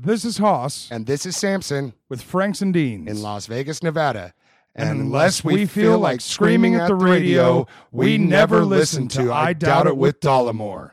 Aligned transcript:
This 0.00 0.24
is 0.24 0.38
Haas 0.38 0.88
And 0.92 1.06
this 1.06 1.26
is 1.26 1.36
Samson 1.36 1.92
with 2.08 2.22
Franks 2.22 2.62
and 2.62 2.72
Deans. 2.72 3.08
in 3.08 3.20
Las 3.20 3.46
Vegas, 3.46 3.82
Nevada. 3.82 4.32
And 4.76 5.00
unless 5.00 5.42
we 5.42 5.66
feel 5.66 5.98
like 5.98 6.20
screaming 6.20 6.76
at 6.76 6.86
the 6.86 6.94
radio, 6.94 7.66
we 7.90 8.16
never 8.16 8.64
listen 8.64 9.08
to 9.08 9.32
I 9.32 9.54
Doubt 9.54 9.88
It 9.88 9.96
with 9.96 10.20
Dollemore. 10.20 10.92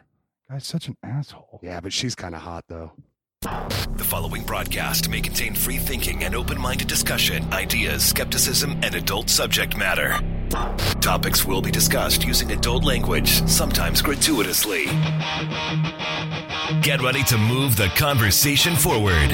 Guy's 0.50 0.66
such 0.66 0.88
an 0.88 0.98
asshole. 1.04 1.60
Yeah, 1.62 1.82
but 1.82 1.94
she's 1.94 2.16
kind 2.16 2.34
of 2.34 2.42
hot 2.42 2.66
though. 2.68 2.94
The 3.42 4.04
following 4.04 4.42
broadcast 4.42 5.08
may 5.08 5.22
contain 5.22 5.54
free 5.54 5.78
thinking 5.78 6.24
and 6.24 6.34
open 6.34 6.60
minded 6.60 6.88
discussion, 6.88 7.44
ideas, 7.54 8.04
skepticism, 8.04 8.72
and 8.82 8.96
adult 8.96 9.30
subject 9.30 9.78
matter. 9.78 10.20
Topics 11.00 11.46
will 11.46 11.62
be 11.62 11.70
discussed 11.70 12.24
using 12.26 12.52
adult 12.52 12.84
language, 12.84 13.48
sometimes 13.48 14.02
gratuitously. 14.02 14.86
Get 16.82 17.00
ready 17.04 17.22
to 17.26 17.38
move 17.38 17.76
the 17.76 17.90
conversation 17.90 18.76
forward. 18.76 19.30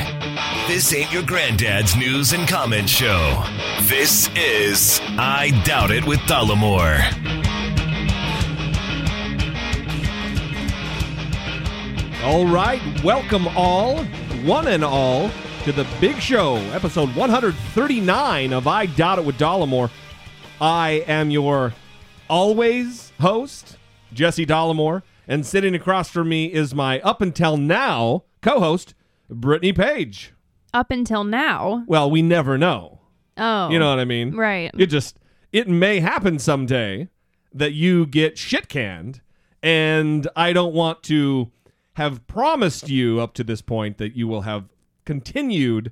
This 0.68 0.94
ain't 0.94 1.14
your 1.14 1.24
granddad's 1.24 1.96
news 1.96 2.34
and 2.34 2.46
comment 2.46 2.90
show. 2.90 3.42
This 3.84 4.30
is 4.36 5.00
I 5.18 5.52
Doubt 5.64 5.92
It 5.92 6.06
with 6.06 6.20
Dollemore. 6.22 7.00
All 12.26 12.46
right, 12.48 12.82
welcome 13.02 13.48
all, 13.56 14.04
one 14.44 14.68
and 14.68 14.84
all, 14.84 15.32
to 15.64 15.72
the 15.72 15.88
big 16.02 16.18
show, 16.20 16.58
episode 16.74 17.16
139 17.16 18.52
of 18.52 18.68
I 18.68 18.88
Doubt 18.88 19.20
It 19.20 19.26
with 19.26 19.38
Dollemore. 19.38 19.90
I 20.60 21.06
am 21.08 21.30
your 21.30 21.74
always 22.30 23.14
host, 23.22 23.78
Jesse 24.12 24.46
Dollemore, 24.46 25.02
and 25.28 25.46
sitting 25.46 25.76
across 25.76 26.10
from 26.10 26.30
me 26.30 26.52
is 26.52 26.74
my 26.74 27.00
up 27.02 27.22
until 27.22 27.58
now 27.58 28.24
co-host, 28.42 28.94
Brittany 29.30 29.74
Page. 29.74 30.34
up 30.74 30.90
until 30.92 31.24
now. 31.24 31.84
Well, 31.88 32.10
we 32.10 32.22
never 32.22 32.58
know. 32.58 33.00
Oh. 33.38 33.70
You 33.70 33.80
know 33.80 33.90
what 33.90 34.00
I 34.00 34.06
mean? 34.06 34.36
Right. 34.36 34.72
It 34.78 34.88
just 34.88 35.18
it 35.52 35.68
may 35.68 36.00
happen 36.00 36.40
someday 36.40 37.10
that 37.54 37.74
you 37.74 38.06
get 38.06 38.38
shit 38.38 38.70
canned, 38.70 39.22
and 39.62 40.28
I 40.36 40.54
don't 40.54 40.74
want 40.74 41.04
to 41.04 41.52
have 41.94 42.26
promised 42.28 42.90
you 42.90 43.20
up 43.20 43.34
to 43.34 43.44
this 43.44 43.62
point 43.62 43.98
that 43.98 44.16
you 44.16 44.28
will 44.28 44.42
have 44.42 44.70
continued 45.06 45.92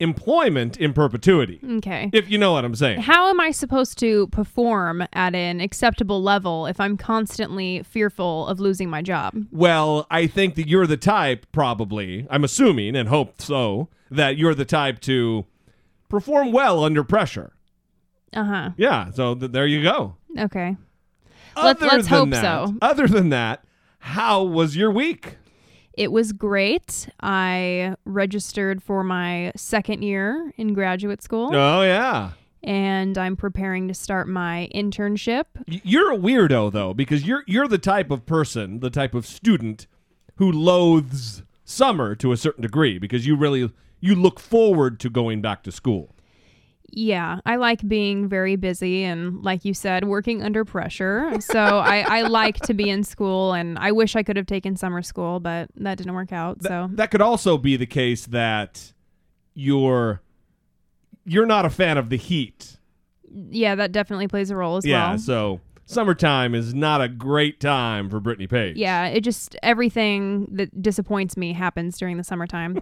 employment 0.00 0.76
in 0.78 0.92
perpetuity. 0.92 1.60
Okay. 1.76 2.10
If 2.12 2.28
you 2.30 2.38
know 2.38 2.52
what 2.52 2.64
I'm 2.64 2.74
saying. 2.74 3.00
How 3.02 3.28
am 3.28 3.38
I 3.40 3.50
supposed 3.50 3.98
to 3.98 4.26
perform 4.28 5.04
at 5.12 5.34
an 5.34 5.60
acceptable 5.60 6.22
level 6.22 6.66
if 6.66 6.80
I'm 6.80 6.96
constantly 6.96 7.82
fearful 7.84 8.46
of 8.48 8.58
losing 8.60 8.90
my 8.90 9.02
job? 9.02 9.34
Well, 9.52 10.06
I 10.10 10.26
think 10.26 10.54
that 10.56 10.66
you're 10.68 10.86
the 10.86 10.96
type, 10.96 11.46
probably, 11.52 12.26
I'm 12.30 12.42
assuming 12.44 12.96
and 12.96 13.08
hope 13.08 13.40
so, 13.40 13.88
that 14.10 14.36
you're 14.36 14.54
the 14.54 14.64
type 14.64 15.00
to 15.00 15.44
perform 16.08 16.50
well 16.50 16.82
under 16.82 17.04
pressure. 17.04 17.52
Uh 18.32 18.44
huh. 18.44 18.70
Yeah, 18.76 19.10
so 19.10 19.34
th- 19.34 19.52
there 19.52 19.66
you 19.66 19.82
go. 19.82 20.16
Okay. 20.38 20.76
Let's- 21.56 21.80
let's 21.82 22.06
than 22.08 22.18
hope 22.18 22.30
that- 22.30 22.40
so. 22.42 22.74
Other 22.80 23.06
than 23.06 23.28
that, 23.30 23.64
how 23.98 24.42
was 24.44 24.76
your 24.76 24.90
week? 24.90 25.36
It 26.00 26.12
was 26.12 26.32
great. 26.32 27.08
I 27.20 27.94
registered 28.06 28.82
for 28.82 29.04
my 29.04 29.52
second 29.54 30.02
year 30.02 30.50
in 30.56 30.72
graduate 30.72 31.22
school 31.22 31.50
Oh 31.54 31.82
yeah. 31.82 32.30
and 32.62 33.18
I'm 33.18 33.36
preparing 33.36 33.86
to 33.88 33.92
start 33.94 34.26
my 34.26 34.70
internship. 34.74 35.44
You're 35.66 36.10
a 36.12 36.16
weirdo 36.16 36.72
though 36.72 36.94
because 36.94 37.26
you're 37.26 37.44
you're 37.46 37.68
the 37.68 37.76
type 37.76 38.10
of 38.10 38.24
person, 38.24 38.80
the 38.80 38.88
type 38.88 39.14
of 39.14 39.26
student 39.26 39.86
who 40.36 40.50
loathes 40.50 41.42
summer 41.66 42.14
to 42.16 42.32
a 42.32 42.36
certain 42.38 42.62
degree 42.62 42.98
because 42.98 43.26
you 43.26 43.36
really 43.36 43.70
you 44.00 44.14
look 44.14 44.40
forward 44.40 44.98
to 45.00 45.10
going 45.10 45.42
back 45.42 45.62
to 45.64 45.70
school. 45.70 46.14
Yeah, 46.92 47.40
I 47.46 47.56
like 47.56 47.86
being 47.86 48.28
very 48.28 48.56
busy 48.56 49.04
and, 49.04 49.42
like 49.42 49.64
you 49.64 49.74
said, 49.74 50.04
working 50.04 50.42
under 50.42 50.64
pressure. 50.64 51.40
So 51.40 51.58
I, 51.58 52.00
I 52.00 52.22
like 52.22 52.56
to 52.60 52.74
be 52.74 52.90
in 52.90 53.04
school, 53.04 53.52
and 53.52 53.78
I 53.78 53.92
wish 53.92 54.16
I 54.16 54.22
could 54.22 54.36
have 54.36 54.46
taken 54.46 54.76
summer 54.76 55.02
school, 55.02 55.40
but 55.40 55.68
that 55.76 55.98
didn't 55.98 56.14
work 56.14 56.32
out. 56.32 56.62
So 56.62 56.88
that 56.92 57.10
could 57.10 57.22
also 57.22 57.58
be 57.58 57.76
the 57.76 57.86
case 57.86 58.26
that 58.26 58.92
you're 59.54 60.20
you're 61.24 61.46
not 61.46 61.64
a 61.64 61.70
fan 61.70 61.98
of 61.98 62.08
the 62.08 62.16
heat. 62.16 62.78
yeah, 63.50 63.74
that 63.74 63.92
definitely 63.92 64.28
plays 64.28 64.50
a 64.50 64.56
role 64.56 64.76
as 64.76 64.86
yeah, 64.86 65.02
well. 65.02 65.10
Yeah, 65.12 65.16
so 65.16 65.60
summertime 65.86 66.54
is 66.54 66.74
not 66.74 67.00
a 67.00 67.08
great 67.08 67.60
time 67.60 68.08
for 68.08 68.20
Brittany 68.20 68.46
Page. 68.46 68.76
Yeah, 68.76 69.06
it 69.06 69.20
just 69.20 69.56
everything 69.62 70.46
that 70.52 70.82
disappoints 70.82 71.36
me 71.36 71.52
happens 71.52 71.98
during 71.98 72.16
the 72.16 72.24
summertime. 72.24 72.80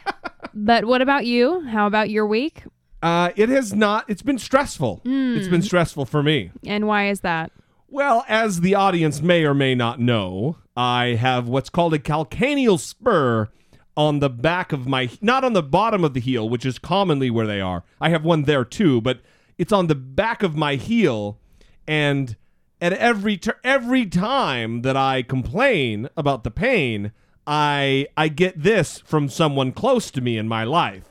but 0.54 0.84
what 0.84 1.02
about 1.02 1.26
you? 1.26 1.60
How 1.62 1.86
about 1.86 2.10
your 2.10 2.26
week? 2.26 2.64
Uh, 3.04 3.30
it 3.36 3.50
has 3.50 3.74
not. 3.74 4.08
It's 4.08 4.22
been 4.22 4.38
stressful. 4.38 5.02
It's 5.04 5.46
been 5.46 5.60
stressful 5.60 6.06
for 6.06 6.22
me. 6.22 6.52
And 6.66 6.86
why 6.86 7.08
is 7.08 7.20
that? 7.20 7.52
Well, 7.90 8.24
as 8.28 8.62
the 8.62 8.74
audience 8.74 9.20
may 9.20 9.44
or 9.44 9.52
may 9.52 9.74
not 9.74 10.00
know, 10.00 10.56
I 10.74 11.08
have 11.08 11.46
what's 11.46 11.68
called 11.68 11.92
a 11.92 11.98
calcaneal 11.98 12.80
spur 12.80 13.50
on 13.94 14.20
the 14.20 14.30
back 14.30 14.72
of 14.72 14.86
my, 14.86 15.10
not 15.20 15.44
on 15.44 15.52
the 15.52 15.62
bottom 15.62 16.02
of 16.02 16.14
the 16.14 16.20
heel, 16.20 16.48
which 16.48 16.64
is 16.64 16.78
commonly 16.78 17.28
where 17.28 17.46
they 17.46 17.60
are. 17.60 17.84
I 18.00 18.08
have 18.08 18.24
one 18.24 18.44
there 18.44 18.64
too, 18.64 19.02
but 19.02 19.20
it's 19.58 19.70
on 19.70 19.88
the 19.88 19.94
back 19.94 20.42
of 20.42 20.56
my 20.56 20.76
heel, 20.76 21.38
and 21.86 22.34
at 22.80 22.94
every 22.94 23.36
tur 23.36 23.58
every 23.62 24.06
time 24.06 24.80
that 24.80 24.96
I 24.96 25.22
complain 25.22 26.08
about 26.16 26.42
the 26.42 26.50
pain, 26.50 27.12
I 27.46 28.06
I 28.16 28.28
get 28.28 28.62
this 28.62 29.00
from 29.00 29.28
someone 29.28 29.72
close 29.72 30.10
to 30.12 30.22
me 30.22 30.38
in 30.38 30.48
my 30.48 30.64
life. 30.64 31.04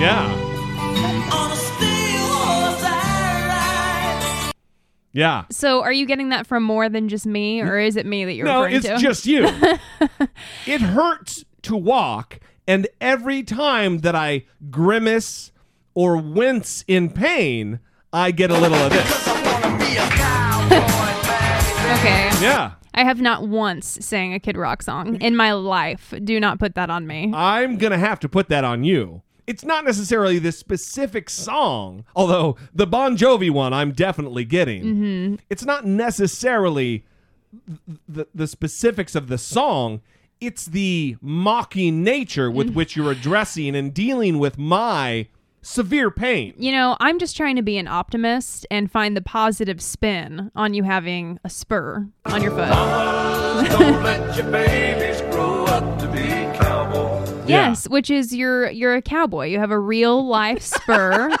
Yeah. 0.00 0.46
Yeah. 5.12 5.44
So, 5.50 5.82
are 5.82 5.92
you 5.92 6.06
getting 6.06 6.28
that 6.28 6.46
from 6.46 6.62
more 6.62 6.88
than 6.88 7.08
just 7.08 7.26
me, 7.26 7.60
or 7.60 7.78
is 7.78 7.96
it 7.96 8.06
me 8.06 8.24
that 8.24 8.34
you're 8.34 8.46
no, 8.46 8.62
referring 8.62 8.76
it's 8.76 9.02
just 9.02 9.26
you. 9.26 9.44
it 10.66 10.80
hurts 10.80 11.44
to 11.62 11.76
walk, 11.76 12.38
and 12.66 12.86
every 13.00 13.42
time 13.42 13.98
that 13.98 14.14
I 14.14 14.44
grimace 14.70 15.50
or 15.94 16.16
wince 16.16 16.84
in 16.86 17.10
pain, 17.10 17.80
I 18.12 18.30
get 18.30 18.50
a 18.50 18.58
little 18.58 18.78
of 18.78 18.92
this. 18.92 19.28
okay. 21.98 22.30
Yeah. 22.40 22.72
I 22.94 23.04
have 23.04 23.20
not 23.20 23.48
once 23.48 23.98
sang 24.00 24.34
a 24.34 24.40
Kid 24.40 24.56
Rock 24.56 24.82
song 24.82 25.16
in 25.16 25.36
my 25.36 25.52
life. 25.52 26.14
Do 26.22 26.38
not 26.38 26.58
put 26.58 26.74
that 26.74 26.90
on 26.90 27.06
me. 27.06 27.32
I'm 27.34 27.78
going 27.78 27.92
to 27.92 27.98
have 27.98 28.20
to 28.20 28.28
put 28.28 28.48
that 28.48 28.64
on 28.64 28.84
you. 28.84 29.22
It's 29.50 29.64
not 29.64 29.84
necessarily 29.84 30.38
this 30.38 30.56
specific 30.56 31.28
song, 31.28 32.04
although 32.14 32.56
the 32.72 32.86
Bon 32.86 33.16
Jovi 33.16 33.50
one 33.50 33.72
I'm 33.72 33.90
definitely 33.90 34.44
getting. 34.44 34.84
Mm-hmm. 34.84 35.34
It's 35.50 35.64
not 35.64 35.84
necessarily 35.84 37.04
th- 37.66 37.98
the, 38.08 38.26
the 38.32 38.46
specifics 38.46 39.16
of 39.16 39.26
the 39.26 39.38
song, 39.38 40.02
it's 40.40 40.66
the 40.66 41.16
mocking 41.20 42.04
nature 42.04 42.48
with 42.48 42.74
which 42.74 42.94
you're 42.94 43.10
addressing 43.10 43.74
and 43.74 43.92
dealing 43.92 44.38
with 44.38 44.56
my 44.56 45.26
severe 45.62 46.12
pain. 46.12 46.54
You 46.56 46.70
know, 46.70 46.96
I'm 47.00 47.18
just 47.18 47.36
trying 47.36 47.56
to 47.56 47.62
be 47.62 47.76
an 47.76 47.88
optimist 47.88 48.68
and 48.70 48.88
find 48.88 49.16
the 49.16 49.20
positive 49.20 49.82
spin 49.82 50.52
on 50.54 50.74
you 50.74 50.84
having 50.84 51.40
a 51.42 51.50
spur 51.50 52.06
on 52.24 52.40
your 52.40 52.52
foot. 52.52 52.68
Don't 53.68 54.00
let 56.60 56.68
your 56.68 56.86
babies 56.86 56.94
grow 56.94 57.16
up 57.16 57.26
to 57.26 57.32
be 57.32 57.40
cowboys. 57.40 57.48
Yes, 57.48 57.88
which 57.88 58.10
is 58.10 58.34
you're 58.34 58.70
you're 58.70 58.94
a 58.94 59.02
cowboy. 59.02 59.46
You 59.46 59.58
have 59.58 59.70
a 59.70 59.78
real 59.78 60.26
life 60.26 60.62
spur. 60.62 61.36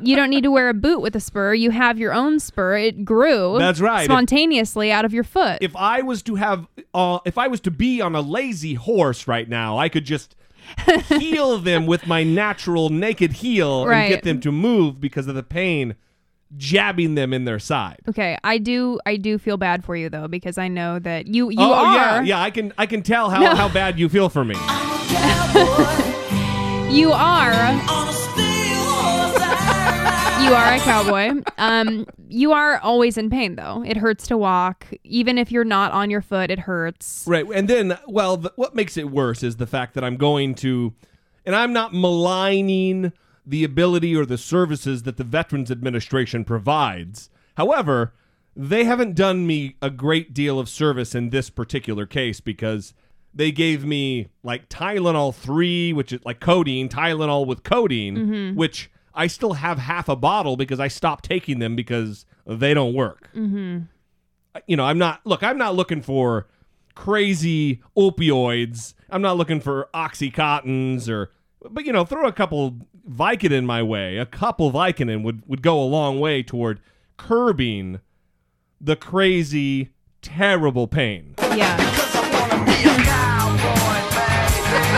you 0.00 0.16
don't 0.16 0.30
need 0.30 0.42
to 0.42 0.50
wear 0.50 0.68
a 0.68 0.74
boot 0.74 1.00
with 1.00 1.14
a 1.16 1.20
spur. 1.20 1.54
You 1.54 1.70
have 1.70 1.98
your 1.98 2.12
own 2.12 2.40
spur. 2.40 2.76
It 2.76 3.04
grew 3.04 3.56
That's 3.58 3.80
right. 3.80 4.04
spontaneously 4.04 4.92
out 4.92 5.04
of 5.04 5.12
your 5.12 5.24
foot. 5.24 5.58
If 5.60 5.76
I 5.76 6.02
was 6.02 6.22
to 6.24 6.34
have, 6.36 6.66
uh, 6.94 7.20
if 7.24 7.38
I 7.38 7.48
was 7.48 7.60
to 7.62 7.70
be 7.70 8.00
on 8.00 8.14
a 8.14 8.20
lazy 8.20 8.74
horse 8.74 9.26
right 9.28 9.48
now, 9.48 9.78
I 9.78 9.88
could 9.88 10.04
just 10.04 10.34
heel 11.08 11.58
them 11.58 11.86
with 11.86 12.06
my 12.06 12.24
natural 12.24 12.88
naked 12.88 13.34
heel 13.34 13.88
and 13.88 14.08
get 14.08 14.24
them 14.24 14.40
to 14.40 14.52
move 14.52 15.00
because 15.00 15.28
of 15.28 15.34
the 15.34 15.42
pain 15.42 15.94
jabbing 16.56 17.14
them 17.16 17.32
in 17.32 17.44
their 17.44 17.58
side. 17.58 17.98
okay, 18.08 18.36
I 18.44 18.58
do 18.58 19.00
I 19.06 19.16
do 19.16 19.38
feel 19.38 19.56
bad 19.56 19.84
for 19.84 19.96
you 19.96 20.08
though 20.08 20.28
because 20.28 20.58
I 20.58 20.68
know 20.68 20.98
that 21.00 21.26
you 21.26 21.50
you 21.50 21.56
oh 21.58 21.72
are 21.72 21.94
yeah, 21.94 22.20
yeah. 22.22 22.40
I 22.40 22.50
can 22.50 22.72
I 22.78 22.86
can 22.86 23.02
tell 23.02 23.30
how, 23.30 23.40
No. 23.40 23.54
how 23.54 23.68
bad 23.68 23.98
you 23.98 24.08
feel 24.08 24.28
for 24.28 24.44
me. 24.44 24.54
you 26.94 27.12
are 27.12 27.72
you 30.42 30.54
are 30.54 30.74
a 30.74 30.78
cowboy. 30.78 31.42
Um, 31.58 32.06
you 32.28 32.52
are 32.52 32.78
always 32.78 33.18
in 33.18 33.30
pain 33.30 33.56
though. 33.56 33.82
It 33.84 33.96
hurts 33.96 34.28
to 34.28 34.36
walk, 34.36 34.86
even 35.02 35.38
if 35.38 35.50
you're 35.50 35.64
not 35.64 35.90
on 35.92 36.08
your 36.10 36.20
foot. 36.22 36.50
It 36.52 36.60
hurts. 36.60 37.24
Right. 37.26 37.44
And 37.52 37.66
then, 37.68 37.98
well, 38.06 38.36
th- 38.36 38.52
what 38.54 38.74
makes 38.74 38.96
it 38.96 39.10
worse 39.10 39.42
is 39.42 39.56
the 39.56 39.66
fact 39.66 39.94
that 39.94 40.04
I'm 40.04 40.16
going 40.16 40.54
to, 40.56 40.94
and 41.44 41.56
I'm 41.56 41.72
not 41.72 41.92
maligning 41.94 43.12
the 43.46 43.64
ability 43.64 44.16
or 44.16 44.26
the 44.26 44.38
services 44.38 45.04
that 45.04 45.16
the 45.16 45.24
Veterans 45.24 45.70
Administration 45.70 46.44
provides. 46.44 47.30
However, 47.56 48.12
they 48.56 48.84
haven't 48.84 49.14
done 49.14 49.46
me 49.46 49.76
a 49.80 49.90
great 49.90 50.34
deal 50.34 50.58
of 50.58 50.68
service 50.68 51.14
in 51.14 51.30
this 51.30 51.48
particular 51.48 52.06
case 52.06 52.40
because 52.40 52.92
they 53.32 53.52
gave 53.52 53.84
me 53.84 54.28
like 54.42 54.68
Tylenol 54.68 55.34
3, 55.34 55.92
which 55.92 56.12
is 56.12 56.24
like 56.24 56.40
codeine, 56.40 56.88
Tylenol 56.88 57.46
with 57.46 57.62
codeine, 57.62 58.54
which 58.56 58.90
I 59.14 59.26
still 59.26 59.54
have 59.54 59.78
half 59.78 60.08
a 60.08 60.16
bottle 60.16 60.56
because 60.56 60.80
I 60.80 60.88
stopped 60.88 61.24
taking 61.24 61.58
them 61.58 61.76
because 61.76 62.24
they 62.46 62.74
don't 62.74 62.94
work. 62.94 63.30
Mm-hmm. 63.34 63.80
You 64.66 64.76
know, 64.76 64.84
I'm 64.84 64.98
not, 64.98 65.20
look, 65.24 65.42
I'm 65.42 65.58
not 65.58 65.74
looking 65.74 66.00
for 66.00 66.46
crazy 66.94 67.82
opioids. 67.96 68.94
I'm 69.10 69.22
not 69.22 69.36
looking 69.36 69.60
for 69.60 69.88
Oxycontins 69.94 71.08
or, 71.10 71.30
but 71.70 71.84
you 71.84 71.92
know, 71.92 72.06
throw 72.06 72.26
a 72.26 72.32
couple 72.32 72.76
Vicodin 73.08 73.64
my 73.64 73.82
way. 73.82 74.18
A 74.18 74.26
couple 74.26 74.72
Vicodin 74.72 75.22
would, 75.22 75.42
would 75.46 75.62
go 75.62 75.80
a 75.80 75.84
long 75.84 76.18
way 76.18 76.42
toward 76.42 76.80
curbing 77.16 78.00
the 78.80 78.96
crazy, 78.96 79.90
terrible 80.22 80.86
pain. 80.86 81.34
Yeah. 81.38 83.34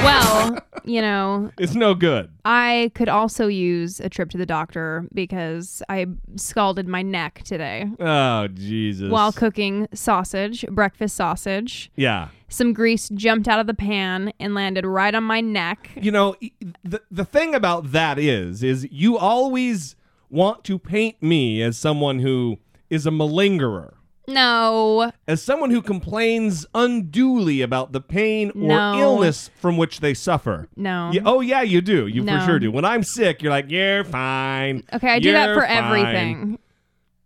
Well, 0.05 0.59
you 0.85 1.01
know, 1.01 1.51
It's 1.59 1.75
no 1.75 1.95
good. 1.95 2.31
I 2.45 2.91
could 2.95 3.09
also 3.09 3.47
use 3.47 4.01
a 4.01 4.09
trip 4.09 4.31
to 4.31 4.39
the 4.39 4.47
doctor 4.47 5.07
because 5.13 5.83
I 5.89 6.07
scalded 6.37 6.87
my 6.89 7.03
neck 7.03 7.43
today 7.45 7.87
Oh, 8.01 8.49
Jesus. 8.49 9.11
while 9.11 9.33
cooking 9.33 9.89
sausage, 9.93 10.65
breakfast 10.69 11.17
sausage. 11.17 11.91
yeah. 11.97 12.29
Some 12.51 12.73
grease 12.73 13.11
jumped 13.11 13.47
out 13.47 13.61
of 13.61 13.67
the 13.67 13.75
pan 13.75 14.33
and 14.41 14.55
landed 14.55 14.87
right 14.87 15.15
on 15.15 15.23
my 15.25 15.43
neck. 15.43 15.91
You 16.01 16.11
know, 16.11 16.35
the, 16.83 17.03
the 17.11 17.27
thing 17.27 17.55
about 17.55 17.93
that 17.93 18.19
is, 18.19 18.63
is 18.63 18.89
you 18.91 19.19
always 19.19 19.97
want 20.31 20.65
to 20.65 20.79
paint 20.79 21.23
me 21.23 21.61
as 21.63 21.77
someone 21.77 22.21
who 22.21 22.57
is 22.89 23.07
a 23.07 23.11
malingerer. 23.11 23.93
No. 24.29 25.11
As 25.27 25.43
someone 25.43 25.71
who 25.71 25.83
complains 25.83 26.67
unduly 26.75 27.61
about 27.63 27.93
the 27.93 28.01
pain 28.01 28.51
or 28.51 28.69
No. 28.69 28.99
illness 28.99 29.51
from 29.59 29.77
which 29.77 30.01
they 30.01 30.15
suffer. 30.15 30.69
No. 30.77 31.11
Yeah, 31.13 31.23
oh, 31.25 31.41
yeah, 31.41 31.63
you 31.63 31.81
do. 31.81 32.07
You 32.07 32.23
No. 32.23 32.39
for 32.39 32.45
sure 32.47 32.59
do. 32.59 32.71
When 32.71 32.85
I'm 32.85 33.03
sick, 33.03 33.43
you're 33.43 33.51
like, 33.51 33.71
you're 33.71 34.05
fine. 34.05 34.85
Okay, 34.93 35.09
I 35.11 35.19
do 35.19 35.33
that 35.33 35.47
You're 35.47 35.55
for 35.57 35.67
fine." 35.67 35.85
everything. 35.85 36.59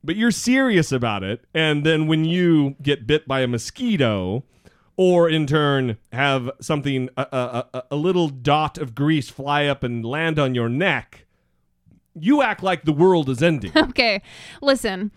but 0.05 0.17
you're 0.17 0.31
serious 0.33 0.91
about 0.91 1.23
it 1.23 1.45
and 1.55 1.85
then 1.87 2.07
when 2.09 2.25
you 2.25 2.75
get 2.83 3.07
bit 3.07 3.29
by 3.29 3.41
a 3.41 3.47
mosquito 3.47 4.43
or 4.97 5.29
in 5.29 5.47
turn 5.47 5.97
have 6.13 6.51
something 6.61 7.09
a, 7.17 7.23
a, 7.33 7.67
a, 7.79 7.83
a 7.93 7.97
little 7.97 8.29
dot 8.29 8.79
of 8.79 8.95
grease 8.97 9.29
fly 9.31 9.67
up 9.67 9.85
and 9.85 10.05
land 10.05 10.41
on 10.41 10.57
your 10.57 10.69
neck 10.69 11.25
you 12.19 12.43
act 12.43 12.63
like 12.65 12.85
the 12.85 12.93
world 12.93 13.29
is 13.31 13.43
ending 13.45 13.71
Okay, 13.77 14.21
listen. 14.61 15.13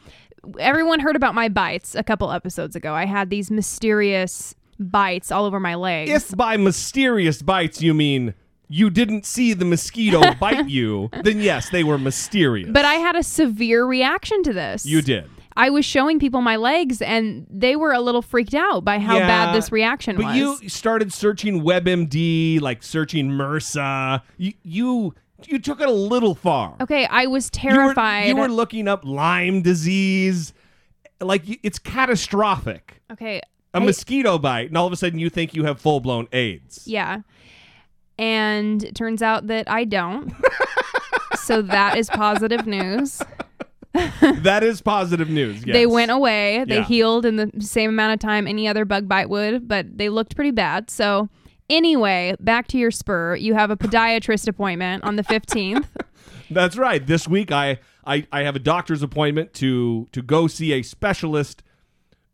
Everyone 0.59 0.99
heard 0.99 1.15
about 1.15 1.35
my 1.35 1.49
bites 1.49 1.95
a 1.95 2.03
couple 2.03 2.31
episodes 2.31 2.75
ago. 2.75 2.93
I 2.93 3.05
had 3.05 3.29
these 3.29 3.49
mysterious 3.51 4.55
bites 4.79 5.31
all 5.31 5.45
over 5.45 5.59
my 5.59 5.75
legs. 5.75 6.11
if 6.11 6.35
by 6.35 6.57
mysterious 6.57 7.41
bites 7.41 7.81
you 7.81 7.93
mean 7.93 8.33
you 8.67 8.89
didn't 8.89 9.25
see 9.25 9.53
the 9.53 9.63
mosquito 9.63 10.33
bite 10.39 10.67
you 10.67 11.09
then 11.23 11.39
yes 11.39 11.69
they 11.69 11.81
were 11.81 11.97
mysterious 11.97 12.67
but 12.73 12.83
I 12.83 12.95
had 12.95 13.15
a 13.15 13.23
severe 13.23 13.85
reaction 13.85 14.43
to 14.43 14.51
this. 14.51 14.85
you 14.85 15.01
did 15.01 15.29
I 15.55 15.69
was 15.69 15.85
showing 15.85 16.19
people 16.19 16.41
my 16.41 16.57
legs 16.57 17.01
and 17.01 17.47
they 17.49 17.77
were 17.77 17.93
a 17.93 18.01
little 18.01 18.21
freaked 18.21 18.53
out 18.53 18.83
by 18.83 18.99
how 18.99 19.15
Yeah, 19.17 19.27
bad 19.27 19.55
this 19.55 19.71
reaction 19.71 20.17
but 20.17 20.25
was. 20.25 20.33
But 20.33 20.63
you 20.63 20.67
started 20.67 21.13
searching 21.13 21.61
WebMD, 21.63 22.59
like 22.59 22.83
searching 22.83 23.29
MRSA. 23.29 24.21
You 24.37 24.51
you 24.63 25.13
you 25.43 25.59
took 25.59 25.81
it 25.81 25.87
a 25.87 25.91
little 25.91 26.33
far. 26.35 26.75
okay, 26.81 27.05
I 27.05 27.27
was 27.27 27.49
You 27.53 27.69
were- 27.69 27.75
terrified. 27.75 28.27
You 28.27 28.35
were, 28.35 28.47
looking 28.47 28.87
up 28.87 29.03
Lyme 29.05 29.61
disease, 29.61 30.53
like 31.21 31.43
it's 31.63 31.79
catastrophic. 31.79 33.01
okay. 33.11 33.41
A 33.73 33.77
I- 33.77 33.79
mosquito 33.79 34.37
bite, 34.37 34.69
and 34.69 34.77
all 34.77 34.87
of 34.87 34.93
a 34.93 34.95
sudden 34.95 35.19
you 35.19 35.29
think 35.29 35.53
you 35.53 35.65
have 35.65 35.79
full 35.81 35.99
blown 35.99 36.27
AIDS. 36.31 36.83
Yeah. 36.87 37.21
And 38.17 38.83
it 38.83 38.95
turns 38.95 39.21
out 39.21 39.47
that 39.47 39.69
I 39.69 39.83
don't. 39.83 40.33
so 41.37 41.61
that 41.61 41.97
is 41.97 42.09
positive 42.09 42.65
news. 42.65 43.21
that 43.93 44.63
is 44.63 44.81
positive 44.81 45.29
news. 45.29 45.65
Yes. 45.65 45.73
They 45.73 45.85
went 45.85 46.11
away. 46.11 46.63
They 46.67 46.75
Yeah. 46.77 46.83
healed 46.85 47.25
in 47.25 47.35
the 47.35 47.51
same 47.59 47.89
amount 47.89 48.13
of 48.13 48.19
time 48.19 48.47
any 48.47 48.67
other 48.67 48.85
bug 48.85 49.07
bite 49.09 49.29
would, 49.29 49.67
but 49.67 49.97
they 49.97 50.07
looked 50.09 50.35
pretty 50.35 50.51
bad. 50.51 50.89
So, 50.89 51.29
anyway, 51.69 52.35
back 52.39 52.67
to 52.69 52.77
your 52.77 52.91
spur. 52.91 53.35
You 53.35 53.53
have 53.53 53.71
a 53.71 53.77
podiatrist 53.77 54.47
appointment 54.47 55.03
on 55.03 55.15
the 55.15 55.23
15th. 55.23 55.85
That's 56.51 56.77
right. 56.77 57.05
This 57.05 57.27
week 57.27 57.51
I, 57.51 57.79
I 58.05 58.27
I 58.31 58.43
have 58.43 58.55
a 58.55 58.59
doctor's 58.59 59.01
appointment 59.01 59.53
to 59.55 60.07
to 60.11 60.21
go 60.21 60.47
see 60.47 60.73
a 60.73 60.83
specialist. 60.83 61.63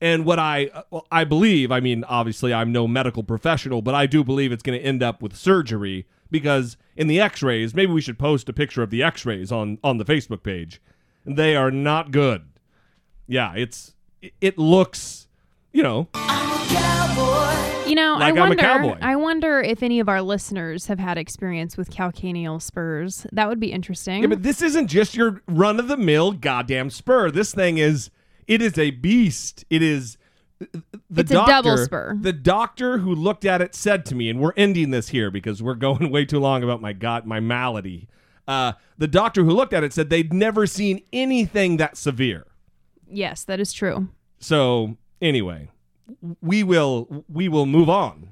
And 0.02 0.26
what 0.26 0.40
I 0.40 0.66
uh, 0.74 0.82
well, 0.92 1.08
I 1.12 1.24
believe, 1.24 1.72
I 1.72 1.80
mean, 1.80 2.04
obviously 2.06 2.54
I'm 2.54 2.72
no 2.72 2.88
medical 2.88 3.24
professional, 3.24 3.82
but 3.82 3.96
I 3.96 4.08
do 4.08 4.24
believe 4.24 4.52
it's 4.52 4.64
going 4.64 4.78
to 4.80 4.86
end 4.86 5.02
up 5.04 5.22
with 5.22 5.36
surgery 5.36 6.08
because 6.30 6.76
in 6.98 7.08
the 7.08 7.20
X-rays, 7.22 7.74
maybe 7.74 7.92
we 7.94 8.02
should 8.02 8.18
post 8.20 8.50
a 8.50 8.54
picture 8.54 8.82
of 8.84 8.90
the 8.90 9.02
X-rays 9.04 9.52
on 9.52 9.78
on 9.84 9.98
the 9.98 10.06
Facebook 10.06 10.44
page. 10.44 10.82
They 11.26 11.56
are 11.56 11.72
not 11.72 12.12
good. 12.12 12.44
Yeah, 13.28 13.54
it's 13.56 13.94
it- 14.22 14.34
it 14.42 14.58
looks, 14.58 15.28
you 15.72 15.84
know, 15.84 16.10
You 17.92 17.96
know, 17.96 18.14
Like 18.14 18.24
I 18.24 18.28
I'm 18.30 18.38
a 18.38 18.40
wonder 18.42 18.56
cowboy. 18.64 18.98
I 19.02 19.16
wonder 19.18 19.60
if 19.60 19.84
any 19.84 20.00
of 20.00 20.08
our 20.08 20.22
listeners 20.22 20.86
have 20.88 20.98
had 20.98 21.18
experience 21.18 21.76
with 21.76 21.90
calcaneal 21.90 22.62
spurs. 22.62 23.28
That 23.34 23.50
would 23.50 23.60
be 23.60 23.74
interesting. 23.74 24.22
Yeah, 24.22 24.30
but 24.30 24.44
this 24.44 24.62
isn't 24.62 24.88
just 24.88 25.14
your 25.14 25.42
run 25.46 25.78
of 25.78 25.90
the 25.90 25.98
mill 25.98 26.32
goddamn 26.32 26.90
spur. 26.90 27.32
This 27.32 27.54
thing 27.54 27.80
is 27.80 28.10
it 28.48 28.62
is 28.62 28.78
a 28.78 28.92
beast. 28.92 29.66
It 29.70 29.82
is 29.82 30.18
the 30.60 30.84
It's 31.18 31.32
a 31.32 31.46
double 31.46 31.76
spur. 31.76 32.16
The 32.22 32.32
doctor 32.32 33.00
who 33.00 33.14
looked 33.14 33.44
at 33.44 33.62
it 33.62 33.76
said 33.76 34.06
to 34.06 34.16
me, 34.16 34.30
and 34.30 34.40
we're 34.40 34.54
ending 34.56 34.92
this 34.92 35.10
here 35.10 35.30
because 35.30 35.62
we're 35.62 35.76
going 35.76 36.10
way 36.14 36.24
too 36.24 36.40
long 36.40 36.64
about 36.64 36.80
my 36.82 36.94
god 36.94 37.26
my 37.26 37.42
malady. 37.42 38.08
Uh, 38.48 38.72
the 38.98 39.08
doctor 39.08 39.44
who 39.44 39.52
looked 39.52 39.74
at 39.74 39.84
it 39.84 39.92
said 39.92 40.10
they'd 40.10 40.32
never 40.32 40.66
seen 40.66 41.02
anything 41.12 41.76
that 41.76 41.98
severe. 41.98 42.46
yes, 43.10 43.44
that 43.44 43.60
is 43.60 43.74
true. 43.74 44.08
So 44.40 44.96
anyway, 45.22 45.70
we 46.42 46.64
will 46.64 47.26
we 47.30 47.48
will 47.48 47.66
move 47.66 47.90
on. 47.90 48.30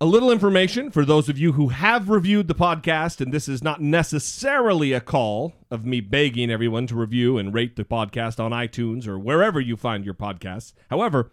A 0.00 0.06
little 0.06 0.30
information 0.30 0.90
for 0.90 1.04
those 1.04 1.28
of 1.28 1.38
you 1.38 1.52
who 1.52 1.68
have 1.68 2.10
reviewed 2.10 2.48
the 2.48 2.54
podcast, 2.54 3.20
and 3.20 3.32
this 3.32 3.48
is 3.48 3.62
not 3.62 3.80
necessarily 3.80 4.92
a 4.92 5.00
call 5.00 5.54
of 5.70 5.86
me 5.86 6.00
begging 6.00 6.50
everyone 6.50 6.86
to 6.88 6.96
review 6.96 7.38
and 7.38 7.54
rate 7.54 7.76
the 7.76 7.84
podcast 7.84 8.38
on 8.40 8.50
iTunes 8.50 9.06
or 9.06 9.18
wherever 9.18 9.60
you 9.60 9.76
find 9.76 10.04
your 10.04 10.14
podcasts. 10.14 10.74
However, 10.90 11.30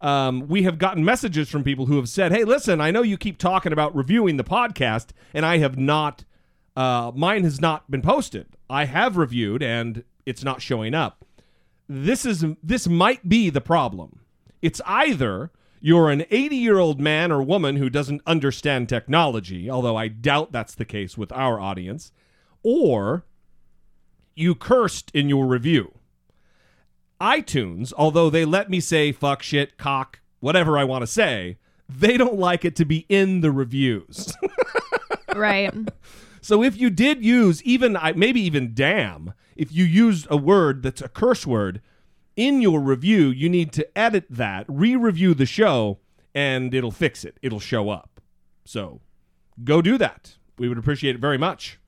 um, 0.00 0.48
we 0.48 0.62
have 0.62 0.78
gotten 0.78 1.04
messages 1.04 1.50
from 1.50 1.64
people 1.64 1.86
who 1.86 1.96
have 1.96 2.08
said, 2.08 2.32
"Hey, 2.32 2.44
listen, 2.44 2.80
I 2.80 2.90
know 2.90 3.02
you 3.02 3.18
keep 3.18 3.38
talking 3.38 3.72
about 3.72 3.94
reviewing 3.94 4.36
the 4.36 4.44
podcast, 4.44 5.08
and 5.34 5.44
I 5.44 5.58
have 5.58 5.76
not. 5.76 6.24
Uh, 6.76 7.12
mine 7.14 7.42
has 7.44 7.60
not 7.60 7.90
been 7.90 8.00
posted. 8.00 8.46
I 8.70 8.84
have 8.84 9.16
reviewed, 9.16 9.62
and 9.62 10.04
it's 10.24 10.44
not 10.44 10.62
showing 10.62 10.94
up. 10.94 11.26
This 11.88 12.24
is 12.24 12.44
this 12.62 12.86
might 12.86 13.28
be 13.28 13.50
the 13.50 13.60
problem. 13.60 14.19
It's 14.62 14.80
either 14.86 15.50
you're 15.80 16.10
an 16.10 16.24
80 16.30 16.56
year 16.56 16.78
old 16.78 17.00
man 17.00 17.32
or 17.32 17.42
woman 17.42 17.76
who 17.76 17.88
doesn't 17.88 18.22
understand 18.26 18.88
technology, 18.88 19.70
although 19.70 19.96
I 19.96 20.08
doubt 20.08 20.52
that's 20.52 20.74
the 20.74 20.84
case 20.84 21.16
with 21.16 21.32
our 21.32 21.58
audience, 21.58 22.12
or 22.62 23.24
you 24.34 24.54
cursed 24.54 25.10
in 25.14 25.28
your 25.28 25.46
review." 25.46 25.92
iTunes, 27.20 27.92
although 27.98 28.30
they 28.30 28.44
let 28.46 28.70
me 28.70 28.80
say 28.80 29.12
fuck, 29.12 29.42
shit, 29.42 29.76
cock, 29.76 30.20
whatever 30.40 30.78
I 30.78 30.84
want 30.84 31.02
to 31.02 31.06
say, 31.06 31.58
they 31.88 32.16
don't 32.16 32.38
like 32.38 32.64
it 32.64 32.74
to 32.76 32.84
be 32.84 33.04
in 33.08 33.40
the 33.40 33.50
reviews. 33.50 34.34
Right. 35.36 35.72
so 36.40 36.60
if 36.64 36.76
you 36.76 36.90
did 36.90 37.24
use 37.24 37.62
even, 37.62 37.96
I- 37.96 38.12
maybe 38.14 38.40
even 38.40 38.74
damn, 38.74 39.32
if 39.54 39.70
you 39.72 39.84
used 39.84 40.26
a 40.28 40.36
word 40.36 40.82
that's 40.82 41.00
a 41.00 41.08
curse 41.08 41.46
word 41.46 41.80
in 42.40 42.62
your 42.62 42.80
review, 42.80 43.28
you 43.28 43.50
need 43.50 43.70
to 43.74 43.98
edit 43.98 44.24
that, 44.30 44.64
re 44.66 44.96
review 44.96 45.34
the 45.34 45.44
show, 45.44 45.98
and 46.34 46.72
it'll 46.72 46.90
fix 46.90 47.22
it. 47.22 47.36
It'll 47.42 47.60
show 47.60 47.90
up. 47.90 48.18
So 48.64 49.02
go 49.62 49.82
do 49.82 49.98
that. 49.98 50.38
We 50.56 50.66
would 50.66 50.78
appreciate 50.78 51.14
it 51.16 51.20
very 51.20 51.36
much. 51.36 51.78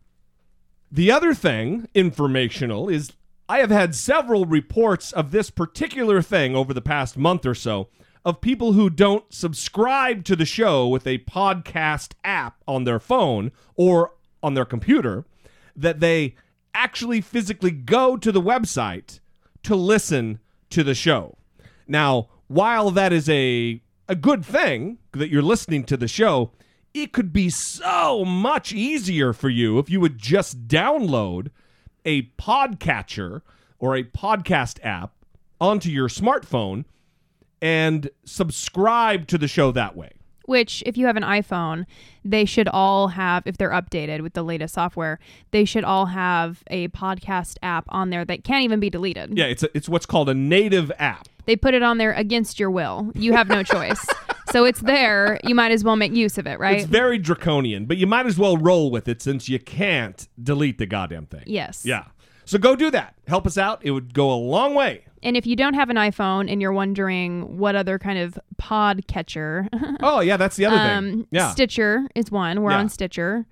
The 0.90 1.10
other 1.10 1.32
thing, 1.32 1.88
informational, 1.94 2.90
is 2.90 3.12
I 3.48 3.60
have 3.60 3.70
had 3.70 3.94
several 3.94 4.44
reports 4.44 5.10
of 5.10 5.30
this 5.30 5.48
particular 5.48 6.20
thing 6.20 6.54
over 6.54 6.74
the 6.74 6.82
past 6.82 7.16
month 7.16 7.46
or 7.46 7.54
so 7.54 7.88
of 8.22 8.42
people 8.42 8.74
who 8.74 8.90
don't 8.90 9.32
subscribe 9.32 10.22
to 10.24 10.36
the 10.36 10.44
show 10.44 10.86
with 10.86 11.06
a 11.06 11.18
podcast 11.20 12.12
app 12.24 12.62
on 12.68 12.84
their 12.84 13.00
phone 13.00 13.52
or 13.74 14.12
on 14.42 14.52
their 14.52 14.66
computer, 14.66 15.24
that 15.74 16.00
they 16.00 16.34
actually 16.74 17.22
physically 17.22 17.70
go 17.70 18.18
to 18.18 18.30
the 18.30 18.42
website 18.42 19.20
to 19.64 19.76
listen 19.76 20.38
to 20.70 20.82
the 20.82 20.94
show. 20.94 21.36
Now, 21.86 22.28
while 22.48 22.90
that 22.90 23.12
is 23.12 23.28
a 23.28 23.82
a 24.08 24.14
good 24.14 24.44
thing 24.44 24.98
that 25.12 25.30
you're 25.30 25.42
listening 25.42 25.84
to 25.84 25.96
the 25.96 26.08
show, 26.08 26.50
it 26.92 27.12
could 27.12 27.32
be 27.32 27.48
so 27.48 28.24
much 28.24 28.72
easier 28.72 29.32
for 29.32 29.48
you 29.48 29.78
if 29.78 29.88
you 29.88 30.00
would 30.00 30.18
just 30.18 30.68
download 30.68 31.48
a 32.04 32.22
podcatcher 32.38 33.42
or 33.78 33.96
a 33.96 34.02
podcast 34.02 34.78
app 34.84 35.12
onto 35.60 35.88
your 35.88 36.08
smartphone 36.08 36.84
and 37.60 38.10
subscribe 38.24 39.26
to 39.28 39.38
the 39.38 39.48
show 39.48 39.70
that 39.72 39.96
way. 39.96 40.12
Which, 40.52 40.82
if 40.84 40.98
you 40.98 41.06
have 41.06 41.16
an 41.16 41.22
iPhone, 41.22 41.86
they 42.22 42.44
should 42.44 42.68
all 42.68 43.08
have, 43.08 43.46
if 43.46 43.56
they're 43.56 43.70
updated 43.70 44.20
with 44.20 44.34
the 44.34 44.42
latest 44.42 44.74
software, 44.74 45.18
they 45.50 45.64
should 45.64 45.82
all 45.82 46.04
have 46.06 46.62
a 46.66 46.88
podcast 46.88 47.56
app 47.62 47.86
on 47.88 48.10
there 48.10 48.22
that 48.26 48.44
can't 48.44 48.62
even 48.62 48.78
be 48.78 48.90
deleted. 48.90 49.34
Yeah, 49.34 49.46
it's 49.46 49.62
a, 49.62 49.74
it's 49.74 49.88
what's 49.88 50.04
called 50.04 50.28
a 50.28 50.34
native 50.34 50.92
app. 50.98 51.26
They 51.46 51.56
put 51.56 51.72
it 51.72 51.82
on 51.82 51.96
there 51.96 52.12
against 52.12 52.60
your 52.60 52.70
will. 52.70 53.10
You 53.14 53.32
have 53.32 53.48
no 53.48 53.62
choice. 53.62 54.04
so 54.52 54.66
it's 54.66 54.80
there. 54.80 55.40
You 55.42 55.54
might 55.54 55.72
as 55.72 55.84
well 55.84 55.96
make 55.96 56.12
use 56.12 56.36
of 56.36 56.46
it, 56.46 56.60
right? 56.60 56.80
It's 56.80 56.86
very 56.86 57.16
draconian, 57.16 57.86
but 57.86 57.96
you 57.96 58.06
might 58.06 58.26
as 58.26 58.36
well 58.36 58.58
roll 58.58 58.90
with 58.90 59.08
it 59.08 59.22
since 59.22 59.48
you 59.48 59.58
can't 59.58 60.28
delete 60.40 60.76
the 60.76 60.84
goddamn 60.86 61.24
thing. 61.24 61.44
yes. 61.46 61.86
Yeah. 61.86 62.04
So 62.44 62.58
go 62.58 62.76
do 62.76 62.90
that. 62.90 63.14
Help 63.26 63.46
us 63.46 63.56
out. 63.56 63.82
It 63.82 63.92
would 63.92 64.12
go 64.12 64.30
a 64.30 64.36
long 64.36 64.74
way. 64.74 65.06
And 65.22 65.36
if 65.36 65.46
you 65.46 65.54
don't 65.56 65.74
have 65.74 65.88
an 65.90 65.96
iPhone 65.96 66.50
and 66.50 66.60
you're 66.60 66.72
wondering 66.72 67.58
what 67.58 67.76
other 67.76 67.98
kind 67.98 68.18
of 68.18 68.38
pod 68.58 69.06
catcher, 69.06 69.68
Oh, 70.00 70.20
yeah, 70.20 70.36
that's 70.36 70.56
the 70.56 70.66
other 70.66 70.76
um, 70.76 71.10
thing. 71.10 71.26
Yeah. 71.30 71.50
Stitcher 71.50 72.08
is 72.14 72.30
one. 72.30 72.62
We're 72.62 72.72
Yeah. 72.72 72.78
on 72.78 72.88
Stitcher. 72.88 73.46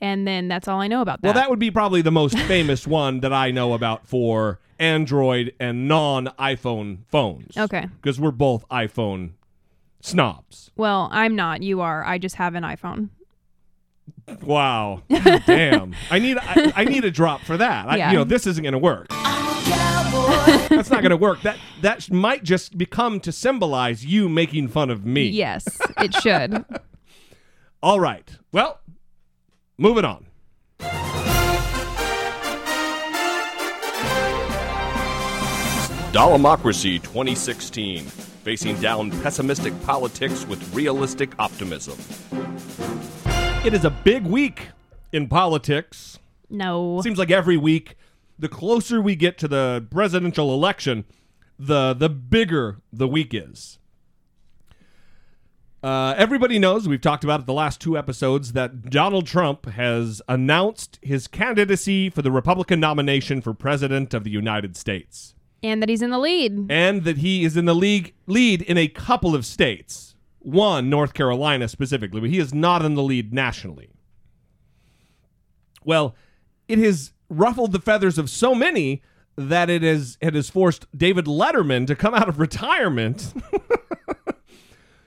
And 0.00 0.26
then 0.26 0.48
that's 0.48 0.68
all 0.68 0.80
I 0.80 0.88
know 0.88 1.00
about 1.00 1.22
that. 1.22 1.26
Well, 1.28 1.34
that 1.34 1.48
would 1.50 1.58
be 1.58 1.70
probably 1.70 2.02
the 2.02 2.12
most 2.12 2.38
famous 2.40 2.86
one 2.86 3.20
that 3.20 3.32
I 3.32 3.50
know 3.50 3.72
about 3.72 4.06
for 4.06 4.60
Android 4.78 5.54
and 5.58 5.88
non 5.88 6.26
iPhone 6.38 6.98
phones. 7.08 7.56
Okay. 7.56 7.86
Because 8.00 8.20
we're 8.20 8.30
both 8.30 8.68
iPhone 8.68 9.30
snobs. 10.00 10.70
well, 10.76 11.08
I'm 11.10 11.34
not. 11.34 11.62
You 11.62 11.80
are. 11.80 12.04
I 12.04 12.18
just 12.18 12.36
have 12.36 12.54
an 12.54 12.62
iPhone. 12.62 13.08
Wow. 14.42 15.02
Damn. 15.08 15.94
I 16.10 16.18
need 16.18 16.36
I, 16.40 16.72
I 16.76 16.84
need 16.84 17.04
a 17.04 17.10
drop 17.10 17.40
for 17.40 17.56
that. 17.56 17.88
I, 17.88 17.96
Yeah. 17.96 18.10
You 18.12 18.18
know, 18.18 18.24
this 18.24 18.46
isn't 18.46 18.62
going 18.62 18.72
to 18.72 18.78
work. 18.78 19.06
That's 20.68 20.90
not 20.90 21.02
going 21.02 21.10
to 21.10 21.16
work. 21.16 21.42
That 21.42 21.58
that 21.82 22.10
might 22.10 22.42
just 22.44 22.76
become 22.78 23.20
to 23.20 23.32
symbolize 23.32 24.04
you 24.04 24.28
making 24.28 24.68
fun 24.68 24.90
of 24.90 25.04
me. 25.04 25.28
Yes, 25.28 25.78
it 25.98 26.14
should. 26.14 26.64
All 27.82 28.00
right. 28.00 28.30
Well, 28.52 28.80
moving 29.78 30.04
on. 30.04 30.26
Dollemocracy 36.12 37.02
2016, 37.02 38.04
facing 38.06 38.80
down 38.80 39.10
pessimistic 39.20 39.78
politics 39.82 40.46
with 40.46 40.74
realistic 40.74 41.32
optimism. 41.38 41.98
It 43.66 43.74
is 43.74 43.84
a 43.84 43.90
big 43.90 44.24
week 44.24 44.68
in 45.12 45.28
politics. 45.28 46.18
No. 46.48 47.02
Seems 47.02 47.18
like 47.18 47.30
every 47.30 47.56
week, 47.58 47.96
the 48.38 48.48
closer 48.48 49.00
we 49.00 49.16
get 49.16 49.38
to 49.38 49.48
the 49.48 49.86
presidential 49.90 50.52
election, 50.52 51.04
the 51.58 51.94
the 51.94 52.08
bigger 52.08 52.78
the 52.92 53.08
week 53.08 53.32
is. 53.34 53.78
Uh, 55.82 56.14
everybody 56.16 56.58
knows 56.58 56.88
we've 56.88 57.00
talked 57.00 57.22
about 57.22 57.40
it 57.40 57.46
the 57.46 57.52
last 57.52 57.80
two 57.80 57.96
episodes 57.96 58.52
that 58.54 58.90
Donald 58.90 59.26
Trump 59.26 59.66
has 59.66 60.20
announced 60.28 60.98
his 61.00 61.28
candidacy 61.28 62.10
for 62.10 62.22
the 62.22 62.32
Republican 62.32 62.80
nomination 62.80 63.40
for 63.40 63.54
president 63.54 64.12
of 64.12 64.24
the 64.24 64.30
United 64.30 64.76
States, 64.76 65.34
And 65.62 65.80
that 65.82 65.88
he's 65.88 66.02
in 66.02 66.10
the 66.10 66.18
lead. 66.18 66.66
and 66.70 67.04
that 67.04 67.18
he 67.18 67.44
is 67.44 67.56
in 67.56 67.66
the 67.66 67.74
league 67.74 68.14
lead 68.26 68.62
in 68.62 68.76
a 68.76 68.88
couple 68.88 69.34
of 69.34 69.46
states, 69.46 70.16
one 70.40 70.90
North 70.90 71.14
Carolina 71.14 71.68
specifically, 71.68 72.20
but 72.20 72.30
he 72.30 72.38
is 72.38 72.52
not 72.52 72.84
in 72.84 72.94
the 72.94 73.02
lead 73.02 73.32
nationally. 73.32 73.90
Well, 75.84 76.16
it 76.66 76.78
has 76.78 77.12
ruffled 77.28 77.72
the 77.72 77.80
feathers 77.80 78.18
of 78.18 78.30
so 78.30 78.54
many 78.54 79.02
that 79.36 79.68
it 79.68 79.82
has 79.82 80.16
it 80.20 80.34
has 80.34 80.48
forced 80.48 80.86
David 80.96 81.26
Letterman 81.26 81.86
to 81.88 81.94
come 81.96 82.14
out 82.14 82.28
of 82.28 82.38
retirement 82.38 83.32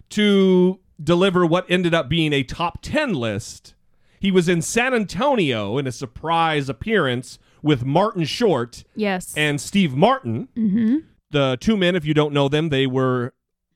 to 0.09 0.79
deliver 1.01 1.45
what 1.45 1.65
ended 1.69 1.93
up 1.93 2.09
being 2.09 2.33
a 2.33 2.43
top 2.43 2.79
10 2.81 3.13
list. 3.13 3.73
He 4.19 4.31
was 4.31 4.49
in 4.49 4.61
San 4.61 4.93
Antonio 4.93 5.77
in 5.77 5.87
a 5.87 5.91
surprise 5.91 6.67
appearance 6.67 7.39
with 7.61 7.85
Martin 7.85 8.25
Short 8.25 8.83
Yes. 8.95 9.33
and 9.37 9.61
Steve 9.61 9.95
Martin. 9.95 10.49
Mm-hmm. 10.57 10.97
The 11.31 11.57
two 11.61 11.77
men, 11.77 11.95
if 11.95 12.05
you 12.05 12.13
don't 12.13 12.33
know 12.33 12.49
them, 12.49 12.69
they 12.69 12.85
were 12.87 13.33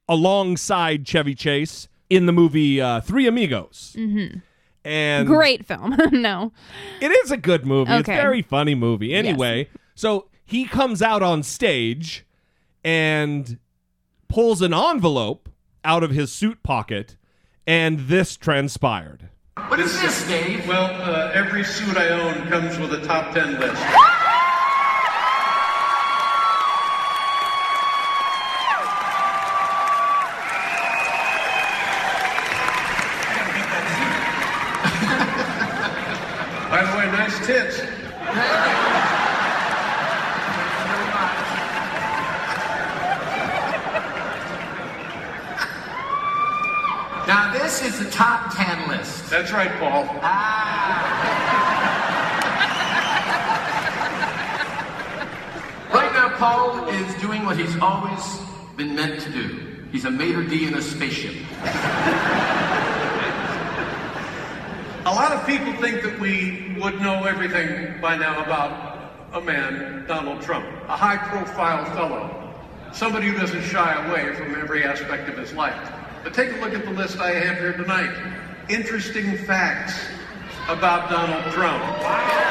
alongside 0.09 1.07
Chevy 1.07 1.35
Chase 1.35 1.87
in 2.09 2.25
the 2.25 2.33
movie 2.33 2.81
uh, 2.81 2.99
Three 3.01 3.25
Amigos. 3.27 3.95
Mm-hmm. 3.97 4.39
And 4.85 5.27
Great 5.27 5.65
film. 5.65 5.95
no. 6.11 6.51
it 6.99 7.11
is 7.11 7.31
a 7.31 7.37
good 7.37 7.65
movie. 7.65 7.91
It's 7.93 8.09
a 8.09 8.11
very 8.11 8.41
funny 8.41 8.75
movie. 8.75 9.13
Anyway, 9.13 9.69
so 9.95 10.27
he 10.45 10.65
comes 10.65 11.01
out 11.01 11.23
on 11.23 11.41
stage 11.43 12.25
and 12.83 13.59
pulls 14.27 14.61
an 14.61 14.73
envelope 14.73 15.49
out 15.85 16.03
of 16.03 16.11
his 16.11 16.31
suit 16.31 16.63
pocket, 16.63 17.17
and 17.65 17.99
this 18.07 18.35
transpired. 18.35 19.29
What 19.67 19.79
is 19.79 20.01
this, 20.01 20.27
Dave? 20.27 20.67
Well, 20.67 20.85
uh, 21.01 21.31
every 21.33 21.63
suit 21.63 21.95
I 21.95 22.09
own 22.09 22.47
comes 22.47 22.77
with 22.79 22.93
a 22.93 23.05
top 23.05 23.33
10 23.33 23.59
list. 23.59 23.81
By 36.73 36.83
the 36.83 36.97
way, 36.97 37.05
nice 37.11 37.32
tits. 37.43 37.81
Now, 47.27 47.51
this 47.51 47.81
is 47.81 47.99
the 47.99 48.09
top 48.11 48.53
10 48.55 48.87
list. 48.87 49.29
That's 49.29 49.51
right, 49.51 49.71
Paul. 49.79 50.07
Ah. 50.21 51.03
Right 55.93 56.13
now, 56.13 56.37
Paul 56.37 56.87
is 56.89 57.21
doing 57.21 57.45
what 57.45 57.57
he's 57.57 57.77
always 57.79 58.39
been 58.77 58.95
meant 58.95 59.21
to 59.21 59.31
do. 59.31 59.85
He's 59.91 60.05
a 60.05 60.11
maitre 60.11 60.43
d' 60.47 60.63
in 60.67 60.75
a 60.75 60.81
spaceship. 60.81 61.35
People 65.45 65.73
think 65.73 66.01
that 66.03 66.17
we 66.21 66.73
would 66.81 67.01
know 67.01 67.25
everything 67.25 67.99
by 67.99 68.15
now 68.15 68.41
about 68.43 69.11
a 69.33 69.41
man, 69.41 70.05
Donald 70.07 70.41
Trump, 70.41 70.65
a 70.87 70.95
high 70.95 71.17
profile 71.17 71.83
fellow, 71.93 72.53
somebody 72.93 73.27
who 73.27 73.37
doesn't 73.37 73.63
shy 73.63 74.07
away 74.07 74.33
from 74.35 74.55
every 74.55 74.85
aspect 74.85 75.27
of 75.27 75.37
his 75.37 75.51
life. 75.53 75.91
But 76.23 76.33
take 76.33 76.53
a 76.53 76.61
look 76.61 76.73
at 76.73 76.85
the 76.85 76.91
list 76.91 77.17
I 77.17 77.31
have 77.31 77.57
here 77.57 77.73
tonight. 77.73 78.15
Interesting 78.69 79.37
facts 79.39 79.99
about 80.69 81.09
Donald 81.09 81.53
Trump. 81.53 82.42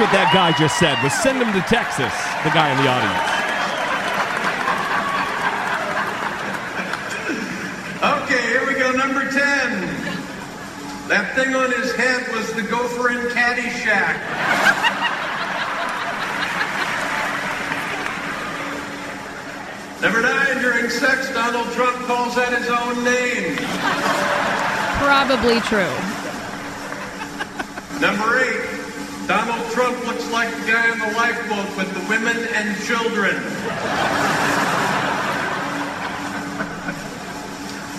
What 0.00 0.10
that 0.16 0.32
guy 0.32 0.56
just 0.56 0.80
said. 0.80 0.96
Was 1.04 1.12
send 1.12 1.36
him 1.42 1.52
to 1.52 1.60
Texas. 1.68 2.12
The 2.40 2.50
guy 2.56 2.72
in 2.72 2.78
the 2.80 2.88
audience. 2.88 3.28
Okay, 8.00 8.40
here 8.48 8.66
we 8.66 8.74
go. 8.80 8.92
Number 8.96 9.28
10. 9.30 10.00
That 11.12 11.34
thing 11.34 11.54
on 11.54 11.70
his 11.70 11.92
head 11.96 12.32
was 12.32 12.50
the 12.54 12.62
gopher 12.62 13.10
in 13.10 13.28
Caddyshack. 13.28 14.16
Number 20.00 20.22
nine, 20.22 20.62
during 20.62 20.88
sex, 20.88 21.28
Donald 21.34 21.70
Trump 21.72 21.94
calls 22.06 22.38
out 22.38 22.56
his 22.56 22.70
own 22.70 23.04
name. 23.04 23.58
Probably 25.04 25.60
true. 25.68 25.92
Number 28.00 28.40
eight, 28.40 28.80
Donald 29.26 29.59
Trump 29.72 30.04
looks 30.04 30.28
like 30.32 30.50
the 30.56 30.66
guy 30.66 30.90
on 30.90 30.98
the 30.98 31.12
lifeboat 31.14 31.76
with 31.76 31.92
the 31.94 32.02
women 32.10 32.36
and 32.54 32.76
children. 32.86 33.36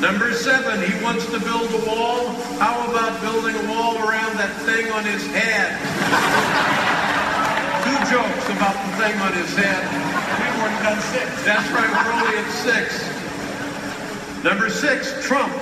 Number 0.02 0.34
seven, 0.34 0.84
he 0.84 1.02
wants 1.02 1.26
to 1.28 1.40
build 1.40 1.72
a 1.72 1.86
wall. 1.88 2.34
How 2.60 2.76
about 2.90 3.22
building 3.22 3.56
a 3.56 3.72
wall 3.72 3.96
around 4.00 4.36
that 4.36 4.52
thing 4.68 4.92
on 4.92 5.06
his 5.06 5.26
head? 5.32 5.72
Two 7.88 8.00
jokes 8.12 8.46
about 8.52 8.76
the 8.76 8.92
thing 9.00 9.16
on 9.22 9.32
his 9.32 9.56
head. 9.56 9.80
We've 10.44 10.60
already 10.60 10.84
done 10.84 11.00
six. 11.08 11.44
That's 11.46 11.72
right, 11.72 11.88
we're 11.88 12.12
only 12.20 12.38
at 12.38 12.52
six. 12.52 13.00
Number 14.44 14.70
six, 14.70 15.26
Trump 15.26 15.54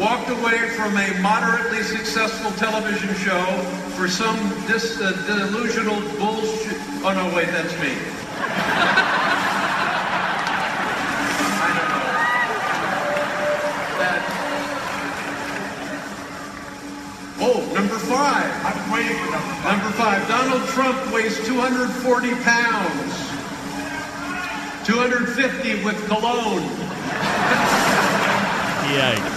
walked 0.00 0.28
away 0.30 0.70
from 0.70 0.96
a 0.96 1.20
moderately 1.20 1.84
successful 1.84 2.50
television 2.52 3.14
show 3.14 3.81
for 4.02 4.08
some 4.08 4.36
dis- 4.66 5.00
uh, 5.00 5.12
delusional 5.28 6.00
bullshit. 6.18 6.76
Oh, 7.04 7.12
no, 7.14 7.32
wait, 7.36 7.46
that's 7.46 7.72
me. 7.78 7.94
I 11.62 11.70
don't 11.78 11.88
know. 11.92 12.02
That... 14.02 14.20
Oh, 17.38 17.62
number 17.72 17.98
five. 18.10 18.50
I'm 18.66 18.90
waiting 18.90 19.16
for 19.18 19.30
number 19.30 19.54
five. 19.54 19.70
Number 19.70 19.92
five. 19.94 20.26
Donald 20.26 20.68
Trump 20.70 20.98
weighs 21.14 21.38
240 21.46 22.34
pounds. 22.42 23.14
250 24.84 25.84
with 25.84 26.04
cologne. 26.08 26.66
Yikes. 28.90 29.31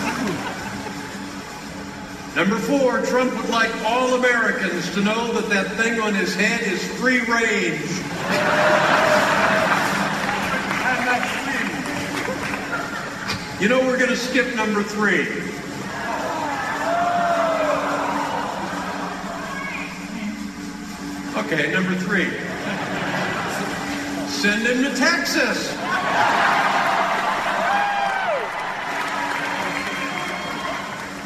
Number 2.48 2.60
four, 2.60 3.02
Trump 3.02 3.36
would 3.36 3.50
like 3.50 3.74
all 3.86 4.14
Americans 4.14 4.94
to 4.94 5.02
know 5.02 5.34
that 5.34 5.50
that 5.50 5.66
thing 5.78 6.00
on 6.00 6.14
his 6.14 6.36
head 6.36 6.62
is 6.62 6.80
free 7.00 7.22
range. 7.22 7.82
You 13.60 13.68
know, 13.68 13.80
we're 13.80 13.98
going 13.98 14.12
to 14.12 14.16
skip 14.16 14.56
number 14.56 14.84
three. 14.84 15.24
Okay, 21.46 21.72
number 21.72 21.96
three. 21.96 22.30
Send 24.30 24.68
him 24.68 24.84
to 24.84 24.96
Texas. 24.96 26.45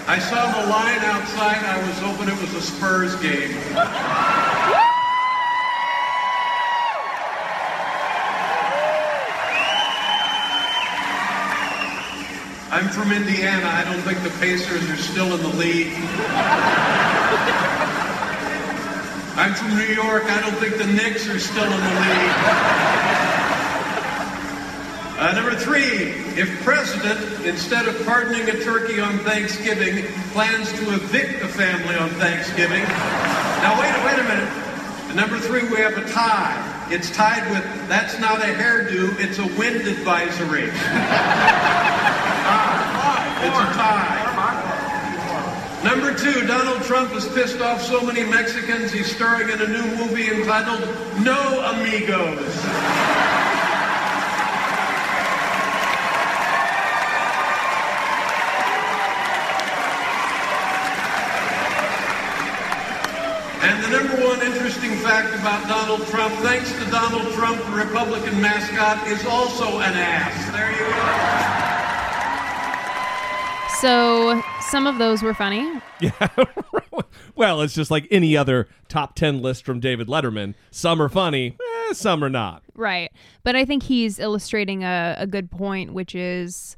I 0.09 0.17
saw 0.17 0.49
the 0.59 0.67
line 0.67 1.01
outside. 1.01 1.63
I 1.63 1.87
was 1.87 1.99
hoping 1.99 2.33
it 2.33 2.41
was 2.41 2.51
a 2.55 2.61
Spurs 2.61 3.13
game. 3.21 3.55
I'm 12.71 12.89
from 12.89 13.11
Indiana. 13.11 13.67
I 13.67 13.83
don't 13.85 14.01
think 14.01 14.23
the 14.23 14.35
Pacers 14.39 14.89
are 14.89 14.97
still 14.97 15.31
in 15.35 15.43
the 15.43 15.55
league. 15.59 15.93
I'm 19.37 19.53
from 19.53 19.77
New 19.77 19.93
York. 19.93 20.23
I 20.23 20.41
don't 20.41 20.55
think 20.55 20.79
the 20.79 20.87
Knicks 20.87 21.29
are 21.29 21.37
still 21.37 21.65
in 21.65 21.69
the 21.69 21.99
league. 22.01 23.28
Uh, 25.19 25.33
number 25.33 25.53
three, 25.53 26.15
if 26.39 26.47
president, 26.63 27.19
instead 27.45 27.85
of 27.89 28.05
pardoning 28.05 28.47
a 28.47 28.63
turkey 28.63 29.01
on 29.01 29.19
Thanksgiving, 29.19 30.05
plans 30.31 30.71
to 30.71 30.93
evict 30.93 31.41
the 31.41 31.47
family 31.49 31.93
on 31.97 32.09
Thanksgiving. 32.11 32.83
Now, 33.59 33.77
wait, 33.81 33.91
wait 34.05 34.17
a 34.17 34.23
minute. 34.23 35.15
Number 35.15 35.37
three, 35.37 35.67
we 35.67 35.75
have 35.81 35.97
a 35.97 36.09
tie. 36.09 36.87
It's 36.89 37.11
tied 37.11 37.51
with, 37.51 37.65
that's 37.89 38.17
not 38.19 38.39
a 38.39 38.45
hairdo, 38.45 39.19
it's 39.19 39.39
a 39.39 39.47
wind 39.59 39.85
advisory. 39.87 40.71
It's 43.41 43.57
a 43.57 43.73
tie. 43.73 44.19
Number 45.83 46.13
two, 46.13 46.45
Donald 46.45 46.81
Trump 46.83 47.11
has 47.11 47.25
pissed 47.29 47.61
off 47.61 47.81
so 47.81 48.01
many 48.01 48.23
Mexicans, 48.23 48.91
he's 48.91 49.09
starring 49.09 49.49
in 49.49 49.61
a 49.61 49.67
new 49.67 49.95
movie 49.95 50.29
entitled 50.29 50.81
No 51.23 51.61
Amigos. 51.73 52.99
And 63.61 63.83
the 63.83 63.89
number 63.89 64.25
one 64.25 64.41
interesting 64.41 64.95
fact 65.09 65.33
about 65.33 65.67
Donald 65.67 66.05
Trump, 66.09 66.31
thanks 66.35 66.71
to 66.71 66.85
Donald 66.91 67.33
Trump, 67.33 67.59
the 67.65 67.71
Republican 67.71 68.39
mascot 68.39 69.07
is 69.07 69.25
also 69.25 69.79
an 69.79 69.93
ass. 69.95 70.51
There 70.51 70.71
you 70.71 70.77
go. 70.77 71.39
So 73.79 74.39
some 74.69 74.85
of 74.85 74.99
those 74.99 75.23
were 75.23 75.33
funny. 75.33 75.81
Yeah. 76.01 76.27
well, 77.35 77.61
it's 77.61 77.73
just 77.73 77.91
like 77.91 78.07
any 78.09 78.37
other 78.37 78.69
top 78.87 79.15
10 79.15 79.41
list 79.41 79.65
from 79.65 79.79
David 79.81 80.07
Letterman. 80.07 80.53
Some 80.71 81.01
are 81.01 81.09
funny, 81.09 81.57
eh, 81.89 81.93
some 81.93 82.23
are 82.23 82.29
not. 82.29 82.63
Right. 82.75 83.11
But 83.43 83.57
I 83.57 83.65
think 83.65 83.83
he's 83.83 84.17
illustrating 84.19 84.83
a, 84.83 85.15
a 85.17 85.27
good 85.27 85.49
point, 85.51 85.93
which 85.93 86.13
is 86.15 86.77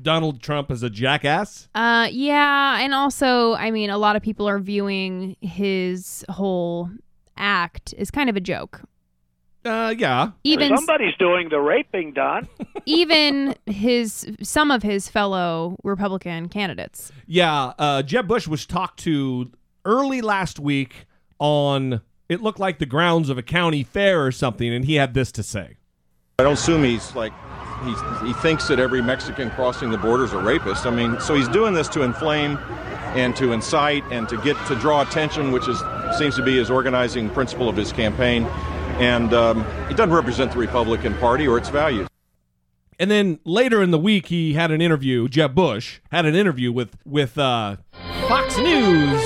Donald 0.00 0.42
Trump 0.42 0.70
is 0.72 0.82
a 0.82 0.90
jackass. 0.90 1.68
Uh, 1.74 2.08
yeah, 2.10 2.80
and 2.80 2.94
also, 2.94 3.54
I 3.54 3.70
mean, 3.70 3.90
a 3.90 3.98
lot 3.98 4.16
of 4.16 4.22
people 4.22 4.48
are 4.48 4.58
viewing 4.58 5.36
his 5.40 6.24
whole 6.30 6.90
act 7.36 7.94
is 7.96 8.10
kind 8.10 8.28
of 8.28 8.36
a 8.36 8.40
joke. 8.40 8.82
Uh, 9.64 9.94
yeah. 9.96 10.32
Even 10.42 10.76
Somebody's 10.76 11.14
doing 11.18 11.48
the 11.48 11.60
raping, 11.60 12.12
Don. 12.12 12.48
even 12.86 13.54
his 13.66 14.26
some 14.42 14.70
of 14.70 14.82
his 14.82 15.08
fellow 15.08 15.76
Republican 15.84 16.48
candidates. 16.48 17.12
Yeah, 17.26 17.72
uh, 17.78 18.02
Jeb 18.02 18.26
Bush 18.26 18.48
was 18.48 18.66
talked 18.66 18.98
to 19.00 19.52
early 19.84 20.20
last 20.20 20.58
week 20.58 21.06
on 21.38 22.00
it 22.28 22.40
looked 22.40 22.58
like 22.58 22.78
the 22.78 22.86
grounds 22.86 23.28
of 23.28 23.38
a 23.38 23.42
county 23.42 23.82
fair 23.82 24.24
or 24.24 24.32
something, 24.32 24.72
and 24.72 24.84
he 24.84 24.94
had 24.94 25.14
this 25.14 25.30
to 25.32 25.42
say. 25.42 25.76
I 26.42 26.44
don't 26.44 26.54
assume 26.54 26.82
he's 26.82 27.14
like 27.14 27.32
he 27.84 27.94
he 28.26 28.32
thinks 28.32 28.66
that 28.66 28.80
every 28.80 29.00
Mexican 29.00 29.48
crossing 29.50 29.92
the 29.92 29.96
border 29.96 30.24
is 30.24 30.32
a 30.32 30.38
rapist. 30.38 30.86
I 30.86 30.90
mean, 30.90 31.20
so 31.20 31.36
he's 31.36 31.46
doing 31.46 31.72
this 31.72 31.86
to 31.90 32.02
inflame 32.02 32.58
and 33.14 33.36
to 33.36 33.52
incite 33.52 34.02
and 34.10 34.28
to 34.28 34.36
get 34.38 34.56
to 34.66 34.74
draw 34.74 35.02
attention, 35.02 35.52
which 35.52 35.68
is 35.68 35.80
seems 36.18 36.34
to 36.34 36.42
be 36.42 36.56
his 36.56 36.68
organizing 36.68 37.30
principle 37.30 37.68
of 37.68 37.76
his 37.76 37.92
campaign. 37.92 38.46
And 38.98 39.32
um, 39.32 39.64
he 39.86 39.94
doesn't 39.94 40.12
represent 40.12 40.50
the 40.50 40.58
Republican 40.58 41.14
Party 41.18 41.46
or 41.46 41.58
its 41.58 41.68
values. 41.68 42.08
And 42.98 43.08
then 43.08 43.38
later 43.44 43.80
in 43.80 43.92
the 43.92 43.98
week, 43.98 44.26
he 44.26 44.54
had 44.54 44.72
an 44.72 44.80
interview. 44.80 45.28
Jeb 45.28 45.54
Bush 45.54 46.00
had 46.10 46.26
an 46.26 46.34
interview 46.34 46.72
with 46.72 46.96
with 47.04 47.38
uh, 47.38 47.76
Fox 48.26 48.58
News 48.58 49.22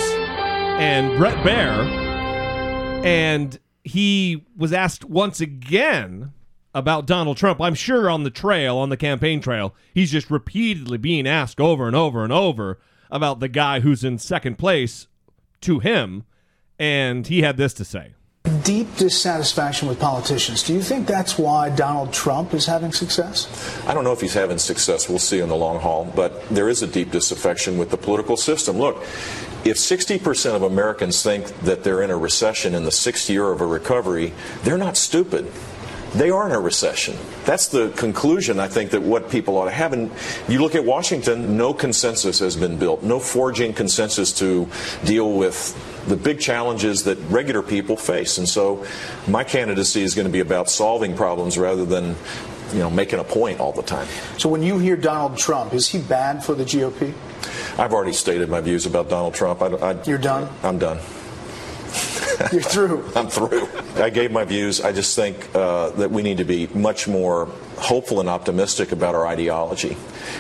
and 0.79 1.16
Bret 1.16 1.38
Baier, 1.38 1.87
and 3.07 3.59
he 3.85 4.44
was 4.55 4.74
asked 4.74 5.07
once 5.07 5.40
again 5.40 6.35
about 6.77 7.07
Donald 7.07 7.39
Trump. 7.39 7.59
I'm 7.59 7.75
sure 7.75 8.11
on 8.11 8.23
the 8.23 8.31
trail, 8.31 8.77
on 8.77 8.91
the 8.91 8.99
campaign 8.99 9.41
trail, 9.41 9.75
he's 9.95 10.12
just 10.12 10.31
repeatedly 10.31 10.99
being 10.99 11.27
asked 11.27 11.59
over 11.59 11.87
and 11.87 11.97
over 11.97 12.23
and 12.23 12.33
over 12.33 12.79
about 13.11 13.41
the 13.41 13.49
guy 13.49 13.81
who's 13.81 14.05
in 14.05 14.19
second 14.19 14.59
place 14.59 15.07
to 15.62 15.79
him, 15.79 16.25
and 16.79 17.29
he 17.29 17.41
had 17.41 17.57
this 17.57 17.73
to 17.73 17.85
say. 17.85 18.12
Deep 18.62 18.95
dissatisfaction 18.97 19.89
with 19.89 19.99
politicians. 19.99 20.62
Do 20.62 20.75
you 20.75 20.83
think 20.83 21.07
that's 21.07 21.39
why 21.39 21.71
Donald 21.71 22.12
Trump 22.12 22.53
is 22.53 22.67
having 22.67 22.93
success? 22.93 23.49
I 23.87 23.95
don't 23.95 24.05
know 24.05 24.12
if 24.12 24.21
he's 24.21 24.35
having 24.35 24.59
success. 24.59 25.09
We'll 25.09 25.19
see 25.19 25.41
in 25.41 25.49
the 25.49 25.57
long 25.57 25.81
haul. 25.81 26.05
But 26.15 26.47
there 26.51 26.69
is 26.69 26.83
a 26.83 26.87
deep 26.87 27.11
disaffection 27.11 27.79
with 27.79 27.91
the 27.91 27.97
political 27.97 28.37
system. 28.37 28.77
Look, 28.77 28.99
if 29.65 29.79
60% 29.79 30.55
of 30.55 30.62
Americans 30.62 31.23
think 31.23 31.47
that 31.61 31.85
they're 31.85 32.03
in 32.03 32.11
a 32.11 32.17
recession 32.17 32.75
in 32.75 32.85
the 32.85 32.93
sixth 32.93 33.31
year 33.31 33.51
of 33.51 33.62
a 33.62 33.67
recovery, 33.67 34.33
they're 34.62 34.79
not 34.79 34.97
stupid. 34.97 35.51
They 36.16 36.31
are 36.31 36.46
in 36.46 36.52
a 36.52 36.61
recession. 36.61 37.14
That's 37.44 37.68
the 37.68 37.90
conclusion, 37.90 38.59
I 38.59 38.68
think, 38.68 38.92
that 38.92 39.02
what 39.02 39.29
people 39.29 39.59
ought 39.59 39.66
to 39.66 39.70
have. 39.70 39.92
And 39.92 40.11
you 40.48 40.62
look 40.62 40.74
at 40.74 40.83
Washington, 40.83 41.59
no 41.59 41.74
consensus 41.74 42.38
has 42.38 42.57
been 42.57 42.79
built, 42.79 43.02
no 43.02 43.20
forging 43.20 43.74
consensus 43.74 44.33
to 44.38 44.66
deal 45.05 45.35
with 45.35 45.76
the 46.09 46.16
big 46.16 46.40
challenges 46.40 47.05
that 47.05 47.18
regular 47.29 47.61
people 47.61 47.98
face. 47.98 48.38
And 48.38 48.48
so 48.48 48.87
my 49.29 49.44
candidacy 49.44 50.02
is 50.02 50.14
going 50.14 50.26
to 50.26 50.33
be 50.33 50.40
about 50.40 50.70
solving 50.70 51.14
problems 51.14 51.59
rather 51.59 51.85
than 51.85 52.16
you 52.72 52.79
know, 52.79 52.90
making 52.90 53.18
a 53.18 53.24
point 53.24 53.61
all 53.61 53.72
the 53.72 53.83
time. 53.83 54.09
So 54.38 54.48
when 54.48 54.62
you 54.62 54.79
hear 54.79 54.96
Donald 54.96 55.37
Trump, 55.37 55.74
is 55.74 55.87
he 55.88 55.98
bad 55.98 56.42
for 56.42 56.55
the 56.55 56.64
GOP? 56.64 57.12
I've 57.79 57.92
already 57.92 58.14
stated 58.14 58.48
my 58.48 58.61
views 58.62 58.87
about 58.87 59.11
Donald 59.11 59.35
Trump. 59.35 59.61
I, 59.61 59.66
I, 59.66 60.02
You're 60.05 60.18
done? 60.18 60.48
I'm 60.62 60.79
done. 60.79 60.98
You're 62.53 62.62
through. 62.62 63.05
I'm 63.14 63.29
through. 63.29 63.68
I 63.96 64.11
gave 64.11 64.31
my 64.31 64.44
views. 64.44 64.81
I 64.81 64.92
just 64.92 65.16
think 65.16 65.55
uh, 65.55 65.90
that 65.90 66.11
we 66.11 66.22
need 66.22 66.38
to 66.38 66.44
be 66.44 66.66
much 66.68 67.09
more 67.09 67.49
hopeful 67.77 68.21
and 68.21 68.29
optimistic 68.29 68.93
about 68.93 69.15
our 69.15 69.27
ideology. 69.27 69.97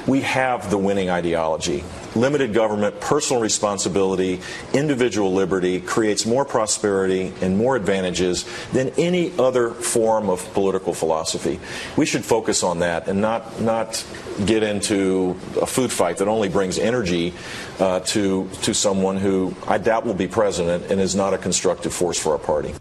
We 0.06 0.22
have 0.22 0.70
the 0.70 0.78
winning 0.78 1.10
ideology. 1.10 1.84
Limited 2.14 2.54
government, 2.54 3.00
personal 3.00 3.42
responsibility, 3.42 4.40
individual 4.72 5.32
liberty 5.34 5.80
creates 5.80 6.24
more 6.24 6.44
prosperity 6.44 7.32
and 7.42 7.58
more 7.58 7.76
advantages 7.76 8.46
than 8.72 8.90
any 8.96 9.32
other 9.38 9.70
form 9.70 10.30
of 10.30 10.52
political 10.54 10.94
philosophy. 10.94 11.60
We 11.96 12.06
should 12.06 12.24
focus 12.24 12.62
on 12.62 12.78
that 12.78 13.08
and 13.08 13.20
not 13.20 13.60
not 13.60 14.04
get 14.44 14.62
into 14.62 15.36
a 15.60 15.66
food 15.66 15.92
fight 15.92 16.18
that 16.18 16.28
only 16.28 16.48
brings 16.48 16.78
energy 16.78 17.34
uh, 17.78 18.00
to 18.00 18.48
to 18.62 18.72
someone 18.72 19.18
who 19.18 19.54
I 19.66 19.78
doubt 19.78 20.06
will 20.06 20.14
be 20.14 20.28
president 20.28 20.90
and 20.90 21.00
is 21.00 21.14
not 21.14 21.34
a 21.34 21.38
constructive 21.38 21.92
force 21.92 22.18
for 22.18 22.32
our 22.32 22.38
party. 22.38 22.74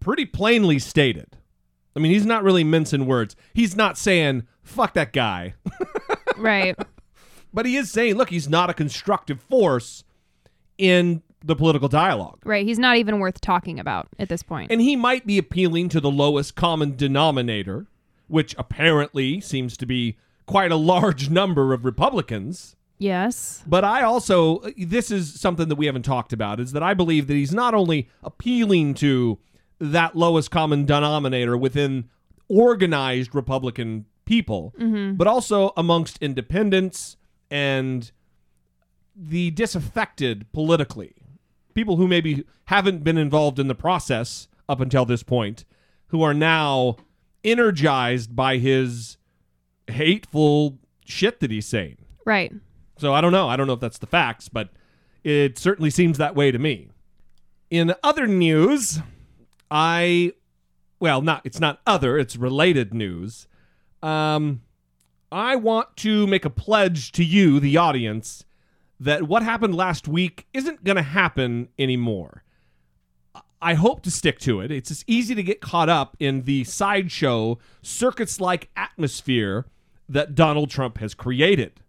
Pretty 0.00 0.26
plainly 0.26 0.80
stated. 0.80 1.36
I 1.94 2.00
mean, 2.00 2.12
he's 2.12 2.26
not 2.26 2.42
really 2.42 2.64
mincing 2.64 3.06
words. 3.06 3.36
He's 3.54 3.76
not 3.76 3.98
saying 3.98 4.46
"fuck 4.62 4.94
that 4.94 5.12
guy." 5.12 5.54
right. 6.36 6.76
But 7.54 7.66
he 7.66 7.76
is 7.76 7.90
saying, 7.90 8.14
look, 8.14 8.30
he's 8.30 8.48
not 8.48 8.70
a 8.70 8.74
constructive 8.74 9.40
force 9.40 10.04
in 10.78 11.22
the 11.44 11.56
political 11.56 11.88
dialogue. 11.88 12.38
Right. 12.44 12.64
He's 12.64 12.78
not 12.78 12.96
even 12.96 13.18
worth 13.18 13.40
talking 13.40 13.78
about 13.78 14.08
at 14.18 14.28
this 14.28 14.42
point. 14.42 14.70
And 14.70 14.80
he 14.80 14.96
might 14.96 15.26
be 15.26 15.38
appealing 15.38 15.88
to 15.90 16.00
the 16.00 16.10
lowest 16.10 16.54
common 16.54 16.96
denominator, 16.96 17.86
which 18.28 18.54
apparently 18.56 19.40
seems 19.40 19.76
to 19.78 19.86
be 19.86 20.16
quite 20.46 20.72
a 20.72 20.76
large 20.76 21.30
number 21.30 21.72
of 21.72 21.84
Republicans. 21.84 22.76
Yes. 22.98 23.62
But 23.66 23.84
I 23.84 24.02
also, 24.02 24.60
this 24.78 25.10
is 25.10 25.40
something 25.40 25.68
that 25.68 25.74
we 25.74 25.86
haven't 25.86 26.04
talked 26.04 26.32
about, 26.32 26.60
is 26.60 26.72
that 26.72 26.82
I 26.82 26.94
believe 26.94 27.26
that 27.26 27.34
he's 27.34 27.52
not 27.52 27.74
only 27.74 28.08
appealing 28.22 28.94
to 28.94 29.38
that 29.82 30.14
lowest 30.16 30.50
common 30.50 30.84
denominator 30.86 31.56
within 31.56 32.08
organized 32.48 33.34
Republican 33.34 34.06
people, 34.24 34.72
Mhm. 34.78 35.16
but 35.16 35.26
also 35.26 35.72
amongst 35.76 36.18
independents 36.22 37.16
and 37.50 38.12
the 39.16 39.50
disaffected 39.50 40.46
politically. 40.52 41.14
People 41.74 41.96
who 41.96 42.06
maybe 42.06 42.44
haven't 42.66 43.02
been 43.02 43.18
involved 43.18 43.58
in 43.58 43.66
the 43.66 43.74
process 43.74 44.46
up 44.68 44.80
until 44.80 45.04
this 45.04 45.22
point, 45.24 45.64
who 46.08 46.22
are 46.22 46.32
now 46.34 46.96
energized 47.42 48.36
by 48.36 48.58
his 48.58 49.16
hateful 49.88 50.78
shit 51.04 51.40
that 51.40 51.50
he's 51.50 51.66
saying. 51.66 51.96
Right. 52.24 52.52
So 52.98 53.12
I 53.12 53.20
don't 53.20 53.32
know. 53.32 53.48
I 53.48 53.56
don't 53.56 53.66
know 53.66 53.72
if 53.72 53.80
that's 53.80 53.98
the 53.98 54.06
facts, 54.06 54.48
but 54.48 54.70
it 55.24 55.58
certainly 55.58 55.90
seems 55.90 56.18
that 56.18 56.36
way 56.36 56.52
to 56.52 56.58
me. 56.58 56.88
In 57.70 57.94
other 58.04 58.26
news, 58.26 59.00
I 59.72 60.34
well, 61.00 61.22
not 61.22 61.40
it's 61.44 61.58
not 61.58 61.80
other, 61.86 62.18
it's 62.18 62.36
related 62.36 62.94
news. 62.94 63.48
Um 64.02 64.62
I 65.32 65.56
want 65.56 65.96
to 65.98 66.26
make 66.26 66.44
a 66.44 66.50
pledge 66.50 67.10
to 67.12 67.24
you, 67.24 67.58
the 67.58 67.78
audience, 67.78 68.44
that 69.00 69.22
what 69.22 69.42
happened 69.42 69.74
last 69.74 70.06
week 70.06 70.46
isn't 70.52 70.84
going 70.84 70.96
to 70.96 71.02
happen 71.02 71.68
anymore. 71.78 72.44
I 73.62 73.74
hope 73.74 74.02
to 74.02 74.10
stick 74.10 74.38
to 74.40 74.60
it. 74.60 74.70
It's 74.70 74.90
just 74.90 75.04
easy 75.06 75.34
to 75.34 75.42
get 75.42 75.62
caught 75.62 75.88
up 75.88 76.16
in 76.18 76.42
the 76.42 76.64
sideshow, 76.64 77.58
circus 77.80 78.40
like 78.40 78.68
atmosphere 78.76 79.64
that 80.06 80.34
Donald 80.34 80.68
Trump 80.68 80.98
has 80.98 81.14
created. 81.14 81.80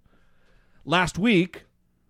Last 0.86 1.18
week, 1.20 1.66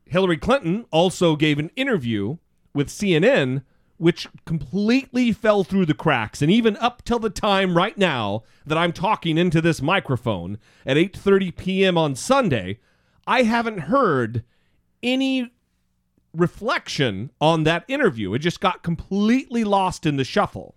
Hillary 0.06 0.38
Clinton 0.38 0.86
also 0.92 1.36
gave 1.36 1.58
an 1.58 1.72
interview 1.76 2.38
with 2.76 2.90
CNN 2.90 3.64
which 3.98 4.28
completely 4.46 5.32
fell 5.32 5.64
through 5.64 5.86
the 5.86 5.94
cracks 5.94 6.42
and 6.42 6.52
even 6.52 6.76
up 6.78 7.04
till 7.06 7.20
the 7.20 7.30
time 7.30 7.78
right 7.78 7.98
now 7.98 8.44
that 8.66 8.78
I'm 8.78 8.92
talking 8.92 9.38
into 9.38 9.62
this 9.62 9.82
microphone 9.82 10.58
at 10.86 10.98
8:30 10.98 11.56
p.m. 11.56 11.98
on 11.98 12.16
Sunday, 12.16 12.80
I 13.26 13.44
haven't 13.44 13.80
heard 13.82 14.44
any 15.02 15.54
reflection 16.34 17.32
on 17.40 17.64
that 17.64 17.86
interview. 17.88 18.34
It 18.34 18.40
just 18.40 18.60
got 18.60 18.84
completely 18.84 19.64
lost 19.64 20.06
in 20.06 20.18
the 20.18 20.24
shuffle. 20.24 20.76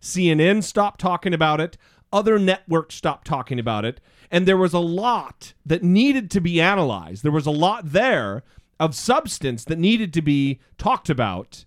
CNN 0.00 0.62
stopped 0.62 1.00
talking 1.00 1.32
about 1.32 1.60
it, 1.60 1.78
other 2.12 2.38
networks 2.38 2.96
stopped 2.96 3.26
talking 3.26 3.58
about 3.58 3.84
it, 3.84 4.00
and 4.30 4.46
there 4.46 4.56
was 4.56 4.74
a 4.74 4.78
lot 4.78 5.54
that 5.64 5.82
needed 5.82 6.30
to 6.32 6.40
be 6.40 6.60
analyzed. 6.60 7.22
There 7.22 7.32
was 7.32 7.46
a 7.46 7.50
lot 7.50 7.92
there 7.92 8.42
of 8.78 8.94
substance 8.94 9.64
that 9.64 9.78
needed 9.78 10.12
to 10.14 10.22
be 10.22 10.60
talked 10.76 11.08
about 11.08 11.64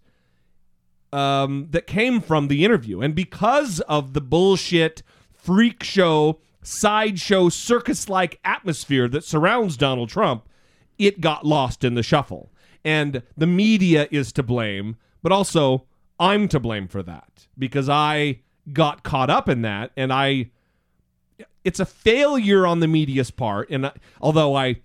um, 1.15 1.67
that 1.71 1.87
came 1.87 2.19
from 2.19 2.49
the 2.49 2.65
interview. 2.65 2.99
And 2.99 3.15
because 3.15 3.79
of 3.81 4.11
the 4.11 4.19
bullshit, 4.19 5.01
freak 5.31 5.81
show, 5.81 6.39
sideshow, 6.61 7.47
circus 7.47 8.09
like 8.09 8.39
atmosphere 8.43 9.07
that 9.07 9.23
surrounds 9.23 9.77
Donald 9.77 10.09
Trump, 10.09 10.49
it 10.97 11.21
got 11.21 11.45
lost 11.45 11.85
in 11.85 11.93
the 11.95 12.03
shuffle. 12.03 12.51
And 12.83 13.23
the 13.37 13.47
media 13.47 14.09
is 14.11 14.33
to 14.33 14.43
blame, 14.43 14.97
but 15.23 15.31
also 15.31 15.85
I'm 16.19 16.49
to 16.49 16.59
blame 16.59 16.89
for 16.89 17.01
that 17.03 17.47
because 17.57 17.87
I 17.87 18.41
got 18.73 19.03
caught 19.03 19.29
up 19.29 19.47
in 19.47 19.61
that 19.61 19.91
and 19.95 20.11
I 20.11 20.51
it's 21.63 21.79
a 21.79 21.85
failure 21.85 22.65
on 22.65 22.79
the 22.79 22.87
media's 22.87 23.31
part 23.31 23.69
and 23.69 23.87
I, 23.87 23.91
although 24.19 24.55
I 24.55 24.81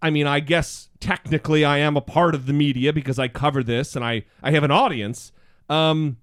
I 0.00 0.10
mean 0.10 0.26
I 0.26 0.40
guess 0.40 0.88
technically 1.00 1.64
I 1.64 1.78
am 1.78 1.96
a 1.96 2.00
part 2.00 2.34
of 2.34 2.46
the 2.46 2.52
media 2.52 2.92
because 2.92 3.18
I 3.18 3.28
cover 3.28 3.62
this 3.62 3.96
and 3.96 4.04
I 4.04 4.24
I 4.42 4.50
have 4.52 4.64
an 4.64 4.70
audience 4.70 5.32
um 5.68 6.16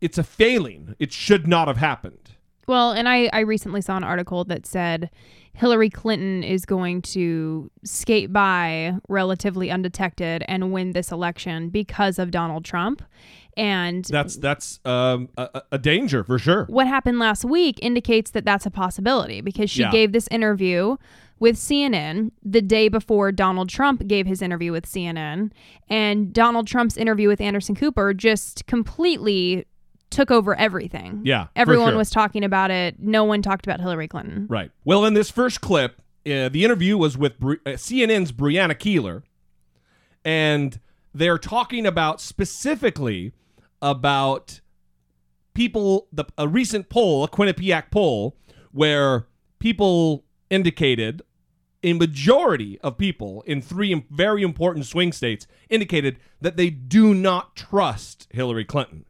it's 0.00 0.18
a 0.18 0.22
failing 0.24 0.94
it 0.98 1.12
should 1.12 1.46
not 1.46 1.68
have 1.68 1.78
happened 1.78 2.30
Well, 2.66 2.92
and 2.92 3.08
I, 3.08 3.28
I 3.32 3.40
recently 3.40 3.80
saw 3.80 3.96
an 3.96 4.04
article 4.04 4.44
that 4.44 4.66
said 4.66 5.10
Hillary 5.52 5.90
Clinton 5.90 6.42
is 6.42 6.64
going 6.64 7.02
to 7.02 7.70
skate 7.84 8.32
by 8.32 8.94
relatively 9.08 9.70
undetected 9.70 10.42
and 10.48 10.72
win 10.72 10.92
this 10.92 11.12
election 11.12 11.68
because 11.68 12.18
of 12.18 12.30
Donald 12.32 12.64
Trump. 12.64 13.02
And 13.56 14.04
that's 14.06 14.36
that's 14.36 14.80
um 14.84 15.28
a, 15.38 15.62
a 15.72 15.78
danger 15.78 16.24
for 16.24 16.38
sure 16.40 16.64
what 16.64 16.88
happened 16.88 17.20
last 17.20 17.44
week 17.44 17.78
indicates 17.82 18.32
that 18.32 18.44
that's 18.44 18.66
a 18.66 18.70
possibility 18.70 19.40
because 19.42 19.70
she 19.70 19.82
Yeah. 19.82 19.92
gave 19.92 20.10
this 20.12 20.26
interview 20.32 20.96
with 21.38 21.56
CNN 21.56 22.30
the 22.42 22.62
day 22.62 22.88
before 22.88 23.32
Donald 23.32 23.68
Trump 23.68 24.06
gave 24.06 24.26
his 24.26 24.40
interview 24.40 24.72
with 24.72 24.86
CNN. 24.86 25.50
And 25.88 26.32
Donald 26.32 26.66
Trump's 26.66 26.96
interview 26.96 27.28
with 27.28 27.40
Anderson 27.40 27.74
Cooper 27.74 28.14
just 28.14 28.66
completely 28.66 29.66
took 30.10 30.30
over 30.30 30.54
everything. 30.56 31.20
Yeah, 31.24 31.48
Everyone 31.56 31.90
sure. 31.90 31.98
was 31.98 32.10
talking 32.10 32.44
about 32.44 32.70
it. 32.70 33.00
No 33.00 33.24
one 33.24 33.42
talked 33.42 33.66
about 33.66 33.80
Hillary 33.80 34.06
Clinton. 34.08 34.46
Right. 34.48 34.70
Well, 34.84 35.04
in 35.04 35.14
this 35.14 35.30
first 35.30 35.60
clip, 35.60 36.00
uh, 36.26 36.48
the 36.48 36.64
interview 36.64 36.96
was 36.96 37.18
with 37.18 37.38
Bri- 37.38 37.58
uh, 37.66 37.70
CNN's 37.70 38.30
Brianna 38.32 38.74
Keilar, 38.74 39.22
and 40.24 40.78
they're 41.12 41.38
talking 41.38 41.84
about 41.84 42.20
specifically 42.20 43.32
about 43.82 44.60
people. 45.52 46.06
The 46.12 46.24
a 46.38 46.48
recent 46.48 46.88
poll, 46.88 47.24
a 47.24 47.28
Quinnipiac 47.28 47.90
poll, 47.90 48.36
where 48.72 49.26
people 49.58 50.24
indicated 50.54 51.22
a 51.82 51.92
majority 51.92 52.80
of 52.80 52.96
people 52.96 53.42
in 53.42 53.60
three 53.60 54.06
very 54.10 54.42
important 54.42 54.86
swing 54.86 55.12
states 55.12 55.46
indicated 55.68 56.18
that 56.40 56.56
they 56.56 56.70
do 56.70 57.12
not 57.12 57.54
trust 57.56 58.26
Hillary 58.30 58.64
Clinton. 58.64 59.04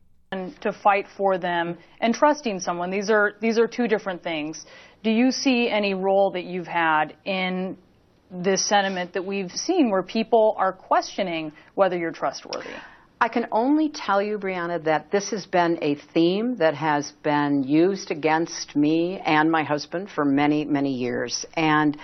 to 0.60 0.72
fight 0.72 1.06
for 1.16 1.38
them 1.38 1.78
and 2.00 2.12
trusting 2.12 2.58
someone. 2.58 2.90
These 2.90 3.08
are 3.08 3.34
these 3.40 3.56
are 3.56 3.68
two 3.68 3.86
different 3.86 4.24
things. 4.24 4.66
Do 5.04 5.10
you 5.10 5.30
see 5.30 5.70
any 5.70 5.94
role 5.94 6.32
that 6.32 6.44
you've 6.44 6.66
had 6.66 7.14
in 7.24 7.78
this 8.32 8.66
sentiment 8.68 9.12
that 9.12 9.24
we've 9.24 9.52
seen 9.52 9.90
where 9.90 10.02
people 10.02 10.56
are 10.58 10.72
questioning 10.72 11.52
whether 11.76 11.96
you're 11.96 12.10
trustworthy? 12.10 12.74
I 13.20 13.28
can 13.28 13.46
only 13.52 13.88
tell 13.88 14.20
you, 14.20 14.38
Brianna, 14.38 14.84
that 14.84 15.10
this 15.10 15.30
has 15.30 15.46
been 15.46 15.78
a 15.82 15.94
theme 15.94 16.56
that 16.56 16.74
has 16.74 17.12
been 17.22 17.64
used 17.64 18.10
against 18.10 18.76
me 18.76 19.18
and 19.24 19.50
my 19.50 19.62
husband 19.62 20.10
for 20.10 20.24
many, 20.24 20.64
many 20.64 20.94
years. 20.94 21.46
And 21.54 21.96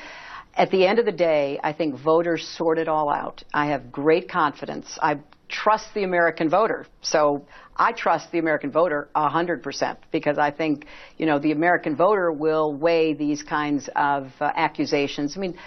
at 0.54 0.70
the 0.70 0.86
end 0.86 0.98
of 0.98 1.04
the 1.04 1.12
day, 1.12 1.58
I 1.62 1.72
think 1.72 1.98
voters 1.98 2.46
sort 2.46 2.78
it 2.78 2.88
all 2.88 3.10
out. 3.10 3.42
I 3.52 3.66
have 3.66 3.92
great 3.92 4.30
confidence. 4.30 4.98
I 5.02 5.20
trust 5.48 5.92
the 5.94 6.04
American 6.04 6.48
voter. 6.48 6.86
So 7.02 7.44
I 7.76 7.92
trust 7.92 8.30
the 8.30 8.38
American 8.38 8.70
voter 8.70 9.08
100% 9.14 9.96
because 10.12 10.38
I 10.38 10.50
think, 10.50 10.86
you 11.18 11.26
know, 11.26 11.38
the 11.38 11.52
American 11.52 11.96
voter 11.96 12.30
will 12.30 12.72
weigh 12.72 13.14
these 13.14 13.42
kinds 13.42 13.88
of 13.96 14.30
uh, 14.40 14.52
accusations. 14.54 15.36
I 15.36 15.40
mean, 15.40 15.58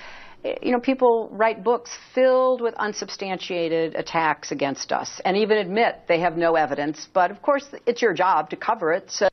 you 0.43 0.71
know, 0.71 0.79
people 0.79 1.29
write 1.31 1.63
books 1.63 1.91
filled 2.13 2.61
with 2.61 2.73
unsubstantiated 2.75 3.95
attacks 3.95 4.51
against 4.51 4.91
us 4.91 5.21
and 5.23 5.37
even 5.37 5.57
admit 5.57 6.01
they 6.07 6.19
have 6.19 6.37
no 6.37 6.55
evidence. 6.55 7.07
But 7.13 7.31
of 7.31 7.41
course, 7.41 7.65
it's 7.85 8.01
your 8.01 8.13
job 8.13 8.49
to 8.49 8.55
cover 8.55 8.91
it. 8.91 9.09
So, 9.09 9.29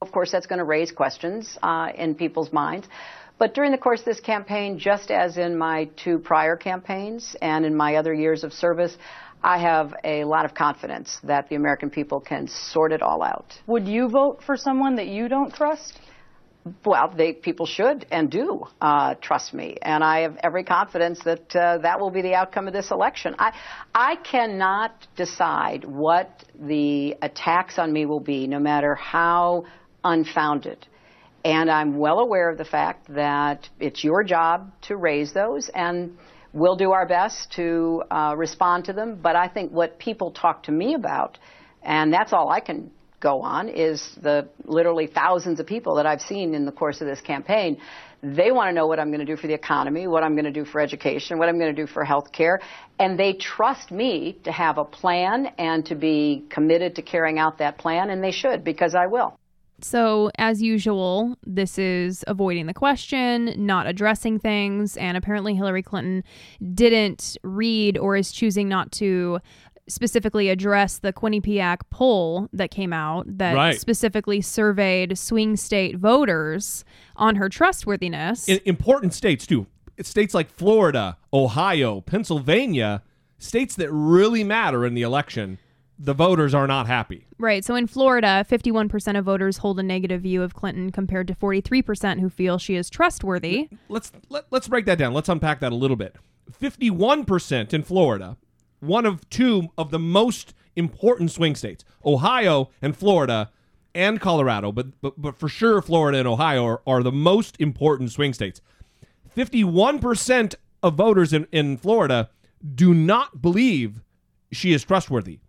of 0.00 0.12
course, 0.12 0.30
that's 0.30 0.46
going 0.46 0.58
to 0.60 0.64
raise 0.64 0.92
questions 0.92 1.58
uh, 1.62 1.90
in 1.94 2.14
people's 2.14 2.52
minds. 2.52 2.86
But 3.38 3.54
during 3.54 3.72
the 3.72 3.78
course 3.78 4.00
of 4.00 4.06
this 4.06 4.20
campaign, 4.20 4.78
just 4.78 5.10
as 5.10 5.36
in 5.36 5.58
my 5.58 5.90
two 5.96 6.18
prior 6.18 6.56
campaigns 6.56 7.34
and 7.42 7.64
in 7.64 7.74
my 7.74 7.96
other 7.96 8.14
years 8.14 8.44
of 8.44 8.52
service, 8.52 8.96
I 9.42 9.58
have 9.58 9.94
a 10.04 10.22
lot 10.22 10.44
of 10.44 10.54
confidence 10.54 11.18
that 11.24 11.48
the 11.48 11.56
American 11.56 11.90
people 11.90 12.20
can 12.20 12.46
sort 12.46 12.92
it 12.92 13.02
all 13.02 13.22
out. 13.22 13.58
Would 13.66 13.88
you 13.88 14.08
vote 14.08 14.42
for 14.46 14.56
someone 14.56 14.94
that 14.96 15.08
you 15.08 15.28
don't 15.28 15.52
trust? 15.52 15.98
Well, 16.84 17.12
they 17.16 17.32
people 17.32 17.66
should 17.66 18.06
and 18.12 18.30
do 18.30 18.66
uh, 18.80 19.14
trust 19.20 19.52
me, 19.52 19.78
and 19.82 20.04
I 20.04 20.20
have 20.20 20.36
every 20.44 20.62
confidence 20.62 21.18
that 21.24 21.56
uh, 21.56 21.78
that 21.78 21.98
will 21.98 22.10
be 22.10 22.22
the 22.22 22.34
outcome 22.34 22.68
of 22.68 22.72
this 22.72 22.92
election. 22.92 23.34
I 23.38 23.52
I 23.92 24.16
cannot 24.16 24.92
decide 25.16 25.84
what 25.84 26.44
the 26.54 27.16
attacks 27.20 27.80
on 27.80 27.92
me 27.92 28.06
will 28.06 28.20
be, 28.20 28.46
no 28.46 28.60
matter 28.60 28.94
how 28.94 29.64
unfounded. 30.04 30.86
And 31.44 31.68
I'm 31.68 31.98
well 31.98 32.20
aware 32.20 32.48
of 32.48 32.58
the 32.58 32.64
fact 32.64 33.12
that 33.12 33.68
it's 33.80 34.04
your 34.04 34.22
job 34.22 34.70
to 34.82 34.96
raise 34.96 35.32
those, 35.32 35.68
and 35.74 36.16
we'll 36.52 36.76
do 36.76 36.92
our 36.92 37.06
best 37.06 37.50
to 37.56 38.04
uh, 38.08 38.34
respond 38.36 38.84
to 38.84 38.92
them. 38.92 39.18
But 39.20 39.34
I 39.34 39.48
think 39.48 39.72
what 39.72 39.98
people 39.98 40.30
talk 40.30 40.62
to 40.64 40.72
me 40.72 40.94
about, 40.94 41.38
and 41.82 42.12
that's 42.12 42.32
all 42.32 42.50
I 42.50 42.60
can 42.60 42.92
go 43.22 43.40
on, 43.40 43.68
is 43.68 44.18
the 44.20 44.48
literally 44.64 45.06
thousands 45.06 45.60
of 45.60 45.66
people 45.66 45.94
that 45.94 46.06
I've 46.06 46.20
seen 46.20 46.54
in 46.54 46.66
the 46.66 46.72
course 46.72 47.00
of 47.00 47.06
this 47.06 47.20
campaign. 47.20 47.80
They 48.22 48.52
want 48.52 48.68
to 48.68 48.74
know 48.74 48.86
what 48.86 49.00
I'm 49.00 49.08
going 49.08 49.20
to 49.20 49.26
do 49.26 49.36
for 49.36 49.46
the 49.46 49.54
economy, 49.54 50.06
what 50.06 50.22
I'm 50.22 50.34
going 50.34 50.44
to 50.44 50.52
do 50.52 50.64
for 50.64 50.80
education, 50.80 51.38
what 51.38 51.48
I'm 51.48 51.58
going 51.58 51.74
to 51.74 51.82
do 51.82 51.86
for 51.86 52.04
health 52.04 52.32
care. 52.32 52.60
And 52.98 53.18
they 53.18 53.32
trust 53.32 53.90
me 53.90 54.38
to 54.44 54.52
have 54.52 54.78
a 54.78 54.84
plan 54.84 55.46
and 55.58 55.86
to 55.86 55.94
be 55.94 56.44
committed 56.50 56.96
to 56.96 57.02
carrying 57.02 57.38
out 57.38 57.58
that 57.58 57.78
plan, 57.78 58.10
and 58.10 58.22
they 58.22 58.32
should, 58.32 58.62
because 58.62 58.94
I 58.94 59.06
will. 59.06 59.38
So, 59.84 60.30
as 60.38 60.62
usual, 60.62 61.36
this 61.44 61.76
is 61.76 62.24
avoiding 62.28 62.66
the 62.66 62.74
question, 62.74 63.52
not 63.56 63.88
addressing 63.88 64.38
things, 64.38 64.96
and 64.96 65.16
apparently 65.16 65.56
Hillary 65.56 65.82
Clinton 65.82 66.22
didn't 66.74 67.36
read 67.42 67.98
or 67.98 68.14
is 68.14 68.30
choosing 68.30 68.68
not 68.68 68.92
to 68.92 69.40
specifically 69.88 70.48
address 70.48 70.98
the 70.98 71.12
Quinnipiac 71.12 71.78
poll 71.90 72.48
that 72.52 72.70
came 72.70 72.92
out 72.92 73.26
that 73.38 73.54
Right. 73.54 73.80
specifically 73.80 74.40
surveyed 74.40 75.18
swing 75.18 75.56
state 75.56 75.96
voters 75.96 76.84
on 77.16 77.36
her 77.36 77.48
trustworthiness. 77.48 78.48
In 78.48 78.60
important 78.64 79.12
states 79.14 79.46
too. 79.46 79.66
States 80.00 80.34
like 80.34 80.48
Florida, 80.50 81.18
Ohio, 81.32 82.00
Pennsylvania, 82.00 83.02
states 83.38 83.74
that 83.76 83.90
really 83.92 84.44
matter 84.44 84.86
in 84.86 84.94
the 84.94 85.02
election. 85.02 85.58
The 85.98 86.14
voters 86.14 86.54
are 86.54 86.66
not 86.66 86.86
happy. 86.86 87.26
Right. 87.38 87.64
So 87.64 87.74
in 87.76 87.86
Florida, 87.86 88.44
51% 88.48 89.16
of 89.18 89.24
voters 89.24 89.58
hold 89.58 89.78
a 89.78 89.82
negative 89.82 90.22
view 90.22 90.42
of 90.42 90.54
Clinton 90.54 90.90
compared 90.90 91.28
to 91.28 91.34
43% 91.34 92.18
who 92.20 92.28
feel 92.28 92.58
she 92.58 92.74
is 92.74 92.88
trustworthy. 92.90 93.68
Let's 93.88 94.10
let, 94.28 94.46
let's 94.50 94.66
break 94.66 94.86
that 94.86 94.98
down. 94.98 95.12
Let's 95.12 95.28
unpack 95.28 95.60
that 95.60 95.70
a 95.70 95.76
little 95.76 95.96
bit. 95.96 96.16
51% 96.60 97.72
in 97.72 97.82
Florida, 97.82 98.36
one 98.82 99.06
of 99.06 99.28
two 99.30 99.68
of 99.78 99.90
the 99.90 99.98
most 99.98 100.54
important 100.76 101.30
swing 101.30 101.54
states. 101.54 101.84
Ohio 102.04 102.70
and 102.80 102.96
Florida 102.96 103.50
and 103.94 104.20
Colorado, 104.20 104.72
but 104.72 105.00
but, 105.00 105.20
but 105.20 105.38
for 105.38 105.48
sure 105.48 105.80
Florida 105.82 106.18
and 106.18 106.28
Ohio 106.28 106.64
are, 106.64 106.82
are 106.86 107.02
the 107.02 107.12
most 107.12 107.56
important 107.60 108.10
swing 108.10 108.32
states. 108.32 108.60
51% 109.36 110.54
of 110.82 110.94
voters 110.94 111.32
in, 111.32 111.46
in 111.52 111.76
Florida 111.76 112.30
do 112.74 112.92
not 112.92 113.40
believe 113.40 114.02
she 114.50 114.72
is 114.72 114.84
trustworthy. 114.84 115.40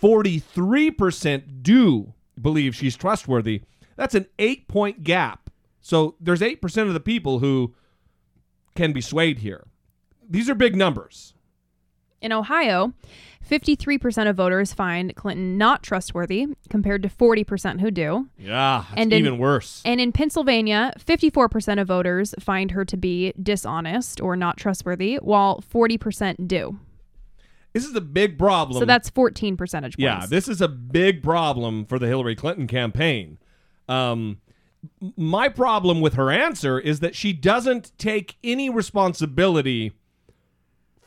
43% 0.00 1.62
do 1.62 2.14
believe 2.40 2.74
she's 2.74 2.96
trustworthy. 2.96 3.62
That's 3.96 4.14
an 4.14 4.26
eight 4.38 4.66
point 4.66 5.04
gap. 5.04 5.50
So 5.80 6.16
there's 6.20 6.40
8% 6.40 6.88
of 6.88 6.94
the 6.94 7.00
people 7.00 7.40
who 7.40 7.74
can 8.74 8.92
be 8.92 9.00
swayed 9.00 9.40
here. 9.40 9.64
These 10.28 10.48
are 10.48 10.54
big 10.54 10.74
numbers. 10.74 11.34
In 12.22 12.32
Ohio, 12.32 12.92
53% 13.50 14.30
of 14.30 14.36
voters 14.36 14.72
find 14.72 15.14
Clinton 15.16 15.58
not 15.58 15.82
trustworthy 15.82 16.46
compared 16.70 17.02
to 17.02 17.08
40% 17.08 17.80
who 17.80 17.90
do. 17.90 18.28
Yeah, 18.38 18.84
And 18.96 19.12
in- 19.12 19.18
even 19.26 19.38
worse. 19.38 19.82
And 19.84 20.00
in 20.00 20.12
Pennsylvania, 20.12 20.92
54% 20.98 21.80
of 21.80 21.88
voters 21.88 22.34
find 22.38 22.70
her 22.70 22.84
to 22.84 22.96
be 22.96 23.32
dishonest 23.42 24.20
or 24.20 24.36
not 24.36 24.56
trustworthy, 24.56 25.16
while 25.16 25.62
40% 25.62 26.46
do. 26.46 26.78
This 27.72 27.84
is 27.84 27.96
a 27.96 28.00
big 28.00 28.38
problem. 28.38 28.78
So 28.78 28.84
that's 28.84 29.10
14 29.10 29.56
percentage 29.56 29.96
points. 29.96 30.02
Yeah, 30.04 30.26
this 30.26 30.46
is 30.46 30.60
a 30.60 30.68
big 30.68 31.22
problem 31.22 31.84
for 31.86 31.98
the 31.98 32.06
Hillary 32.06 32.36
Clinton 32.36 32.66
campaign. 32.66 33.38
Um, 33.88 34.38
my 35.16 35.48
problem 35.48 36.00
with 36.00 36.14
her 36.14 36.30
answer 36.30 36.78
is 36.78 37.00
that 37.00 37.16
she 37.16 37.32
doesn't 37.32 37.92
take 37.98 38.36
any 38.44 38.68
responsibility 38.70 39.92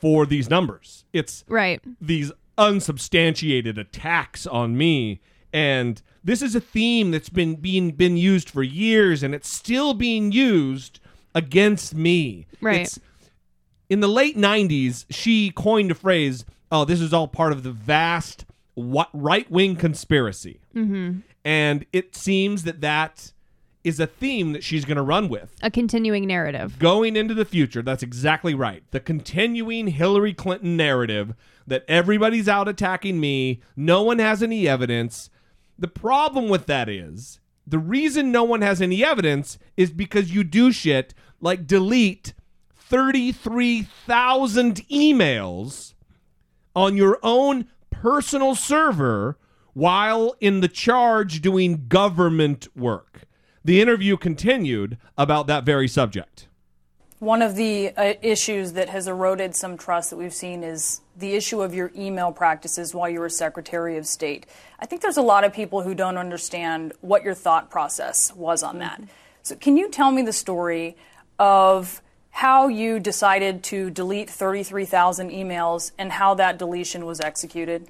for 0.05 0.27
these 0.27 0.51
numbers. 0.51 1.03
It's 1.13 1.43
right. 1.47 1.81
these 1.99 2.31
unsubstantiated 2.59 3.79
attacks 3.79 4.45
on 4.45 4.77
me 4.77 5.19
and 5.51 5.99
this 6.23 6.43
is 6.43 6.53
a 6.53 6.59
theme 6.59 7.09
that's 7.09 7.29
been 7.29 7.55
being 7.55 7.89
been 7.89 8.15
used 8.15 8.47
for 8.47 8.61
years 8.61 9.23
and 9.23 9.33
it's 9.33 9.49
still 9.49 9.95
being 9.95 10.31
used 10.31 10.99
against 11.33 11.95
me. 11.95 12.45
Right. 12.61 12.81
It's, 12.81 12.99
in 13.89 14.01
the 14.01 14.07
late 14.07 14.37
90s, 14.37 15.05
she 15.09 15.49
coined 15.49 15.89
a 15.89 15.95
phrase, 15.95 16.45
oh, 16.71 16.85
this 16.85 17.01
is 17.01 17.11
all 17.11 17.27
part 17.27 17.51
of 17.51 17.63
the 17.63 17.71
vast 17.71 18.45
right 18.77 19.49
wing 19.49 19.75
conspiracy. 19.75 20.59
Mm-hmm. 20.75 21.21
And 21.43 21.85
it 21.91 22.15
seems 22.15 22.61
that 22.61 22.81
that 22.81 23.33
is 23.85 23.99
a 23.99 24.07
theme 24.07 24.51
that 24.51 24.63
she's 24.63 24.83
going 24.83 24.97
to 24.97 25.03
run 25.03 25.29
with. 25.29 25.55
A 25.61 25.69
continuing 25.69 26.25
narrative. 26.25 26.79
Going 26.79 27.15
into 27.15 27.35
the 27.35 27.45
future, 27.45 27.83
that's 27.83 28.01
exactly 28.01 28.55
right. 28.55 28.83
The 28.89 28.99
continuing 28.99 29.87
Hillary 29.87 30.33
Clinton 30.33 30.75
narrative 30.75 31.35
that 31.67 31.85
everybody's 31.87 32.49
out 32.49 32.67
attacking 32.67 33.19
me, 33.19 33.61
no 33.75 34.01
one 34.01 34.17
has 34.17 34.41
any 34.41 34.67
evidence. 34.67 35.29
The 35.77 35.87
problem 35.87 36.49
with 36.49 36.65
that 36.65 36.89
is 36.89 37.39
the 37.67 37.77
reason 37.77 38.31
no 38.31 38.43
one 38.43 38.61
has 38.61 38.81
any 38.81 39.05
evidence 39.05 39.59
is 39.77 39.91
because 39.91 40.33
you 40.33 40.43
do 40.43 40.71
shit 40.71 41.13
like 41.39 41.67
delete 41.67 42.33
33,000 42.75 44.77
emails 44.87 45.93
on 46.75 46.97
your 46.97 47.19
own 47.21 47.67
personal 47.91 48.55
server 48.55 49.37
while 49.73 50.35
in 50.39 50.61
the 50.61 50.67
charge 50.67 51.41
doing 51.41 51.85
government 51.87 52.67
work. 52.75 53.25
The 53.65 53.81
interview 53.81 54.15
continued 54.15 54.99
about 55.17 55.47
that 55.47 55.63
very 55.63 55.87
subject. 55.87 56.47
One 57.17 57.41
of 57.41 57.55
the 57.55 57.89
uh, 57.97 58.13
issues 58.21 58.73
that 58.73 58.89
has 58.89 59.07
eroded 59.07 59.55
some 59.55 59.75
trust 59.75 60.11
that 60.11 60.17
we've 60.17 60.35
seen 60.35 60.61
is 60.61 61.01
the 61.17 61.33
issue 61.33 61.63
of 61.63 61.73
your 61.73 61.91
email 61.95 62.31
practices 62.31 62.93
while 62.93 63.09
you 63.09 63.19
were 63.19 63.27
Secretary 63.27 63.97
of 63.97 64.05
State. 64.05 64.45
I 64.79 64.85
think 64.85 65.01
there's 65.01 65.17
a 65.17 65.23
lot 65.23 65.43
of 65.43 65.51
people 65.51 65.81
who 65.81 65.95
don't 65.95 66.19
understand 66.19 66.93
what 67.01 67.23
your 67.23 67.33
thought 67.33 67.71
process 67.71 68.31
was 68.35 68.61
on 68.61 68.77
that. 68.79 69.01
So, 69.41 69.55
can 69.55 69.77
you 69.77 69.89
tell 69.89 70.11
me 70.11 70.21
the 70.21 70.31
story 70.31 70.95
of 71.39 72.03
how 72.29 72.67
you 72.67 72.99
decided 72.99 73.63
to 73.63 73.89
delete 73.89 74.29
33,000 74.29 75.31
emails 75.31 75.91
and 75.97 76.11
how 76.11 76.35
that 76.35 76.59
deletion 76.59 77.03
was 77.03 77.19
executed? 77.19 77.87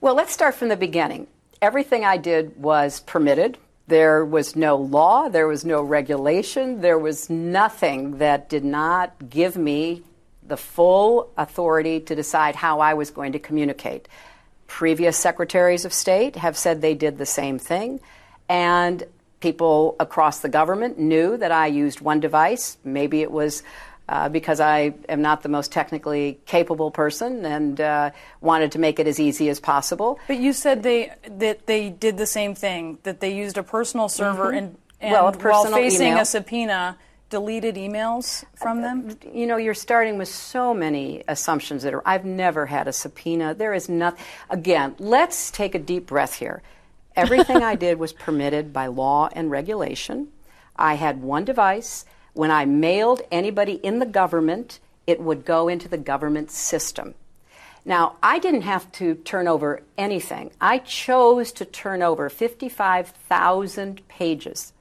Well, 0.00 0.14
let's 0.14 0.32
start 0.32 0.54
from 0.54 0.70
the 0.70 0.78
beginning. 0.78 1.26
Everything 1.60 2.06
I 2.06 2.16
did 2.16 2.58
was 2.58 3.00
permitted. 3.00 3.58
There 3.86 4.24
was 4.24 4.56
no 4.56 4.76
law, 4.76 5.28
there 5.28 5.46
was 5.46 5.64
no 5.64 5.82
regulation, 5.82 6.80
there 6.80 6.98
was 6.98 7.28
nothing 7.28 8.18
that 8.18 8.48
did 8.48 8.64
not 8.64 9.28
give 9.28 9.56
me 9.56 10.02
the 10.46 10.56
full 10.56 11.30
authority 11.36 12.00
to 12.00 12.14
decide 12.14 12.56
how 12.56 12.80
I 12.80 12.94
was 12.94 13.10
going 13.10 13.32
to 13.32 13.38
communicate. 13.38 14.08
Previous 14.66 15.16
secretaries 15.16 15.84
of 15.84 15.92
state 15.92 16.36
have 16.36 16.56
said 16.56 16.80
they 16.80 16.94
did 16.94 17.18
the 17.18 17.26
same 17.26 17.58
thing, 17.58 18.00
and 18.48 19.04
people 19.40 19.96
across 20.00 20.40
the 20.40 20.48
government 20.48 20.98
knew 20.98 21.36
that 21.36 21.52
I 21.52 21.66
used 21.66 22.00
one 22.00 22.20
device. 22.20 22.78
Maybe 22.84 23.20
it 23.20 23.30
was 23.30 23.62
uh, 24.08 24.28
because 24.28 24.60
I 24.60 24.94
am 25.08 25.22
not 25.22 25.42
the 25.42 25.48
most 25.48 25.72
technically 25.72 26.38
capable 26.46 26.90
person 26.90 27.44
and 27.46 27.80
uh, 27.80 28.10
wanted 28.40 28.72
to 28.72 28.78
make 28.78 28.98
it 28.98 29.06
as 29.06 29.18
easy 29.18 29.48
as 29.48 29.60
possible. 29.60 30.18
But 30.28 30.38
you 30.38 30.52
said 30.52 30.82
they 30.82 31.12
that 31.28 31.66
they 31.66 31.90
did 31.90 32.18
the 32.18 32.26
same 32.26 32.54
thing, 32.54 32.98
that 33.04 33.20
they 33.20 33.34
used 33.34 33.56
a 33.58 33.62
personal 33.62 34.08
server 34.08 34.52
Mhm. 34.52 34.58
and, 34.58 34.76
and 35.00 35.12
Well, 35.12 35.32
while 35.32 35.64
facing 35.72 36.08
email. 36.08 36.20
a 36.22 36.24
subpoena, 36.24 36.98
deleted 37.30 37.76
emails 37.76 38.44
from 38.56 38.82
them? 38.82 39.16
You 39.32 39.46
know, 39.46 39.56
you're 39.56 39.74
starting 39.74 40.18
with 40.18 40.28
so 40.28 40.72
many 40.74 41.24
assumptions 41.26 41.82
that 41.82 41.94
are. 41.94 42.02
I've 42.06 42.24
never 42.24 42.66
had 42.66 42.86
a 42.86 42.92
subpoena. 42.92 43.54
There 43.54 43.74
is 43.74 43.88
nothing. 43.88 44.22
Again, 44.50 44.94
let's 44.98 45.50
take 45.50 45.74
a 45.74 45.78
deep 45.78 46.06
breath 46.06 46.34
here. 46.34 46.62
Everything 47.16 47.56
I 47.72 47.74
did 47.74 47.98
was 47.98 48.12
permitted 48.12 48.72
by 48.72 48.86
law 48.88 49.30
and 49.32 49.50
regulation. 49.50 50.28
I 50.76 50.94
had 50.94 51.22
one 51.22 51.44
device. 51.44 52.04
When 52.34 52.50
I 52.50 52.64
mailed 52.64 53.22
anybody 53.32 53.74
in 53.74 53.98
the 53.98 54.06
government, 54.06 54.80
it 55.06 55.20
would 55.20 55.44
go 55.44 55.68
into 55.68 55.88
the 55.88 55.98
government 55.98 56.50
system. 56.50 57.14
Now, 57.84 58.16
I 58.22 58.38
didn't 58.38 58.62
have 58.62 58.90
to 58.92 59.14
turn 59.14 59.46
over 59.46 59.82
anything. 59.98 60.50
I 60.60 60.78
chose 60.78 61.52
to 61.52 61.64
turn 61.64 62.02
over 62.02 62.28
55,000 62.28 64.08
pages 64.08 64.72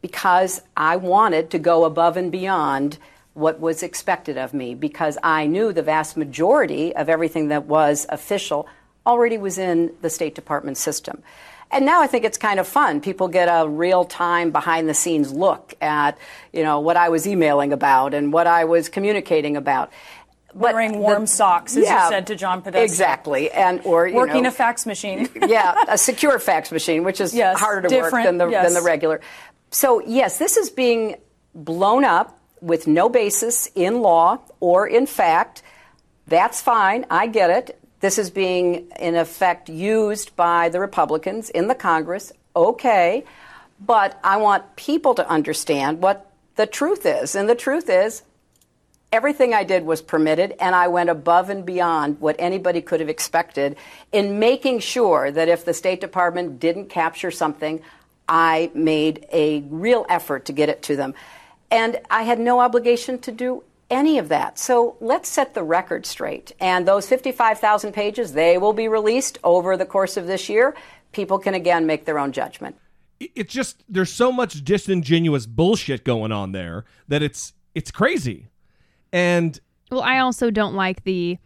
because 0.00 0.62
I 0.76 0.96
wanted 0.96 1.50
to 1.50 1.58
go 1.58 1.84
above 1.84 2.16
and 2.16 2.30
beyond 2.30 2.98
what 3.34 3.60
was 3.60 3.82
expected 3.82 4.38
of 4.38 4.54
me 4.54 4.74
because 4.74 5.18
I 5.22 5.46
knew 5.46 5.72
the 5.72 5.82
vast 5.82 6.16
majority 6.16 6.94
of 6.94 7.08
everything 7.08 7.48
that 7.48 7.66
was 7.66 8.06
official 8.08 8.68
already 9.04 9.36
was 9.36 9.58
in 9.58 9.92
the 10.00 10.10
State 10.10 10.34
Department 10.34 10.78
system. 10.78 11.22
And 11.70 11.84
now 11.84 12.00
I 12.00 12.06
think 12.06 12.24
it's 12.24 12.38
kind 12.38 12.60
of 12.60 12.66
fun. 12.66 13.00
People 13.00 13.28
get 13.28 13.46
a 13.46 13.68
real 13.68 14.04
time 14.04 14.50
behind 14.50 14.88
the 14.88 14.94
scenes 14.94 15.32
look 15.32 15.74
at, 15.80 16.16
you 16.52 16.62
know, 16.62 16.80
what 16.80 16.96
I 16.96 17.08
was 17.08 17.26
emailing 17.26 17.72
about 17.72 18.14
and 18.14 18.32
what 18.32 18.46
I 18.46 18.64
was 18.64 18.88
communicating 18.88 19.56
about. 19.56 19.92
Wearing 20.54 20.98
warm 20.98 21.26
socks, 21.26 21.76
as 21.76 21.86
you 21.86 22.08
said 22.08 22.28
to 22.28 22.34
John 22.36 22.62
Podesta. 22.62 22.82
Exactly. 22.82 23.50
And 23.50 23.82
or 23.84 24.08
you 24.08 24.14
Working 24.14 24.44
know, 24.44 24.48
a 24.48 24.52
fax 24.52 24.86
machine. 24.86 25.28
yeah, 25.46 25.84
a 25.86 25.98
secure 25.98 26.38
fax 26.38 26.72
machine, 26.72 27.04
which 27.04 27.20
is 27.20 27.34
Yes, 27.34 27.58
harder 27.58 27.88
to 27.88 28.00
work 28.00 28.12
than 28.12 28.38
the, 28.38 28.48
yes. 28.48 28.64
than 28.64 28.72
the 28.72 28.80
regular. 28.80 29.20
So, 29.70 30.00
yes, 30.00 30.38
this 30.38 30.56
is 30.56 30.70
being 30.70 31.16
blown 31.54 32.04
up 32.04 32.38
with 32.62 32.86
no 32.86 33.10
basis 33.10 33.68
in 33.74 34.00
law 34.00 34.38
or 34.60 34.86
in 34.86 35.06
fact. 35.06 35.62
That's 36.26 36.60
fine. 36.60 37.04
I 37.10 37.26
get 37.26 37.50
it. 37.50 37.78
This 38.00 38.18
is 38.18 38.30
being, 38.30 38.88
in 38.98 39.16
effect, 39.16 39.68
used 39.68 40.36
by 40.36 40.68
the 40.68 40.80
Republicans 40.80 41.50
in 41.50 41.68
the 41.68 41.74
Congress. 41.74 42.32
Okay. 42.54 43.24
But 43.80 44.18
I 44.22 44.36
want 44.38 44.76
people 44.76 45.14
to 45.14 45.28
understand 45.28 46.02
what 46.02 46.30
the 46.56 46.66
truth 46.66 47.06
is. 47.06 47.34
And 47.34 47.48
the 47.48 47.54
truth 47.54 47.88
is, 47.88 48.22
everything 49.12 49.54
I 49.54 49.64
did 49.64 49.84
was 49.84 50.02
permitted, 50.02 50.54
and 50.60 50.74
I 50.74 50.88
went 50.88 51.10
above 51.10 51.50
and 51.50 51.64
beyond 51.64 52.20
what 52.20 52.36
anybody 52.38 52.80
could 52.80 53.00
have 53.00 53.08
expected 53.08 53.76
in 54.12 54.38
making 54.38 54.80
sure 54.80 55.30
that 55.30 55.48
if 55.48 55.64
the 55.64 55.74
State 55.74 56.00
Department 56.00 56.58
didn't 56.58 56.88
capture 56.88 57.30
something, 57.30 57.80
I 58.28 58.70
made 58.74 59.26
a 59.32 59.60
real 59.70 60.04
effort 60.08 60.46
to 60.46 60.52
get 60.52 60.68
it 60.68 60.82
to 60.84 60.96
them. 60.96 61.14
And 61.70 62.00
I 62.10 62.22
had 62.22 62.38
no 62.38 62.60
obligation 62.60 63.18
to 63.20 63.32
do 63.32 63.62
any 63.90 64.18
of 64.18 64.28
that. 64.28 64.58
So 64.58 64.96
let's 65.00 65.28
set 65.28 65.54
the 65.54 65.62
record 65.62 66.06
straight. 66.06 66.52
And 66.60 66.86
those 66.86 67.08
55,000 67.08 67.92
pages, 67.92 68.32
they 68.32 68.58
will 68.58 68.72
be 68.72 68.88
released 68.88 69.38
over 69.44 69.76
the 69.76 69.86
course 69.86 70.16
of 70.16 70.26
this 70.26 70.48
year. 70.48 70.74
People 71.12 71.38
can 71.38 71.54
again 71.54 71.86
make 71.86 72.04
their 72.04 72.18
own 72.18 72.32
judgment. 72.32 72.76
It's 73.18 73.52
just 73.52 73.82
there's 73.88 74.12
so 74.12 74.30
much 74.30 74.62
disingenuous 74.62 75.46
bullshit 75.46 76.04
going 76.04 76.32
on 76.32 76.52
there 76.52 76.84
that 77.08 77.22
it's 77.22 77.54
it's 77.74 77.90
crazy. 77.90 78.48
And 79.10 79.58
well, 79.90 80.02
I 80.02 80.18
also 80.18 80.50
don't 80.50 80.74
like 80.74 81.04
the 81.04 81.38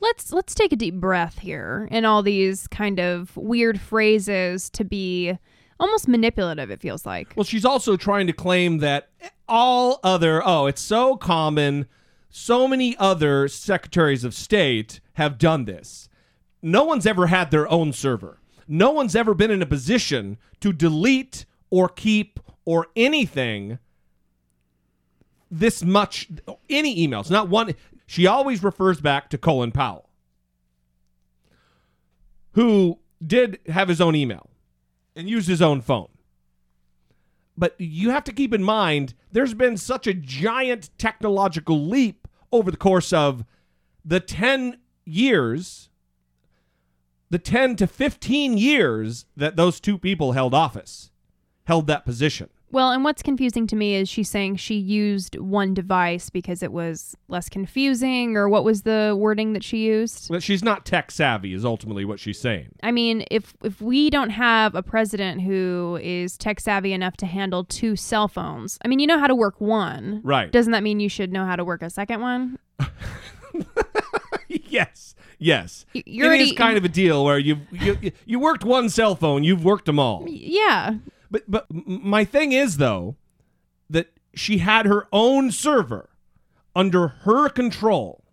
let's 0.00 0.32
let's 0.32 0.54
take 0.54 0.72
a 0.72 0.76
deep 0.76 0.94
breath 0.94 1.40
here 1.40 1.86
and 1.90 2.06
all 2.06 2.22
these 2.22 2.66
kind 2.68 2.98
of 2.98 3.36
weird 3.36 3.78
phrases 3.78 4.70
to 4.70 4.84
be 4.84 5.36
almost 5.80 6.08
manipulative 6.08 6.70
it 6.70 6.80
feels 6.80 7.06
like. 7.06 7.32
Well, 7.36 7.44
she's 7.44 7.64
also 7.64 7.96
trying 7.96 8.26
to 8.26 8.32
claim 8.32 8.78
that 8.78 9.10
all 9.48 10.00
other 10.02 10.42
oh, 10.46 10.66
it's 10.66 10.82
so 10.82 11.16
common 11.16 11.86
so 12.30 12.68
many 12.68 12.96
other 12.98 13.48
secretaries 13.48 14.22
of 14.24 14.34
state 14.34 15.00
have 15.14 15.38
done 15.38 15.64
this. 15.64 16.08
No 16.60 16.84
one's 16.84 17.06
ever 17.06 17.28
had 17.28 17.50
their 17.50 17.70
own 17.70 17.92
server. 17.92 18.40
No 18.66 18.90
one's 18.90 19.16
ever 19.16 19.34
been 19.34 19.50
in 19.50 19.62
a 19.62 19.66
position 19.66 20.36
to 20.60 20.72
delete 20.72 21.46
or 21.70 21.88
keep 21.88 22.38
or 22.64 22.88
anything 22.96 23.78
this 25.50 25.82
much 25.82 26.28
any 26.68 27.06
emails 27.06 27.30
not 27.30 27.48
one 27.48 27.74
she 28.06 28.26
always 28.26 28.62
refers 28.62 29.00
back 29.00 29.30
to 29.30 29.38
colin 29.38 29.72
powell 29.72 30.10
who 32.52 32.98
did 33.26 33.58
have 33.66 33.88
his 33.88 33.98
own 33.98 34.14
email 34.14 34.50
and 35.18 35.28
used 35.28 35.48
his 35.48 35.60
own 35.60 35.80
phone. 35.80 36.08
But 37.56 37.74
you 37.78 38.10
have 38.10 38.22
to 38.24 38.32
keep 38.32 38.54
in 38.54 38.62
mind 38.62 39.14
there's 39.32 39.52
been 39.52 39.76
such 39.76 40.06
a 40.06 40.14
giant 40.14 40.90
technological 40.96 41.84
leap 41.84 42.28
over 42.52 42.70
the 42.70 42.76
course 42.76 43.12
of 43.12 43.44
the 44.04 44.20
10 44.20 44.78
years 45.04 45.90
the 47.30 47.38
10 47.38 47.76
to 47.76 47.86
15 47.86 48.56
years 48.56 49.26
that 49.36 49.56
those 49.56 49.80
two 49.80 49.98
people 49.98 50.32
held 50.32 50.54
office 50.54 51.10
held 51.64 51.86
that 51.86 52.06
position 52.06 52.48
Well, 52.70 52.90
and 52.90 53.02
what's 53.02 53.22
confusing 53.22 53.66
to 53.68 53.76
me 53.76 53.94
is 53.94 54.08
she's 54.10 54.28
saying 54.28 54.56
she 54.56 54.74
used 54.74 55.38
one 55.38 55.72
device 55.72 56.28
because 56.28 56.62
it 56.62 56.70
was 56.70 57.16
less 57.28 57.48
confusing, 57.48 58.36
or 58.36 58.46
what 58.48 58.62
was 58.62 58.82
the 58.82 59.16
wording 59.18 59.54
that 59.54 59.64
she 59.64 59.78
used? 59.78 60.28
But 60.28 60.42
she's 60.42 60.62
not 60.62 60.84
tech 60.84 61.10
savvy, 61.10 61.54
is 61.54 61.64
ultimately 61.64 62.04
what 62.04 62.20
she's 62.20 62.38
saying. 62.38 62.68
I 62.82 62.90
mean, 62.92 63.24
if 63.30 63.54
if 63.64 63.80
we 63.80 64.10
don't 64.10 64.30
have 64.30 64.74
a 64.74 64.82
president 64.82 65.40
who 65.40 65.98
is 66.02 66.36
tech 66.36 66.60
savvy 66.60 66.92
enough 66.92 67.16
to 67.18 67.26
handle 67.26 67.64
two 67.64 67.96
cell 67.96 68.28
phones, 68.28 68.78
I 68.84 68.88
mean, 68.88 68.98
you 68.98 69.06
know 69.06 69.18
how 69.18 69.28
to 69.28 69.34
work 69.34 69.60
one, 69.60 70.20
Right. 70.22 70.52
Doesn't 70.52 70.72
that 70.72 70.82
mean 70.82 71.00
you 71.00 71.08
should 71.08 71.32
know 71.32 71.46
how 71.46 71.56
to 71.56 71.64
work 71.64 71.80
a 71.80 71.88
second 71.88 72.20
one? 72.20 72.58
yes, 74.48 75.14
yes. 75.38 75.86
You're 75.92 76.26
already- 76.28 76.44
is 76.44 76.52
kind 76.52 76.76
of 76.76 76.84
a 76.84 76.88
deal 76.88 77.24
where 77.24 77.38
you 77.38 77.58
you 77.72 78.12
you 78.26 78.38
worked 78.38 78.64
one 78.64 78.88
cell 78.88 79.14
phone, 79.14 79.44
you've 79.44 79.64
worked 79.64 79.86
them 79.86 79.98
all. 79.98 80.24
Yeah. 80.28 80.94
But 81.30 81.50
but 81.50 81.66
my 81.70 82.24
thing 82.24 82.52
is 82.52 82.76
though 82.76 83.16
that 83.90 84.12
she 84.34 84.58
had 84.58 84.86
her 84.86 85.06
own 85.12 85.50
server 85.50 86.10
under 86.74 87.08
her 87.08 87.48
control. 87.48 88.24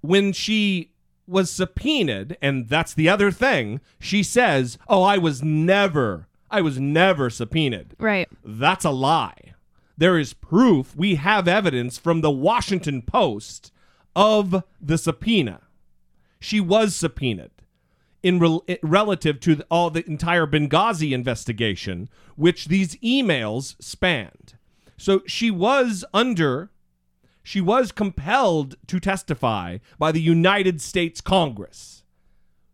When 0.00 0.32
she 0.32 0.92
was 1.26 1.50
subpoenaed 1.50 2.36
and 2.42 2.68
that's 2.68 2.92
the 2.92 3.08
other 3.08 3.30
thing 3.30 3.80
she 4.00 4.22
says 4.22 4.76
oh 4.88 5.02
i 5.04 5.16
was 5.16 5.40
never 5.40 6.26
i 6.50 6.60
was 6.60 6.78
never 6.80 7.30
subpoenaed. 7.30 7.94
Right. 7.98 8.28
that's 8.44 8.84
a 8.84 8.90
lie. 8.90 9.54
There 9.96 10.18
is 10.18 10.32
proof. 10.32 10.96
We 10.96 11.14
have 11.14 11.46
evidence 11.46 11.96
from 11.98 12.20
the 12.20 12.30
washington 12.30 13.02
post 13.02 13.72
of 14.16 14.64
the 14.80 14.98
subpoena. 14.98 15.60
She 16.40 16.58
was 16.60 16.96
subpoenaed 16.96 17.51
in 18.22 18.38
rel- 18.38 18.64
eh, 18.68 18.76
relative 18.82 19.40
to 19.40 19.54
the, 19.56 19.66
all 19.70 19.90
the 19.90 20.06
entire 20.08 20.46
Benghazi 20.46 21.12
investigation, 21.12 22.08
which 22.36 22.66
these 22.66 22.96
emails 22.96 23.74
spanned. 23.82 24.54
So 24.96 25.22
she 25.26 25.50
was 25.50 26.04
under, 26.14 26.70
she 27.42 27.60
was 27.60 27.92
compelled 27.92 28.76
to 28.86 29.00
testify 29.00 29.78
by 29.98 30.12
the 30.12 30.20
United 30.20 30.80
States 30.80 31.20
Congress. 31.20 32.04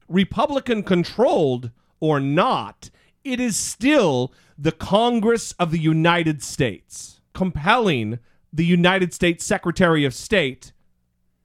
Republican 0.08 0.82
controlled 0.82 1.70
or 2.00 2.20
not, 2.20 2.90
it 3.24 3.40
is 3.40 3.56
still 3.56 4.32
the 4.56 4.72
Congress 4.72 5.52
of 5.52 5.70
the 5.70 5.78
United 5.78 6.42
States 6.42 7.18
compelling 7.38 8.18
the 8.52 8.66
United 8.66 9.14
States 9.14 9.44
Secretary 9.44 10.04
of 10.04 10.12
State 10.12 10.72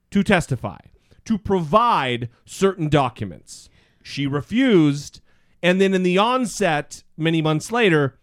to 0.10 0.24
testify, 0.24 0.80
to 1.24 1.38
provide 1.38 2.30
certain 2.46 2.90
documents. 2.90 3.70
She 4.04 4.28
refused, 4.28 5.22
and 5.64 5.82
then 5.82 5.94
in 5.94 6.04
the 6.04 6.18
onset, 6.18 7.04
many 7.18 7.42
months 7.42 7.72
later, 7.72 8.20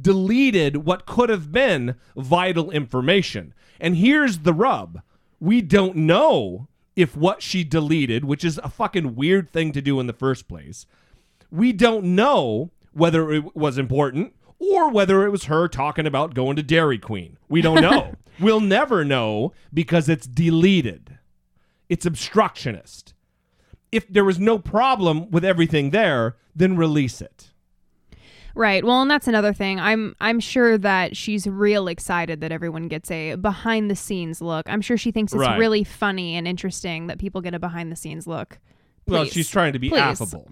deleted 0.00 0.78
what 0.78 1.06
could 1.06 1.30
have 1.30 1.50
been 1.50 1.94
vital 2.16 2.70
information. 2.70 3.54
And 3.80 3.96
here's 3.96 4.40
the 4.40 4.52
rub 4.52 5.00
we 5.40 5.62
don't 5.62 5.96
know 5.96 6.68
if 6.96 7.16
what 7.16 7.40
she 7.40 7.64
deleted, 7.64 8.24
which 8.24 8.44
is 8.44 8.58
a 8.62 8.68
fucking 8.68 9.14
weird 9.14 9.50
thing 9.50 9.72
to 9.72 9.80
do 9.80 9.98
in 10.00 10.06
the 10.06 10.12
first 10.12 10.48
place, 10.48 10.84
we 11.50 11.72
don't 11.72 12.04
know 12.04 12.70
whether 12.92 13.32
it 13.32 13.56
was 13.56 13.78
important 13.78 14.34
or 14.58 14.90
whether 14.90 15.24
it 15.24 15.30
was 15.30 15.44
her 15.44 15.66
talking 15.66 16.06
about 16.06 16.34
going 16.34 16.56
to 16.56 16.62
Dairy 16.62 16.98
Queen. 16.98 17.38
We 17.48 17.62
don't 17.62 17.80
know. 17.80 18.14
we'll 18.38 18.60
never 18.60 19.04
know 19.04 19.52
because 19.72 20.08
it's 20.08 20.26
deleted. 20.26 21.18
It's 21.88 22.04
obstructionist. 22.04 23.14
If 23.92 24.06
there 24.08 24.24
was 24.24 24.38
no 24.38 24.58
problem 24.58 25.30
with 25.30 25.44
everything 25.44 25.90
there, 25.90 26.36
then 26.54 26.76
release 26.76 27.20
it. 27.20 27.50
Right. 28.54 28.84
Well, 28.84 29.00
and 29.02 29.10
that's 29.10 29.28
another 29.28 29.52
thing. 29.52 29.78
I'm 29.78 30.14
I'm 30.20 30.40
sure 30.40 30.76
that 30.78 31.16
she's 31.16 31.46
real 31.46 31.86
excited 31.88 32.40
that 32.40 32.50
everyone 32.52 32.88
gets 32.88 33.10
a 33.10 33.36
behind 33.36 33.90
the 33.90 33.96
scenes 33.96 34.40
look. 34.40 34.68
I'm 34.68 34.80
sure 34.80 34.96
she 34.96 35.12
thinks 35.12 35.32
it's 35.32 35.40
Right. 35.40 35.58
really 35.58 35.84
funny 35.84 36.34
and 36.36 36.48
interesting 36.48 37.06
that 37.06 37.18
people 37.18 37.40
get 37.40 37.54
a 37.54 37.58
behind 37.60 37.92
the 37.92 37.96
scenes 37.96 38.26
look. 38.26 38.58
Well, 39.06 39.22
Please. 39.24 39.32
she's 39.32 39.48
trying 39.48 39.72
to 39.72 39.78
be 39.78 39.88
Please. 39.88 39.98
affable. 40.00 40.48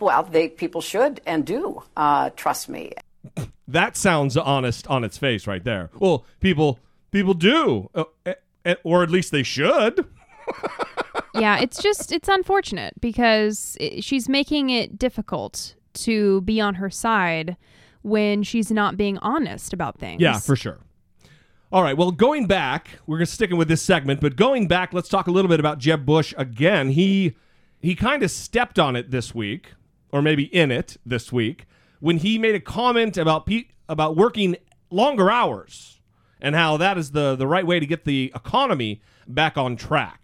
Well, 0.00 0.24
they 0.24 0.48
people 0.48 0.80
should 0.80 1.20
and 1.24 1.44
do 1.46 1.82
uh, 1.96 2.30
trust 2.30 2.68
me. 2.68 2.92
That 3.68 3.96
sounds 3.96 4.36
honest 4.36 4.86
on 4.88 5.04
its 5.04 5.16
face 5.16 5.46
right 5.46 5.62
there. 5.62 5.90
Well, 5.98 6.24
people 6.40 6.80
people 7.12 7.34
do, 7.34 7.90
uh, 7.94 8.04
eh, 8.26 8.34
eh, 8.64 8.74
or 8.82 9.02
at 9.04 9.10
least 9.10 9.30
they 9.30 9.44
should. 9.44 10.04
yeah, 11.34 11.60
it's 11.60 11.82
just 11.82 12.12
it's 12.12 12.28
unfortunate 12.28 12.94
because 13.00 13.76
i 13.80 14.00
she's 14.00 14.28
making 14.28 14.70
it 14.70 14.98
difficult 14.98 15.74
to 15.92 16.40
be 16.42 16.60
on 16.60 16.74
her 16.76 16.90
side 16.90 17.56
when 18.02 18.42
she's 18.42 18.70
not 18.70 18.96
being 18.96 19.18
honest 19.18 19.72
about 19.72 19.98
things. 19.98 20.20
Yeah, 20.20 20.38
for 20.38 20.56
sure. 20.56 20.78
All 21.72 21.82
right. 21.82 21.96
Well, 21.96 22.10
going 22.10 22.46
back, 22.46 22.98
we're 23.06 23.24
sticking 23.24 23.56
with 23.56 23.68
this 23.68 23.82
segment, 23.82 24.20
but 24.20 24.34
going 24.34 24.66
back, 24.66 24.92
let's 24.92 25.08
talk 25.08 25.28
a 25.28 25.30
little 25.30 25.48
bit 25.48 25.60
about 25.60 25.78
Jeb 25.78 26.04
Bush 26.04 26.34
again. 26.36 26.90
He 26.90 27.36
he 27.80 27.94
kind 27.94 28.22
of 28.22 28.30
stepped 28.30 28.78
on 28.78 28.96
it 28.96 29.10
this 29.10 29.34
week, 29.34 29.74
or 30.10 30.20
maybe 30.20 30.44
in 30.44 30.70
it 30.70 30.96
this 31.06 31.32
week, 31.32 31.66
when 32.00 32.18
he 32.18 32.38
made 32.38 32.54
a 32.54 32.60
comment 32.60 33.16
about 33.16 33.46
pe- 33.46 33.68
about 33.88 34.16
working 34.16 34.56
longer 34.90 35.30
hours 35.30 36.00
and 36.40 36.54
how 36.56 36.76
that 36.76 36.98
is 36.98 37.12
the 37.12 37.36
the 37.36 37.46
right 37.46 37.66
way 37.66 37.78
to 37.78 37.86
get 37.86 38.04
the 38.04 38.32
economy 38.34 39.00
back 39.28 39.56
on 39.56 39.76
track. 39.76 40.19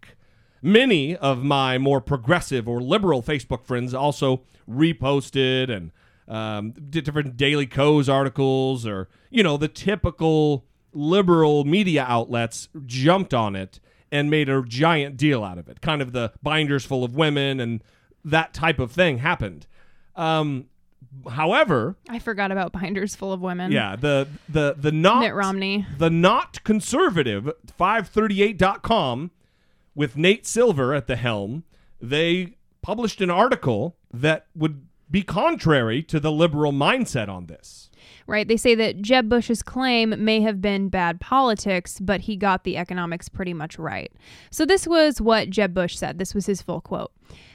Many 0.67 1.15
of 1.15 1.45
my 1.45 1.79
more 1.79 2.01
progressive 2.01 2.67
or 2.67 2.81
liberal 2.81 3.23
Facebook 3.23 3.65
friends 3.65 3.95
also 3.95 4.43
reposted 4.69 5.71
and 5.71 5.93
um, 6.27 6.73
did 6.73 7.05
different 7.05 7.37
Daily 7.37 7.67
Kos 7.69 8.09
articles 8.09 8.85
or, 8.85 9.09
you 9.31 9.45
know, 9.45 9.57
the 9.57 9.69
typical 9.69 10.65
liberal 10.93 11.65
media 11.65 12.05
outlets 12.09 12.69
jumped 12.85 13.33
on 13.33 13.55
it 13.55 13.79
and 14.11 14.29
made 14.29 14.49
a 14.49 14.61
giant 14.67 15.17
deal 15.17 15.45
out 15.45 15.57
of 15.59 15.69
it. 15.69 15.81
Kind 15.81 16.03
of 16.03 16.11
the 16.11 16.33
binders 16.43 16.85
full 16.85 17.05
of 17.05 17.15
women 17.15 17.61
and 17.61 17.81
that 18.25 18.53
type 18.53 18.81
of 18.81 18.91
thing 18.91 19.19
happened. 19.19 19.69
Um, 20.17 20.65
however, 21.31 21.95
I 22.09 22.19
forgot 22.19 22.51
about 22.51 22.73
binders 22.73 23.15
full 23.15 23.33
of 23.33 23.41
women. 23.41 23.71
yeah, 23.71 23.95
the 23.95 24.27
the 24.49 24.75
the 24.77 24.91
not 24.91 25.21
Mitt 25.21 25.35
Romney. 25.35 25.87
the 25.97 26.11
not 26.11 26.65
conservative 26.65 27.53
538.com 27.79 29.31
with 29.97 30.17
Nate 30.17 30.47
Silver 30.47 30.95
at 30.95 31.09
the 31.09 31.17
helm, 31.17 31.65
they 32.01 32.57
published 32.83 33.21
an 33.21 33.31
article 33.31 33.97
that 34.13 34.47
would 34.55 34.87
be 35.11 35.23
contrary 35.23 36.03
to 36.03 36.21
the 36.21 36.31
liberal 36.31 36.73
mindset 36.73 37.29
on 37.29 37.47
this. 37.47 37.91
Right. 38.29 38.47
They 38.47 38.57
say 38.57 38.75
that 38.75 39.03
Jeb 39.03 39.29
Bush's 39.29 39.63
claim 39.63 40.25
may 40.25 40.41
have 40.41 40.61
been 40.61 40.89
bad 40.89 41.21
politics, 41.21 41.99
but 42.01 42.23
he 42.23 42.37
got 42.37 42.65
the 42.65 42.77
economics 42.77 43.29
pretty 43.29 43.55
much 43.55 43.79
right. 43.79 44.13
So, 44.51 44.67
this 44.67 44.87
was 44.87 45.21
what 45.21 45.51
Jeb 45.51 45.73
Bush 45.73 45.97
said. 45.97 46.19
This 46.19 46.35
was 46.35 46.47
his 46.47 46.61
full 46.61 46.81
quote 46.81 47.13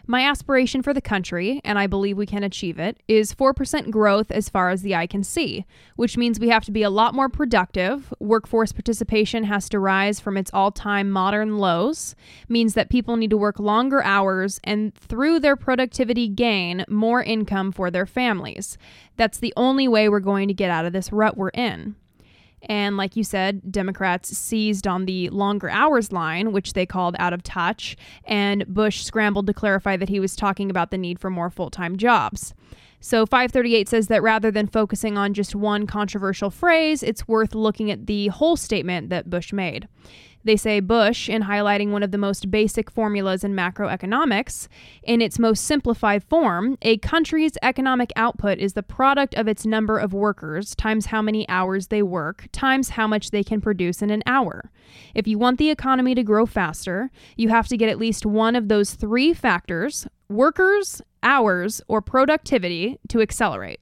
My 0.07 0.23
aspiration 0.23 0.81
for 0.81 0.93
the 0.93 1.01
country, 1.01 1.61
and 1.63 1.77
I 1.77 1.87
believe 1.87 2.17
we 2.17 2.25
can 2.25 2.43
achieve 2.43 2.79
it, 2.79 2.97
is 3.07 3.33
4% 3.33 3.91
growth 3.91 4.31
as 4.31 4.49
far 4.49 4.69
as 4.69 4.81
the 4.81 4.95
eye 4.95 5.07
can 5.07 5.23
see, 5.23 5.65
which 5.95 6.17
means 6.17 6.39
we 6.39 6.49
have 6.49 6.65
to 6.65 6.71
be 6.71 6.83
a 6.83 6.89
lot 6.89 7.13
more 7.13 7.29
productive. 7.29 8.13
Workforce 8.19 8.71
participation 8.71 9.43
has 9.43 9.69
to 9.69 9.79
rise 9.79 10.19
from 10.19 10.37
its 10.37 10.51
all 10.53 10.71
time 10.71 11.11
modern 11.11 11.57
lows, 11.57 12.15
means 12.49 12.73
that 12.73 12.89
people 12.89 13.15
need 13.15 13.29
to 13.29 13.37
work 13.37 13.59
longer 13.59 14.03
hours 14.03 14.59
and 14.63 14.93
through 14.95 15.39
their 15.39 15.55
productivity 15.55 16.27
gain 16.27 16.83
more 16.89 17.23
income 17.23 17.71
for 17.71 17.91
their 17.91 18.05
families. 18.05 18.77
That's 19.17 19.37
the 19.37 19.53
only 19.55 19.87
way 19.87 20.09
we're 20.09 20.19
going 20.19 20.47
to 20.47 20.53
get 20.53 20.71
out 20.71 20.85
of 20.85 20.93
this 20.93 21.11
rut 21.11 21.37
we're 21.37 21.49
in. 21.49 21.95
And 22.69 22.97
like 22.97 23.15
you 23.15 23.23
said, 23.23 23.71
Democrats 23.71 24.35
seized 24.37 24.87
on 24.87 25.05
the 25.05 25.29
longer 25.29 25.69
hours 25.69 26.11
line, 26.11 26.51
which 26.51 26.73
they 26.73 26.85
called 26.85 27.15
out 27.19 27.33
of 27.33 27.43
touch, 27.43 27.95
and 28.25 28.65
Bush 28.67 29.03
scrambled 29.03 29.47
to 29.47 29.53
clarify 29.53 29.97
that 29.97 30.09
he 30.09 30.19
was 30.19 30.35
talking 30.35 30.69
about 30.69 30.91
the 30.91 30.97
need 30.97 31.19
for 31.19 31.29
more 31.29 31.49
full 31.49 31.69
time 31.69 31.97
jobs. 31.97 32.53
So 33.03 33.25
538 33.25 33.89
says 33.89 34.07
that 34.07 34.21
rather 34.21 34.51
than 34.51 34.67
focusing 34.67 35.17
on 35.17 35.33
just 35.33 35.55
one 35.55 35.87
controversial 35.87 36.51
phrase, 36.51 37.01
it's 37.01 37.27
worth 37.27 37.55
looking 37.55 37.89
at 37.89 38.05
the 38.05 38.27
whole 38.27 38.55
statement 38.55 39.09
that 39.09 39.27
Bush 39.27 39.51
made. 39.51 39.87
They 40.43 40.55
say 40.55 40.79
Bush, 40.79 41.29
in 41.29 41.43
highlighting 41.43 41.91
one 41.91 42.03
of 42.03 42.11
the 42.11 42.17
most 42.17 42.49
basic 42.49 42.89
formulas 42.89 43.43
in 43.43 43.53
macroeconomics, 43.53 44.67
in 45.03 45.21
its 45.21 45.37
most 45.37 45.65
simplified 45.65 46.23
form, 46.23 46.77
a 46.81 46.97
country's 46.97 47.53
economic 47.61 48.11
output 48.15 48.57
is 48.57 48.73
the 48.73 48.83
product 48.83 49.35
of 49.35 49.47
its 49.47 49.65
number 49.65 49.97
of 49.99 50.13
workers 50.13 50.75
times 50.75 51.07
how 51.07 51.21
many 51.21 51.47
hours 51.47 51.87
they 51.87 52.01
work 52.01 52.47
times 52.51 52.89
how 52.89 53.07
much 53.07 53.31
they 53.31 53.43
can 53.43 53.61
produce 53.61 54.01
in 54.01 54.09
an 54.09 54.23
hour. 54.25 54.71
If 55.13 55.27
you 55.27 55.37
want 55.37 55.57
the 55.57 55.69
economy 55.69 56.15
to 56.15 56.23
grow 56.23 56.45
faster, 56.45 57.11
you 57.37 57.49
have 57.49 57.67
to 57.67 57.77
get 57.77 57.89
at 57.89 57.99
least 57.99 58.25
one 58.25 58.55
of 58.55 58.67
those 58.67 58.93
three 58.93 59.33
factors 59.33 60.07
workers, 60.29 61.01
hours, 61.23 61.81
or 61.89 62.01
productivity 62.01 62.97
to 63.09 63.19
accelerate. 63.19 63.81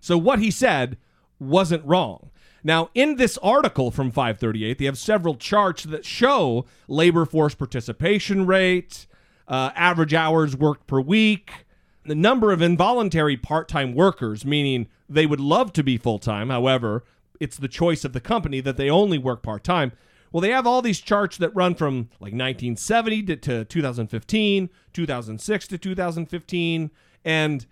So 0.00 0.18
what 0.18 0.40
he 0.40 0.50
said 0.50 0.98
wasn't 1.38 1.84
wrong. 1.84 2.29
Now, 2.62 2.90
in 2.94 3.16
this 3.16 3.38
article 3.38 3.90
from 3.90 4.10
538, 4.10 4.78
they 4.78 4.84
have 4.84 4.98
several 4.98 5.34
charts 5.36 5.84
that 5.84 6.04
show 6.04 6.66
labor 6.88 7.24
force 7.24 7.54
participation 7.54 8.46
rate, 8.46 9.06
uh, 9.48 9.70
average 9.74 10.14
hours 10.14 10.56
worked 10.56 10.86
per 10.86 11.00
week, 11.00 11.66
the 12.04 12.14
number 12.14 12.52
of 12.52 12.62
involuntary 12.62 13.36
part 13.36 13.68
time 13.68 13.94
workers, 13.94 14.44
meaning 14.44 14.88
they 15.08 15.26
would 15.26 15.40
love 15.40 15.72
to 15.74 15.82
be 15.82 15.96
full 15.96 16.18
time. 16.18 16.50
However, 16.50 17.04
it's 17.40 17.56
the 17.56 17.68
choice 17.68 18.04
of 18.04 18.12
the 18.12 18.20
company 18.20 18.60
that 18.60 18.76
they 18.76 18.90
only 18.90 19.18
work 19.18 19.42
part 19.42 19.64
time. 19.64 19.92
Well, 20.32 20.40
they 20.40 20.50
have 20.50 20.66
all 20.66 20.82
these 20.82 21.00
charts 21.00 21.36
that 21.38 21.54
run 21.56 21.74
from 21.74 22.10
like 22.20 22.32
1970 22.32 23.22
to, 23.24 23.36
to 23.36 23.64
2015, 23.64 24.70
2006 24.92 25.68
to 25.68 25.78
2015, 25.78 26.90
and 27.24 27.66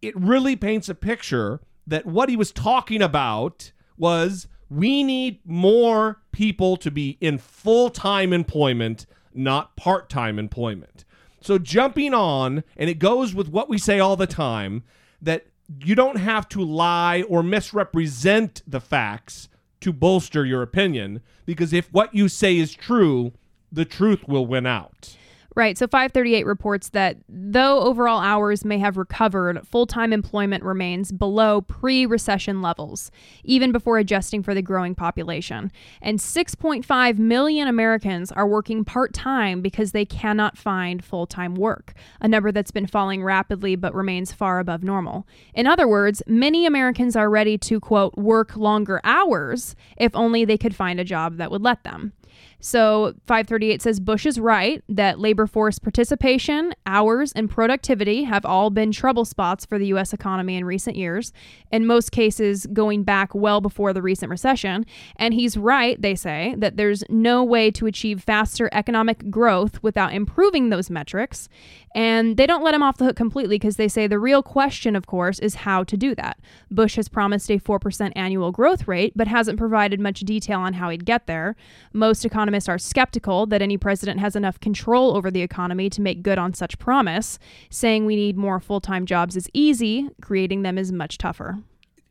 it 0.00 0.16
really 0.16 0.54
paints 0.54 0.88
a 0.88 0.94
picture 0.94 1.60
that 1.86 2.06
what 2.06 2.28
he 2.28 2.36
was 2.36 2.52
talking 2.52 3.02
about 3.02 3.72
was 3.96 4.48
we 4.70 5.02
need 5.02 5.40
more 5.44 6.20
people 6.32 6.76
to 6.78 6.90
be 6.90 7.18
in 7.20 7.38
full 7.38 7.90
time 7.90 8.32
employment, 8.32 9.06
not 9.32 9.76
part 9.76 10.08
time 10.08 10.38
employment. 10.38 11.04
So, 11.40 11.58
jumping 11.58 12.14
on, 12.14 12.64
and 12.76 12.88
it 12.88 12.98
goes 12.98 13.34
with 13.34 13.48
what 13.48 13.68
we 13.68 13.76
say 13.76 14.00
all 14.00 14.16
the 14.16 14.26
time 14.26 14.82
that 15.20 15.46
you 15.78 15.94
don't 15.94 16.16
have 16.16 16.48
to 16.50 16.60
lie 16.60 17.22
or 17.22 17.42
misrepresent 17.42 18.62
the 18.66 18.80
facts 18.80 19.48
to 19.80 19.92
bolster 19.92 20.46
your 20.46 20.62
opinion, 20.62 21.20
because 21.44 21.72
if 21.72 21.92
what 21.92 22.14
you 22.14 22.28
say 22.28 22.56
is 22.56 22.74
true, 22.74 23.32
the 23.70 23.84
truth 23.84 24.26
will 24.26 24.46
win 24.46 24.66
out. 24.66 25.16
Right. 25.56 25.78
So 25.78 25.86
538 25.86 26.46
reports 26.46 26.88
that 26.90 27.18
though 27.28 27.80
overall 27.82 28.20
hours 28.20 28.64
may 28.64 28.78
have 28.78 28.96
recovered, 28.96 29.64
full 29.64 29.86
time 29.86 30.12
employment 30.12 30.64
remains 30.64 31.12
below 31.12 31.60
pre 31.60 32.06
recession 32.06 32.60
levels, 32.60 33.12
even 33.44 33.70
before 33.70 33.98
adjusting 33.98 34.42
for 34.42 34.52
the 34.52 34.62
growing 34.62 34.96
population. 34.96 35.70
And 36.02 36.18
6.5 36.18 37.18
million 37.18 37.68
Americans 37.68 38.32
are 38.32 38.48
working 38.48 38.84
part 38.84 39.12
time 39.12 39.60
because 39.60 39.92
they 39.92 40.04
cannot 40.04 40.58
find 40.58 41.04
full 41.04 41.26
time 41.26 41.54
work, 41.54 41.94
a 42.20 42.26
number 42.26 42.50
that's 42.50 42.72
been 42.72 42.88
falling 42.88 43.22
rapidly 43.22 43.76
but 43.76 43.94
remains 43.94 44.32
far 44.32 44.58
above 44.58 44.82
normal. 44.82 45.24
In 45.54 45.68
other 45.68 45.86
words, 45.86 46.20
many 46.26 46.66
Americans 46.66 47.14
are 47.14 47.30
ready 47.30 47.58
to, 47.58 47.78
quote, 47.78 48.16
work 48.16 48.56
longer 48.56 49.00
hours 49.04 49.76
if 49.96 50.16
only 50.16 50.44
they 50.44 50.58
could 50.58 50.74
find 50.74 50.98
a 50.98 51.04
job 51.04 51.36
that 51.36 51.52
would 51.52 51.62
let 51.62 51.84
them. 51.84 52.12
So 52.60 53.14
538 53.26 53.82
says 53.82 54.00
Bush 54.00 54.24
is 54.26 54.40
right 54.40 54.82
that 54.88 55.18
labor 55.18 55.46
force 55.46 55.78
participation, 55.78 56.74
hours, 56.86 57.32
and 57.32 57.50
productivity 57.50 58.24
have 58.24 58.44
all 58.44 58.70
been 58.70 58.90
trouble 58.90 59.24
spots 59.24 59.66
for 59.66 59.78
the 59.78 59.88
U.S. 59.88 60.12
economy 60.12 60.56
in 60.56 60.64
recent 60.64 60.96
years, 60.96 61.32
in 61.70 61.86
most 61.86 62.10
cases 62.12 62.66
going 62.72 63.02
back 63.02 63.34
well 63.34 63.60
before 63.60 63.92
the 63.92 64.02
recent 64.02 64.30
recession. 64.30 64.86
And 65.16 65.34
he's 65.34 65.56
right, 65.56 66.00
they 66.00 66.14
say, 66.14 66.54
that 66.58 66.76
there's 66.76 67.04
no 67.08 67.44
way 67.44 67.70
to 67.72 67.86
achieve 67.86 68.22
faster 68.22 68.68
economic 68.72 69.30
growth 69.30 69.82
without 69.82 70.14
improving 70.14 70.70
those 70.70 70.90
metrics. 70.90 71.48
And 71.94 72.36
they 72.36 72.46
don't 72.46 72.64
let 72.64 72.74
him 72.74 72.82
off 72.82 72.96
the 72.96 73.04
hook 73.04 73.16
completely 73.16 73.56
because 73.56 73.76
they 73.76 73.86
say 73.86 74.06
the 74.06 74.18
real 74.18 74.42
question, 74.42 74.96
of 74.96 75.06
course, 75.06 75.38
is 75.38 75.54
how 75.54 75.84
to 75.84 75.96
do 75.96 76.14
that. 76.16 76.40
Bush 76.70 76.96
has 76.96 77.08
promised 77.08 77.50
a 77.50 77.58
4% 77.58 78.12
annual 78.16 78.50
growth 78.50 78.88
rate, 78.88 79.12
but 79.14 79.28
hasn't 79.28 79.58
provided 79.58 80.00
much 80.00 80.20
detail 80.20 80.60
on 80.60 80.74
how 80.74 80.90
he'd 80.90 81.04
get 81.04 81.26
there. 81.26 81.54
Most 81.92 82.23
economists 82.24 82.68
are 82.68 82.78
skeptical 82.78 83.46
that 83.46 83.62
any 83.62 83.76
president 83.76 84.20
has 84.20 84.36
enough 84.36 84.60
control 84.60 85.16
over 85.16 85.30
the 85.30 85.42
economy 85.42 85.90
to 85.90 86.00
make 86.00 86.22
good 86.22 86.38
on 86.38 86.54
such 86.54 86.78
promise. 86.78 87.38
Saying 87.70 88.06
we 88.06 88.16
need 88.16 88.36
more 88.36 88.60
full 88.60 88.80
time 88.80 89.06
jobs 89.06 89.36
is 89.36 89.48
easy, 89.52 90.08
creating 90.20 90.62
them 90.62 90.78
is 90.78 90.92
much 90.92 91.18
tougher. 91.18 91.58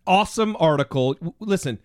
Awesome 0.05 0.55
article. 0.59 1.15
Listen, 1.39 1.79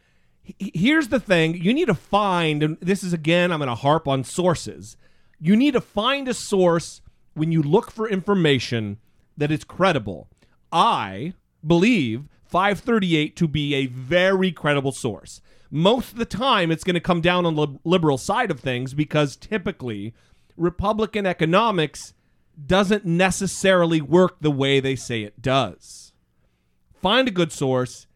here's 0.58 1.08
the 1.08 1.20
thing 1.20 1.54
you 1.54 1.72
need 1.72 1.86
to 1.86 1.94
find, 1.94 2.62
and 2.62 2.78
this 2.80 3.02
is 3.02 3.12
again, 3.12 3.52
I'm 3.52 3.58
going 3.58 3.68
to 3.68 3.74
harp 3.74 4.08
on 4.08 4.24
sources. 4.24 4.96
You 5.40 5.54
need 5.56 5.74
to 5.74 5.80
find 5.80 6.26
a 6.26 6.34
source 6.34 7.00
when 7.34 7.52
you 7.52 7.62
look 7.62 7.90
for 7.90 8.08
information 8.08 8.98
that 9.36 9.52
is 9.52 9.64
credible. 9.64 10.28
I 10.72 11.34
believe 11.64 12.24
538 12.44 13.36
to 13.36 13.46
be 13.46 13.74
a 13.74 13.86
very 13.86 14.52
credible 14.52 14.92
source. 14.92 15.40
Most 15.70 16.12
of 16.12 16.18
the 16.18 16.24
time, 16.24 16.70
it's 16.70 16.84
going 16.84 16.94
to 16.94 17.00
come 17.00 17.20
down 17.20 17.44
on 17.44 17.54
the 17.54 17.68
liberal 17.84 18.18
side 18.18 18.50
of 18.50 18.60
things 18.60 18.94
because 18.94 19.36
typically 19.36 20.14
Republican 20.56 21.26
economics 21.26 22.14
doesn't 22.66 23.04
necessarily 23.04 24.00
work 24.00 24.36
the 24.40 24.50
way 24.50 24.80
they 24.80 24.96
say 24.96 25.22
it 25.22 25.40
does. 25.40 26.12
Find 27.00 27.28
a 27.28 27.32
good 27.32 27.52
source 27.52 28.06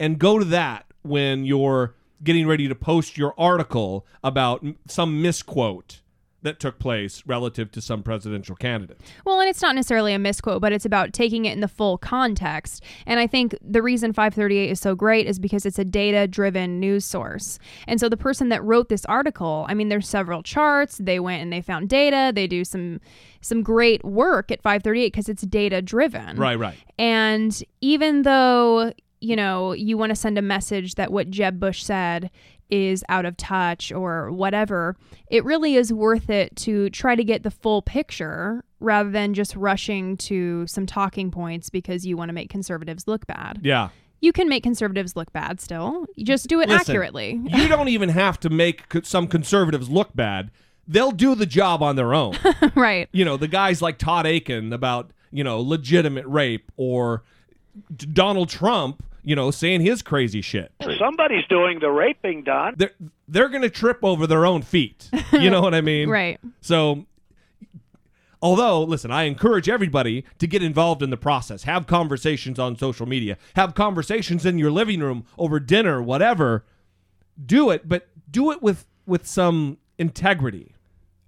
and 0.00 0.18
go 0.18 0.38
to 0.38 0.44
that 0.46 0.86
when 1.02 1.44
you're 1.44 1.94
getting 2.24 2.46
ready 2.46 2.66
to 2.66 2.74
post 2.74 3.16
your 3.16 3.34
article 3.38 4.06
about 4.24 4.64
some 4.88 5.22
misquote 5.22 6.00
that 6.46 6.60
took 6.60 6.78
place 6.78 7.24
relative 7.26 7.72
to 7.72 7.80
some 7.80 8.04
presidential 8.04 8.54
candidate. 8.54 9.00
Well, 9.24 9.40
and 9.40 9.48
it's 9.48 9.60
not 9.60 9.74
necessarily 9.74 10.14
a 10.14 10.18
misquote, 10.18 10.62
but 10.62 10.72
it's 10.72 10.84
about 10.84 11.12
taking 11.12 11.44
it 11.44 11.52
in 11.52 11.60
the 11.60 11.68
full 11.68 11.98
context. 11.98 12.84
And 13.04 13.18
I 13.18 13.26
think 13.26 13.56
the 13.60 13.82
reason 13.82 14.12
538 14.12 14.70
is 14.70 14.80
so 14.80 14.94
great 14.94 15.26
is 15.26 15.40
because 15.40 15.66
it's 15.66 15.78
a 15.78 15.84
data 15.84 16.28
driven 16.28 16.78
news 16.78 17.04
source. 17.04 17.58
And 17.88 17.98
so 17.98 18.08
the 18.08 18.16
person 18.16 18.48
that 18.50 18.62
wrote 18.62 18.88
this 18.88 19.04
article, 19.06 19.66
I 19.68 19.74
mean, 19.74 19.88
there's 19.88 20.08
several 20.08 20.44
charts. 20.44 20.98
They 20.98 21.18
went 21.18 21.42
and 21.42 21.52
they 21.52 21.60
found 21.60 21.88
data. 21.88 22.32
They 22.34 22.46
do 22.46 22.64
some 22.64 23.00
some 23.40 23.62
great 23.62 24.04
work 24.04 24.50
at 24.50 24.62
538 24.62 25.12
because 25.12 25.28
it's 25.28 25.42
data 25.42 25.82
driven. 25.82 26.36
Right, 26.36 26.58
right. 26.58 26.76
And 26.98 27.60
even 27.80 28.22
though 28.22 28.92
you 29.20 29.34
know, 29.34 29.72
you 29.72 29.96
want 29.96 30.10
to 30.10 30.16
send 30.16 30.38
a 30.38 30.42
message 30.42 30.94
that 30.96 31.10
what 31.10 31.30
Jeb 31.30 31.58
Bush 31.58 31.82
said 31.82 32.30
is 32.70 33.04
out 33.08 33.24
of 33.24 33.36
touch 33.36 33.92
or 33.92 34.30
whatever, 34.30 34.96
it 35.28 35.44
really 35.44 35.74
is 35.76 35.92
worth 35.92 36.30
it 36.30 36.54
to 36.56 36.90
try 36.90 37.14
to 37.14 37.24
get 37.24 37.42
the 37.42 37.50
full 37.50 37.82
picture 37.82 38.64
rather 38.80 39.10
than 39.10 39.34
just 39.34 39.54
rushing 39.56 40.16
to 40.16 40.66
some 40.66 40.86
talking 40.86 41.30
points 41.30 41.70
because 41.70 42.04
you 42.06 42.16
want 42.16 42.28
to 42.28 42.32
make 42.32 42.50
conservatives 42.50 43.06
look 43.06 43.26
bad. 43.26 43.60
Yeah. 43.62 43.90
You 44.20 44.32
can 44.32 44.48
make 44.48 44.62
conservatives 44.62 45.14
look 45.14 45.32
bad 45.32 45.60
still. 45.60 46.06
You 46.16 46.24
just 46.24 46.48
do 46.48 46.60
it 46.60 46.68
Listen, 46.68 46.92
accurately. 46.92 47.40
you 47.44 47.68
don't 47.68 47.88
even 47.88 48.08
have 48.08 48.40
to 48.40 48.50
make 48.50 48.84
some 49.04 49.26
conservatives 49.26 49.88
look 49.88 50.14
bad. 50.14 50.50
They'll 50.88 51.12
do 51.12 51.34
the 51.34 51.46
job 51.46 51.82
on 51.82 51.96
their 51.96 52.14
own. 52.14 52.36
right. 52.74 53.08
You 53.12 53.24
know, 53.24 53.36
the 53.36 53.48
guys 53.48 53.82
like 53.82 53.98
Todd 53.98 54.26
Akin 54.26 54.72
about, 54.72 55.10
you 55.30 55.44
know, 55.44 55.60
legitimate 55.60 56.26
rape 56.26 56.70
or 56.76 57.24
Donald 57.94 58.48
Trump 58.48 59.02
you 59.26 59.34
know, 59.34 59.50
saying 59.50 59.80
his 59.82 60.00
crazy 60.02 60.40
shit. 60.40 60.72
Somebody's 60.98 61.44
doing 61.48 61.80
the 61.80 61.90
raping, 61.90 62.44
Don. 62.44 62.74
They're 62.78 62.92
they're 63.28 63.48
gonna 63.48 63.68
trip 63.68 63.98
over 64.02 64.26
their 64.26 64.46
own 64.46 64.62
feet. 64.62 65.10
You 65.32 65.50
know 65.50 65.60
what 65.60 65.74
I 65.74 65.80
mean? 65.82 66.08
right. 66.08 66.40
So 66.62 67.04
although 68.42 68.82
listen 68.82 69.10
i 69.10 69.22
encourage 69.22 69.66
everybody 69.66 70.22
to 70.38 70.46
get 70.46 70.62
involved 70.62 71.02
in 71.02 71.08
the 71.08 71.16
process 71.16 71.62
have 71.62 71.86
conversations 71.86 72.58
on 72.58 72.76
social 72.76 73.06
media 73.06 73.38
have 73.56 73.74
conversations 73.74 74.44
in 74.44 74.58
your 74.58 74.70
living 74.70 75.00
room 75.00 75.24
over 75.38 75.58
dinner 75.58 76.02
whatever 76.02 76.64
do 77.44 77.70
it 77.70 77.88
but 77.88 78.08
do 78.30 78.52
it 78.52 78.62
with 78.62 78.86
with 79.06 79.26
some 79.26 79.78
integrity 79.98 80.74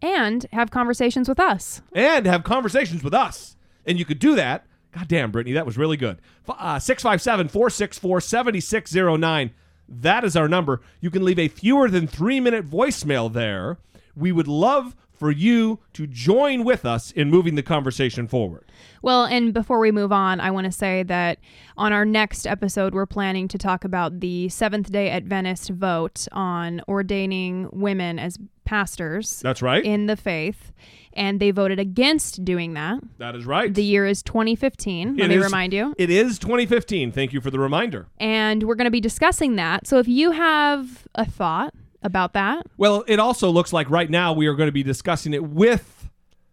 and 0.03 0.47
have 0.53 0.71
conversations 0.71 1.29
with 1.29 1.41
us. 1.41 1.81
and 1.93 2.27
have 2.27 2.45
conversations 2.45 3.03
with 3.03 3.15
us. 3.15 3.57
And 3.87 3.99
you 3.99 4.05
could 4.05 4.19
do 4.19 4.35
that. 4.37 4.67
God 4.93 5.09
damn, 5.09 5.31
Brittany, 5.31 5.55
that 5.55 5.67
was 5.67 5.77
really 5.79 5.97
good. 5.97 6.19
uh, 6.49 6.79
657 6.79 7.49
464 7.49 8.21
7609. 8.21 9.51
That 9.89 10.25
is 10.25 10.37
our 10.37 10.49
number. 10.49 10.81
You 11.01 11.11
can 11.11 11.25
leave 11.25 11.39
a 11.39 11.49
fewer 11.49 11.89
than 11.89 12.07
three 12.07 12.41
minute 12.41 12.69
voicemail 12.69 13.33
there. 13.33 13.79
We 14.17 14.33
would 14.33 14.49
love 14.49 14.95
for 15.19 15.31
you 15.31 15.81
to 15.95 16.07
join 16.07 16.65
with 16.65 16.85
us 16.87 17.11
in 17.11 17.29
moving 17.29 17.55
the 17.57 17.63
conversation 17.63 18.29
forward. 18.29 18.71
Well, 19.03 19.25
and 19.25 19.53
before 19.53 19.79
we 19.81 19.91
move 19.91 20.13
on, 20.13 20.41
I 20.41 20.51
want 20.51 20.65
to 20.67 20.73
say 20.73 21.03
that 21.05 21.39
on 21.77 21.93
our 21.93 22.05
next 22.05 22.47
episode, 22.47 22.95
we're 22.95 23.07
planning 23.07 23.49
to 23.49 23.59
talk 23.59 23.85
about 23.85 24.21
the 24.21 24.49
Seventh 24.49 24.91
day 24.93 25.11
Adventist 25.11 25.71
vote 25.71 26.27
on 26.33 26.81
ordaining 26.89 27.69
women 27.73 28.19
as 28.19 28.39
pastors. 28.65 29.41
That's 29.41 29.63
right. 29.63 29.85
In 29.85 30.07
the 30.07 30.17
faith. 30.17 30.73
And 31.15 31.41
they 31.41 31.51
voted 31.51 31.81
against 31.81 32.45
doing 32.45 32.75
that. 32.75 33.01
That 33.19 33.35
is 33.35 33.45
right. 33.45 33.73
The 33.75 33.83
year 33.83 34.07
is 34.07 34.23
2015. 34.23 35.17
Let 35.17 35.25
It 35.25 35.29
me 35.31 35.37
is- 35.37 35.43
remind 35.45 35.73
you. 35.73 35.95
It 35.99 36.11
is 36.11 36.39
2015. 36.39 37.11
Thank 37.11 37.33
you 37.33 37.41
for 37.41 37.51
the 37.51 37.59
reminder. 37.59 38.07
And 38.19 38.63
we're 38.65 38.77
going 38.77 38.85
to 38.85 38.91
be 38.91 39.01
discussing 39.01 39.57
that. 39.57 39.87
So 39.89 39.99
if 39.99 40.07
you 40.07 40.31
have 40.33 41.09
a 41.17 41.25
thought 41.25 41.75
about 42.09 42.33
that, 42.33 42.67
Well, 42.77 43.05
it 43.07 43.21
also 43.21 43.49
looks 43.51 43.73
like 43.73 43.89
right 43.89 44.11
now 44.11 44.33
we 44.33 44.49
are 44.49 44.55
going 44.55 44.67
to 44.67 44.73
be 44.73 44.83
discussing 44.83 45.33
it 45.33 45.45
with 45.45 46.09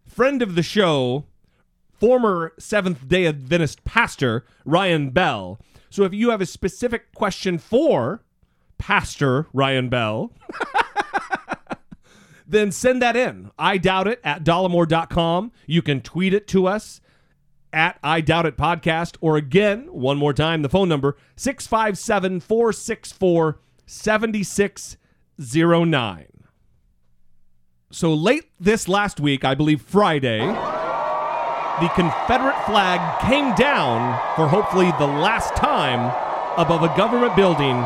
friend 0.05 0.43
of 0.43 0.53
the 0.53 0.61
show, 0.61 1.25
former 1.91 2.53
Seventh 2.59 3.07
day 3.07 3.25
Adventist 3.25 3.83
pastor, 3.83 4.45
Ryan 4.63 5.09
Bell. 5.09 5.59
So 5.89 6.03
if 6.03 6.13
you 6.13 6.29
have 6.29 6.41
a 6.41 6.45
specific 6.45 7.11
question 7.13 7.57
for 7.57 8.21
Pastor 8.77 9.47
Ryan 9.53 9.89
Bell, 9.89 10.31
then 12.47 12.71
send 12.71 13.01
that 13.01 13.15
in. 13.15 13.49
I 13.57 13.77
doubt 13.77 14.07
it 14.07 14.19
at 14.23 14.43
dollemore.com. 14.43 15.51
You 15.65 15.81
can 15.81 16.01
tweet 16.01 16.33
it 16.33 16.47
to 16.49 16.67
us 16.67 17.01
at 17.73 17.97
I 18.03 18.21
Doubt 18.21 18.45
It 18.45 18.57
Podcast, 18.57 19.17
or 19.19 19.35
again, 19.35 19.87
one 19.91 20.17
more 20.17 20.33
time, 20.33 20.61
the 20.61 20.69
phone 20.69 20.87
number 20.87 21.17
657 21.35 22.39
464 22.39 23.59
7609. 25.37 26.27
So 27.91 28.13
late 28.13 28.45
this 28.59 28.87
last 28.87 29.19
week, 29.19 29.45
I 29.45 29.55
believe 29.55 29.81
Friday, 29.81 30.39
the 30.39 31.89
Confederate 31.89 32.61
flag 32.65 33.21
came 33.21 33.53
down 33.55 34.19
for 34.35 34.47
hopefully 34.47 34.91
the 34.97 35.07
last 35.07 35.55
time 35.55 36.11
above 36.57 36.83
a 36.83 36.97
government 36.97 37.35
building 37.35 37.77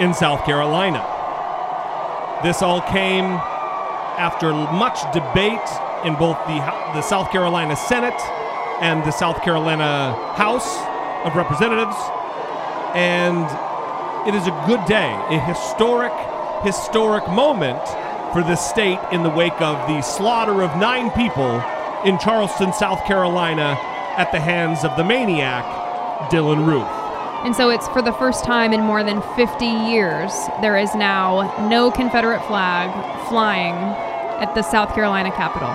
in 0.00 0.14
South 0.14 0.44
Carolina. 0.44 1.02
This 2.42 2.62
all 2.62 2.80
came 2.82 3.24
after 4.16 4.52
much 4.52 5.00
debate 5.12 5.60
in 6.04 6.14
both 6.14 6.38
the, 6.46 6.58
the 6.94 7.02
South 7.02 7.30
Carolina 7.30 7.74
Senate 7.76 8.20
and 8.80 9.02
the 9.04 9.10
South 9.10 9.42
Carolina 9.42 10.12
House 10.34 10.76
of 11.24 11.34
Representatives. 11.34 11.96
And 12.94 13.44
it 14.28 14.34
is 14.34 14.46
a 14.46 14.64
good 14.66 14.84
day, 14.86 15.12
a 15.30 15.38
historic, 15.40 16.12
historic 16.64 17.28
moment 17.28 17.86
for 18.32 18.42
the 18.42 18.56
state 18.56 18.98
in 19.12 19.22
the 19.22 19.30
wake 19.30 19.60
of 19.60 19.86
the 19.86 20.00
slaughter 20.00 20.62
of 20.62 20.74
nine 20.78 21.10
people 21.10 21.62
in 22.04 22.18
Charleston, 22.18 22.72
South 22.72 23.04
Carolina, 23.04 23.78
at 24.16 24.32
the 24.32 24.40
hands 24.40 24.82
of 24.82 24.96
the 24.96 25.04
maniac, 25.04 25.64
Dylann 26.30 26.66
Roof. 26.66 26.88
And 27.44 27.54
so 27.54 27.68
it's 27.68 27.86
for 27.88 28.00
the 28.00 28.12
first 28.14 28.44
time 28.44 28.72
in 28.72 28.80
more 28.80 29.04
than 29.04 29.20
50 29.36 29.66
years, 29.66 30.32
there 30.62 30.78
is 30.78 30.94
now 30.94 31.68
no 31.68 31.90
Confederate 31.90 32.42
flag 32.46 32.90
flying 33.28 33.74
at 34.42 34.54
the 34.54 34.62
South 34.62 34.94
Carolina 34.94 35.30
Capitol. 35.30 35.70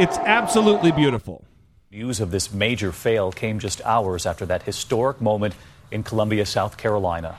It's 0.00 0.18
absolutely 0.18 0.92
beautiful. 0.92 1.44
News 1.90 2.20
of 2.20 2.30
this 2.30 2.52
major 2.52 2.92
fail 2.92 3.32
came 3.32 3.58
just 3.58 3.80
hours 3.84 4.26
after 4.26 4.46
that 4.46 4.62
historic 4.62 5.20
moment 5.20 5.54
in 5.90 6.04
Columbia, 6.04 6.46
South 6.46 6.76
Carolina. 6.76 7.36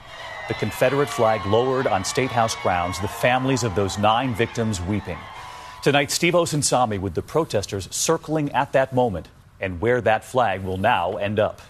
The 0.47 0.53
Confederate 0.53 1.09
flag 1.09 1.45
lowered 1.45 1.87
on 1.87 2.05
State 2.05 2.31
House 2.31 2.55
grounds, 2.55 2.99
the 3.01 3.07
families 3.09 3.63
of 3.63 3.75
those 3.75 3.97
nine 3.97 4.33
victims 4.33 4.79
weeping. 4.79 5.17
Tonight, 5.83 6.09
Steve 6.09 6.35
Osunsami 6.35 6.99
with 6.99 7.15
the 7.15 7.21
protesters 7.21 7.89
circling 7.91 8.53
at 8.53 8.71
that 8.71 8.93
moment 8.93 9.27
and 9.59 9.81
where 9.81 9.99
that 9.99 10.23
flag 10.23 10.63
will 10.63 10.77
now 10.77 11.17
end 11.17 11.37
up. 11.37 11.61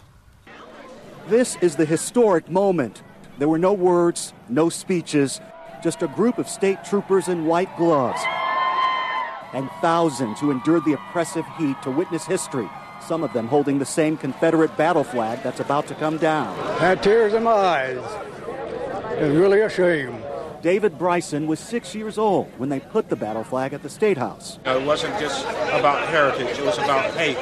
This 1.28 1.56
is 1.62 1.76
the 1.76 1.86
historic 1.86 2.50
moment. 2.52 3.02
There 3.40 3.50
were 3.50 3.58
no 3.58 3.74
words, 3.74 4.32
no 4.48 4.70
speeches, 4.70 5.42
just 5.84 6.04
a 6.04 6.08
group 6.08 6.38
of 6.38 6.48
state 6.48 6.84
troopers 6.86 7.28
in 7.28 7.48
white 7.48 7.76
gloves. 7.78 8.22
And 9.54 9.72
thousands 9.82 10.40
who 10.40 10.52
endured 10.52 10.86
the 10.86 10.94
oppressive 10.94 11.46
heat 11.58 11.82
to 11.82 11.90
witness 11.90 12.26
history, 12.26 12.70
some 13.02 13.24
of 13.24 13.34
them 13.34 13.48
holding 13.48 13.80
the 13.80 13.86
same 13.86 14.18
Confederate 14.18 14.78
battle 14.78 15.04
flag 15.04 15.42
that's 15.42 15.60
about 15.60 15.88
to 15.88 15.96
come 15.96 16.18
down. 16.18 16.56
Had 16.78 17.02
tears 17.02 17.34
in 17.34 17.42
my 17.44 17.52
eyes. 17.52 18.37
It's 19.20 19.36
really 19.36 19.62
a 19.62 19.70
shame. 19.70 20.24
David 20.62 21.00
Bryson 21.00 21.48
was 21.48 21.60
six 21.60 21.96
years 21.96 22.20
old 22.20 22.52
when 22.60 22.70
they 22.70 22.80
put 22.80 23.10
the 23.10 23.16
battle 23.16 23.44
flag 23.44 23.74
at 23.74 23.82
the 23.82 23.90
State 23.90 24.16
House. 24.16 24.60
It 24.64 24.86
wasn't 24.86 25.20
just 25.20 25.44
about 25.44 26.08
heritage, 26.08 26.60
it 26.60 26.64
was 26.64 26.78
about 26.78 27.16
hate. 27.16 27.38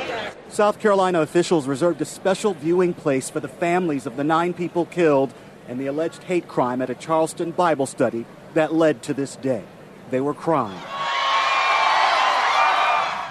South 0.47 0.79
Carolina 0.79 1.19
officials 1.19 1.67
reserved 1.67 1.99
a 1.99 2.05
special 2.05 2.53
viewing 2.53 2.93
place 2.93 3.29
for 3.29 3.41
the 3.41 3.49
families 3.49 4.05
of 4.05 4.15
the 4.15 4.23
nine 4.23 4.53
people 4.53 4.85
killed 4.85 5.33
and 5.67 5.77
the 5.77 5.87
alleged 5.87 6.23
hate 6.23 6.47
crime 6.47 6.81
at 6.81 6.89
a 6.89 6.95
Charleston 6.95 7.51
Bible 7.51 7.85
study 7.85 8.25
that 8.53 8.73
led 8.73 9.03
to 9.03 9.13
this 9.13 9.35
day. 9.35 9.65
They 10.11 10.21
were 10.21 10.33
crying. 10.33 10.79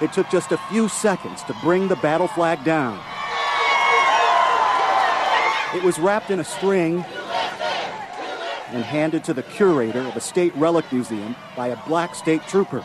It 0.02 0.12
took 0.12 0.28
just 0.28 0.52
a 0.52 0.58
few 0.68 0.88
seconds 0.88 1.42
to 1.44 1.54
bring 1.62 1.88
the 1.88 1.96
battle 1.96 2.28
flag 2.28 2.62
down. 2.62 3.00
It 5.74 5.82
was 5.82 5.98
wrapped 5.98 6.30
in 6.30 6.40
a 6.40 6.44
string 6.44 7.06
and 8.74 8.82
handed 8.82 9.22
to 9.22 9.32
the 9.32 9.42
curator 9.44 10.00
of 10.00 10.16
a 10.16 10.20
state 10.20 10.54
relic 10.56 10.84
museum 10.92 11.36
by 11.56 11.68
a 11.68 11.86
black 11.86 12.14
state 12.14 12.42
trooper. 12.48 12.80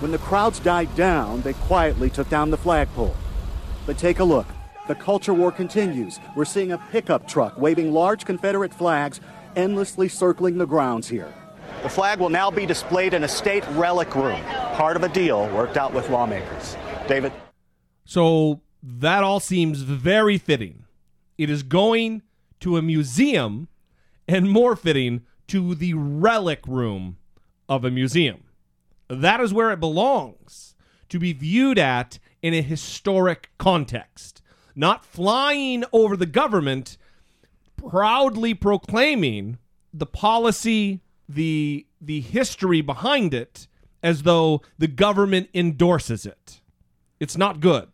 When 0.00 0.10
the 0.10 0.18
crowds 0.18 0.58
died 0.58 0.94
down, 0.96 1.42
they 1.42 1.52
quietly 1.52 2.10
took 2.10 2.28
down 2.28 2.50
the 2.50 2.56
flagpole. 2.56 3.14
But 3.86 3.98
take 3.98 4.18
a 4.18 4.24
look. 4.24 4.46
The 4.88 4.96
culture 4.96 5.32
war 5.32 5.52
continues. 5.52 6.18
We're 6.34 6.44
seeing 6.44 6.72
a 6.72 6.78
pickup 6.90 7.28
truck 7.28 7.56
waving 7.56 7.92
large 7.92 8.24
Confederate 8.24 8.74
flags 8.74 9.20
endlessly 9.54 10.08
circling 10.08 10.58
the 10.58 10.66
grounds 10.66 11.08
here. 11.08 11.32
The 11.84 11.88
flag 11.88 12.18
will 12.18 12.28
now 12.28 12.50
be 12.50 12.66
displayed 12.66 13.14
in 13.14 13.22
a 13.22 13.28
state 13.28 13.64
relic 13.70 14.14
room, 14.16 14.42
part 14.74 14.96
of 14.96 15.04
a 15.04 15.08
deal 15.08 15.48
worked 15.54 15.76
out 15.76 15.94
with 15.94 16.10
lawmakers. 16.10 16.76
David? 17.06 17.32
So 18.04 18.60
that 18.82 19.22
all 19.22 19.38
seems 19.38 19.82
very 19.82 20.36
fitting. 20.36 20.84
It 21.38 21.48
is 21.48 21.62
going 21.62 22.22
to 22.60 22.76
a 22.76 22.82
museum 22.82 23.68
and 24.28 24.50
more 24.50 24.76
fitting 24.76 25.22
to 25.48 25.74
the 25.74 25.94
relic 25.94 26.66
room 26.66 27.18
of 27.68 27.84
a 27.84 27.90
museum. 27.90 28.44
That 29.08 29.40
is 29.40 29.52
where 29.52 29.70
it 29.70 29.80
belongs 29.80 30.74
to 31.08 31.18
be 31.18 31.32
viewed 31.32 31.78
at 31.78 32.18
in 32.42 32.54
a 32.54 32.62
historic 32.62 33.50
context, 33.58 34.42
not 34.74 35.04
flying 35.04 35.84
over 35.92 36.16
the 36.16 36.26
government, 36.26 36.96
proudly 37.76 38.54
proclaiming 38.54 39.58
the 39.92 40.06
policy, 40.06 41.00
the 41.28 41.86
the 42.00 42.20
history 42.20 42.80
behind 42.80 43.32
it 43.32 43.66
as 44.02 44.22
though 44.22 44.62
the 44.78 44.86
government 44.86 45.48
endorses 45.54 46.26
it. 46.26 46.60
It's 47.18 47.36
not 47.36 47.60
good. 47.60 47.88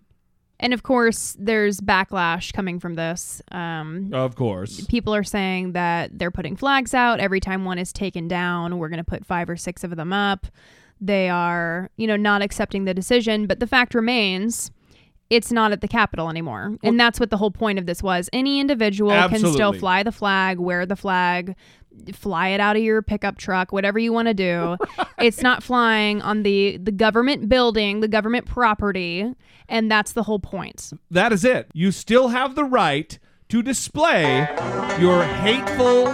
And 0.63 0.73
of 0.73 0.83
course, 0.85 1.37
there's 1.39 1.81
backlash 1.81 2.53
coming 2.53 2.79
from 2.79 2.95
this. 2.95 3.43
Um, 3.51 4.11
Of 4.15 4.37
course. 4.37 4.87
people 4.87 5.13
are 5.15 5.25
saying 5.25 5.73
that 5.73 6.19
they're 6.19 6.31
putting 6.31 6.57
flags 6.57 6.95
out 6.95 7.19
every 7.21 7.41
time 7.41 7.65
one 7.65 7.79
is 7.79 7.93
taken 7.93 8.29
down. 8.29 8.79
We're 8.79 8.89
going 8.89 8.99
to 9.05 9.05
put 9.05 9.27
five 9.27 9.51
or 9.51 9.57
six 9.57 9.83
of 9.83 9.97
them 9.97 10.13
up. 10.13 10.47
They 11.01 11.29
are, 11.29 11.91
you 11.97 12.07
know, 12.07 12.17
not 12.17 12.43
accepting 12.43 12.85
the 12.85 12.95
decision. 12.95 13.47
But 13.49 13.59
the 13.59 13.67
fact 13.67 13.93
remains, 13.93 14.71
it's 15.31 15.51
not 15.51 15.73
at 15.73 15.81
the 15.81 15.89
Capitol 15.89 16.31
anymore. 16.31 16.77
and 16.85 16.99
that's 17.01 17.19
what 17.19 17.31
the 17.31 17.39
whole 17.39 17.51
point 17.51 17.81
of 17.81 17.87
this 17.87 18.01
was. 18.03 18.31
Any 18.33 18.61
individual 18.61 19.11
can 19.29 19.41
still 19.41 19.73
fly 19.73 20.05
the 20.05 20.13
flag, 20.13 20.61
wear 20.61 20.87
the 20.87 20.95
flag, 20.97 21.57
fly 22.15 22.49
it 22.49 22.61
out 22.61 22.77
of 22.77 22.83
your 22.83 23.03
pickup 23.03 23.39
truck, 23.39 23.73
whatever 23.73 23.99
you 23.99 24.13
want 24.13 24.29
to 24.29 24.35
do. 24.35 24.77
it's 25.19 25.43
not 25.43 25.63
flying 25.63 26.23
on 26.23 26.43
the 26.43 26.77
the 26.79 26.93
government 26.93 27.49
building, 27.49 28.01
the 28.01 28.09
government 28.09 28.47
property, 28.47 29.35
and 29.69 29.91
that's 29.91 30.13
the 30.13 30.25
whole 30.25 30.39
point. 30.39 30.93
That 31.11 31.33
is 31.33 31.45
it. 31.45 31.71
You 31.73 31.93
still 31.93 32.29
have 32.29 32.55
the 32.55 32.65
right 32.65 33.19
to 33.49 33.63
display 33.63 34.49
your 34.99 35.23
hateful, 35.25 36.07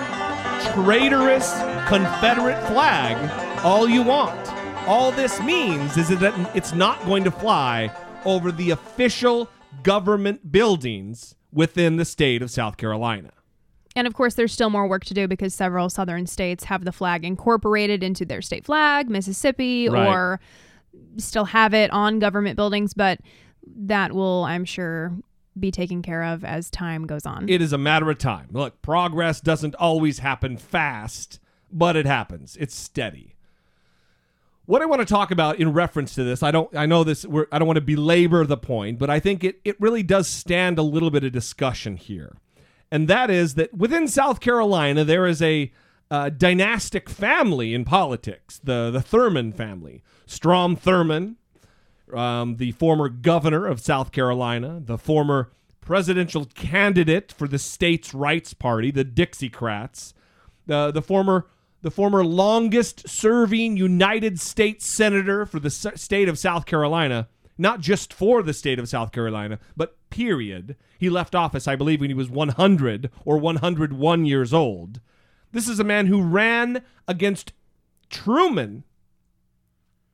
traitorous 0.73 1.53
Confederate 1.87 2.61
flag 2.67 3.17
all 3.65 3.89
you 3.89 4.03
want. 4.03 4.53
All 4.87 5.13
this 5.13 5.41
means 5.41 5.97
is 5.97 6.09
that 6.09 6.57
it's 6.57 6.73
not 6.73 7.05
going 7.05 7.25
to 7.25 7.31
fly 7.31 7.91
over 8.25 8.51
the 8.53 8.71
official 8.71 9.49
government 9.83 10.51
buildings 10.51 11.35
within 11.53 11.97
the 11.97 12.05
state 12.05 12.43
of 12.43 12.51
South 12.51 12.77
Carolina. 12.77 13.31
And 13.99 14.07
of 14.07 14.15
course, 14.15 14.35
there's 14.35 14.53
still 14.53 14.71
more 14.71 14.87
work 14.87 15.05
to 15.07 15.15
do 15.15 15.27
because 15.27 15.55
several 15.57 15.91
southern 15.91 16.27
states 16.29 16.63
have 16.65 16.85
the 16.85 16.93
flag 16.93 17.25
incorporated 17.25 18.05
into 18.05 18.25
their 18.25 18.41
state 18.41 18.65
flag, 18.65 19.11
Mississippi, 19.11 19.89
Right. 19.89 20.07
or 20.09 20.41
still 21.17 21.47
have 21.47 21.75
it 21.75 21.91
on 21.91 22.21
government 22.21 22.55
buildings, 22.55 22.95
but 22.95 23.19
that 23.67 24.13
will, 24.13 24.45
I'm 24.45 24.65
sure, 24.65 25.13
be 25.59 25.73
taken 25.73 26.01
care 26.03 26.23
of 26.23 26.45
as 26.45 26.71
time 26.71 27.07
goes 27.07 27.27
on. 27.27 27.49
It 27.49 27.61
is 27.61 27.73
a 27.73 27.79
matter 27.79 28.09
of 28.09 28.19
time. 28.19 28.47
Look, 28.53 28.81
progress 28.83 29.41
doesn't 29.41 29.75
always 29.75 30.21
happen 30.21 30.57
fast, 30.57 31.41
but 31.73 31.97
it 31.97 32.07
happens. 32.07 32.57
It's 32.61 32.77
steady. 32.77 33.35
What 34.67 34.81
I 34.81 34.87
want 34.87 35.01
to 35.01 35.07
talk 35.07 35.33
about 35.33 35.59
in 35.59 35.73
reference 35.73 36.15
to 36.15 36.23
this, 36.23 36.43
I 36.45 36.51
don't 36.53 36.75
I 36.77 36.87
know 36.87 37.03
this 37.03 37.25
we're, 37.27 37.47
I 37.51 37.59
don't 37.59 37.67
want 37.67 37.79
to 37.79 37.81
belabor 37.85 38.45
the 38.47 38.57
point, 38.59 38.99
but 39.01 39.11
I 39.11 39.19
think 39.19 39.43
it 39.43 39.61
it 39.65 39.81
really 39.81 40.03
does 40.05 40.29
stand 40.29 40.79
a 40.79 40.83
little 40.83 41.11
bit 41.11 41.25
of 41.25 41.33
discussion 41.33 41.97
here. 41.97 42.37
And 42.91 43.09
that 43.09 43.31
is 43.31 43.55
that 43.55 43.75
within 43.75 44.09
South 44.09 44.41
Carolina 44.41 45.05
there 45.05 45.27
is 45.27 45.43
a 45.43 45.71
uh, 46.11 46.31
dynastic 46.31 47.11
family 47.11 47.75
in 47.75 47.85
politics, 47.85 48.61
the 48.63 48.91
the 48.91 49.01
Thurmond 49.01 49.55
family. 49.55 50.03
Strom 50.27 50.77
Thurmond, 50.77 51.37
um, 52.15 52.57
the 52.57 52.73
former 52.73 53.09
governor 53.09 53.67
of 53.67 53.81
South 53.81 54.13
Carolina, 54.13 54.81
the 54.83 54.99
former 54.99 55.51
presidential 55.81 56.47
candidate 56.55 57.33
for 57.33 57.49
the 57.49 57.59
states' 57.59 58.15
rights 58.15 58.55
party, 58.55 58.91
the 58.91 59.05
Dixiecrats, 59.05 60.15
the 60.67 60.91
the 60.91 61.03
former 61.03 61.47
the 61.83 61.91
former 61.91 62.25
longest 62.25 63.09
serving 63.09 63.77
United 63.77 64.41
States 64.41 64.87
senator 64.87 65.47
for 65.47 65.61
the 65.61 65.71
state 65.71 66.29
of 66.29 66.39
South 66.39 66.67
Carolina, 66.67 67.29
not 67.57 67.81
just 67.81 68.13
for 68.13 68.43
the 68.43 68.55
state 68.55 68.79
of 68.79 68.89
South 68.89 69.13
Carolina, 69.13 69.59
but 69.77 69.98
period. 70.11 70.77
He 70.99 71.11
left 71.11 71.35
office, 71.35 71.69
I 71.69 71.77
believe, 71.77 72.01
when 72.01 72.11
he 72.11 72.15
was 72.15 72.31
100 72.31 73.11
or 73.25 73.39
101 73.39 74.25
years 74.25 74.53
old. 74.53 75.01
This 75.53 75.69
is 75.69 75.81
a 75.81 75.85
man 75.85 76.07
who 76.07 76.23
ran 76.23 76.83
against 77.07 77.53
Truman 78.11 78.85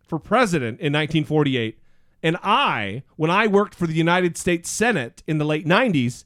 for 0.07 0.19
president 0.19 0.81
in 0.81 0.93
1948. 0.93 1.79
And 2.23 2.37
I, 2.43 3.03
when 3.17 3.31
I 3.31 3.47
worked 3.47 3.75
for 3.75 3.87
the 3.87 3.95
United 3.95 4.39
States 4.39 4.71
Senate 4.71 5.23
in 5.27 5.39
the 5.39 5.45
late 5.45 5.67
90s, 5.67 6.25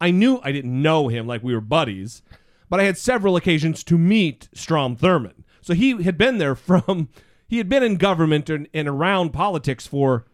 I 0.00 0.10
knew 0.10 0.40
I 0.42 0.52
didn't 0.52 0.80
know 0.80 1.08
him 1.08 1.26
like 1.26 1.42
we 1.42 1.54
were 1.54 1.60
buddies, 1.60 2.22
but 2.68 2.80
I 2.80 2.84
had 2.84 2.96
several 2.96 3.36
occasions 3.36 3.82
to 3.84 3.98
meet 3.98 4.48
Strom 4.54 4.96
Thurmond. 4.96 5.44
So 5.60 5.74
he 5.74 6.02
had 6.02 6.16
been 6.16 6.38
there 6.38 6.54
from, 6.54 7.08
he 7.48 7.58
had 7.58 7.68
been 7.68 7.82
in 7.82 7.96
government 7.96 8.48
and, 8.48 8.68
and 8.72 8.88
around 8.88 9.30
politics 9.30 9.86
for, 9.86 10.24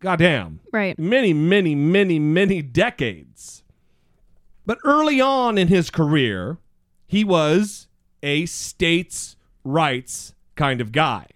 goddamn, 0.00 0.60
right. 0.72 0.98
many, 0.98 1.32
many, 1.32 1.74
many, 1.74 2.18
many 2.18 2.62
decades. 2.62 3.62
But 4.66 4.78
early 4.84 5.20
on 5.20 5.56
in 5.56 5.68
his 5.68 5.90
career, 5.90 6.58
he 7.06 7.24
was 7.24 7.88
a 8.22 8.46
states' 8.46 9.36
rights 9.64 10.34
kind 10.56 10.80
of 10.80 10.92
guy. 10.92 11.26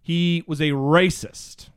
He 0.00 0.44
was 0.46 0.60
a 0.60 0.70
racist. 0.70 1.70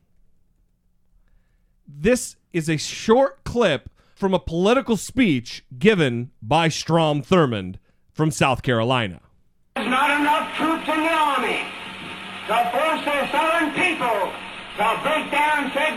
This 1.86 2.36
is 2.52 2.68
a 2.68 2.76
short 2.76 3.44
clip 3.44 3.90
from 4.14 4.32
a 4.32 4.38
political 4.38 4.96
speech 4.96 5.64
given 5.78 6.30
by 6.40 6.68
Strom 6.68 7.22
Thurmond 7.22 7.76
from 8.12 8.30
South 8.30 8.62
Carolina. 8.62 9.20
There's 9.74 9.88
not 9.88 10.20
enough 10.20 10.56
troops 10.56 10.88
in 10.88 11.02
the 11.02 11.12
army 11.12 11.66
to 12.46 12.70
force 12.70 13.04
the 13.04 13.30
southern 13.32 13.70
people 13.74 14.32
to 14.76 15.00
break 15.02 15.33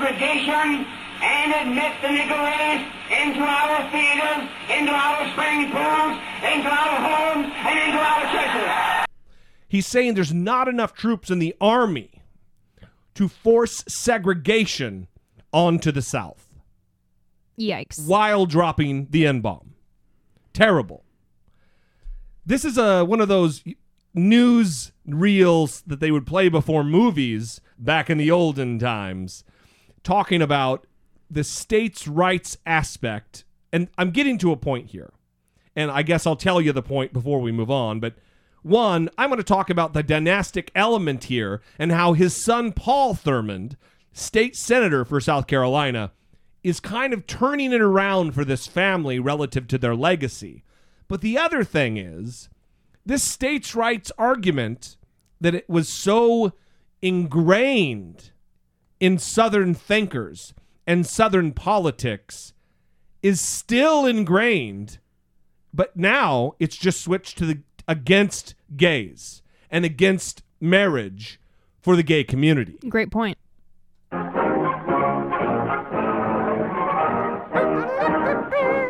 down 0.08 0.18
segregation 0.18 0.86
and 1.22 1.68
admit 1.68 1.94
the 2.02 2.08
Negro 2.08 2.44
race 2.46 2.88
into 3.12 3.42
our 3.42 3.92
theaters, 3.92 4.50
into 4.70 4.92
our 4.92 5.34
swimming 5.34 5.72
pools, 5.72 6.20
into 6.44 6.70
our 6.70 6.96
homes, 7.02 7.54
and 7.56 7.80
into 7.80 8.00
our 8.00 8.22
churches. 8.32 9.06
He's 9.68 9.88
saying 9.88 10.14
there's 10.14 10.34
not 10.34 10.68
enough 10.68 10.94
troops 10.94 11.30
in 11.30 11.40
the 11.40 11.56
army 11.60 12.24
to 13.16 13.28
force 13.28 13.84
segregation 13.88 15.08
onto 15.52 15.92
the 15.92 16.02
South 16.02 16.48
Yikes. 17.60 18.06
while 18.06 18.46
dropping 18.46 19.08
the 19.10 19.26
N 19.26 19.42
bomb. 19.42 19.74
Terrible. 20.54 21.04
This 22.46 22.64
is 22.64 22.78
a 22.78 23.04
one 23.04 23.20
of 23.20 23.28
those 23.28 23.64
news 24.14 24.92
reels 25.06 25.82
that 25.86 26.00
they 26.00 26.12
would 26.12 26.26
play 26.26 26.48
before 26.48 26.84
movies 26.84 27.60
back 27.78 28.10
in 28.10 28.18
the 28.18 28.32
olden 28.32 28.80
times, 28.80 29.44
talking 30.08 30.42
about 30.42 30.88
the 31.30 31.44
states' 31.44 32.08
rights 32.08 32.58
aspect. 32.66 33.44
And 33.74 33.90
I'm 33.98 34.12
getting 34.12 34.38
to 34.38 34.54
a 34.54 34.58
point 34.58 34.92
here, 34.92 35.12
and 35.76 35.92
I 35.92 36.02
guess 36.02 36.26
I'll 36.26 36.38
tell 36.38 36.62
you 36.62 36.72
the 36.72 36.82
point 36.82 37.12
before 37.12 37.42
we 37.42 37.52
move 37.52 37.70
on. 37.70 38.00
But 38.00 38.14
one, 38.62 39.10
I'm 39.18 39.30
going 39.30 39.38
to 39.38 39.44
talk 39.44 39.70
about 39.70 39.92
the 39.92 40.04
dynastic 40.04 40.72
element 40.74 41.26
here 41.26 41.62
and 41.78 41.92
how 41.92 42.14
his 42.14 42.34
son 42.34 42.72
Paul 42.72 43.16
Thurmond, 43.16 43.76
state 44.14 44.56
senator 44.56 45.04
for 45.04 45.20
South 45.20 45.46
Carolina, 45.46 46.14
is 46.64 46.80
kind 46.80 47.12
of 47.12 47.28
turning 47.28 47.74
it 47.74 47.82
around 47.82 48.32
for 48.32 48.46
this 48.46 48.66
family 48.66 49.20
relative 49.20 49.68
to 49.68 49.78
their 49.78 49.96
legacy. 49.96 50.64
But 51.10 51.20
the 51.20 51.38
other 51.38 51.66
thing 51.66 51.98
is, 51.98 52.48
this 53.06 53.24
states' 53.24 53.76
rights 53.76 54.10
argument 54.18 54.96
that 55.42 55.54
it 55.54 55.70
was 55.70 55.90
so 55.90 56.54
ingrained 57.02 58.32
in 59.00 59.18
Southern 59.18 59.74
thinkers 59.74 60.54
and 60.86 61.06
Southern 61.06 61.52
politics 61.54 62.54
is 63.22 63.42
still 63.42 64.06
ingrained, 64.06 65.00
but 65.74 65.96
now 65.96 66.54
it's 66.60 66.78
just 66.78 67.02
switched 67.02 67.38
to 67.38 67.46
the 67.46 67.60
against 67.88 68.56
gays 68.76 69.42
and 69.70 69.86
against 69.86 70.44
marriage 70.60 71.40
for 71.82 71.96
the 71.96 72.04
gay 72.04 72.24
community. 72.24 72.78
Great 72.90 73.12
point. 73.12 73.38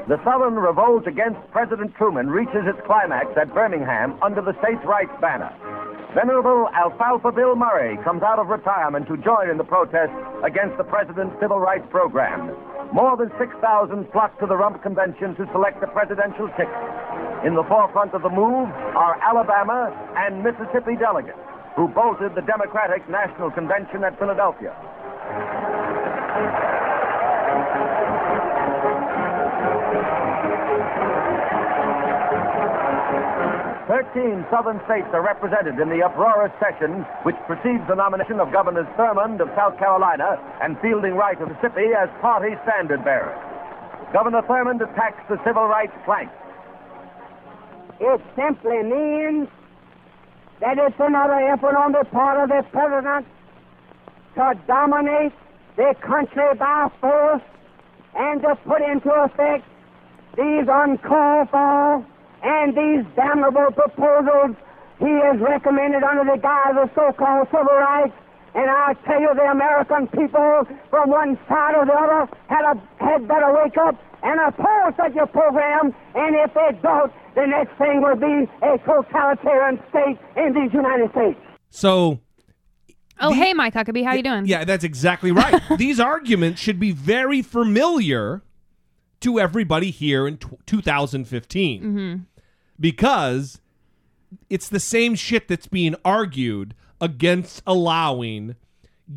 The 0.08 0.24
Southern 0.24 0.56
revolt 0.56 1.06
against 1.06 1.40
President 1.52 1.94
Truman 1.96 2.30
reaches 2.30 2.64
its 2.66 2.80
climax 2.86 3.28
at 3.36 3.54
Birmingham 3.54 4.18
under 4.22 4.42
the 4.42 4.54
states' 4.64 4.86
rights 4.86 5.12
banner. 5.20 5.54
Venerable 6.18 6.66
Alfalfa 6.74 7.30
Bill 7.32 7.54
Murray 7.54 7.94
comes 8.04 8.24
out 8.24 8.40
of 8.42 8.50
retirement 8.50 9.06
to 9.06 9.22
join 9.22 9.54
in 9.54 9.58
the 9.62 9.64
protest 9.64 10.10
against 10.42 10.74
the 10.82 10.84
president's 10.84 11.38
civil 11.40 11.60
rights 11.62 11.86
program. 11.94 12.58
More 12.90 13.14
than 13.16 13.30
6,000 13.38 13.62
flock 14.10 14.34
to 14.40 14.48
the 14.50 14.58
Rump 14.58 14.82
Convention 14.82 15.38
to 15.38 15.46
select 15.54 15.78
the 15.78 15.86
presidential 15.94 16.50
ticket. 16.58 16.74
In 17.46 17.54
the 17.54 17.62
forefront 17.70 18.18
of 18.18 18.26
the 18.26 18.34
move 18.34 18.66
are 18.98 19.22
Alabama 19.22 19.94
and 20.18 20.42
Mississippi 20.42 20.98
delegates 20.98 21.38
who 21.78 21.86
bolted 21.94 22.34
the 22.34 22.42
Democratic 22.50 23.06
National 23.06 23.54
Convention 23.54 24.02
at 24.02 24.18
Philadelphia. 24.18 24.74
Thirteen 33.88 34.46
southern 34.52 34.84
states 34.84 35.08
are 35.14 35.24
represented 35.24 35.80
in 35.80 35.88
the 35.88 36.04
uproarious 36.04 36.52
session 36.60 37.08
which 37.24 37.38
precedes 37.48 37.88
the 37.88 37.96
nomination 37.96 38.38
of 38.42 38.52
Governors 38.52 38.86
Thurmond 39.00 39.40
of 39.40 39.48
South 39.56 39.80
Carolina 39.80 40.36
and 40.62 40.78
Fielding 40.82 41.16
Wright 41.16 41.40
of 41.40 41.48
Mississippi 41.48 41.96
as 41.96 42.10
party 42.20 42.52
standard 42.68 43.06
bearers. 43.06 43.40
Governor 44.12 44.42
Thurmond 44.42 44.84
attacks 44.84 45.24
the 45.30 45.40
civil 45.46 45.68
rights 45.68 45.96
plank. 46.04 46.30
It 48.02 48.20
simply 48.36 48.84
means 48.84 49.48
that 50.60 50.78
it's 50.78 51.00
another 51.00 51.40
effort 51.48 51.78
on 51.80 51.94
the 51.94 52.04
part 52.12 52.44
of 52.44 52.50
the 52.50 52.68
president 52.70 53.26
to 54.36 54.54
dominate 54.68 55.32
the 55.78 55.96
country 56.02 56.54
by 56.60 56.92
force 57.00 57.42
and 58.16 58.42
to 58.42 58.54
put 58.68 58.82
into 58.82 59.12
effect 59.12 59.64
these 60.36 60.68
uncalled 60.68 61.50
for 61.50 62.06
and 62.48 62.72
these 62.72 63.04
damnable 63.16 63.68
proposals 63.76 64.56
he 65.00 65.12
has 65.28 65.38
recommended 65.40 66.02
under 66.02 66.24
the 66.24 66.40
guise 66.42 66.74
of 66.80 66.90
so-called 66.96 67.48
civil 67.52 67.76
rights. 67.76 68.16
And 68.56 68.66
I 68.72 68.94
tell 69.06 69.22
you, 69.22 69.30
the 69.36 69.52
American 69.52 70.08
people 70.08 70.64
from 70.90 71.12
one 71.12 71.38
side 71.48 71.76
or 71.76 71.86
the 71.86 71.94
other 71.94 72.26
had, 72.50 72.66
a, 72.66 72.74
had 73.04 73.28
better 73.28 73.54
wake 73.54 73.78
up 73.78 73.94
and 74.24 74.40
oppose 74.48 74.98
such 74.98 75.16
a 75.16 75.28
program. 75.28 75.94
And 76.16 76.36
if 76.36 76.52
they 76.56 76.72
don't, 76.82 77.12
the 77.36 77.46
next 77.46 77.78
thing 77.78 78.02
will 78.02 78.16
be 78.16 78.50
a 78.66 78.78
totalitarian 78.80 79.78
state 79.92 80.18
in 80.36 80.54
these 80.56 80.74
United 80.74 81.12
States. 81.12 81.40
So 81.70 82.20
Oh, 83.20 83.34
hey, 83.34 83.54
Mike 83.54 83.74
Huckabee, 83.74 84.04
how 84.04 84.14
you 84.14 84.24
doing? 84.24 84.46
Yeah, 84.46 84.64
that's 84.64 84.84
exactly 84.84 85.32
right. 85.32 85.62
These 85.78 86.00
arguments 86.00 86.62
should 86.62 86.80
be 86.80 86.92
very 86.92 87.42
familiar 87.42 88.44
to 89.22 89.40
everybody 89.40 89.90
here 89.92 90.28
in 90.28 90.38
t- 90.38 90.48
2015 90.68 91.82
hmm 91.82 92.16
because 92.80 93.60
it's 94.50 94.70
the 94.70 94.80
same 94.80 95.16
shit 95.16 95.48
that's 95.48 95.68
being 95.68 95.96
argued 96.04 96.76
against 97.00 97.62
allowing 97.66 98.56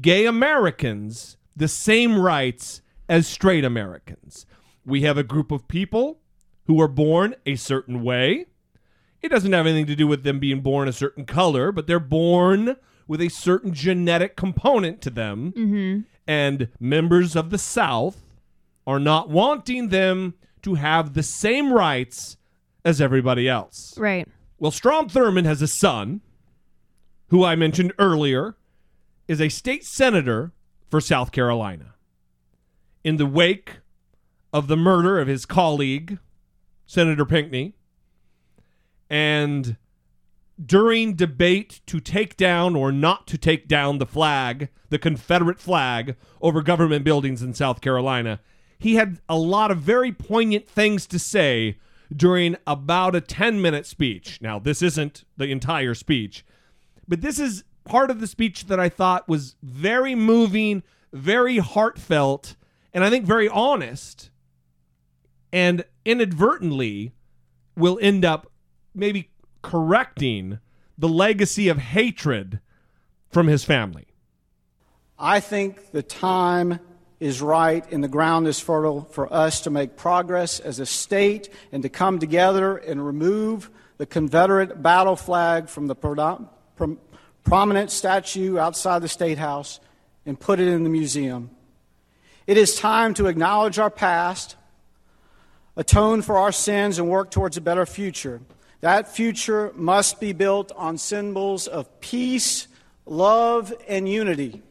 gay 0.01 0.27
Americans 0.27 1.37
the 1.57 1.69
same 1.69 2.19
rights 2.19 2.83
as 3.09 3.27
straight 3.27 3.65
Americans. 3.65 4.47
We 4.85 5.03
have 5.03 5.19
a 5.19 5.25
group 5.25 5.51
of 5.51 5.69
people 5.69 6.21
who 6.65 6.81
are 6.81 6.89
born 6.89 7.35
a 7.45 7.57
certain 7.57 8.03
way. 8.03 8.47
It 9.21 9.29
doesn't 9.29 9.53
have 9.53 9.67
anything 9.67 9.87
to 9.87 9.97
do 9.97 10.07
with 10.07 10.23
them 10.23 10.39
being 10.39 10.61
born 10.61 10.89
a 10.89 10.93
certain 10.93 11.27
color, 11.27 11.73
but 11.73 11.87
they're 11.87 11.99
born 11.99 12.77
with 13.07 13.21
a 13.21 13.29
certain 13.29 13.75
genetic 13.75 14.37
component 14.37 15.01
to 15.03 15.11
them. 15.11 15.53
Mm-hmm. 15.53 16.01
And 16.27 16.69
members 16.79 17.35
of 17.35 17.51
the 17.51 17.59
South 17.59 18.23
are 18.87 19.01
not 19.01 19.29
wanting 19.29 19.89
them 19.89 20.35
to 20.63 20.75
have 20.75 21.15
the 21.15 21.23
same 21.23 21.73
rights 21.73 22.37
as 22.85 23.01
everybody 23.01 23.49
else. 23.49 23.95
Right. 23.99 24.27
Well, 24.59 24.71
Strom 24.71 25.09
Thurmond 25.09 25.47
has 25.47 25.63
a 25.63 25.69
son 25.69 26.21
who 27.29 27.45
I 27.45 27.55
mentioned 27.57 27.93
earlier 27.99 28.57
is 29.29 29.41
a 29.41 29.49
state 29.49 29.85
senator 29.85 30.53
for 30.89 31.01
South 31.01 31.33
Carolina. 31.33 31.95
In 33.05 33.17
the 33.17 33.27
wake 33.27 33.77
of 34.53 34.67
the 34.67 34.77
murder 34.77 35.19
of 35.21 35.29
his 35.29 35.47
colleague, 35.47 36.19
Senator 36.87 37.25
Pinckney, 37.25 37.75
and 39.09 39.77
during 40.65 41.15
debate 41.15 41.81
to 41.87 42.01
take 42.01 42.37
down 42.37 42.77
or 42.77 42.93
not 42.93 43.27
to 43.29 43.39
take 43.39 43.69
down 43.69 43.99
the 43.99 44.07
flag, 44.07 44.69
the 44.89 44.99
Confederate 44.99 45.61
flag, 45.61 46.17
over 46.43 46.63
government 46.63 47.05
buildings 47.05 47.43
in 47.43 47.55
South 47.55 47.81
Carolina, 47.81 48.41
he 48.79 48.97
had 48.97 49.21
a 49.29 49.37
lot 49.37 49.71
of 49.71 49.79
very 49.79 50.13
poignant 50.13 50.69
things 50.69 51.07
to 51.07 51.19
say 51.19 51.79
during 52.15 52.57
about 52.67 53.15
a 53.15 53.21
10 53.21 53.61
minute 53.61 53.87
speech. 53.87 54.39
Now, 54.41 54.59
this 54.59 54.83
isn't 54.83 55.25
the 55.37 55.51
entire 55.51 55.95
speech, 55.95 56.45
but 57.07 57.21
this 57.21 57.39
is 57.39 57.65
part 57.85 58.11
of 58.11 58.21
the 58.21 58.27
speech 58.27 58.67
that 58.67 58.81
I 58.81 58.89
thought 58.89 59.29
was 59.29 59.57
very 59.63 60.15
moving, 60.15 60.83
very 61.13 61.59
heartfelt, 61.59 62.57
and 62.93 63.05
I 63.05 63.11
think 63.11 63.25
very 63.25 63.49
honest, 63.49 64.31
and 65.53 65.85
inadvertently 66.05 67.13
will 67.77 67.99
end 68.03 68.25
up 68.25 68.51
maybe 68.95 69.31
correcting 69.63 70.59
the 70.99 71.09
legacy 71.09 71.69
of 71.69 71.79
hatred 71.79 72.61
from 73.29 73.47
his 73.47 73.65
family. 73.65 74.09
I 75.19 75.41
think 75.41 75.93
the 75.93 76.03
time 76.03 76.81
is 77.21 77.43
right 77.43 77.85
and 77.93 78.03
the 78.03 78.09
ground 78.09 78.49
is 78.49 78.59
fertile 78.59 79.03
for 79.13 79.33
us 79.33 79.61
to 79.61 79.71
make 79.71 79.95
progress 79.95 80.59
as 80.59 80.81
a 80.81 80.87
state 80.87 81.51
and 81.71 81.83
to 81.83 81.89
come 81.89 82.19
together 82.19 82.79
and 82.79 83.05
remove 83.05 83.71
the 83.99 84.07
Confederate 84.07 84.83
battle 84.83 85.17
flag 85.17 85.69
from 85.69 85.87
the 85.87 85.95
pro- 85.95 86.49
prom- 86.77 86.99
prominent 87.45 87.91
statue 87.91 88.59
outside 88.59 89.03
the 89.03 89.09
State 89.09 89.37
House 89.37 89.79
and 90.25 90.41
put 90.41 90.59
it 90.59 90.69
in 90.69 90.83
the 90.83 90.89
museum. 90.89 91.51
It 92.47 92.57
is 92.57 92.75
time 92.77 93.13
to 93.15 93.27
acknowledge 93.27 93.79
our 93.79 93.91
past, 93.91 94.57
atone 95.77 96.23
for 96.23 96.39
our 96.39 96.53
sins, 96.53 96.99
and 96.99 97.11
work 97.11 97.31
towards 97.31 97.59
a 97.59 97.61
better 97.61 97.85
future. 97.85 98.41
That 98.81 99.15
future 99.15 99.73
must 99.75 100.21
be 100.21 100.33
built 100.33 100.73
on 100.75 100.97
symbols 100.97 101.67
of 101.69 102.01
peace, 102.01 102.67
love, 103.05 103.75
and 103.87 104.09
unity. 104.09 104.63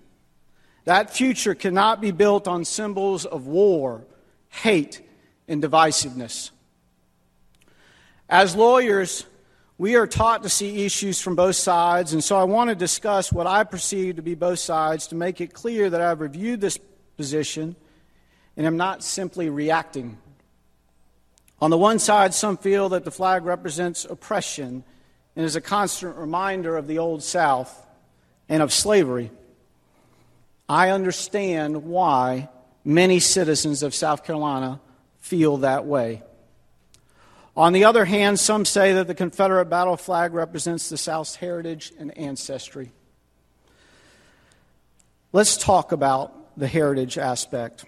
That 0.90 1.16
future 1.16 1.54
cannot 1.54 2.02
be 2.02 2.10
built 2.10 2.48
on 2.48 2.66
symbols 2.66 3.24
of 3.24 3.46
war, 3.46 4.08
hate, 4.48 5.08
and 5.48 5.62
divisiveness. 5.62 6.50
As 8.28 8.56
lawyers, 8.56 9.28
we 9.78 9.96
are 9.98 10.08
taught 10.08 10.42
to 10.42 10.50
see 10.50 10.84
issues 10.86 11.22
from 11.22 11.36
both 11.36 11.58
sides, 11.58 12.14
and 12.14 12.24
so 12.24 12.38
I 12.38 12.44
want 12.46 12.72
to 12.72 12.76
discuss 12.76 13.32
what 13.32 13.46
I 13.46 13.66
perceive 13.66 14.16
to 14.16 14.24
be 14.24 14.34
both 14.34 14.58
sides 14.58 15.06
to 15.10 15.16
make 15.16 15.42
it 15.42 15.54
clear 15.54 15.92
that 15.92 16.02
I've 16.02 16.22
reviewed 16.22 16.60
this 16.60 16.80
position 17.18 17.76
and 18.58 18.66
am 18.66 18.76
not 18.76 19.04
simply 19.04 19.48
reacting. 19.48 20.18
On 21.62 21.70
the 21.70 21.78
one 21.78 22.00
side, 22.00 22.34
some 22.34 22.58
feel 22.58 22.90
that 22.90 23.06
the 23.06 23.12
flag 23.12 23.46
represents 23.46 24.06
oppression 24.06 24.84
and 25.36 25.46
is 25.46 25.56
a 25.56 25.62
constant 25.62 26.16
reminder 26.16 26.76
of 26.76 26.88
the 26.88 26.98
Old 26.98 27.22
South 27.22 27.86
and 28.50 28.64
of 28.64 28.74
slavery. 28.74 29.30
I 30.70 30.92
understand 30.92 31.84
why 31.86 32.48
many 32.86 33.20
citizens 33.20 33.82
of 33.82 33.96
South 33.96 34.24
Carolina 34.24 34.80
feel 35.20 35.58
that 35.58 35.86
way. 35.86 36.22
On 37.58 37.74
the 37.74 37.86
other 37.86 38.06
hand, 38.06 38.40
some 38.40 38.64
say 38.64 38.94
that 38.94 39.08
the 39.08 39.16
Confederate 39.16 39.66
battle 39.66 39.98
flag 39.98 40.34
represents 40.34 40.88
the 40.88 40.98
South's 40.98 41.36
heritage 41.36 41.92
and 41.98 42.16
ancestry. 42.16 42.92
Let's 45.34 45.58
talk 45.58 45.92
about 45.92 46.58
the 46.58 46.68
heritage 46.68 47.18
aspect. 47.18 47.86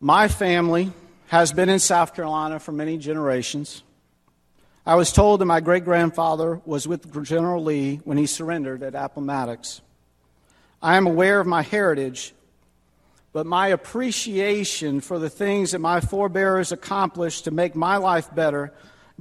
My 0.00 0.28
family 0.28 0.92
has 1.26 1.52
been 1.52 1.68
in 1.68 1.80
South 1.80 2.14
Carolina 2.14 2.60
for 2.60 2.72
many 2.72 2.96
generations. 2.96 3.82
I 4.86 4.94
was 4.94 5.12
told 5.12 5.40
that 5.40 5.46
my 5.46 5.60
great 5.60 5.84
grandfather 5.84 6.60
was 6.64 6.86
with 6.86 7.24
General 7.24 7.62
Lee 7.62 8.00
when 8.04 8.18
he 8.18 8.26
surrendered 8.26 8.82
at 8.82 8.94
Appomattox. 8.94 9.80
I 10.84 10.98
am 10.98 11.06
aware 11.06 11.40
of 11.40 11.46
my 11.46 11.62
heritage, 11.62 12.34
but 13.32 13.46
my 13.46 13.68
appreciation 13.68 15.00
for 15.00 15.18
the 15.18 15.30
things 15.30 15.70
that 15.70 15.78
my 15.78 16.02
forebears 16.02 16.72
accomplished 16.72 17.44
to 17.44 17.50
make 17.50 17.74
my 17.74 17.96
life 17.96 18.34
better 18.34 18.70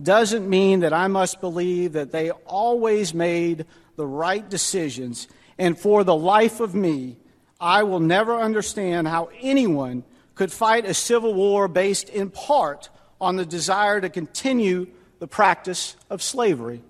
doesn't 0.02 0.50
mean 0.50 0.82
that 0.82 0.92
I 0.92 1.08
must 1.08 1.40
believe 1.40 1.94
that 1.94 2.12
they 2.12 2.32
always 2.32 3.14
made 3.14 3.66
the 3.96 4.06
right 4.06 4.48
decisions. 4.50 5.30
And 5.58 5.80
for 5.80 6.04
the 6.04 6.14
life 6.14 6.60
of 6.60 6.76
me, 6.76 7.16
I 7.62 7.84
will 7.84 8.02
never 8.02 8.38
understand 8.38 9.08
how 9.08 9.30
anyone 9.40 10.04
could 10.36 10.52
fight 10.52 10.86
a 10.86 10.94
civil 10.94 11.34
war 11.34 11.70
based 11.70 12.10
in 12.10 12.30
part 12.30 12.90
on 13.22 13.38
the 13.38 13.46
desire 13.46 14.02
to 14.02 14.10
continue 14.10 14.88
the 15.20 15.28
practice 15.28 15.96
of 16.10 16.22
slavery. 16.22 16.84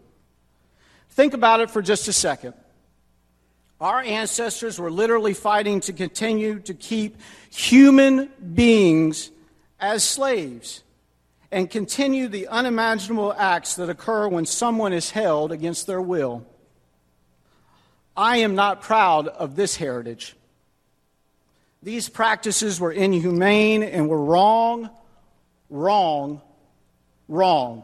Think 1.11 1.35
about 1.35 1.59
it 1.59 1.69
for 1.69 1.83
just 1.83 2.07
a 2.07 2.13
second. 2.13 2.55
Our 3.83 3.99
ancestors 3.99 4.79
were 4.79 4.89
literally 4.89 5.33
fighting 5.33 5.81
to 5.81 5.91
continue 5.91 6.59
to 6.61 6.73
keep 6.73 7.17
human 7.49 8.29
beings 8.53 9.29
as 9.77 10.05
slaves 10.05 10.83
and 11.51 11.69
continue 11.69 12.29
the 12.29 12.47
unimaginable 12.47 13.33
acts 13.37 13.75
that 13.75 13.89
occur 13.89 14.29
when 14.29 14.45
someone 14.45 14.93
is 14.93 15.11
held 15.11 15.51
against 15.51 15.85
their 15.85 16.01
will. 16.01 16.45
I 18.15 18.37
am 18.37 18.55
not 18.55 18.81
proud 18.83 19.27
of 19.27 19.57
this 19.57 19.75
heritage. 19.75 20.37
These 21.81 22.07
practices 22.07 22.79
were 22.79 22.93
inhumane 22.93 23.83
and 23.83 24.07
were 24.07 24.23
wrong, 24.23 24.91
wrong, 25.69 26.41
wrong. 27.27 27.83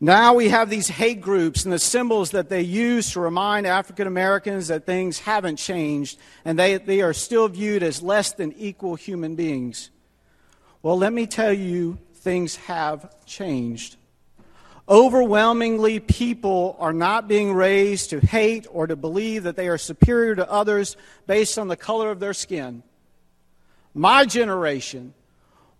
Now 0.00 0.34
we 0.34 0.50
have 0.50 0.68
these 0.68 0.88
hate 0.88 1.22
groups 1.22 1.64
and 1.64 1.72
the 1.72 1.78
symbols 1.78 2.32
that 2.32 2.50
they 2.50 2.60
use 2.60 3.12
to 3.12 3.20
remind 3.20 3.66
African 3.66 4.06
Americans 4.06 4.68
that 4.68 4.84
things 4.84 5.20
haven't 5.20 5.56
changed 5.56 6.18
and 6.44 6.58
they, 6.58 6.76
they 6.76 7.00
are 7.00 7.14
still 7.14 7.48
viewed 7.48 7.82
as 7.82 8.02
less 8.02 8.32
than 8.32 8.52
equal 8.52 8.94
human 8.94 9.36
beings. 9.36 9.90
Well, 10.82 10.98
let 10.98 11.14
me 11.14 11.26
tell 11.26 11.52
you, 11.52 11.98
things 12.14 12.56
have 12.56 13.24
changed. 13.24 13.96
Overwhelmingly, 14.88 15.98
people 15.98 16.76
are 16.78 16.92
not 16.92 17.26
being 17.26 17.52
raised 17.52 18.10
to 18.10 18.20
hate 18.20 18.66
or 18.70 18.86
to 18.86 18.96
believe 18.96 19.44
that 19.44 19.56
they 19.56 19.68
are 19.68 19.78
superior 19.78 20.36
to 20.36 20.50
others 20.50 20.96
based 21.26 21.58
on 21.58 21.68
the 21.68 21.76
color 21.76 22.10
of 22.10 22.20
their 22.20 22.34
skin. 22.34 22.82
My 23.94 24.26
generation 24.26 25.14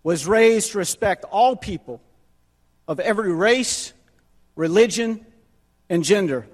was 0.03 0.25
raised 0.25 0.71
to 0.71 0.79
respect 0.79 1.23
all 1.25 1.55
people 1.55 2.01
of 2.87 2.99
every 2.99 3.31
race, 3.31 3.93
religion, 4.57 5.25
and 5.89 6.03
gender. 6.03 6.47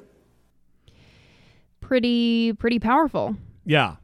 Pretty, 1.81 2.53
pretty 2.53 2.79
powerful. 2.79 3.35
Yeah, 3.65 3.95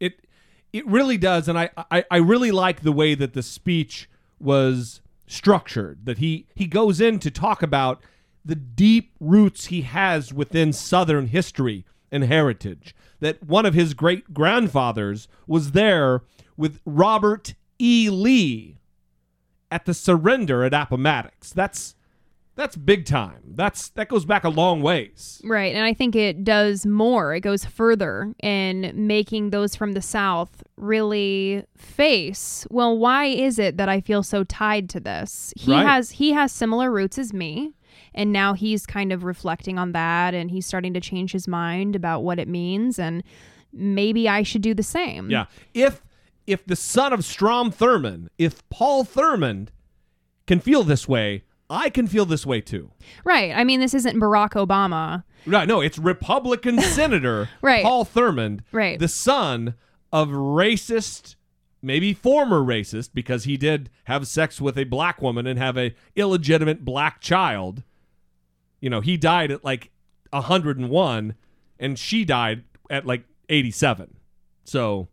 it 0.00 0.26
it 0.72 0.86
really 0.86 1.18
does, 1.18 1.48
and 1.48 1.58
I, 1.58 1.70
I 1.90 2.04
I 2.10 2.16
really 2.16 2.50
like 2.50 2.82
the 2.82 2.92
way 2.92 3.14
that 3.14 3.34
the 3.34 3.42
speech 3.42 4.08
was 4.40 5.00
structured. 5.26 6.06
That 6.06 6.18
he 6.18 6.46
he 6.54 6.66
goes 6.66 7.00
in 7.00 7.18
to 7.20 7.30
talk 7.30 7.62
about 7.62 8.02
the 8.44 8.54
deep 8.54 9.12
roots 9.20 9.66
he 9.66 9.82
has 9.82 10.32
within 10.32 10.72
Southern 10.72 11.28
history 11.28 11.84
and 12.10 12.24
heritage. 12.24 12.94
That 13.20 13.42
one 13.42 13.66
of 13.66 13.74
his 13.74 13.94
great 13.94 14.34
grandfathers 14.34 15.28
was 15.46 15.72
there 15.72 16.22
with 16.56 16.80
Robert 16.84 17.54
E. 17.78 18.10
Lee 18.10 18.78
at 19.70 19.86
the 19.86 19.94
surrender 19.94 20.64
at 20.64 20.74
Appomattox. 20.74 21.52
That's 21.52 21.94
that's 22.62 22.76
big 22.76 23.04
time. 23.04 23.40
That's 23.54 23.88
that 23.90 24.08
goes 24.08 24.24
back 24.24 24.44
a 24.44 24.48
long 24.48 24.82
ways. 24.82 25.40
Right. 25.44 25.74
And 25.74 25.84
I 25.84 25.92
think 25.94 26.14
it 26.14 26.44
does 26.44 26.86
more. 26.86 27.34
It 27.34 27.40
goes 27.40 27.64
further 27.64 28.32
in 28.42 28.92
making 28.94 29.50
those 29.50 29.74
from 29.74 29.92
the 29.92 30.00
South 30.00 30.62
really 30.76 31.64
face, 31.76 32.66
well, 32.70 32.96
why 32.96 33.24
is 33.26 33.58
it 33.58 33.76
that 33.78 33.88
I 33.88 34.00
feel 34.00 34.22
so 34.22 34.44
tied 34.44 34.88
to 34.90 35.00
this? 35.00 35.52
He 35.56 35.72
Right. 35.72 35.84
has 35.86 36.12
he 36.12 36.32
has 36.32 36.52
similar 36.52 36.90
roots 36.92 37.18
as 37.18 37.32
me. 37.32 37.72
And 38.14 38.32
now 38.32 38.54
he's 38.54 38.86
kind 38.86 39.12
of 39.12 39.24
reflecting 39.24 39.78
on 39.78 39.92
that 39.92 40.32
and 40.34 40.50
he's 40.50 40.64
starting 40.66 40.94
to 40.94 41.00
change 41.00 41.32
his 41.32 41.48
mind 41.48 41.96
about 41.96 42.22
what 42.22 42.38
it 42.38 42.46
means 42.48 42.98
and 42.98 43.22
maybe 43.72 44.28
I 44.28 44.42
should 44.44 44.62
do 44.62 44.72
the 44.74 44.82
same. 44.82 45.30
Yeah. 45.30 45.46
If 45.74 46.00
if 46.46 46.64
the 46.64 46.76
son 46.76 47.12
of 47.12 47.24
Strom 47.24 47.72
Thurmond, 47.72 48.28
if 48.38 48.68
Paul 48.70 49.04
Thurmond 49.04 49.68
can 50.46 50.60
feel 50.60 50.84
this 50.84 51.08
way, 51.08 51.44
I 51.72 51.88
can 51.90 52.06
feel 52.06 52.24
this 52.26 52.44
way 52.44 52.60
too. 52.60 52.90
Right. 53.24 53.52
I 53.52 53.64
mean, 53.64 53.80
this 53.80 53.94
isn't 53.94 54.20
Barack 54.20 54.50
Obama. 54.50 55.24
Right. 55.46 55.66
No, 55.66 55.80
it's 55.80 55.98
Republican 55.98 56.80
Senator 56.82 57.48
Right. 57.62 57.82
Paul 57.82 58.04
Thurmond, 58.04 58.60
Right. 58.72 58.98
the 58.98 59.08
son 59.08 59.74
of 60.12 60.28
racist, 60.28 61.36
maybe 61.80 62.12
former 62.12 62.60
racist, 62.60 63.10
because 63.14 63.44
he 63.44 63.56
did 63.56 63.88
have 64.04 64.26
sex 64.28 64.60
with 64.60 64.76
a 64.76 64.84
black 64.84 65.22
woman 65.22 65.46
and 65.46 65.58
have 65.58 65.78
a 65.78 65.94
illegitimate 66.14 66.84
black 66.84 67.20
child. 67.20 67.82
You 68.80 68.90
know, 68.90 69.00
he 69.00 69.16
died 69.16 69.50
at 69.50 69.64
like 69.64 69.90
101 70.30 71.34
and 71.78 71.98
she 71.98 72.24
died 72.24 72.64
at 72.90 73.06
like 73.06 73.24
87. 73.48 74.16
So 74.64 75.08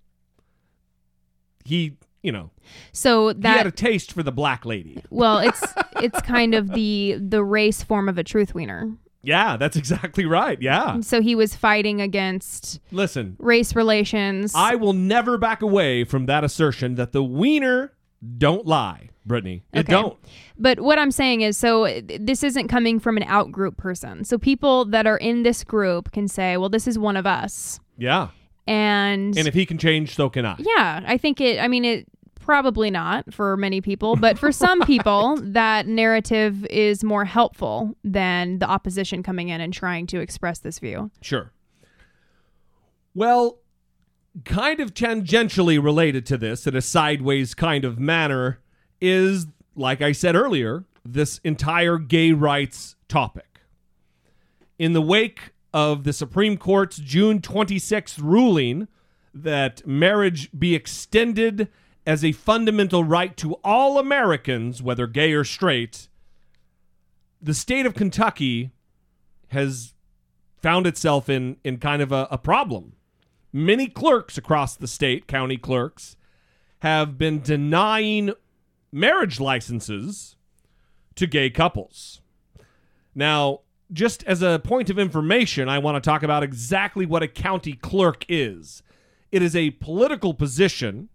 he, 1.65 1.97
you 2.21 2.31
know, 2.31 2.51
So 2.91 3.33
that 3.33 3.51
he 3.51 3.57
had 3.57 3.67
a 3.67 3.71
taste 3.71 4.11
for 4.11 4.23
the 4.23 4.31
black 4.31 4.65
lady. 4.65 5.01
well, 5.09 5.37
it's 5.39 5.63
it's 6.01 6.21
kind 6.21 6.53
of 6.55 6.71
the 6.73 7.17
the 7.19 7.43
race 7.43 7.83
form 7.83 8.07
of 8.09 8.17
a 8.17 8.23
truth 8.23 8.53
wiener. 8.53 8.91
Yeah, 9.21 9.57
that's 9.57 9.75
exactly 9.75 10.25
right. 10.25 10.61
Yeah. 10.61 11.01
So 11.01 11.21
he 11.21 11.35
was 11.35 11.55
fighting 11.55 11.99
against 12.01 12.79
Listen, 12.91 13.35
race 13.39 13.75
relations. 13.75 14.53
I 14.55 14.75
will 14.75 14.93
never 14.93 15.37
back 15.37 15.61
away 15.61 16.03
from 16.05 16.25
that 16.27 16.43
assertion 16.43 16.95
that 16.95 17.11
the 17.11 17.23
wiener 17.23 17.91
don't 18.37 18.65
lie, 18.65 19.09
Brittany. 19.25 19.63
It 19.73 19.79
Okay. 19.81 19.91
don't. 19.91 20.17
But 20.57 20.79
what 20.81 20.97
I'm 20.99 21.11
saying 21.11 21.41
is, 21.41 21.57
so 21.57 21.85
uh, 21.85 22.01
this 22.19 22.43
isn't 22.43 22.67
coming 22.69 22.99
from 22.99 23.17
an 23.17 23.23
out 23.23 23.51
group 23.51 23.77
person. 23.77 24.23
So 24.23 24.37
people 24.37 24.85
that 24.85 25.05
are 25.07 25.17
in 25.17 25.43
this 25.43 25.63
group 25.63 26.11
can 26.11 26.27
say, 26.27 26.55
well, 26.57 26.69
this 26.69 26.87
is 26.87 26.97
one 26.99 27.15
of 27.17 27.25
us. 27.25 27.79
Yeah. 27.97 28.29
And, 28.67 29.37
And 29.37 29.47
if 29.47 29.53
he 29.53 29.65
can 29.65 29.77
change, 29.77 30.15
so 30.15 30.29
can 30.29 30.45
I. 30.45 30.55
yeah, 30.59 31.01
I 31.05 31.17
think 31.17 31.41
it, 31.41 31.59
I 31.59 31.67
mean, 31.67 31.83
it 31.85 32.05
probably 32.49 32.89
not 32.89 33.31
for 33.31 33.55
many 33.57 33.79
people, 33.79 34.15
but 34.15 34.35
for 34.35 34.51
some 34.51 34.81
people, 34.87 35.37
that 35.39 35.85
narrative 35.85 36.65
is 36.65 37.03
more 37.03 37.23
helpful 37.23 37.95
than 38.03 38.57
the 38.57 38.65
opposition 38.65 39.21
coming 39.21 39.49
in 39.49 39.61
and 39.61 39.71
trying 39.71 40.07
to 40.07 40.19
express 40.19 40.57
this 40.57 40.79
view. 40.79 41.11
Sure. 41.21 41.51
Well, 43.13 43.59
kind 44.45 44.79
of 44.79 44.95
tangentially 44.95 45.79
related 45.79 46.25
to 46.25 46.39
this 46.39 46.65
in 46.65 46.75
a 46.75 46.81
sideways 46.81 47.53
kind 47.53 47.85
of 47.85 47.99
manner 47.99 48.57
is, 48.99 49.45
like 49.75 50.01
I 50.01 50.11
said 50.11 50.35
earlier, 50.35 50.85
this 51.05 51.39
entire 51.43 51.99
gay 51.99 52.31
rights 52.31 52.95
topic. 53.07 53.59
In 54.79 54.93
the 54.93 55.03
wake 55.03 55.51
of 55.71 56.03
the 56.03 56.13
Supreme 56.13 56.57
Court's 56.57 56.97
June 56.97 57.41
26th 57.41 58.19
ruling 58.19 58.87
that 59.35 59.85
marriage 59.85 60.49
be 60.57 60.73
extended 60.73 61.69
as 62.05 62.23
a 62.23 62.31
fundamental 62.31 63.03
right 63.03 63.35
to 63.37 63.53
all 63.63 63.99
Americans, 63.99 64.81
whether 64.81 65.07
gay 65.07 65.33
or 65.33 65.43
straight, 65.43 66.07
the 67.41 67.53
state 67.53 67.85
of 67.85 67.93
Kentucky 67.93 68.71
has 69.49 69.93
found 70.57 70.85
itself 70.85 71.29
in 71.29 71.57
in 71.63 71.77
kind 71.77 72.01
of 72.01 72.11
a, 72.11 72.27
a 72.31 72.37
problem. 72.37 72.93
Many 73.51 73.87
clerks 73.87 74.37
across 74.37 74.75
the 74.75 74.87
state, 74.87 75.27
county 75.27 75.57
clerks, 75.57 76.15
have 76.79 77.17
been 77.17 77.41
denying 77.41 78.33
marriage 78.91 79.39
licenses 79.39 80.35
to 81.15 81.27
gay 81.27 81.49
couples. 81.49 82.21
Now, 83.15 83.61
just 83.91 84.23
as 84.23 84.41
a 84.41 84.61
point 84.63 84.89
of 84.89 84.99
information, 84.99 85.67
I 85.67 85.79
want 85.79 86.01
to 86.01 86.07
talk 86.07 86.23
about 86.23 86.43
exactly 86.43 87.05
what 87.05 87.23
a 87.23 87.27
county 87.27 87.73
clerk 87.73 88.23
is. 88.29 88.83
It 89.31 89.41
is 89.41 89.55
a 89.55 89.71
political 89.71 90.33
position 90.33 91.09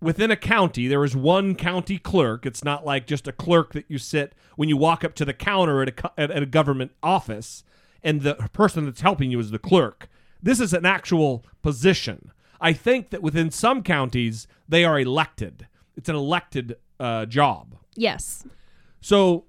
within 0.00 0.30
a 0.30 0.36
county. 0.36 0.88
There 0.88 1.04
is 1.04 1.14
one 1.14 1.54
county 1.54 1.98
clerk. 1.98 2.46
It's 2.46 2.64
not 2.64 2.84
like 2.84 3.06
just 3.06 3.28
a 3.28 3.32
clerk 3.32 3.72
that 3.72 3.84
you 3.88 3.98
sit 3.98 4.34
when 4.56 4.68
you 4.68 4.76
walk 4.76 5.04
up 5.04 5.14
to 5.16 5.24
the 5.24 5.34
counter 5.34 5.82
at 5.82 5.88
a, 5.88 6.20
at, 6.20 6.30
at 6.30 6.42
a 6.42 6.46
government 6.46 6.92
office 7.02 7.64
and 8.02 8.22
the 8.22 8.34
person 8.52 8.86
that's 8.86 9.02
helping 9.02 9.30
you 9.30 9.38
is 9.38 9.50
the 9.50 9.58
clerk. 9.58 10.08
This 10.42 10.60
is 10.60 10.72
an 10.72 10.86
actual 10.86 11.44
position. 11.62 12.32
I 12.60 12.72
think 12.72 13.10
that 13.10 13.22
within 13.22 13.50
some 13.50 13.82
counties, 13.82 14.46
they 14.68 14.84
are 14.84 14.98
elected. 14.98 15.66
It's 15.96 16.08
an 16.08 16.16
elected 16.16 16.76
uh, 16.98 17.26
job. 17.26 17.76
Yes. 17.94 18.44
So 19.00 19.44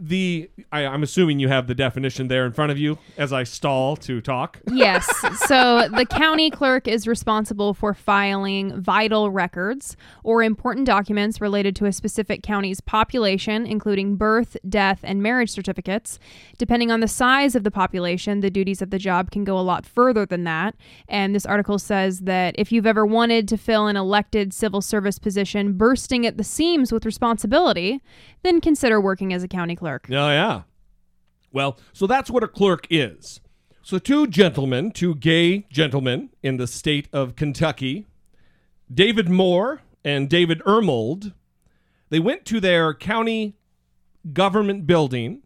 the 0.00 0.50
I, 0.72 0.86
I'm 0.86 1.02
assuming 1.04 1.38
you 1.38 1.48
have 1.48 1.68
the 1.68 1.74
definition 1.74 2.28
there 2.28 2.44
in 2.46 2.52
front 2.52 2.72
of 2.72 2.78
you 2.78 2.98
as 3.16 3.32
I 3.32 3.44
stall 3.44 3.96
to 3.98 4.20
talk. 4.20 4.60
Yes. 4.72 5.06
So 5.46 5.88
the 5.88 6.04
county 6.04 6.50
clerk 6.50 6.88
is 6.88 7.06
responsible 7.06 7.74
for 7.74 7.94
filing 7.94 8.80
vital 8.80 9.30
records 9.30 9.96
or 10.24 10.42
important 10.42 10.86
documents 10.86 11.40
related 11.40 11.76
to 11.76 11.86
a 11.86 11.92
specific 11.92 12.42
county's 12.42 12.80
population, 12.80 13.66
including 13.66 14.16
birth, 14.16 14.56
death, 14.68 15.00
and 15.04 15.22
marriage 15.22 15.50
certificates. 15.50 16.18
Depending 16.58 16.90
on 16.90 16.98
the 16.98 17.08
size 17.08 17.54
of 17.54 17.62
the 17.62 17.70
population, 17.70 18.40
the 18.40 18.50
duties 18.50 18.82
of 18.82 18.90
the 18.90 18.98
job 18.98 19.30
can 19.30 19.44
go 19.44 19.56
a 19.56 19.60
lot 19.60 19.86
further 19.86 20.26
than 20.26 20.42
that. 20.44 20.74
And 21.08 21.34
this 21.34 21.46
article 21.46 21.78
says 21.78 22.20
that 22.20 22.56
if 22.58 22.72
you've 22.72 22.86
ever 22.86 23.06
wanted 23.06 23.46
to 23.48 23.56
fill 23.56 23.86
an 23.86 23.96
elected 23.96 24.52
civil 24.52 24.80
service 24.80 25.20
position 25.20 25.74
bursting 25.74 26.26
at 26.26 26.36
the 26.36 26.44
seams 26.44 26.90
with 26.90 27.06
responsibility, 27.06 28.02
then 28.42 28.60
consider 28.60 29.00
working 29.00 29.32
as 29.32 29.44
a 29.44 29.48
county 29.48 29.76
clerk. 29.76 29.83
Oh, 30.10 30.30
yeah. 30.30 30.62
Well, 31.52 31.78
so 31.92 32.06
that's 32.06 32.30
what 32.30 32.42
a 32.42 32.48
clerk 32.48 32.86
is. 32.90 33.40
So, 33.82 33.98
two 33.98 34.26
gentlemen, 34.26 34.90
two 34.90 35.14
gay 35.14 35.66
gentlemen 35.70 36.30
in 36.42 36.56
the 36.56 36.66
state 36.66 37.08
of 37.12 37.36
Kentucky, 37.36 38.06
David 38.92 39.28
Moore 39.28 39.82
and 40.04 40.28
David 40.28 40.60
Ermold, 40.66 41.34
they 42.08 42.18
went 42.18 42.44
to 42.46 42.60
their 42.60 42.94
county 42.94 43.56
government 44.32 44.86
building 44.86 45.42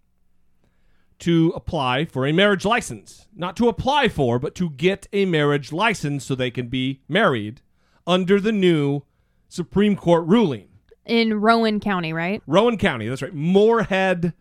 to 1.19 1.53
apply 1.57 2.05
for 2.05 2.27
a 2.27 2.33
marriage 2.33 2.65
license. 2.65 3.27
Not 3.35 3.57
to 3.57 3.69
apply 3.69 4.09
for, 4.09 4.39
but 4.39 4.55
to 4.57 4.71
get 4.71 5.09
a 5.13 5.25
marriage 5.25 5.73
license 5.73 6.25
so 6.25 6.35
they 6.35 6.51
can 6.51 6.69
be 6.69 7.03
married 7.09 7.61
under 8.07 8.41
the 8.41 8.53
new 8.53 9.03
Supreme 9.49 9.97
Court 9.97 10.25
ruling. 10.27 10.69
In 11.09 11.41
Rowan 11.41 11.81
County, 11.81 12.13
right? 12.13 12.43
Rowan 12.47 12.77
County, 12.79 13.09
that's 13.09 13.23
right. 13.23 13.35
Morehead, 13.35 14.35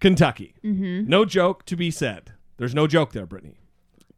Kentucky. 0.00 0.54
Mhm. 0.64 1.06
No 1.08 1.24
joke 1.24 1.64
to 1.66 1.74
be 1.76 1.90
said. 1.90 2.32
There's 2.58 2.74
no 2.74 2.86
joke 2.86 3.12
there, 3.12 3.26
Brittany. 3.26 3.56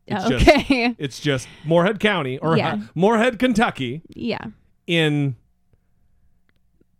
It's 0.07 0.25
Okay. 0.27 0.89
Just, 0.89 0.97
it's 0.99 1.21
just 1.21 1.49
Morehead 1.65 2.01
County 2.01 2.37
or 2.39 2.57
Yeah. 2.59 2.75
uh, 2.75 2.79
Morehead, 2.95 3.39
Kentucky 3.39 4.03
Yeah. 4.09 4.39
in 4.87 5.37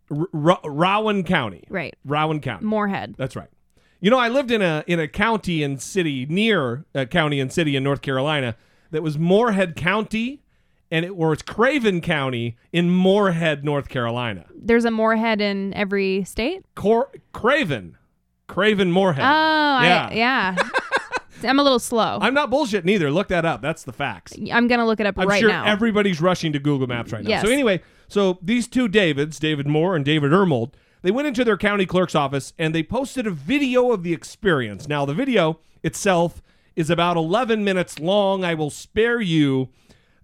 R- 0.09 0.27
R- 0.33 0.59
Rowan 0.71 1.23
County. 1.23 1.63
Right. 1.69 1.95
Rowan 2.05 2.39
County. 2.39 2.65
Morehead. 2.65 3.15
That's 3.17 3.35
right. 3.35 3.49
You 4.01 4.11
know, 4.11 4.19
I 4.19 4.29
lived 4.29 4.51
in 4.51 4.61
a 4.61 4.83
in 4.87 4.99
a 4.99 5.07
county 5.07 5.63
and 5.63 5.81
city 5.81 6.25
near 6.27 6.85
a 6.93 7.05
county 7.05 7.39
and 7.39 7.51
city 7.51 7.75
in 7.75 7.83
North 7.83 8.01
Carolina 8.01 8.55
that 8.91 9.01
was 9.01 9.17
Morehead 9.17 9.75
County, 9.75 10.41
and 10.95 11.03
it 11.03 11.09
or 11.09 11.33
it's 11.33 11.41
Craven 11.41 11.99
County 11.99 12.55
in 12.71 12.89
Morehead, 12.89 13.65
North 13.65 13.89
Carolina. 13.89 14.45
There's 14.55 14.85
a 14.85 14.91
Morehead 14.91 15.41
in 15.41 15.73
every 15.73 16.23
state? 16.23 16.63
Cor- 16.75 17.11
Craven, 17.33 17.97
Craven 18.47 18.93
Morehead. 18.93 19.25
Oh, 19.25 19.27
yeah. 19.27 20.07
I, 20.09 20.13
yeah. 20.13 20.55
I'm 21.43 21.59
a 21.59 21.63
little 21.63 21.79
slow. 21.79 22.17
I'm 22.21 22.33
not 22.33 22.49
bullshitting 22.49 22.89
either. 22.89 23.11
Look 23.11 23.27
that 23.27 23.43
up. 23.43 23.61
That's 23.61 23.83
the 23.83 23.91
facts. 23.91 24.33
I'm 24.53 24.69
going 24.69 24.79
to 24.79 24.85
look 24.85 25.01
it 25.01 25.05
up 25.05 25.19
I'm 25.19 25.27
right 25.27 25.41
sure 25.41 25.49
now. 25.49 25.65
everybody's 25.65 26.21
rushing 26.21 26.53
to 26.53 26.59
Google 26.59 26.87
Maps 26.87 27.11
right 27.11 27.23
now. 27.23 27.29
Yes. 27.29 27.43
So 27.43 27.51
anyway, 27.51 27.81
so 28.07 28.39
these 28.41 28.65
two 28.65 28.87
Davids, 28.87 29.37
David 29.37 29.67
Moore 29.67 29.97
and 29.97 30.05
David 30.05 30.31
Ermold, 30.31 30.71
they 31.01 31.11
went 31.11 31.27
into 31.27 31.43
their 31.43 31.57
county 31.57 31.85
clerk's 31.85 32.15
office 32.15 32.53
and 32.57 32.73
they 32.73 32.83
posted 32.83 33.27
a 33.27 33.31
video 33.31 33.91
of 33.91 34.01
the 34.03 34.13
experience. 34.13 34.87
Now 34.87 35.05
the 35.05 35.13
video 35.13 35.59
itself 35.83 36.41
is 36.77 36.89
about 36.89 37.17
11 37.17 37.65
minutes 37.65 37.99
long. 37.99 38.45
I 38.45 38.53
will 38.53 38.69
spare 38.69 39.19
you 39.19 39.69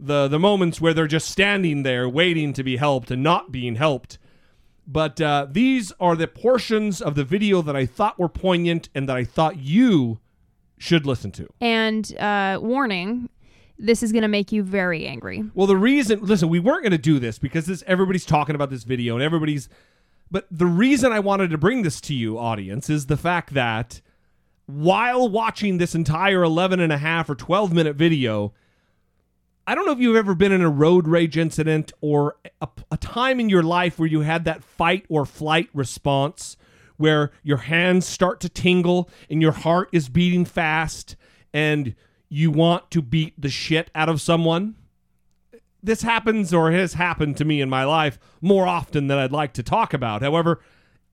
the 0.02 0.28
the 0.28 0.39
moments 0.39 0.82
where 0.82 0.93
they're 0.93 1.08
just 1.08 1.30
standing 1.30 1.84
there 1.84 2.10
waiting 2.10 2.54
to 2.54 2.64
be 2.64 2.78
helped 2.78 3.12
and 3.12 3.22
not 3.22 3.52
being 3.52 3.76
helped. 3.76 4.18
But 4.88 5.22
uh, 5.22 5.47
these 5.49 5.93
are 5.99 6.16
the 6.16 6.28
portions 6.28 7.02
of 7.02 7.16
the 7.16 7.24
video 7.24 7.62
that 7.62 7.76
I 7.76 7.86
thought 7.86 8.20
were 8.20 8.28
poignant 8.28 8.89
and 8.95 9.08
that 9.08 9.16
I 9.16 9.24
thought 9.24 9.58
you 9.58 10.20
should 10.78 11.06
listen 11.06 11.32
to. 11.34 11.47
and 11.62 12.18
uh, 12.18 12.60
warning, 12.60 13.30
this 13.78 14.02
is 14.02 14.12
going 14.12 14.24
to 14.24 14.28
make 14.28 14.52
you 14.52 14.64
very 14.64 15.06
angry. 15.06 15.43
Well, 15.54 15.68
the 15.68 15.78
reason, 15.78 16.20
listen, 16.22 16.49
we 16.49 16.60
weren't 16.60 16.82
going 16.82 16.91
to 16.91 16.97
do 16.97 17.20
this 17.20 17.38
because 17.38 17.68
this 17.68 17.84
everybody's 17.86 18.26
talking 18.26 18.56
about 18.56 18.72
this 18.72 18.84
video 18.84 19.14
and 19.14 19.24
everybody's 19.24 19.70
but 20.32 20.47
the 20.49 20.66
reason 20.66 21.12
I 21.12 21.20
wanted 21.20 21.52
to 21.52 21.58
bring 21.58 21.82
this 21.84 21.99
to 22.02 22.14
you 22.14 22.39
audience 22.39 22.89
is 22.89 23.08
the 23.08 23.18
fact 23.18 23.54
that 23.54 24.02
while 24.66 25.28
watching 25.28 25.78
this 25.78 25.93
entire 25.93 26.41
11 26.41 26.80
and 26.80 26.91
a 26.91 26.97
half 26.97 27.30
or 27.30 27.36
12 27.36 27.74
minute 27.74 27.97
video, 27.97 28.54
I 29.68 29.76
don't 29.76 29.86
know 29.86 29.91
if 29.91 29.99
you've 29.99 30.16
ever 30.16 30.34
been 30.34 30.51
in 30.51 30.62
a 30.62 30.70
road 30.70 31.07
rage 31.07 31.38
incident 31.38 31.91
or 32.01 32.36
a, 32.62 32.68
a 32.91 32.97
time 32.97 33.39
in 33.39 33.49
your 33.49 33.64
life 33.64 33.99
where 33.99 34.07
you 34.07 34.22
had 34.22 34.45
that 34.45 34.64
fight 34.64 35.05
or 35.07 35.26
flight 35.26 35.70
response 35.74 36.57
where 36.97 37.32
your 37.43 37.57
hands 37.57 38.05
start 38.05 38.39
to 38.39 38.49
tingle 38.49 39.09
and 39.30 39.41
your 39.41 39.51
heart 39.51 39.89
is 39.91 40.09
beating 40.09 40.45
fast 40.45 41.16
and 41.53 41.95
you 42.30 42.49
want 42.51 42.89
to 42.91 43.01
beat 43.01 43.39
the 43.39 43.49
shit 43.49 43.91
out 43.93 44.09
of 44.09 44.22
someone. 44.22 44.76
this 45.84 46.03
happens 46.03 46.53
or 46.53 46.72
has 46.72 46.93
happened 46.93 47.36
to 47.36 47.43
me 47.43 47.59
in 47.59 47.70
my 47.70 47.84
life 47.84 48.20
more 48.39 48.68
often 48.68 49.07
than 49.07 49.18
I'd 49.18 49.32
like 49.32 49.53
to 49.53 49.64
talk 49.64 49.93
about. 49.93 50.22
However, 50.22 50.62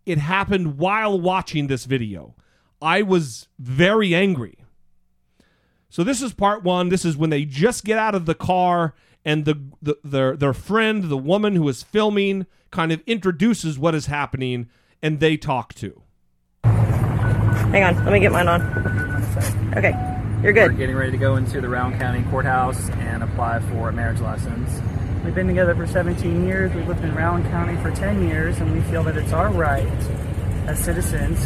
it 0.05 0.19
happened 0.19 0.79
while 0.79 1.19
watching 1.19 1.67
this 1.67 1.87
video. 1.87 2.35
I 2.81 3.01
was 3.03 3.49
very 3.59 4.15
angry. 4.15 4.58
So 5.91 6.05
this 6.05 6.21
is 6.21 6.35
part 6.35 6.63
one. 6.63 6.91
This 6.91 7.05
is 7.05 7.17
when 7.17 7.31
they 7.31 7.45
just 7.45 7.85
get 7.85 7.99
out 7.99 8.15
of 8.15 8.27
the 8.27 8.35
car 8.35 8.95
and 9.25 9.45
the, 9.45 9.61
the 9.83 9.99
their 10.05 10.37
their 10.37 10.53
friend, 10.53 11.05
the 11.05 11.17
woman 11.17 11.57
who 11.57 11.69
is 11.69 11.83
filming, 11.83 12.47
kind 12.71 12.93
of 12.93 13.03
introduces 13.07 13.79
what 13.79 13.95
is 13.95 14.07
happening, 14.07 14.69
and 15.03 15.21
they 15.21 15.37
talk 15.37 15.75
to. 15.75 16.03
Hang 16.65 17.85
on, 17.85 18.05
let 18.05 18.13
me 18.13 18.21
get 18.21 18.33
mine 18.33 18.49
on. 18.49 18.63
Okay, 19.77 19.93
you're 20.43 20.53
good. 20.53 20.73
We're 20.73 20.79
getting 20.79 20.97
ready 20.97 21.13
to 21.13 21.19
go 21.19 21.37
into 21.37 21.61
the 21.61 21.69
Rowan 21.69 21.99
County 21.99 22.23
Courthouse 22.31 22.89
and 22.91 23.23
apply 23.23 23.61
for 23.61 23.89
a 23.89 23.93
marriage 23.93 24.21
license. 24.21 24.71
We've 25.25 25.35
been 25.35 25.49
together 25.49 25.75
for 25.75 25.87
17 25.87 26.47
years. 26.47 26.73
We've 26.75 26.87
lived 26.87 27.05
in 27.05 27.15
Rowan 27.15 27.43
County 27.51 27.77
for 27.83 27.91
10 27.91 28.29
years, 28.29 28.59
and 28.59 28.73
we 28.73 28.81
feel 28.91 29.03
that 29.03 29.17
it's 29.17 29.33
our 29.33 29.51
right 29.51 29.87
as 30.67 30.79
citizens, 30.83 31.39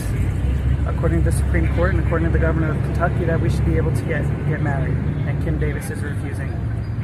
according 0.87 1.24
to 1.24 1.30
the 1.30 1.37
Supreme 1.37 1.72
Court 1.74 1.95
and 1.95 2.05
according 2.05 2.26
to 2.26 2.33
the 2.33 2.39
governor 2.39 2.70
of 2.72 2.76
Kentucky, 2.83 3.24
that 3.24 3.41
we 3.41 3.51
should 3.51 3.64
be 3.64 3.76
able 3.76 3.95
to 3.95 4.03
get, 4.03 4.22
get 4.49 4.61
married. 4.61 4.97
And 5.26 5.43
Kim 5.45 5.59
Davis 5.59 5.91
is 5.91 6.01
refusing, 6.01 6.51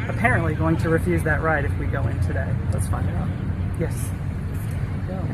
apparently 0.09 0.55
going 0.55 0.77
to 0.79 0.89
refuse 0.89 1.23
that 1.25 1.43
right 1.43 1.65
if 1.65 1.77
we 1.79 1.87
go 1.87 2.07
in 2.07 2.21
today. 2.21 2.53
Let's 2.73 2.89
find 2.89 3.09
out. 3.11 3.29
Yes. 3.79 3.95
Go. 5.07 5.25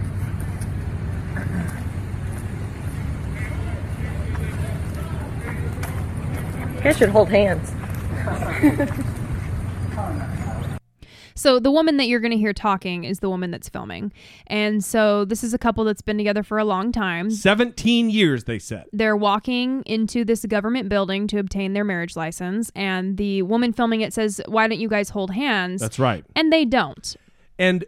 You 6.75 6.81
guys 6.83 6.99
should 6.99 7.09
hold 7.09 7.29
hands. 7.31 7.73
So 11.35 11.59
the 11.59 11.71
woman 11.71 11.97
that 11.97 12.07
you're 12.07 12.21
going 12.21 12.31
to 12.31 12.39
hear 12.39 12.53
talking 12.53 13.05
is 13.05 13.21
the 13.21 13.29
woman 13.29 13.51
that's 13.51 13.69
filming. 13.69 14.13
And 14.47 14.85
so 14.85 15.25
this 15.25 15.43
is 15.43 15.53
a 15.53 15.59
couple 15.59 15.85
that's 15.85 16.03
been 16.03 16.17
together 16.17 16.43
for 16.43 16.59
a 16.59 16.65
long 16.65 16.93
time. 16.93 17.31
17 17.31 18.11
years, 18.11 18.45
they 18.45 18.59
said. 18.59 18.85
They're 18.93 19.17
walking 19.17 19.83
into 19.87 20.25
this 20.25 20.45
government 20.45 20.89
building 20.89 21.27
to 21.29 21.39
obtain 21.39 21.73
their 21.73 21.85
marriage 21.85 22.17
license 22.17 22.71
and 22.75 23.17
the 23.17 23.43
woman 23.43 23.73
filming 23.73 24.01
it 24.01 24.13
says, 24.13 24.41
"Why 24.47 24.69
don't 24.69 24.79
you 24.79 24.89
guys 24.89 25.11
hold 25.11 25.31
hands?" 25.33 25.81
That's 25.81 25.99
right. 25.99 26.25
And 26.37 26.53
they 26.53 26.65
don't. 26.65 27.17
And 27.59 27.85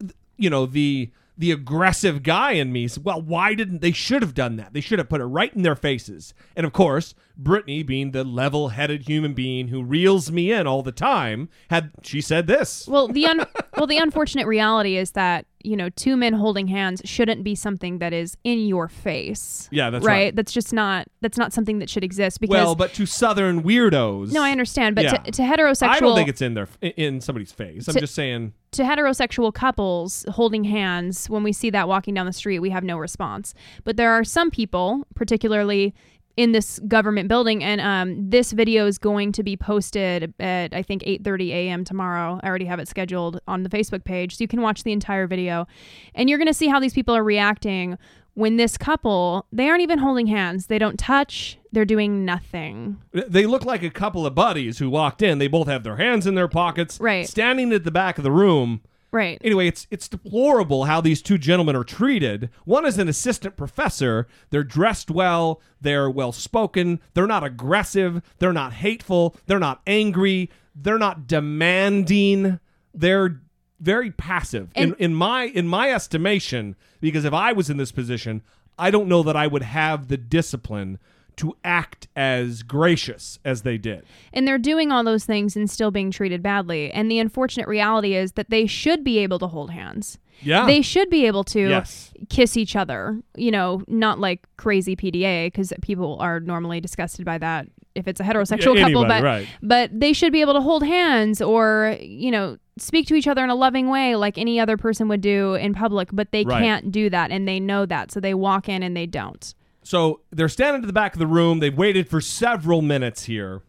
th- 0.00 0.12
you 0.36 0.50
know, 0.50 0.66
the 0.66 1.10
the 1.36 1.50
aggressive 1.50 2.22
guy 2.22 2.52
in 2.52 2.72
me 2.72 2.86
said, 2.86 3.04
well, 3.04 3.20
why 3.20 3.54
didn't 3.54 3.80
they 3.80 3.92
should 3.92 4.22
have 4.22 4.34
done 4.34 4.56
that? 4.56 4.72
They 4.72 4.80
should 4.80 4.98
have 4.98 5.08
put 5.08 5.20
it 5.20 5.24
right 5.24 5.52
in 5.54 5.62
their 5.62 5.74
faces. 5.74 6.32
And 6.54 6.64
of 6.64 6.72
course, 6.72 7.14
Brittany, 7.36 7.82
being 7.82 8.12
the 8.12 8.22
level-headed 8.24 9.08
human 9.08 9.34
being 9.34 9.68
who 9.68 9.82
reels 9.82 10.30
me 10.30 10.52
in 10.52 10.66
all 10.66 10.82
the 10.82 10.92
time, 10.92 11.48
had 11.70 11.90
she 12.02 12.20
said 12.20 12.46
this. 12.46 12.86
Well, 12.86 13.08
the 13.08 13.26
un- 13.26 13.46
well, 13.76 13.86
the 13.86 13.98
unfortunate 13.98 14.46
reality 14.46 14.96
is 14.96 15.12
that 15.12 15.46
you 15.64 15.76
know 15.76 15.88
two 15.90 16.16
men 16.16 16.32
holding 16.34 16.68
hands 16.68 17.00
shouldn't 17.04 17.42
be 17.42 17.54
something 17.54 17.98
that 17.98 18.12
is 18.12 18.36
in 18.44 18.66
your 18.66 18.88
face. 18.88 19.68
Yeah, 19.72 19.90
that's 19.90 20.04
right. 20.04 20.12
right. 20.12 20.36
That's 20.36 20.52
just 20.52 20.72
not 20.72 21.08
that's 21.20 21.38
not 21.38 21.52
something 21.52 21.78
that 21.78 21.88
should 21.90 22.04
exist. 22.04 22.40
Because 22.40 22.54
well, 22.54 22.74
but 22.74 22.92
to 22.94 23.06
southern 23.06 23.62
weirdos. 23.62 24.32
no, 24.32 24.42
I 24.42 24.50
understand, 24.50 24.94
but 24.94 25.04
Yeah. 25.04 25.12
to, 25.18 25.30
to 25.32 25.42
heterosexual, 25.42 25.88
I 25.88 26.00
don't 26.00 26.16
think 26.16 26.28
it's 26.28 26.42
in 26.42 26.54
their 26.54 26.68
in, 26.80 27.20
somebody's 27.20 27.52
face. 27.52 27.88
I'm 27.88 27.96
just 27.96 28.14
saying. 28.14 28.52
to 28.72 28.82
heterosexual 28.82 29.52
couples 29.54 30.24
holding 30.30 30.64
hands 30.64 31.30
when 31.30 31.42
we 31.42 31.52
see 31.52 31.70
that 31.70 31.88
walking 31.88 32.14
down 32.14 32.26
the 32.26 32.32
street 32.32 32.58
we 32.58 32.70
have 32.70 32.82
no 32.82 32.96
response 32.98 33.54
but 33.84 33.96
there 33.96 34.10
are 34.10 34.24
some 34.24 34.50
people 34.50 35.06
particularly 35.14 35.94
in 36.36 36.52
this 36.52 36.80
government 36.88 37.28
building 37.28 37.62
and 37.62 37.80
um, 37.80 38.28
this 38.30 38.52
video 38.52 38.86
is 38.86 38.98
going 38.98 39.30
to 39.32 39.42
be 39.42 39.56
posted 39.56 40.34
at 40.40 40.74
i 40.74 40.82
think 40.82 41.02
8.30 41.02 41.50
a.m 41.50 41.84
tomorrow 41.84 42.40
i 42.42 42.48
already 42.48 42.64
have 42.64 42.78
it 42.80 42.88
scheduled 42.88 43.40
on 43.46 43.62
the 43.62 43.68
facebook 43.68 44.04
page 44.04 44.36
so 44.36 44.42
you 44.42 44.48
can 44.48 44.60
watch 44.60 44.82
the 44.82 44.92
entire 44.92 45.26
video 45.26 45.66
and 46.14 46.28
you're 46.28 46.38
going 46.38 46.48
to 46.48 46.54
see 46.54 46.68
how 46.68 46.80
these 46.80 46.92
people 46.94 47.14
are 47.14 47.22
reacting 47.24 47.96
when 48.34 48.56
this 48.56 48.76
couple 48.76 49.46
they 49.52 49.68
aren't 49.68 49.82
even 49.82 49.98
holding 50.00 50.26
hands 50.26 50.66
they 50.66 50.78
don't 50.78 50.98
touch 50.98 51.58
they're 51.70 51.84
doing 51.84 52.24
nothing 52.24 52.96
They 53.12 53.46
look 53.46 53.64
like 53.64 53.82
a 53.82 53.90
couple 53.90 54.26
of 54.26 54.34
buddies 54.36 54.78
who 54.78 54.88
walked 54.90 55.22
in. 55.22 55.38
They 55.38 55.48
both 55.48 55.66
have 55.66 55.82
their 55.82 55.96
hands 55.96 56.24
in 56.24 56.36
their 56.36 56.46
pockets, 56.46 57.00
Right. 57.00 57.28
standing 57.28 57.72
at 57.72 57.82
the 57.82 57.90
back 57.90 58.16
of 58.16 58.22
the 58.22 58.30
room. 58.30 58.80
Right. 59.14 59.40
Anyway, 59.42 59.66
it's 59.66 59.86
it's 59.90 60.08
deplorable 60.08 60.84
how 60.84 61.00
these 61.00 61.22
two 61.22 61.38
gentlemen 61.38 61.76
are 61.76 61.84
treated. 61.84 62.50
One 62.64 62.84
is 62.84 62.98
an 62.98 63.08
assistant 63.08 63.56
professor. 63.56 64.26
They're 64.50 64.64
dressed 64.64 65.10
well, 65.10 65.62
they're 65.80 66.10
well 66.10 66.32
spoken, 66.32 67.00
they're 67.14 67.26
not 67.26 67.44
aggressive, 67.44 68.20
they're 68.38 68.52
not 68.52 68.74
hateful, 68.74 69.36
they're 69.46 69.58
not 69.58 69.80
angry, 69.86 70.50
they're 70.74 70.98
not 70.98 71.26
demanding. 71.26 72.60
They're 72.92 73.40
very 73.80 74.10
passive. 74.10 74.70
In, 74.74 74.94
in 74.98 75.14
my 75.14 75.44
in 75.44 75.66
my 75.68 75.90
estimation 75.90 76.76
because 77.00 77.24
if 77.24 77.32
I 77.32 77.52
was 77.52 77.70
in 77.70 77.76
this 77.76 77.92
position, 77.92 78.42
I 78.78 78.90
don't 78.90 79.08
know 79.08 79.22
that 79.22 79.36
I 79.36 79.46
would 79.46 79.62
have 79.62 80.08
the 80.08 80.16
discipline 80.16 80.98
to 81.36 81.56
act 81.64 82.08
as 82.16 82.62
gracious 82.62 83.38
as 83.44 83.62
they 83.62 83.76
did. 83.78 84.04
And 84.32 84.46
they're 84.46 84.58
doing 84.58 84.92
all 84.92 85.02
those 85.04 85.24
things 85.24 85.56
and 85.56 85.68
still 85.70 85.90
being 85.90 86.10
treated 86.10 86.42
badly. 86.42 86.90
And 86.92 87.10
the 87.10 87.18
unfortunate 87.18 87.68
reality 87.68 88.14
is 88.14 88.32
that 88.32 88.50
they 88.50 88.66
should 88.66 89.02
be 89.04 89.18
able 89.18 89.38
to 89.40 89.46
hold 89.46 89.70
hands. 89.70 90.18
Yeah. 90.40 90.66
They 90.66 90.82
should 90.82 91.10
be 91.10 91.26
able 91.26 91.44
to 91.44 91.68
Yes. 91.68 92.12
kiss 92.28 92.56
each 92.56 92.74
other, 92.76 93.20
you 93.36 93.50
know, 93.50 93.82
not 93.86 94.18
like 94.18 94.44
crazy 94.56 94.96
PDA 94.96 95.46
because 95.46 95.72
people 95.82 96.18
are 96.20 96.40
normally 96.40 96.80
disgusted 96.80 97.24
by 97.24 97.38
that 97.38 97.66
if 97.94 98.08
it's 98.08 98.18
a 98.20 98.24
heterosexual 98.24 98.74
Yeah, 98.76 98.86
couple, 98.88 99.04
but 99.06 99.22
right. 99.22 99.46
but 99.62 99.88
they 99.98 100.12
should 100.12 100.32
be 100.32 100.40
able 100.40 100.54
to 100.54 100.60
hold 100.60 100.82
hands 100.84 101.40
or, 101.40 101.96
you 102.00 102.32
know, 102.32 102.56
speak 102.76 103.06
to 103.06 103.14
each 103.14 103.28
other 103.28 103.44
in 103.44 103.50
a 103.50 103.54
loving 103.54 103.88
way 103.88 104.16
like 104.16 104.36
any 104.36 104.58
other 104.58 104.76
person 104.76 105.06
would 105.06 105.20
do 105.20 105.54
in 105.54 105.72
public, 105.74 106.08
but 106.12 106.32
they 106.32 106.42
Right. 106.44 106.60
can't 106.60 106.90
do 106.90 107.08
that 107.10 107.30
and 107.30 107.46
they 107.46 107.60
know 107.60 107.86
that. 107.86 108.10
So 108.10 108.18
they 108.18 108.34
walk 108.34 108.68
in 108.68 108.82
and 108.82 108.96
they 108.96 109.06
don't. 109.06 109.54
So 109.84 110.22
they're 110.30 110.48
standing 110.48 110.82
at 110.82 110.86
the 110.86 110.94
back 110.94 111.12
of 111.12 111.18
the 111.18 111.26
room. 111.26 111.60
They've 111.60 111.76
waited 111.76 112.08
for 112.08 112.20
several 112.20 112.80
minutes 112.80 113.24
here. 113.24 113.60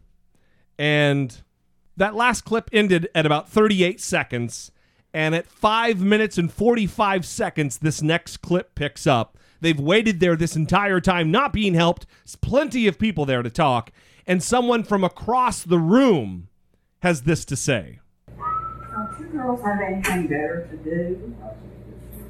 And 0.80 1.42
that 1.98 2.16
last 2.16 2.46
clip 2.46 2.70
ended 2.72 3.10
at 3.14 3.26
about 3.26 3.50
38 3.50 4.00
seconds. 4.00 4.72
And 5.14 5.36
at 5.36 5.46
5 5.46 6.02
minutes 6.02 6.38
and 6.38 6.52
45 6.52 7.26
seconds, 7.26 7.78
this 7.78 8.02
next 8.02 8.38
clip 8.38 8.76
picks 8.76 9.06
up. 9.06 9.38
They've 9.60 9.80
waited 9.80 10.22
there 10.22 10.38
this 10.38 10.56
entire 10.56 11.02
time, 11.02 11.32
not 11.32 11.52
being 11.52 11.74
helped. 11.74 12.06
There's 12.24 12.38
plenty 12.38 12.88
of 12.88 12.98
people 12.98 13.26
there 13.26 13.44
to 13.44 13.50
talk. 13.50 13.92
And 14.26 14.42
someone 14.42 14.84
from 14.84 15.04
across 15.04 15.64
the 15.64 15.80
room 15.80 16.48
has 17.00 17.24
this 17.24 17.44
to 17.46 17.58
say. 17.58 18.00
Don't 18.38 19.20
you 19.20 19.26
girls 19.28 19.62
have 19.64 19.82
anything 19.82 20.28
better 20.28 20.68
to 20.72 20.78
do? 20.78 21.36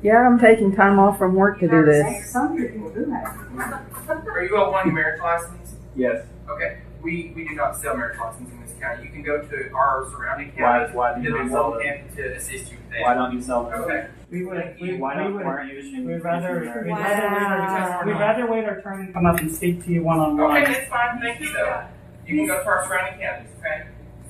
Yeah, 0.05 0.21
I'm 0.23 0.37
taking 0.39 0.75
time 0.75 0.99
off 0.99 1.17
from 1.17 1.33
work 1.33 1.59
to 1.61 1.67
do 1.67 1.83
this. 1.83 2.29
Some 2.31 2.55
people 2.55 2.91
do 2.91 3.09
have. 3.09 4.27
Are 4.27 4.43
you 4.43 4.55
all 4.55 4.71
wanting 4.71 4.93
marriage 4.93 5.19
license? 5.19 5.73
Yes. 5.95 6.27
Okay. 6.47 6.77
We, 7.01 7.33
we 7.35 7.47
do 7.47 7.55
not 7.55 7.75
sell 7.75 7.97
marriage 7.97 8.19
licenses 8.19 8.53
in 8.53 8.61
this 8.61 8.73
county. 8.79 9.05
You 9.05 9.09
can 9.09 9.23
go 9.23 9.41
to 9.41 9.71
our 9.73 10.07
surrounding 10.11 10.49
Why- 10.49 10.79
counties. 10.81 10.95
why 10.95 11.15
do 11.15 11.21
you 11.23 11.29
not 11.31 11.43
be 11.45 11.49
sell 11.49 11.69
more 11.69 11.77
them? 11.79 11.87
than 11.87 11.97
happy 12.07 12.15
to 12.17 12.35
assist 12.35 12.71
you 12.71 12.77
with 12.77 12.89
that. 12.91 13.01
Why 13.01 13.13
don't 13.15 13.33
you 13.33 13.41
sell 13.41 13.63
them? 13.63 13.81
Okay. 13.81 14.07
We 14.29 14.45
would, 14.45 14.75
we, 14.79 14.97
Why 14.97 15.15
not? 15.15 15.25
we 15.27 15.33
would, 15.33 15.45
Why 15.45 15.51
are 15.53 15.63
you 15.63 15.79
issuing- 15.79 16.05
we'd 16.05 16.23
rather, 16.23 16.59
we'd 16.59 16.65
marriage? 16.65 16.87
rather, 16.87 17.27
wait 17.33 17.81
our, 17.89 18.05
we'd 18.05 18.13
rather 18.13 18.45
wait 18.51 18.65
our 18.65 18.81
turn 18.81 18.99
and 19.05 19.13
come 19.15 19.25
up 19.25 19.39
and 19.39 19.55
speak 19.55 19.83
to 19.85 19.91
you 19.91 20.03
one-on-one. 20.03 20.57
Okay, 20.61 20.71
that's 20.71 20.87
fine. 20.89 21.19
Thank 21.19 21.41
you, 21.41 21.51
though. 21.51 21.83
You 22.27 22.37
can 22.37 22.45
go 22.47 22.61
to 22.61 22.67
our 22.67 22.85
surrounding 22.87 23.19
counties, 23.21 23.49
okay? 23.59 23.87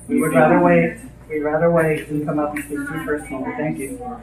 We 0.08 0.20
would 0.22 0.32
rather 0.32 0.58
wait, 0.58 0.98
we'd 1.28 1.40
rather 1.40 1.70
wait 1.70 2.08
and 2.08 2.24
come 2.26 2.38
up 2.38 2.54
and 2.54 2.64
speak 2.64 2.78
to 2.78 2.82
you 2.98 3.04
personally. 3.04 3.52
Thank 3.58 3.78
you. 3.78 4.20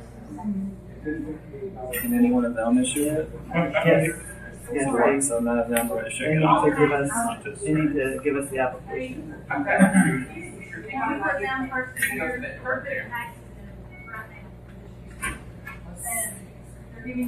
Can 1.03 2.13
anyone 2.13 2.45
of 2.45 2.55
them 2.55 2.77
issue 2.77 3.09
it? 3.09 3.29
Yes. 3.53 4.09
Yes, 4.71 4.87
Right, 4.91 5.15
they, 5.15 5.21
So 5.21 5.39
none 5.39 5.59
of 5.59 5.69
them 5.69 5.91
are 5.91 6.07
issuing 6.07 6.39
they 6.39 6.45
need 6.45 6.63
to 6.63 6.75
give 6.77 6.91
us, 6.91 7.09
Not 7.09 7.43
just- 7.43 7.61
they 7.63 7.73
need 7.73 7.93
to 7.93 8.19
give 8.23 8.37
us 8.37 8.49
the 8.49 8.59
application. 8.59 9.35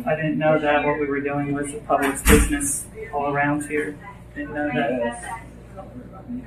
I 0.06 0.16
didn't 0.16 0.38
know 0.38 0.58
that 0.60 0.86
what 0.86 1.00
we 1.00 1.08
were 1.08 1.20
doing 1.20 1.54
was 1.54 1.74
a 1.74 1.80
public 1.80 2.24
business 2.26 2.86
all 3.14 3.34
around 3.34 3.66
here. 3.66 3.98
Didn't 4.34 4.54
know 4.54 4.70
that. 4.74 5.44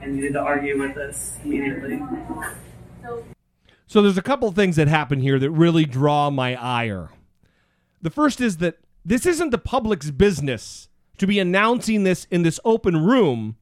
And 0.03 0.17
you 0.17 0.23
need 0.23 0.33
to 0.33 0.41
argue 0.41 0.79
with 0.81 0.97
us 0.97 1.37
immediately. 1.45 2.01
So 3.87 4.03
there's 4.03 4.19
a 4.19 4.23
couple 4.23 4.51
things 4.53 4.77
that 4.77 4.89
happen 4.89 5.21
here 5.21 5.39
that 5.39 5.51
really 5.51 5.85
draw 5.85 6.31
my 6.31 6.57
ire. 6.57 7.11
The 8.03 8.11
first 8.11 8.41
is 8.41 8.59
that 8.59 8.79
this 9.05 9.27
isn't 9.27 9.51
the 9.51 9.59
public's 9.59 10.11
business 10.11 10.89
to 11.19 11.27
be 11.27 11.39
announcing 11.39 12.05
this 12.05 12.27
in 12.31 12.43
this 12.43 12.61
open 12.65 13.05
room. 13.05 13.57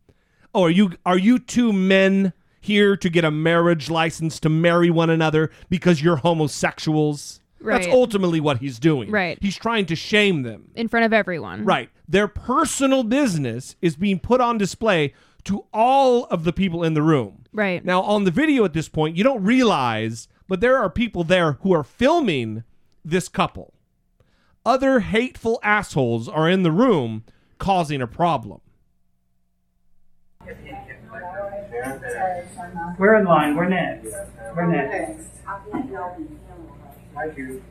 Oh, 0.54 0.64
are 0.64 0.70
you 0.70 0.92
are 1.04 1.18
you 1.18 1.38
two 1.38 1.72
men 1.72 2.32
here 2.60 2.96
to 2.96 3.08
get 3.08 3.24
a 3.24 3.30
marriage 3.30 3.88
license 3.90 4.40
to 4.40 4.48
marry 4.48 4.90
one 4.90 5.10
another 5.10 5.50
because 5.68 6.02
you're 6.02 6.16
homosexuals? 6.16 7.40
That's 7.60 7.86
ultimately 7.86 8.38
what 8.40 8.58
he's 8.58 8.78
doing. 8.78 9.10
Right. 9.10 9.38
He's 9.40 9.56
trying 9.56 9.86
to 9.86 9.96
shame 9.96 10.42
them. 10.42 10.70
in 10.74 10.88
front 10.88 11.06
of 11.06 11.12
everyone. 11.12 11.64
Right. 11.64 11.90
Their 12.06 12.28
personal 12.28 13.02
business 13.02 13.76
is 13.80 13.96
being 13.96 14.20
put 14.20 14.40
on 14.40 14.58
display 14.58 15.14
to 15.44 15.64
all 15.72 16.24
of 16.26 16.44
the 16.44 16.52
people 16.52 16.84
in 16.84 16.94
the 16.94 17.02
room. 17.02 17.44
Right. 17.52 17.84
Now, 17.84 18.02
on 18.02 18.24
the 18.24 18.30
video 18.30 18.64
at 18.64 18.72
this 18.72 18.88
point, 18.88 19.16
you 19.16 19.24
don't 19.24 19.42
realize, 19.42 20.28
but 20.48 20.60
there 20.60 20.76
are 20.76 20.90
people 20.90 21.24
there 21.24 21.52
who 21.62 21.72
are 21.72 21.82
filming 21.84 22.62
this 23.04 23.28
couple. 23.28 23.72
Other 24.66 24.98
hateful 24.98 25.60
assholes 25.62 26.28
are 26.28 26.50
in 26.50 26.64
the 26.64 26.72
room 26.72 27.22
causing 27.58 28.02
a 28.02 28.06
problem. 28.08 28.60
We're 32.98 33.14
in 33.20 33.26
line. 33.26 33.54
We're 33.54 33.68
next. 33.68 34.12
We're 34.56 34.66
next. 34.66 35.28
Thank 37.14 37.38
you. 37.38 37.62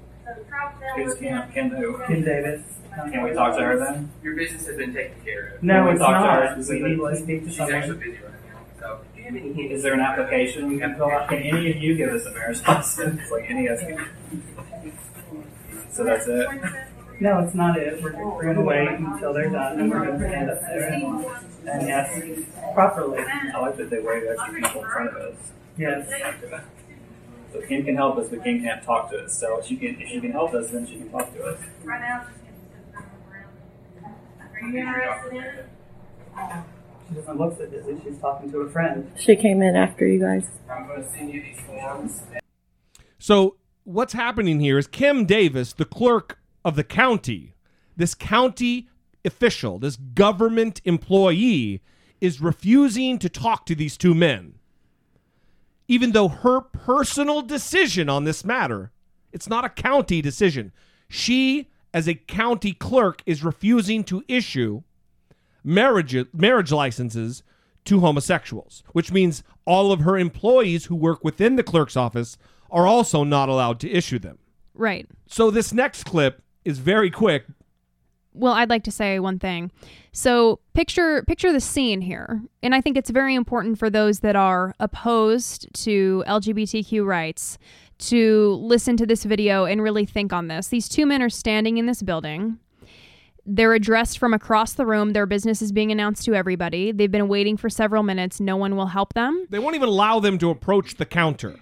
Who's 0.95 1.15
Kim? 1.15 1.51
Kim 1.51 1.69
who? 1.71 2.01
Kim 2.07 2.23
Davis. 2.23 2.63
Can 3.11 3.23
we 3.23 3.33
talk 3.33 3.57
to 3.57 3.61
her 3.61 3.77
then? 3.77 4.09
Your 4.23 4.37
business 4.37 4.65
has 4.67 4.77
been 4.77 4.93
taken 4.93 5.21
care 5.25 5.47
of. 5.57 5.63
No, 5.63 5.73
Can 5.73 5.85
we 5.85 5.91
it's 5.91 5.99
talk 5.99 6.11
not. 6.11 6.23
To 6.23 6.47
her 6.47 6.55
We 6.55 6.95
need 6.95 6.97
to 6.97 7.15
speak 7.17 7.43
to 7.43 7.49
She's 7.49 7.57
someone. 7.57 7.75
actually 7.75 7.97
busy 7.97 8.11
right 8.23 8.31
now. 8.31 8.59
So, 8.79 8.99
do 9.13 9.19
you 9.19 9.25
have 9.25 9.35
any 9.35 9.51
hint? 9.51 9.71
Is 9.73 9.83
there 9.83 9.93
an 9.93 9.99
application 9.99 10.69
we 10.69 10.79
can 10.79 10.95
fill 10.95 11.11
out? 11.11 11.27
Can 11.27 11.39
any 11.39 11.71
of 11.71 11.77
you 11.77 11.95
give 11.97 12.09
us 12.13 12.25
a 12.25 12.31
marriage 12.31 12.65
license? 12.65 13.29
Like 13.29 13.45
any 13.49 13.67
of 13.67 13.81
you? 13.81 13.99
So 15.95 16.03
that's 16.03 16.27
it? 16.27 16.47
No, 17.21 17.39
it's 17.39 17.55
not 17.55 17.77
it. 17.77 18.03
We're, 18.03 18.11
we're 18.11 18.43
going 18.43 18.57
to 18.57 18.61
wait 18.63 18.89
until 18.89 19.33
they're 19.33 19.49
done 19.49 19.79
and 19.79 19.89
we're 19.89 20.05
going 20.05 20.19
to 20.19 20.27
stand 20.27 20.49
up 20.49 20.59
there 20.59 20.91
and, 20.91 21.25
and 21.69 21.87
yes, 21.87 22.41
properly. 22.73 23.19
I 23.19 23.57
like 23.61 23.77
that 23.77 23.89
they 23.89 24.01
waited 24.01 24.37
actually 24.37 24.61
people 24.61 24.83
in 24.83 24.89
front 24.89 25.09
of 25.11 25.15
us. 25.15 25.51
Yes. 25.77 26.09
So 27.53 27.61
Kim 27.61 27.85
can 27.85 27.95
help 27.95 28.17
us, 28.17 28.27
but 28.27 28.43
Kim 28.43 28.61
can't 28.61 28.83
talk 28.83 29.09
to 29.11 29.23
us. 29.23 29.39
So 29.39 29.61
she 29.65 29.77
can, 29.77 30.01
if 30.01 30.09
she 30.09 30.19
can 30.19 30.33
help 30.33 30.53
us, 30.53 30.71
then 30.71 30.85
she 30.85 30.97
can 30.97 31.09
talk 31.09 31.33
to 31.33 31.45
us. 31.45 31.59
Right 31.85 32.01
now, 32.01 32.27
Are 34.61 34.67
you 34.67 34.77
interested 34.77 35.33
in 35.33 35.43
it? 35.43 35.65
She 37.07 37.15
doesn't 37.15 37.37
look 37.37 37.57
so 37.57 37.67
busy. 37.67 38.01
She's 38.03 38.17
talking 38.17 38.51
to 38.51 38.57
a 38.59 38.69
friend. 38.69 39.09
She 39.17 39.37
came 39.37 39.61
in 39.61 39.77
after 39.77 40.05
you 40.05 40.19
guys. 40.19 40.45
I'm 40.69 40.87
going 40.87 41.03
to 41.03 41.09
send 41.09 41.33
you 41.33 41.41
these 41.41 41.61
forms. 41.61 42.21
So, 43.17 43.55
what's 43.85 44.13
happening 44.13 44.59
here 44.59 44.77
is 44.77 44.87
Kim 44.87 45.25
Davis, 45.25 45.71
the 45.71 45.85
clerk 45.85 46.39
of 46.65 46.75
the 46.75 46.83
county, 46.83 47.53
this 47.95 48.13
county 48.13 48.89
official, 49.23 49.79
this 49.79 49.95
government 49.95 50.81
employee, 50.83 51.81
is 52.19 52.41
refusing 52.41 53.17
to 53.19 53.29
talk 53.29 53.65
to 53.65 53.75
these 53.75 53.95
two 53.95 54.13
men. 54.13 54.55
Even 55.87 56.11
though 56.11 56.27
her 56.27 56.61
personal 56.61 57.41
decision 57.43 58.09
on 58.09 58.23
this 58.23 58.43
matter, 58.43 58.91
it's 59.31 59.47
not 59.47 59.63
a 59.63 59.69
county 59.69 60.21
decision. 60.21 60.71
She, 61.07 61.69
as 61.93 62.07
a 62.07 62.15
county 62.15 62.73
clerk, 62.73 63.21
is 63.25 63.43
refusing 63.43 64.03
to 64.05 64.23
issue 64.27 64.81
marriage 65.63 66.15
marriage 66.33 66.71
licenses 66.71 67.43
to 67.85 67.99
homosexuals, 67.99 68.83
which 68.93 69.11
means 69.11 69.43
all 69.65 69.91
of 69.91 69.99
her 70.01 70.17
employees 70.17 70.85
who 70.85 70.95
work 70.95 71.23
within 71.23 71.55
the 71.55 71.63
clerk's 71.63 71.95
office 71.95 72.37
are 72.75 72.85
also 72.85 73.23
not 73.23 73.47
allowed 73.47 73.79
to 73.79 73.89
issue 73.89 74.19
them. 74.19 74.37
Right. 74.75 75.07
So 75.27 75.49
this 75.49 75.73
next 75.73 76.03
clip 76.03 76.41
is 76.65 76.77
very 76.77 77.09
quick. 77.09 77.45
Well, 78.33 78.51
I'd 78.51 78.69
like 78.69 78.83
to 78.83 78.91
say 78.91 79.17
one 79.19 79.39
thing. 79.39 79.71
So, 80.11 80.59
picture 80.73 81.23
picture 81.23 81.53
the 81.53 81.61
scene 81.61 82.01
here. 82.01 82.41
And 82.61 82.75
I 82.75 82.81
think 82.81 82.97
it's 82.97 83.09
very 83.09 83.33
important 83.33 83.79
for 83.79 83.89
those 83.89 84.19
that 84.19 84.35
are 84.35 84.75
opposed 84.77 85.73
to 85.85 86.21
LGBTQ 86.27 87.05
rights 87.05 87.57
to 87.97 88.59
listen 88.61 88.97
to 88.97 89.05
this 89.05 89.23
video 89.23 89.63
and 89.63 89.81
really 89.81 90.05
think 90.05 90.33
on 90.33 90.49
this. 90.49 90.67
These 90.67 90.89
two 90.89 91.05
men 91.05 91.21
are 91.21 91.29
standing 91.29 91.77
in 91.77 91.85
this 91.85 92.01
building. 92.01 92.59
They're 93.45 93.73
addressed 93.73 94.17
from 94.17 94.33
across 94.33 94.73
the 94.73 94.85
room. 94.85 95.13
Their 95.13 95.27
business 95.27 95.61
is 95.61 95.71
being 95.71 95.93
announced 95.93 96.25
to 96.25 96.35
everybody. 96.35 96.91
They've 96.91 97.11
been 97.11 97.29
waiting 97.29 97.55
for 97.55 97.69
several 97.69 98.03
minutes. 98.03 98.41
No 98.41 98.57
one 98.57 98.75
will 98.75 98.87
help 98.87 99.13
them. 99.13 99.47
They 99.49 99.59
won't 99.59 99.75
even 99.75 99.87
allow 99.87 100.19
them 100.19 100.37
to 100.39 100.49
approach 100.49 100.95
the 100.95 101.05
counter. 101.05 101.55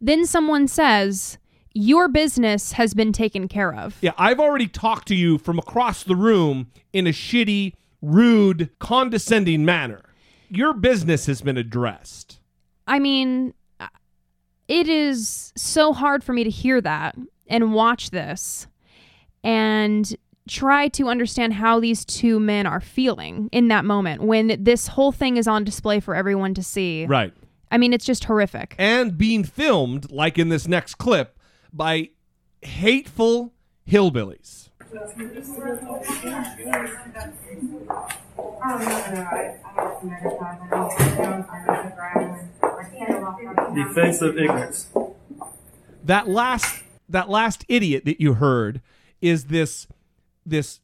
Then 0.00 0.26
someone 0.26 0.68
says, 0.68 1.38
Your 1.72 2.08
business 2.08 2.72
has 2.72 2.94
been 2.94 3.12
taken 3.12 3.48
care 3.48 3.74
of. 3.74 3.96
Yeah, 4.00 4.12
I've 4.18 4.40
already 4.40 4.68
talked 4.68 5.08
to 5.08 5.14
you 5.14 5.38
from 5.38 5.58
across 5.58 6.02
the 6.02 6.16
room 6.16 6.70
in 6.92 7.06
a 7.06 7.10
shitty, 7.10 7.74
rude, 8.02 8.70
condescending 8.78 9.64
manner. 9.64 10.02
Your 10.48 10.72
business 10.74 11.26
has 11.26 11.42
been 11.42 11.56
addressed. 11.56 12.40
I 12.86 12.98
mean, 12.98 13.52
it 14.68 14.88
is 14.88 15.52
so 15.56 15.92
hard 15.92 16.22
for 16.22 16.32
me 16.32 16.44
to 16.44 16.50
hear 16.50 16.80
that 16.80 17.16
and 17.48 17.72
watch 17.72 18.10
this 18.10 18.66
and 19.42 20.16
try 20.48 20.88
to 20.88 21.08
understand 21.08 21.52
how 21.54 21.80
these 21.80 22.04
two 22.04 22.38
men 22.38 22.66
are 22.66 22.80
feeling 22.80 23.48
in 23.52 23.68
that 23.68 23.84
moment 23.84 24.22
when 24.22 24.62
this 24.62 24.86
whole 24.86 25.12
thing 25.12 25.36
is 25.36 25.48
on 25.48 25.64
display 25.64 26.00
for 26.00 26.14
everyone 26.14 26.54
to 26.54 26.62
see. 26.62 27.06
Right. 27.06 27.32
I 27.70 27.78
mean, 27.78 27.92
it's 27.92 28.04
just 28.04 28.24
horrific. 28.24 28.74
And 28.78 29.18
being 29.18 29.44
filmed, 29.44 30.10
like 30.10 30.38
in 30.38 30.48
this 30.48 30.66
next 30.66 30.96
clip, 30.96 31.38
by 31.72 32.10
hateful 32.62 33.52
hillbillies. 33.88 34.68
Defensive 43.74 44.38
ignorance. 44.38 44.86
That 46.04 46.28
last 46.28 46.82
that 47.08 47.28
last 47.28 47.64
idiot 47.68 48.04
that 48.04 48.20
you 48.20 48.34
heard 48.34 48.80
is 49.20 49.46
this 49.46 49.86
this 50.44 50.80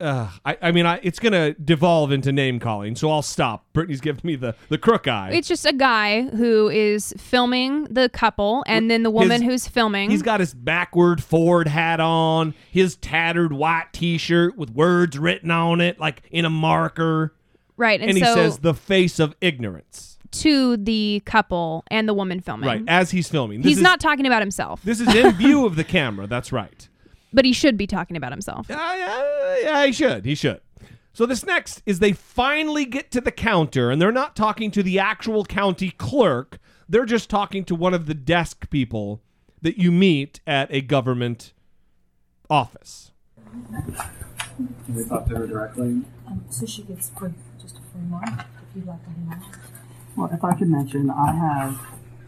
uh, 0.00 0.28
I, 0.44 0.56
I 0.62 0.72
mean, 0.72 0.86
I, 0.86 1.00
it's 1.02 1.18
going 1.18 1.32
to 1.32 1.52
devolve 1.60 2.12
into 2.12 2.32
name 2.32 2.58
calling, 2.58 2.96
so 2.96 3.10
I'll 3.10 3.22
stop. 3.22 3.64
Brittany's 3.72 4.00
giving 4.00 4.22
me 4.24 4.36
the, 4.36 4.54
the 4.68 4.78
crook 4.78 5.06
eye. 5.08 5.30
It's 5.32 5.48
just 5.48 5.66
a 5.66 5.72
guy 5.72 6.22
who 6.22 6.68
is 6.68 7.14
filming 7.18 7.84
the 7.84 8.08
couple 8.08 8.64
and 8.66 8.90
then 8.90 9.02
the 9.02 9.10
woman 9.10 9.42
His- 9.42 9.50
who's 9.64 9.68
filming. 9.68 10.10
He's 10.10 10.22
got 10.22 10.40
his 10.40 10.54
backward 10.54 11.22
Ford 11.22 11.68
hat 11.68 12.00
on, 12.00 12.54
his 12.70 12.96
tattered 12.96 13.52
white 13.52 13.92
T-shirt 13.92 14.56
with 14.56 14.70
words 14.70 15.18
written 15.18 15.50
on 15.50 15.80
it, 15.80 15.98
like 16.00 16.22
in 16.30 16.44
a 16.44 16.50
marker. 16.50 17.34
right. 17.76 18.00
And, 18.00 18.10
And, 18.10 18.18
he 18.18 18.24
so 18.24 18.34
says, 18.34 18.58
"The 18.58 18.74
face 18.74 19.18
of 19.18 19.34
ignorance." 19.40 20.06
to 20.32 20.76
the 20.76 21.20
couple 21.26 21.82
and 21.90 22.08
the 22.08 22.14
woman 22.14 22.38
filming. 22.40 22.64
Right 22.68 22.84
as 22.86 23.10
he's 23.10 23.28
filming. 23.28 23.62
This 23.62 23.70
He's 23.70 23.76
is- 23.78 23.82
not 23.82 23.98
talking 23.98 24.26
about 24.26 24.42
himself. 24.42 24.80
This 24.84 25.00
is 25.00 25.12
in 25.12 25.32
view 25.32 25.66
of 25.66 25.74
the 25.74 25.82
camera. 25.82 26.28
That's 26.28 26.52
right. 26.52 26.88
But 27.32 27.44
he 27.44 27.52
should 27.52 27.76
be 27.76 27.86
talking 27.86 28.16
about 28.16 28.32
himself. 28.32 28.66
yeah, 28.68 29.56
yeah, 29.62 29.86
he 29.86 29.92
should. 29.92 30.24
He 30.24 30.34
should. 30.34 30.60
So 31.12 31.26
this 31.26 31.44
next 31.44 31.82
is 31.86 31.98
they 31.98 32.12
finally 32.12 32.84
get 32.84 33.10
to 33.12 33.20
the 33.20 33.32
counter, 33.32 33.90
and 33.90 34.00
they're 34.00 34.12
not 34.12 34.36
talking 34.36 34.70
to 34.72 34.82
the 34.82 34.98
actual 34.98 35.44
county 35.44 35.90
clerk. 35.90 36.58
They're 36.88 37.04
just 37.04 37.28
talking 37.28 37.64
to 37.64 37.74
one 37.74 37.94
of 37.94 38.06
the 38.06 38.14
desk 38.14 38.70
people 38.70 39.22
that 39.62 39.78
you 39.78 39.92
meet 39.92 40.40
at 40.46 40.72
a 40.72 40.80
government 40.80 41.52
office. 42.48 43.10
Can 43.36 44.94
we 44.94 45.04
talk 45.04 45.26
to 45.28 45.36
her 45.36 45.46
directly? 45.46 46.02
Um, 46.26 46.44
so 46.50 46.66
she 46.66 46.82
gets 46.82 47.10
free, 47.10 47.32
just 47.60 47.78
a 47.78 47.82
free 47.92 48.02
month 48.02 48.40
if 48.40 48.76
you'd 48.76 48.86
like 48.86 49.02
to 49.04 49.10
hang 49.10 49.32
out. 49.32 49.56
Well, 50.16 50.30
if 50.32 50.44
I 50.44 50.54
could 50.54 50.68
mention, 50.68 51.10
I 51.10 51.32
have 51.32 51.80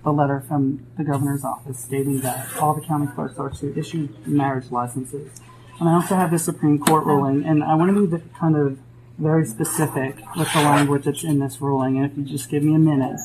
a 0.04 0.10
letter 0.10 0.40
from 0.40 0.86
the 0.96 1.04
governor's 1.04 1.44
office 1.44 1.78
stating 1.78 2.20
that 2.20 2.48
all 2.60 2.74
the 2.74 2.80
county 2.80 3.06
clerks 3.14 3.38
are 3.38 3.50
to 3.50 3.78
issue 3.78 4.08
marriage 4.26 4.70
licenses. 4.70 5.40
And 5.78 5.88
I 5.88 5.94
also 5.94 6.14
have 6.16 6.30
the 6.30 6.38
Supreme 6.38 6.78
Court 6.78 7.04
ruling, 7.04 7.44
and 7.44 7.62
I 7.62 7.74
want 7.74 7.94
to 7.94 8.06
be 8.06 8.22
kind 8.38 8.56
of 8.56 8.78
very 9.18 9.46
specific 9.46 10.16
with 10.36 10.52
the 10.52 10.60
language 10.60 11.04
that's 11.04 11.22
in 11.22 11.38
this 11.38 11.60
ruling. 11.60 11.96
And 11.96 12.10
if 12.10 12.16
you 12.16 12.24
just 12.24 12.50
give 12.50 12.62
me 12.62 12.74
a 12.74 12.78
minute, 12.78 13.18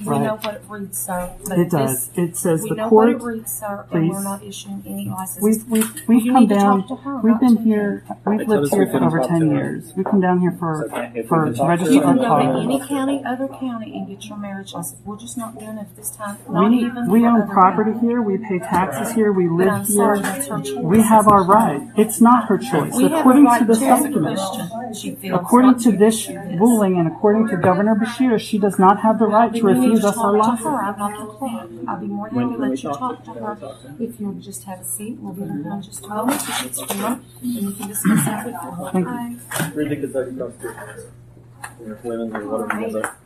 We 0.00 0.06
right? 0.06 0.22
know 0.22 0.36
what 0.36 0.54
it 0.54 0.62
reads, 0.68 0.98
sir. 0.98 1.30
but 1.48 1.58
It 1.58 1.70
does. 1.70 2.08
this- 2.10 2.18
It 2.30 2.36
says 2.36 2.62
the 2.62 2.68
court. 2.68 2.68
we 2.68 2.68
the 2.68 2.74
know 2.82 2.88
court. 2.88 3.06
what 3.08 3.16
it 3.16 3.22
reads, 3.36 3.52
sir, 3.52 3.84
and 3.90 4.08
we're 4.10 4.22
not 4.22 4.42
issuing 4.44 4.82
any 4.86 5.08
licenses. 5.08 5.42
We've, 5.42 5.68
we've, 5.68 6.08
we've 6.08 6.24
You 6.26 6.32
come 6.32 6.40
need 6.42 6.48
to 6.50 6.54
down, 6.54 6.86
to 6.88 6.94
her, 6.96 7.16
we've 7.16 7.40
been 7.40 7.56
to 7.56 7.62
here, 7.62 8.04
we've 8.24 8.46
lived 8.46 8.64
us 8.66 8.72
we 8.72 8.78
here 8.78 8.86
for 8.92 9.04
over 9.04 9.18
10 9.20 9.40
to 9.40 9.46
her. 9.48 9.52
years. 9.54 9.92
We've 9.96 10.04
come 10.06 10.20
down 10.20 10.40
here 10.40 10.52
for, 10.58 10.86
So 10.88 10.94
can- 10.94 11.04
if 11.04 11.14
we 11.14 11.22
for, 11.28 11.44
can 11.44 11.52
to 11.52 11.58
talk 11.58 11.80
You 11.90 12.00
can 12.00 12.16
go 12.16 12.22
to 12.22 12.60
any 12.60 12.80
county, 12.86 13.22
other 13.26 13.48
county, 13.48 13.92
and 13.98 14.06
get 14.06 14.24
your 14.28 14.38
marriage 14.38 14.72
license. 14.72 15.00
We're 15.04 15.16
just 15.16 15.36
not 15.36 15.58
doing 15.58 15.78
it 15.78 15.88
this 15.96 16.10
time. 16.10 16.36
We, 16.46 16.76
even 16.78 17.10
we 17.10 17.26
own 17.26 17.48
property 17.48 17.90
counties. 17.92 18.08
here, 18.08 18.22
we 18.22 18.38
pay 18.38 18.60
taxes 18.60 19.12
here, 19.14 19.32
we 19.32 19.48
live 19.48 19.68
I'm 19.68 19.84
sorry, 19.84 20.18
here. 20.20 20.26
that's 20.32 20.46
her 20.46 20.60
choice. 20.60 20.76
We 20.76 21.02
have 21.02 21.26
our 21.26 21.42
right. 21.42 21.82
It's 21.96 22.20
not 22.20 22.44
her 22.44 22.58
choice. 22.58 22.94
We 22.96 23.06
According 23.06 23.44
right 23.46 23.58
to 23.60 23.64
this 23.64 23.78
to 23.80 23.86
document, 23.86 24.36
Christian. 24.38 24.94
She 24.94 25.10
feels 25.16 25.40
according 25.40 25.78
to 25.80 25.92
this 25.92 26.28
ruling 26.28 26.98
and 26.98 27.08
according 27.08 27.48
to 27.48 27.56
Governor 27.56 27.96
Beshear, 27.96 28.38
she 28.38 28.58
does 28.58 28.78
not 28.78 29.00
have 29.00 29.18
the 29.18 29.26
right 29.26 29.52
to 29.54 29.62
Then 29.66 29.87
you 29.88 29.94
need 29.94 30.02
to 30.02 30.12
talk 30.12 30.14
to 30.14 30.20
her. 30.22 30.38
license. 30.38 30.66
I'm 30.66 30.98
not 30.98 31.18
the 31.18 31.34
clerk. 31.34 31.70
I'll 31.88 32.00
be 32.00 32.06
more 32.06 32.30
than 32.30 32.38
happy 32.40 32.54
to 32.54 32.60
let 32.68 32.82
you 32.82 32.88
talk 32.90 32.98
talk 32.98 33.24
to 33.24 33.32
to 33.34 33.46
her? 33.46 33.54
her. 33.54 33.94
If 34.00 34.20
you'll 34.20 34.32
just 34.34 34.64
have 34.64 34.80
a 34.80 34.84
seat, 34.84 35.18
we'll 35.20 35.32
give 35.34 35.48
her 35.48 35.62
time 35.62 35.82
just 35.82 36.04
a 36.04 36.08
moment. 36.08 36.40
She 36.42 36.64
gets 36.64 36.80
free 36.82 37.04
and 37.04 37.24
you 37.42 37.72
can 37.72 37.88
discuss 37.88 38.24
that 38.24 38.46
with 38.46 38.54
her. 38.54 38.90
Thank 38.92 39.06
you. 39.08 39.74
Read 39.74 39.90
the 39.90 39.96
Kentucky 39.96 40.36
Constitution. 40.36 41.12
Women 42.04 42.36
or 42.36 42.66
whatever. 42.66 43.16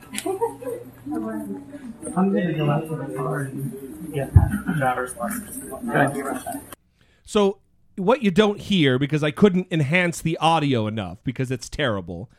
I'm 2.17 2.33
going 2.33 2.49
to 2.49 2.55
go 2.55 2.71
out 2.71 2.89
to 2.89 2.97
the 2.97 3.15
car 3.15 3.41
and 3.41 4.13
get 4.13 4.35
my 4.35 4.75
driver's 4.77 5.17
license. 5.17 5.73
I'll 5.73 6.13
be 6.13 6.23
right 6.23 6.45
back. 6.45 6.57
So 7.25 7.59
what 7.97 8.23
you 8.23 8.31
don't 8.31 8.61
hear 8.61 8.99
because 8.99 9.23
I 9.23 9.31
couldn't 9.31 9.69
enhance 9.71 10.21
the 10.21 10.37
audio 10.39 10.87
enough 10.87 11.19
because 11.25 11.51
it's 11.51 11.69
terrible. 11.69 12.31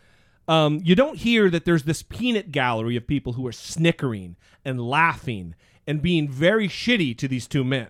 Um, 0.47 0.79
you 0.83 0.95
don't 0.95 1.17
hear 1.17 1.49
that 1.49 1.65
there's 1.65 1.83
this 1.83 2.03
peanut 2.03 2.51
gallery 2.51 2.95
of 2.95 3.07
people 3.07 3.33
who 3.33 3.47
are 3.47 3.53
snickering 3.53 4.35
and 4.65 4.81
laughing 4.81 5.55
and 5.87 6.01
being 6.01 6.29
very 6.29 6.67
shitty 6.67 7.17
to 7.17 7.27
these 7.27 7.47
two 7.47 7.63
men. 7.63 7.89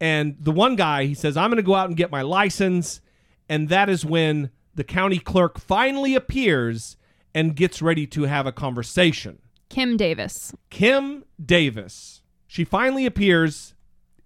And 0.00 0.36
the 0.40 0.52
one 0.52 0.76
guy, 0.76 1.04
he 1.04 1.14
says, 1.14 1.36
I'm 1.36 1.50
going 1.50 1.56
to 1.56 1.62
go 1.62 1.74
out 1.74 1.88
and 1.88 1.96
get 1.96 2.10
my 2.10 2.22
license. 2.22 3.00
And 3.48 3.68
that 3.68 3.88
is 3.88 4.04
when 4.04 4.50
the 4.74 4.84
county 4.84 5.18
clerk 5.18 5.58
finally 5.58 6.14
appears 6.14 6.96
and 7.34 7.56
gets 7.56 7.80
ready 7.80 8.06
to 8.08 8.24
have 8.24 8.46
a 8.46 8.52
conversation. 8.52 9.38
Kim 9.68 9.96
Davis. 9.96 10.54
Kim 10.70 11.24
Davis. 11.44 12.22
She 12.46 12.64
finally 12.64 13.06
appears 13.06 13.74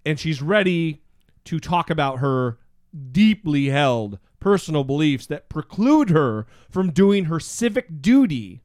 and 0.04 0.18
she's 0.18 0.42
ready 0.42 1.02
to 1.44 1.58
talk 1.58 1.90
about 1.90 2.18
her 2.18 2.58
deeply 3.12 3.66
held 3.66 4.18
personal 4.40 4.84
beliefs 4.84 5.26
that 5.26 5.48
preclude 5.48 6.10
her 6.10 6.46
from 6.70 6.90
doing 6.90 7.24
her 7.26 7.40
civic 7.40 8.00
duty 8.00 8.62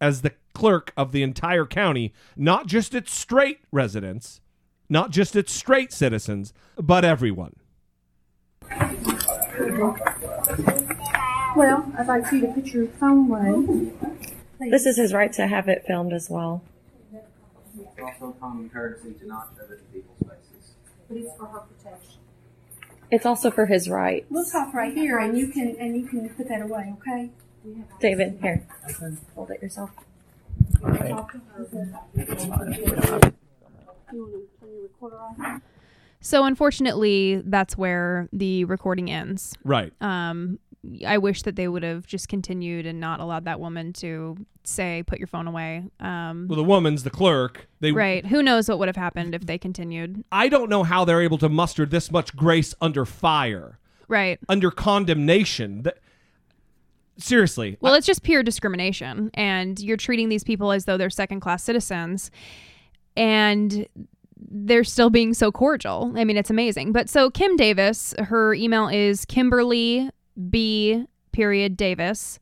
as 0.00 0.22
the 0.22 0.32
clerk 0.54 0.92
of 0.96 1.12
the 1.12 1.22
entire 1.22 1.66
county, 1.66 2.12
not 2.36 2.66
just 2.66 2.94
its 2.94 3.14
straight 3.14 3.60
residents, 3.72 4.40
not 4.88 5.10
just 5.10 5.34
its 5.36 5.52
straight 5.52 5.92
citizens, 5.92 6.52
but 6.76 7.04
everyone. 7.04 7.54
Well, 11.56 11.90
I'd 11.98 12.06
like 12.06 12.26
for 12.26 12.36
you 12.36 12.42
to 12.42 12.52
put 12.52 12.66
your 12.66 12.86
phone 12.86 13.30
away. 13.30 13.92
This 14.70 14.86
is 14.86 14.96
his 14.96 15.12
right 15.12 15.32
to 15.34 15.46
have 15.46 15.68
it 15.68 15.84
filmed 15.86 16.12
as 16.12 16.28
well. 16.30 16.62
It's 17.12 18.00
also 18.00 18.36
common 18.40 18.68
courtesy 18.70 19.12
to 19.20 19.26
not 19.26 19.50
show 19.56 19.64
it 19.64 19.80
in 19.80 20.00
people's 20.00 20.18
faces. 20.20 20.74
But 21.08 21.16
it's 21.18 21.36
for 21.36 21.46
her 21.46 21.60
protection. 21.60 22.20
It's 23.10 23.26
also 23.26 23.50
for 23.50 23.66
his 23.66 23.88
right. 23.88 24.26
We'll 24.30 24.44
talk 24.44 24.74
right 24.74 24.92
here, 24.92 25.18
and 25.18 25.36
you 25.38 25.48
can 25.48 25.76
and 25.78 25.96
you 25.96 26.06
can 26.06 26.28
put 26.30 26.48
that 26.48 26.62
away, 26.62 26.94
okay? 26.98 27.30
David, 28.00 28.38
here. 28.42 28.66
Hold 29.34 29.50
it 29.50 29.62
yourself. 29.62 29.90
So 36.20 36.44
unfortunately, 36.44 37.42
that's 37.44 37.76
where 37.78 38.28
the 38.32 38.64
recording 38.64 39.10
ends. 39.10 39.56
Right. 39.64 39.92
Um, 40.00 40.58
I 41.06 41.18
wish 41.18 41.42
that 41.42 41.56
they 41.56 41.66
would 41.68 41.82
have 41.82 42.06
just 42.06 42.28
continued 42.28 42.86
and 42.86 43.00
not 43.00 43.18
allowed 43.20 43.44
that 43.46 43.58
woman 43.60 43.92
to 43.94 44.36
say, 44.64 45.02
"Put 45.06 45.18
your 45.18 45.26
phone 45.26 45.46
away." 45.46 45.84
Um, 46.00 46.46
Well, 46.48 46.56
the 46.56 46.62
woman's 46.64 47.02
the 47.02 47.10
clerk. 47.10 47.68
They 47.80 47.92
right. 47.92 48.24
Who 48.26 48.42
knows 48.42 48.68
what 48.68 48.78
would 48.78 48.88
have 48.88 48.96
happened 48.96 49.34
if 49.34 49.46
they 49.46 49.58
continued? 49.58 50.24
I 50.30 50.48
don't 50.48 50.68
know 50.70 50.82
how 50.84 51.04
they're 51.04 51.22
able 51.22 51.38
to 51.38 51.48
muster 51.48 51.86
this 51.86 52.10
much 52.10 52.36
grace 52.36 52.74
under 52.80 53.04
fire, 53.04 53.78
Right. 54.08 54.38
under 54.48 54.70
condemnation. 54.70 55.82
That 55.82 55.98
seriously, 57.18 57.78
Well, 57.80 57.94
it's 57.94 58.06
just 58.06 58.22
pure 58.22 58.42
discrimination, 58.42 59.30
and 59.34 59.78
you're 59.80 59.96
treating 59.96 60.28
these 60.28 60.44
people 60.44 60.70
as 60.72 60.84
though 60.84 60.96
they're 60.96 61.10
second 61.10 61.40
class 61.40 61.62
citizens, 61.64 62.30
and 63.16 63.86
they're 64.38 64.84
still 64.84 65.08
being 65.10 65.32
so 65.32 65.50
cordial. 65.50 66.12
I 66.14 66.24
mean, 66.24 66.36
it's 66.36 66.50
amazing. 66.50 66.92
But 66.92 67.08
so 67.08 67.30
Kim 67.30 67.56
Davis, 67.56 68.14
her 68.18 68.52
email 68.54 68.86
is 68.88 69.24
Kimberly 69.24 70.10
B 70.50 71.06
period 71.32 71.76
Davis, 71.76 72.38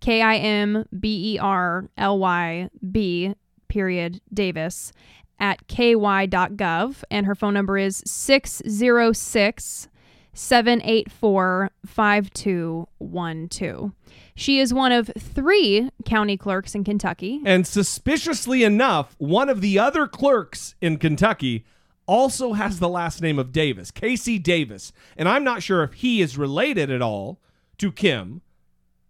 K 0.00 0.22
I 0.22 0.36
M 0.36 0.86
B 0.98 1.34
E 1.34 1.38
R 1.38 1.88
L 1.96 2.18
Y 2.18 2.70
B 2.90 3.34
period 3.68 4.20
Davis 4.32 4.92
at 5.38 5.68
ky.gov, 5.68 7.04
and 7.10 7.26
her 7.26 7.34
phone 7.34 7.52
number 7.54 7.76
is 7.76 8.02
606 8.06 9.88
784 10.32 11.70
5212. 11.86 13.92
She 14.34 14.60
is 14.60 14.74
one 14.74 14.92
of 14.92 15.10
three 15.18 15.88
county 16.04 16.36
clerks 16.36 16.74
in 16.74 16.84
Kentucky. 16.84 17.40
And 17.44 17.66
suspiciously 17.66 18.62
enough, 18.62 19.16
one 19.18 19.48
of 19.48 19.62
the 19.62 19.78
other 19.78 20.06
clerks 20.06 20.74
in 20.80 20.98
Kentucky 20.98 21.64
also 22.06 22.52
has 22.52 22.78
the 22.78 22.88
last 22.88 23.20
name 23.20 23.38
of 23.38 23.52
Davis, 23.52 23.90
Casey 23.90 24.38
Davis. 24.38 24.92
And 25.16 25.28
I'm 25.28 25.44
not 25.44 25.62
sure 25.62 25.82
if 25.82 25.94
he 25.94 26.22
is 26.22 26.38
related 26.38 26.90
at 26.90 27.02
all 27.02 27.40
to 27.78 27.92
Kim, 27.92 28.42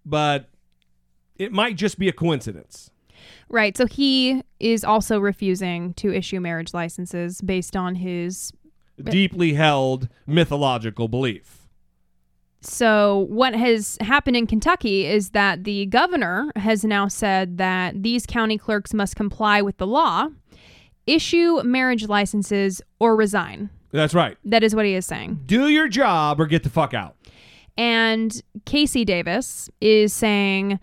but 0.05 0.49
it 1.37 1.53
might 1.53 1.77
just 1.77 1.99
be 1.99 2.09
a 2.09 2.13
coincidence. 2.13 2.91
Right. 3.49 3.77
So 3.77 3.87
he 3.87 4.43
is 4.59 4.85
also 4.85 5.19
refusing 5.21 5.95
to 5.95 6.13
issue 6.13 6.41
marriage 6.41 6.75
licenses 6.75 7.41
based 7.41 7.77
on 7.77 7.97
his. 7.97 8.53
Deeply 9.03 9.55
held 9.55 10.09
mythological 10.27 11.07
belief. 11.07 11.67
So, 12.63 13.27
what 13.29 13.55
has 13.55 13.97
happened 14.01 14.37
in 14.37 14.47
Kentucky 14.47 15.07
is 15.07 15.31
that 15.31 15.63
the 15.63 15.87
governor 15.87 16.51
has 16.57 16.85
now 16.85 17.07
said 17.07 17.59
that 17.59 18.03
these 18.03 18.27
county 18.27 18.59
clerks 18.59 18.93
must 18.93 19.15
comply 19.15 19.63
with 19.63 19.77
the 19.77 19.87
law, 19.87 20.29
issue 21.07 21.63
marriage 21.63 22.09
licenses, 22.09 22.83
or 22.99 23.17
resign. 23.17 23.71
That's 23.93 24.15
right. 24.15 24.37
That 24.45 24.63
is 24.63 24.75
what 24.75 24.85
he 24.85 24.95
is 24.95 25.07
saying. 25.07 25.41
Do 25.47 25.69
your 25.69 25.89
job 25.89 26.41
or 26.41 26.47
get 26.47 26.63
the 26.63 26.71
fuck 26.71 26.93
out. 26.95 27.17
And 27.79 28.43
Casey 28.65 29.05
Davis 29.05 29.69
is 29.81 30.13
saying, 30.13 30.81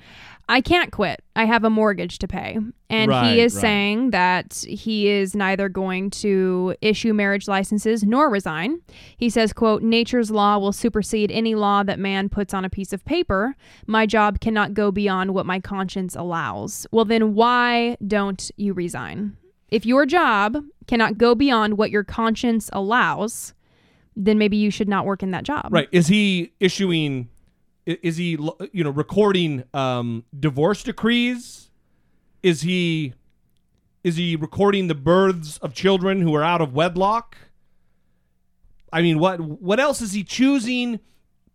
I 0.49 0.61
can't 0.61 0.91
quit. 0.91 1.23
I 1.35 1.45
have 1.45 1.63
a 1.63 1.69
mortgage 1.69 2.19
to 2.19 2.27
pay. 2.27 2.57
And 2.89 3.09
Right, 3.09 3.33
he 3.33 3.41
is 3.41 3.55
right. 3.55 3.61
saying 3.61 4.11
that 4.11 4.63
he 4.67 5.07
is 5.07 5.35
neither 5.35 5.69
going 5.69 6.09
to 6.11 6.75
issue 6.81 7.13
marriage 7.13 7.47
licenses 7.47 8.03
nor 8.03 8.29
resign. 8.29 8.79
He 9.17 9.29
says, 9.29 9.53
quote, 9.53 9.81
nature's 9.81 10.29
law 10.29 10.57
will 10.59 10.73
supersede 10.73 11.31
any 11.31 11.55
law 11.55 11.81
that 11.83 11.97
man 11.97 12.29
puts 12.29 12.53
on 12.53 12.65
a 12.65 12.69
piece 12.69 12.93
of 12.93 13.03
paper. 13.05 13.55
My 13.87 14.05
job 14.05 14.39
cannot 14.41 14.73
go 14.73 14.91
beyond 14.91 15.33
what 15.33 15.45
my 15.45 15.59
conscience 15.59 16.15
allows. 16.15 16.85
Well, 16.91 17.05
then 17.05 17.33
why 17.33 17.97
don't 18.05 18.51
you 18.57 18.73
resign? 18.73 19.37
If 19.73 19.87
your 19.87 20.05
job 20.05 20.63
cannot 20.85 21.17
go 21.17 21.33
beyond 21.33 21.79
what 21.79 21.89
your 21.89 22.03
conscience 22.03 22.69
allows, 22.71 23.55
then 24.15 24.37
maybe 24.37 24.55
you 24.55 24.69
should 24.69 24.87
not 24.87 25.03
work 25.03 25.23
in 25.23 25.31
that 25.31 25.43
job. 25.43 25.69
Right. 25.71 25.89
Is 25.91 26.07
he 26.07 26.53
issuing 26.59 27.29
is 27.87 28.15
he 28.17 28.37
you 28.71 28.83
know 28.83 28.91
recording 28.91 29.63
um 29.73 30.25
divorce 30.39 30.83
decrees? 30.83 31.71
Is 32.43 32.61
he 32.61 33.15
is 34.03 34.15
he 34.15 34.35
recording 34.35 34.89
the 34.89 34.95
births 34.95 35.57
of 35.57 35.73
children 35.73 36.21
who 36.21 36.35
are 36.35 36.43
out 36.43 36.61
of 36.61 36.75
wedlock? 36.75 37.35
I 38.91 39.01
mean, 39.01 39.17
what 39.17 39.41
what 39.41 39.79
else 39.79 40.01
is 40.01 40.13
he 40.13 40.23
choosing? 40.23 40.99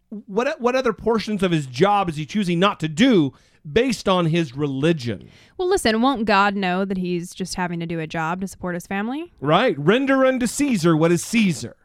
What 0.08 0.60
what 0.60 0.74
other 0.74 0.92
portions 0.92 1.44
of 1.44 1.52
his 1.52 1.66
job 1.66 2.08
is 2.08 2.16
he 2.16 2.26
choosing 2.26 2.58
not 2.58 2.80
to 2.80 2.88
do 2.88 3.32
based 3.72 4.08
on 4.08 4.26
his 4.26 4.56
religion? 4.56 5.28
Well, 5.56 5.68
listen, 5.68 6.00
won't 6.00 6.24
God 6.24 6.54
know 6.54 6.84
that 6.84 6.98
he's 6.98 7.34
just 7.34 7.54
having 7.54 7.80
to 7.80 7.86
do 7.86 8.00
a 8.00 8.06
job 8.06 8.40
to 8.40 8.48
support 8.48 8.74
his 8.74 8.86
family? 8.86 9.32
Right? 9.40 9.78
Render 9.78 10.24
unto 10.24 10.46
Caesar 10.46 10.96
what 10.96 11.12
is 11.12 11.24
Caesar. 11.24 11.76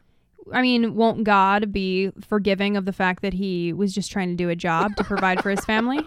I 0.52 0.60
mean, 0.60 0.94
won't 0.94 1.24
God 1.24 1.72
be 1.72 2.10
forgiving 2.20 2.76
of 2.76 2.84
the 2.84 2.92
fact 2.92 3.22
that 3.22 3.32
he 3.32 3.72
was 3.72 3.94
just 3.94 4.12
trying 4.12 4.28
to 4.28 4.34
do 4.34 4.50
a 4.50 4.56
job 4.56 4.94
to 4.96 5.04
provide 5.04 5.42
for 5.42 5.50
his 5.50 5.64
family? 5.64 6.00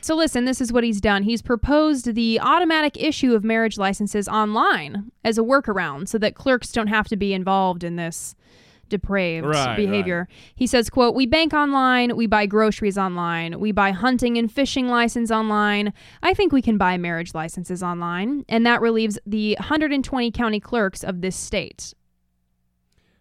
So, 0.00 0.14
listen, 0.14 0.44
this 0.44 0.60
is 0.60 0.72
what 0.72 0.84
he's 0.84 1.00
done. 1.00 1.22
He's 1.22 1.42
proposed 1.42 2.14
the 2.14 2.40
automatic 2.40 2.96
issue 3.00 3.34
of 3.34 3.44
marriage 3.44 3.76
licenses 3.76 4.26
online 4.28 5.12
as 5.22 5.38
a 5.38 5.42
workaround 5.42 6.08
so 6.08 6.18
that 6.18 6.34
clerks 6.34 6.72
don't 6.72 6.86
have 6.86 7.08
to 7.08 7.16
be 7.16 7.34
involved 7.34 7.84
in 7.84 7.96
this 7.96 8.34
depraved 8.88 9.46
Right, 9.46 9.76
behavior. 9.76 10.28
He 10.54 10.66
says, 10.66 10.90
quote, 10.90 11.14
"We 11.14 11.26
bank 11.26 11.52
online, 11.52 12.16
we 12.16 12.26
buy 12.26 12.46
groceries 12.46 12.98
online, 12.98 13.60
we 13.60 13.72
buy 13.72 13.90
hunting 13.92 14.38
and 14.38 14.50
fishing 14.50 14.88
license 14.88 15.30
online. 15.30 15.92
I 16.22 16.34
think 16.34 16.52
we 16.52 16.62
can 16.62 16.78
buy 16.78 16.96
marriage 16.96 17.34
licenses 17.34 17.82
online, 17.82 18.44
and 18.48 18.66
that 18.66 18.80
relieves 18.80 19.18
the 19.26 19.56
120 19.58 20.30
county 20.30 20.60
clerks 20.60 21.02
of 21.02 21.20
this 21.20 21.36
state." 21.36 21.94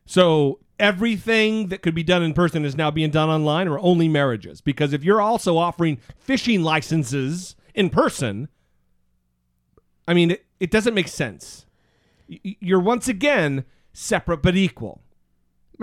So 0.05 0.59
everything 0.79 1.67
that 1.67 1.81
could 1.81 1.95
be 1.95 2.03
done 2.03 2.23
in 2.23 2.33
person 2.33 2.65
is 2.65 2.75
now 2.75 2.91
being 2.91 3.09
done 3.09 3.29
online 3.29 3.67
or 3.67 3.79
only 3.79 4.07
marriages? 4.07 4.61
Because 4.61 4.93
if 4.93 5.03
you're 5.03 5.21
also 5.21 5.57
offering 5.57 5.97
fishing 6.17 6.61
licenses 6.63 7.55
in 7.73 7.89
person, 7.89 8.49
I 10.07 10.13
mean, 10.13 10.31
it, 10.31 10.45
it 10.59 10.71
doesn't 10.71 10.93
make 10.93 11.07
sense. 11.07 11.65
You're 12.27 12.79
once 12.79 13.07
again 13.07 13.65
separate 13.93 14.41
but 14.41 14.55
equal. 14.55 15.02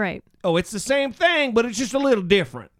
Right. 0.01 0.25
Oh, 0.43 0.57
it's 0.57 0.71
the 0.71 0.81
same 0.81 1.13
thing, 1.13 1.53
but 1.53 1.67
it's 1.67 1.77
just 1.77 1.93
a 1.93 1.99
little 1.99 2.25
different. 2.25 2.71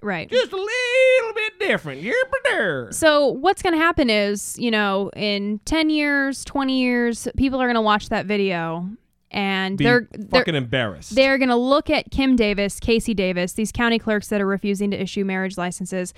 Right. 0.00 0.28
Just 0.28 0.52
a 0.52 0.56
little 0.56 1.34
bit 1.34 1.60
different. 1.60 2.00
Here, 2.00 2.14
there. 2.44 2.92
So 2.92 3.26
what's 3.26 3.62
going 3.62 3.74
to 3.74 3.78
happen 3.78 4.10
is, 4.10 4.58
you 4.58 4.70
know, 4.70 5.10
in 5.14 5.60
10 5.64 5.90
years, 5.90 6.44
20 6.44 6.80
years, 6.80 7.28
people 7.36 7.60
are 7.60 7.66
going 7.66 7.74
to 7.74 7.82
watch 7.82 8.08
that 8.08 8.26
video 8.26 8.88
and 9.30 9.78
Be 9.78 9.84
they're 9.84 10.08
fucking 10.30 10.52
they're, 10.52 10.62
embarrassed. 10.62 11.14
they're 11.14 11.38
going 11.38 11.48
to 11.48 11.56
look 11.56 11.88
at 11.88 12.10
Kim 12.10 12.36
Davis, 12.36 12.78
Casey 12.80 13.14
Davis, 13.14 13.52
these 13.54 13.72
county 13.72 13.98
clerks 13.98 14.28
that 14.28 14.40
are 14.40 14.46
refusing 14.46 14.90
to 14.90 15.00
issue 15.00 15.24
marriage 15.24 15.56
licenses, 15.56 16.12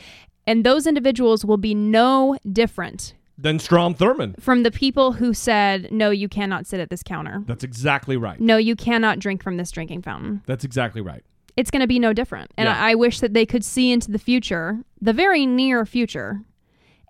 and 0.46 0.64
those 0.64 0.86
individuals 0.86 1.44
will 1.44 1.56
be 1.56 1.74
no 1.74 2.36
different 2.50 3.14
than 3.36 3.58
Strom 3.58 3.94
Thurmond. 3.94 4.40
from 4.40 4.62
the 4.62 4.70
people 4.70 5.12
who 5.12 5.34
said, 5.34 5.90
no, 5.90 6.10
you 6.10 6.28
cannot 6.28 6.66
sit 6.66 6.78
at 6.80 6.88
this 6.90 7.02
counter. 7.02 7.42
That's 7.46 7.64
exactly 7.64 8.16
right. 8.16 8.38
No, 8.40 8.56
you 8.56 8.76
cannot 8.76 9.18
drink 9.18 9.42
from 9.42 9.56
this 9.56 9.70
drinking 9.70 10.02
fountain. 10.02 10.42
That's 10.46 10.64
exactly 10.64 11.00
right. 11.00 11.24
It's 11.56 11.70
going 11.70 11.80
to 11.80 11.86
be 11.86 11.98
no 11.98 12.12
different. 12.12 12.52
And 12.56 12.66
Yeah. 12.66 12.80
I, 12.80 12.92
I 12.92 12.94
wish 12.94 13.20
that 13.20 13.34
they 13.34 13.46
could 13.46 13.64
see 13.64 13.90
into 13.92 14.10
the 14.10 14.18
future, 14.18 14.78
the 15.00 15.12
very 15.12 15.46
near 15.46 15.84
future, 15.86 16.40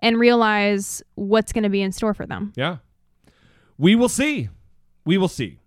and 0.01 0.19
realize 0.19 1.01
what's 1.15 1.51
going 1.53 1.63
to 1.63 1.69
be 1.69 1.81
in 1.81 1.91
store 1.91 2.13
for 2.13 2.25
them. 2.25 2.53
Yeah. 2.55 2.77
We 3.77 3.95
will 3.95 4.09
see. 4.09 4.49
We 5.05 5.17
will 5.17 5.27
see. 5.27 5.59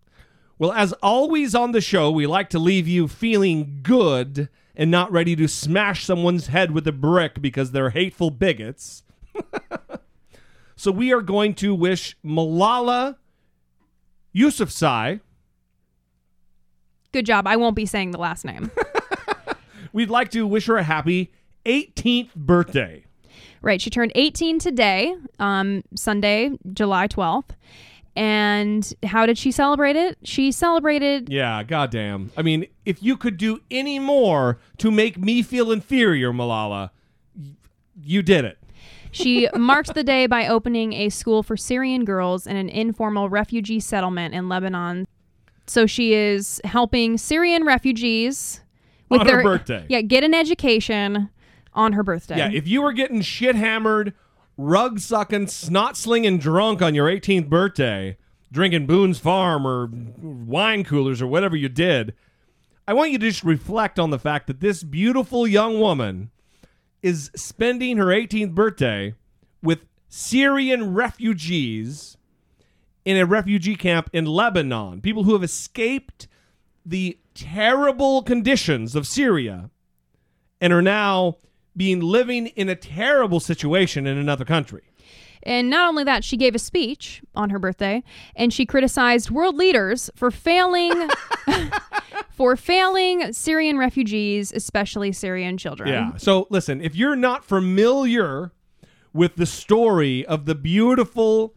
Well, 0.59 0.73
as 0.73 0.93
always 0.95 1.55
on 1.55 1.71
the 1.73 1.81
show, 1.81 2.11
we 2.11 2.27
like 2.27 2.51
to 2.51 2.59
leave 2.59 2.89
you 2.89 3.07
feeling 3.07 3.79
good 3.83 4.49
and 4.75 4.91
not 4.91 5.11
ready 5.13 5.37
to 5.37 5.47
smash 5.49 6.05
someone's 6.05 6.49
head 6.49 6.73
with 6.73 6.87
a 6.89 6.93
brick 6.93 7.41
because 7.41 7.71
they're 7.73 7.91
hateful 7.91 8.31
bigots. 8.31 9.03
So 10.79 10.93
we 10.93 11.13
are 11.13 11.21
going 11.21 11.55
to 11.55 11.75
wish 11.75 12.17
Malala 12.25 13.17
Yousafzai. 14.35 15.21
Good 17.11 17.27
job. 17.27 17.49
I 17.49 17.57
won't 17.57 17.75
be 17.75 17.85
saying 17.85 18.13
the 18.13 18.19
last 18.19 18.45
name. 18.45 18.71
We'd 19.93 20.09
like 20.09 20.31
to 20.31 20.47
wish 20.47 20.67
her 20.67 20.77
a 20.77 20.85
happy 20.85 21.33
18th 21.67 22.33
birthday. 22.37 23.05
Right. 23.61 23.81
She 23.81 23.91
turned 23.91 24.13
18 24.15 24.61
today, 24.61 25.17
um, 25.41 25.83
Sunday, 25.97 26.53
July 26.73 27.09
12th. 27.09 27.51
And 28.15 28.95
how 29.05 29.27
did 29.27 29.37
she 29.37 29.51
celebrate 29.51 29.97
it? 29.97 30.17
She 30.23 30.53
celebrated. 30.53 31.29
Yeah, 31.29 31.65
goddamn. 31.65 32.31
I 32.37 32.43
mean, 32.43 32.67
if 32.85 33.03
you 33.03 33.17
could 33.17 33.37
do 33.37 33.63
any 33.69 33.99
more 33.99 34.61
to 34.79 34.93
make 34.93 35.19
me 35.19 35.43
feel 35.43 35.73
inferior, 35.73 36.33
Malala, 36.33 36.91
you 38.01 38.23
did 38.23 38.45
it. 38.45 38.59
She 39.11 39.49
marked 39.55 39.95
the 39.95 40.05
day 40.05 40.27
by 40.27 40.47
opening 40.47 40.93
a 40.93 41.09
school 41.09 41.43
for 41.43 41.57
Syrian 41.57 42.05
girls 42.05 42.47
in 42.47 42.57
an 42.57 42.69
informal 42.69 43.29
refugee 43.29 43.81
settlement 43.81 44.35
in 44.35 44.49
Lebanon. 44.49 45.07
So 45.67 45.87
she 45.87 46.15
is 46.15 46.61
helping 46.65 47.19
Syrian 47.19 47.65
refugees 47.65 48.63
with 49.09 49.21
On 49.21 49.27
her 49.27 49.33
their 49.33 49.43
birthday. 49.43 49.87
Yeah, 49.89 50.01
get 50.01 50.25
an 50.25 50.35
education 50.35 51.31
on 51.75 51.93
her 51.93 52.03
birthday. 52.03 52.39
Yeah, 52.39 52.51
if 52.51 52.67
you 52.67 52.83
were 52.83 52.93
getting 52.93 53.21
shit 53.21 53.55
hammered, 53.55 54.15
rug 54.57 54.99
sucking, 54.99 55.49
snot 55.49 55.97
slinging 55.97 56.39
drunk 56.39 56.83
on 56.83 56.95
your 56.95 57.07
18th 57.07 57.49
birthday, 57.49 58.17
drinking 58.51 58.87
Boone's 58.87 59.19
Farm 59.19 59.67
or 59.67 59.91
wine 60.21 60.85
coolers 60.85 61.23
or 61.23 61.27
whatever 61.27 61.57
you 61.57 61.69
did, 61.69 62.15
I 62.87 62.95
want 62.95 63.11
you 63.11 63.19
to 63.19 63.29
just 63.29 63.45
reflect 63.45 63.99
on 63.99 64.11
the 64.11 64.19
fact 64.19 64.47
that 64.47 64.61
this 64.61 64.83
beautiful 64.83 65.47
young 65.47 65.79
woman 65.79 66.31
is 67.03 67.31
spending 67.37 67.97
her 67.97 68.07
18th 68.07 68.55
birthday 68.55 69.15
with 69.63 69.81
Syrian 70.09 70.95
refugees 70.95 72.17
in 73.05 73.17
a 73.17 73.27
refugee 73.27 73.77
camp 73.77 74.11
in 74.13 74.27
Lebanon, 74.27 75.01
people 75.01 75.25
who 75.25 75.33
have 75.33 75.43
escaped 75.43 76.29
the 76.85 77.19
terrible 77.35 78.23
conditions 78.23 78.95
of 78.95 79.07
Syria 79.07 79.71
and 80.61 80.73
are 80.73 80.83
now 80.83 81.39
being 81.77 82.01
living 82.01 82.49
in 82.49 82.69
a 82.69 82.75
terrible 82.75 83.41
situation 83.41 84.07
in 84.07 84.19
another 84.19 84.45
country. 84.45 84.83
And 85.43 85.71
not 85.71 85.89
only 85.89 86.05
that, 86.05 86.25
she 86.25 86.37
gave 86.37 86.55
a 86.55 86.59
speech 86.59 87.23
on 87.35 87.51
her 87.51 87.59
birthday 87.59 88.03
and 88.37 88.53
she 88.53 88.67
criticized 88.67 89.31
world 89.31 89.57
leaders 89.57 90.11
for 90.15 90.31
failing 90.31 91.09
for 92.31 92.57
failing 92.57 93.33
Syrian 93.33 93.79
refugees, 93.79 94.53
especially 94.53 95.13
Syrian 95.13 95.59
children. 95.59 95.89
Yeah. 95.89 96.17
So 96.17 96.47
listen, 96.51 96.81
if 96.81 96.95
you're 96.95 97.17
not 97.17 97.45
familiar 97.45 98.53
with 99.13 99.37
the 99.37 99.47
story 99.47 100.25
of 100.27 100.47
the 100.47 100.55
beautiful, 100.55 101.55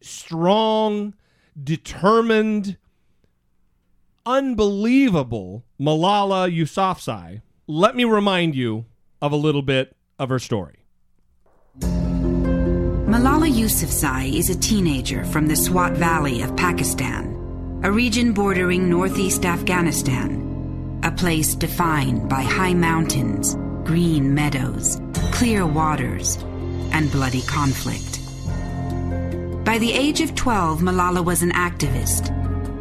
strong, 0.00 1.14
determined, 1.62 2.76
unbelievable 4.26 5.64
Malala 5.80 6.54
Yousafzai, 6.54 7.42
let 7.66 7.96
me 7.96 8.04
remind 8.04 8.54
you 8.54 8.86
of 9.20 9.32
a 9.32 9.36
little 9.36 9.62
bit 9.62 9.96
of 10.18 10.28
her 10.28 10.38
story. 10.38 10.84
Malala 13.14 13.48
Yousafzai 13.48 14.34
is 14.34 14.50
a 14.50 14.58
teenager 14.58 15.24
from 15.26 15.46
the 15.46 15.54
Swat 15.54 15.92
Valley 15.92 16.42
of 16.42 16.56
Pakistan, 16.56 17.80
a 17.84 17.92
region 17.92 18.32
bordering 18.32 18.90
northeast 18.90 19.46
Afghanistan, 19.46 20.98
a 21.04 21.12
place 21.12 21.54
defined 21.54 22.28
by 22.28 22.42
high 22.42 22.74
mountains, 22.74 23.54
green 23.86 24.34
meadows, 24.34 25.00
clear 25.30 25.64
waters, 25.64 26.38
and 26.90 27.08
bloody 27.12 27.42
conflict. 27.42 28.18
By 29.64 29.78
the 29.78 29.92
age 29.92 30.20
of 30.20 30.34
12, 30.34 30.80
Malala 30.80 31.24
was 31.24 31.44
an 31.44 31.52
activist. 31.52 32.30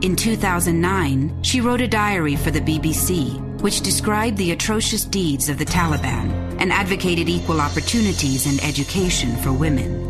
In 0.04 0.16
2009, 0.16 1.44
she 1.44 1.62
wrote 1.62 1.82
a 1.82 1.88
diary 1.88 2.38
for 2.38 2.50
the 2.50 2.60
BBC, 2.60 3.40
which 3.62 3.82
described 3.82 4.38
the 4.38 4.50
atrocious 4.50 5.06
deeds 5.06 5.48
of 5.48 5.60
the 5.60 5.66
Taliban 5.66 6.60
and 6.60 6.74
advocated 6.74 7.30
equal 7.30 7.62
opportunities 7.62 8.48
and 8.48 8.60
education 8.64 9.36
for 9.44 9.54
women. 9.54 10.03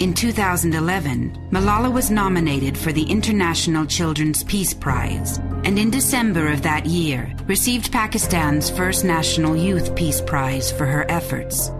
In 0.00 0.12
2011, 0.12 1.50
Malala 1.52 1.92
was 1.92 2.10
nominated 2.10 2.76
for 2.76 2.90
the 2.90 3.04
International 3.04 3.86
Children's 3.86 4.42
Peace 4.42 4.74
Prize, 4.74 5.38
and 5.64 5.78
in 5.78 5.88
December 5.88 6.50
of 6.50 6.62
that 6.62 6.84
year, 6.84 7.32
received 7.46 7.92
Pakistan's 7.92 8.68
first 8.68 9.04
National 9.04 9.54
Youth 9.56 9.94
Peace 9.94 10.20
Prize 10.20 10.72
for 10.72 10.84
her 10.84 11.08
efforts. 11.08 11.70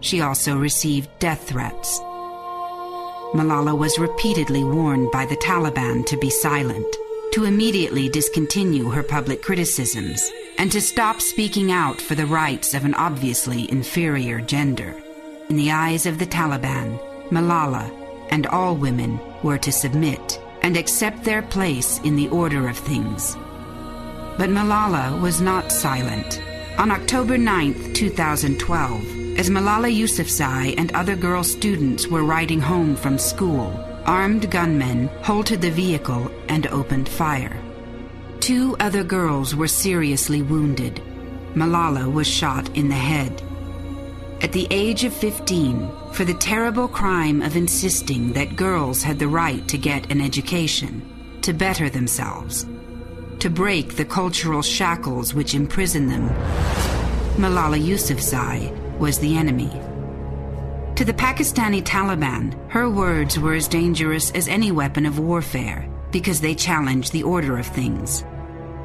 She 0.00 0.20
also 0.20 0.58
received 0.58 1.08
death 1.18 1.48
threats. 1.48 1.98
Malala 3.32 3.76
was 3.76 3.98
repeatedly 3.98 4.62
warned 4.62 5.10
by 5.12 5.24
the 5.24 5.36
Taliban 5.36 6.04
to 6.04 6.18
be 6.18 6.28
silent, 6.28 6.94
to 7.32 7.44
immediately 7.44 8.10
discontinue 8.10 8.90
her 8.90 9.02
public 9.02 9.40
criticisms, 9.40 10.30
and 10.58 10.70
to 10.70 10.82
stop 10.82 11.22
speaking 11.22 11.72
out 11.72 12.02
for 12.02 12.14
the 12.14 12.26
rights 12.26 12.74
of 12.74 12.84
an 12.84 12.92
obviously 12.94 13.70
inferior 13.70 14.42
gender. 14.42 15.01
In 15.52 15.58
the 15.58 15.70
eyes 15.70 16.06
of 16.06 16.18
the 16.18 16.24
Taliban, 16.24 16.98
Malala 17.28 17.84
and 18.30 18.46
all 18.46 18.74
women 18.74 19.20
were 19.42 19.58
to 19.58 19.70
submit 19.70 20.40
and 20.62 20.78
accept 20.78 21.24
their 21.24 21.42
place 21.42 22.00
in 22.04 22.16
the 22.16 22.30
order 22.30 22.70
of 22.70 22.78
things. 22.78 23.34
But 24.38 24.48
Malala 24.48 25.20
was 25.20 25.42
not 25.42 25.70
silent. 25.70 26.40
On 26.78 26.90
October 26.90 27.36
9, 27.36 27.92
2012, 27.92 29.38
as 29.38 29.50
Malala 29.50 29.94
Yousafzai 29.94 30.74
and 30.78 30.90
other 30.94 31.16
girl 31.16 31.44
students 31.44 32.06
were 32.06 32.24
riding 32.24 32.62
home 32.62 32.96
from 32.96 33.18
school, 33.18 33.78
armed 34.06 34.50
gunmen 34.50 35.08
halted 35.20 35.60
the 35.60 35.70
vehicle 35.70 36.30
and 36.48 36.66
opened 36.68 37.10
fire. 37.10 37.60
Two 38.40 38.74
other 38.80 39.04
girls 39.04 39.54
were 39.54 39.68
seriously 39.68 40.40
wounded. 40.40 41.02
Malala 41.54 42.10
was 42.10 42.26
shot 42.26 42.74
in 42.74 42.88
the 42.88 42.94
head. 42.94 43.42
At 44.42 44.50
the 44.50 44.66
age 44.72 45.04
of 45.04 45.14
15, 45.14 45.88
for 46.10 46.24
the 46.24 46.34
terrible 46.34 46.88
crime 46.88 47.42
of 47.42 47.54
insisting 47.54 48.32
that 48.32 48.56
girls 48.56 49.00
had 49.00 49.20
the 49.20 49.28
right 49.28 49.66
to 49.68 49.78
get 49.78 50.10
an 50.10 50.20
education, 50.20 51.00
to 51.42 51.52
better 51.52 51.88
themselves, 51.88 52.66
to 53.38 53.48
break 53.48 53.94
the 53.94 54.04
cultural 54.04 54.60
shackles 54.60 55.32
which 55.32 55.54
imprison 55.54 56.08
them, 56.08 56.28
Malala 57.36 57.80
Yousafzai 57.80 58.98
was 58.98 59.20
the 59.20 59.36
enemy. 59.36 59.70
To 60.96 61.04
the 61.04 61.14
Pakistani 61.14 61.80
Taliban, 61.80 62.58
her 62.68 62.90
words 62.90 63.38
were 63.38 63.54
as 63.54 63.68
dangerous 63.68 64.32
as 64.32 64.48
any 64.48 64.72
weapon 64.72 65.06
of 65.06 65.20
warfare 65.20 65.88
because 66.10 66.40
they 66.40 66.56
challenged 66.56 67.12
the 67.12 67.22
order 67.22 67.58
of 67.58 67.66
things. 67.68 68.24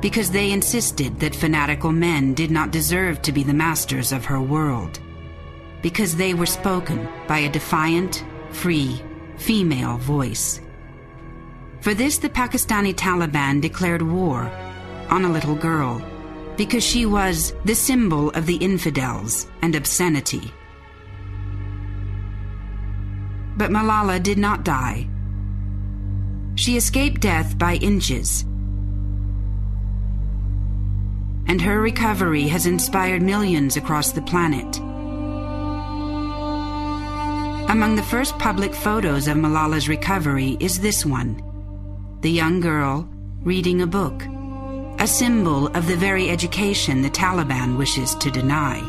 Because 0.01 0.29
they 0.29 0.51
insisted 0.51 1.19
that 1.19 1.35
fanatical 1.35 1.91
men 1.91 2.35
did 2.35 2.51
not 2.51 2.69
deserve 2.69 3.23
to 3.23 3.31
be 3.31 3.41
the 3.41 3.55
masters 3.55 4.11
of 4.11 4.23
her 4.25 4.39
world. 4.39 4.99
Because 5.81 6.15
they 6.15 6.33
were 6.33 6.45
spoken 6.45 7.07
by 7.27 7.39
a 7.39 7.49
defiant, 7.49 8.23
free, 8.51 9.01
female 9.37 9.97
voice. 9.97 10.61
For 11.81 11.93
this, 11.93 12.17
the 12.17 12.29
Pakistani 12.29 12.93
Taliban 12.93 13.61
declared 13.61 14.01
war 14.01 14.51
on 15.09 15.23
a 15.23 15.31
little 15.31 15.55
girl 15.55 16.01
because 16.57 16.83
she 16.83 17.05
was 17.05 17.53
the 17.65 17.75
symbol 17.75 18.31
of 18.31 18.45
the 18.45 18.55
infidels 18.55 19.47
and 19.61 19.75
obscenity. 19.75 20.51
But 23.55 23.71
Malala 23.71 24.21
did 24.21 24.37
not 24.37 24.65
die. 24.65 25.07
She 26.55 26.75
escaped 26.75 27.21
death 27.21 27.57
by 27.57 27.75
inches. 27.75 28.43
And 31.47 31.61
her 31.61 31.79
recovery 31.79 32.47
has 32.47 32.65
inspired 32.65 33.21
millions 33.21 33.77
across 33.77 34.11
the 34.11 34.21
planet. 34.23 34.81
Among 37.69 37.97
the 37.97 38.03
first 38.03 38.39
public 38.39 38.73
photos 38.73 39.27
of 39.27 39.35
Malala's 39.35 39.89
recovery 39.89 40.55
is 40.61 40.79
this 40.79 41.05
one 41.05 41.43
the 42.21 42.31
young 42.31 42.61
girl 42.61 43.07
reading 43.41 43.81
a 43.81 43.87
book, 43.87 44.23
a 44.99 45.05
symbol 45.07 45.67
of 45.67 45.85
the 45.85 45.95
very 45.97 46.29
education 46.29 47.01
the 47.01 47.09
Taliban 47.09 47.77
wishes 47.77 48.15
to 48.15 48.31
deny. 48.31 48.81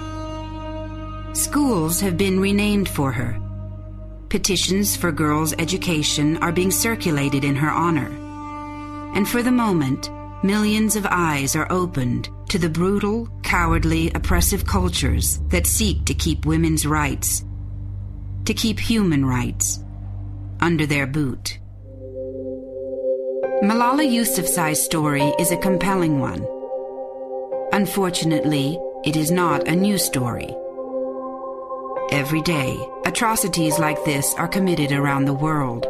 Schools 1.33 2.01
have 2.01 2.17
been 2.17 2.39
renamed 2.39 2.89
for 2.89 3.11
her. 3.13 3.37
petitions 4.29 4.97
for 4.97 5.11
girls' 5.11 5.55
education 5.59 6.37
are 6.39 6.53
being 6.53 6.71
circulated 6.71 7.45
in 7.45 7.57
her 7.57 7.71
honor. 7.71 8.11
And 9.15 9.29
for 9.29 9.43
the 9.43 9.53
moment, 9.53 10.11
millions 10.45 10.97
of 10.97 11.07
eyes 11.11 11.57
are 11.57 11.71
opened 11.71 12.29
to 12.51 12.59
the 12.59 12.69
brutal, 12.69 13.29
cowardly, 13.43 14.11
oppressive 14.15 14.65
cultures 14.67 15.41
that 15.49 15.67
seek 15.67 16.05
to 16.05 16.15
keep 16.15 16.47
women's 16.47 16.87
rights, 16.87 17.45
to 18.49 18.55
keep 18.55 18.81
human 18.81 19.27
rights, 19.27 19.85
under 20.61 20.87
their 20.87 21.07
boot. 21.07 21.59
Malala 23.63 24.09
Yousafzai's 24.09 24.83
story 24.83 25.35
is 25.39 25.53
a 25.53 25.57
compelling 25.59 26.19
one. 26.19 26.47
Unfortunately, 27.75 28.79
it 29.05 29.17
is 29.17 29.31
not 29.31 29.69
a 29.69 29.77
new 29.77 29.99
story. 29.99 30.49
Every 32.11 32.41
day, 32.41 32.75
atrocities 33.05 33.79
like 33.79 34.03
this 34.07 34.33
are 34.39 34.49
committed 34.49 34.93
around 34.93 35.27
the 35.27 35.35
world. 35.35 35.85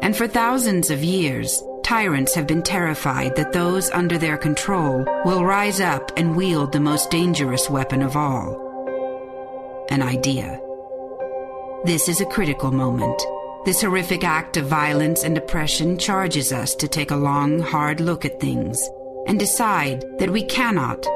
And 0.00 0.16
for 0.16 0.26
thousands 0.26 0.88
of 0.88 1.04
years, 1.04 1.62
tyrants 1.82 2.34
have 2.34 2.46
been 2.46 2.62
terrified 2.62 3.36
that 3.36 3.52
those 3.52 3.90
under 3.90 4.16
their 4.16 4.38
control 4.38 5.04
will 5.26 5.44
rise 5.44 5.82
up 5.82 6.12
and 6.16 6.34
wield 6.34 6.72
the 6.72 6.80
most 6.80 7.10
dangerous 7.10 7.68
weapon 7.68 8.00
of 8.00 8.16
all 8.16 8.62
an 9.90 10.00
idea. 10.00 10.63
This 11.84 12.08
is 12.08 12.22
a 12.22 12.26
critical 12.26 12.70
moment. 12.70 13.22
This 13.66 13.82
horrific 13.82 14.24
act 14.24 14.56
of 14.56 14.64
violence 14.64 15.22
and 15.22 15.36
oppression 15.36 15.98
charges 15.98 16.50
us 16.50 16.74
to 16.76 16.88
take 16.88 17.10
a 17.10 17.16
long, 17.16 17.58
hard 17.58 18.00
look 18.00 18.24
at 18.24 18.40
things 18.40 18.88
and 19.26 19.38
decide 19.38 20.02
that 20.18 20.30
we 20.30 20.44
cannot, 20.44 21.06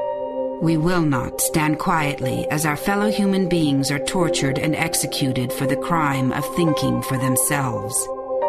we 0.61 0.77
will 0.77 1.01
not 1.01 1.41
stand 1.41 1.79
quietly 1.79 2.47
as 2.51 2.67
our 2.67 2.77
fellow 2.77 3.09
human 3.09 3.49
beings 3.49 3.89
are 3.89 4.05
tortured 4.05 4.59
and 4.59 4.75
executed 4.75 5.51
for 5.51 5.65
the 5.65 5.75
crime 5.75 6.31
of 6.33 6.45
thinking 6.55 7.01
for 7.01 7.17
themselves. 7.17 7.95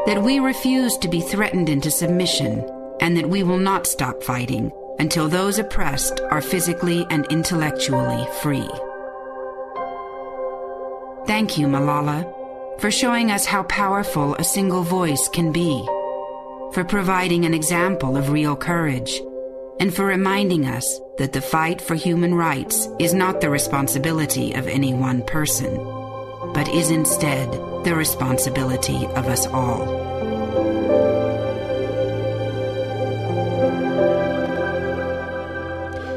That 0.04 0.22
we 0.22 0.40
refuse 0.40 0.98
to 0.98 1.08
be 1.08 1.22
threatened 1.22 1.70
into 1.70 1.90
submission, 1.90 2.68
and 3.00 3.16
that 3.16 3.30
we 3.30 3.44
will 3.44 3.56
not 3.58 3.86
stop 3.86 4.22
fighting 4.22 4.70
until 4.98 5.26
those 5.26 5.58
oppressed 5.58 6.20
are 6.30 6.42
physically 6.42 7.06
and 7.08 7.24
intellectually 7.30 8.26
free. 8.42 8.68
Thank 11.26 11.58
you, 11.58 11.66
Malala, 11.66 12.80
for 12.80 12.90
showing 12.90 13.30
us 13.30 13.46
how 13.46 13.62
powerful 13.64 14.34
a 14.34 14.44
single 14.44 14.82
voice 14.82 15.28
can 15.28 15.52
be, 15.52 15.84
for 16.72 16.84
providing 16.84 17.44
an 17.44 17.54
example 17.54 18.16
of 18.16 18.30
real 18.30 18.56
courage, 18.56 19.20
and 19.78 19.94
for 19.94 20.04
reminding 20.04 20.66
us 20.66 21.00
that 21.18 21.32
the 21.32 21.40
fight 21.40 21.80
for 21.80 21.94
human 21.94 22.34
rights 22.34 22.88
is 22.98 23.14
not 23.14 23.40
the 23.40 23.50
responsibility 23.50 24.52
of 24.52 24.66
any 24.66 24.92
one 24.92 25.22
person, 25.22 25.76
but 26.52 26.68
is 26.68 26.90
instead 26.90 27.50
the 27.84 27.94
responsibility 27.94 29.06
of 29.06 29.26
us 29.26 29.46
all. 29.46 30.10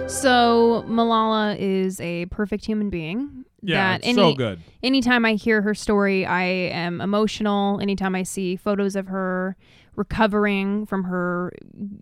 So 0.10 0.84
Malala 0.88 1.58
is 1.60 2.00
a 2.00 2.26
perfect 2.28 2.66
human 2.66 2.90
being. 2.90 3.46
Yeah, 3.64 3.98
that 3.98 4.06
it's 4.06 4.16
so 4.16 4.34
good. 4.34 4.62
Anytime 4.82 5.26
I 5.26 5.34
hear 5.34 5.62
her 5.62 5.74
story, 5.74 6.26
I 6.26 6.44
am 6.44 7.02
emotional. 7.02 7.80
Anytime 7.82 8.16
I 8.16 8.24
see 8.24 8.56
photos 8.56 8.96
of 8.96 9.08
her 9.08 9.56
recovering 9.96 10.86
from 10.86 11.06
her 11.06 11.54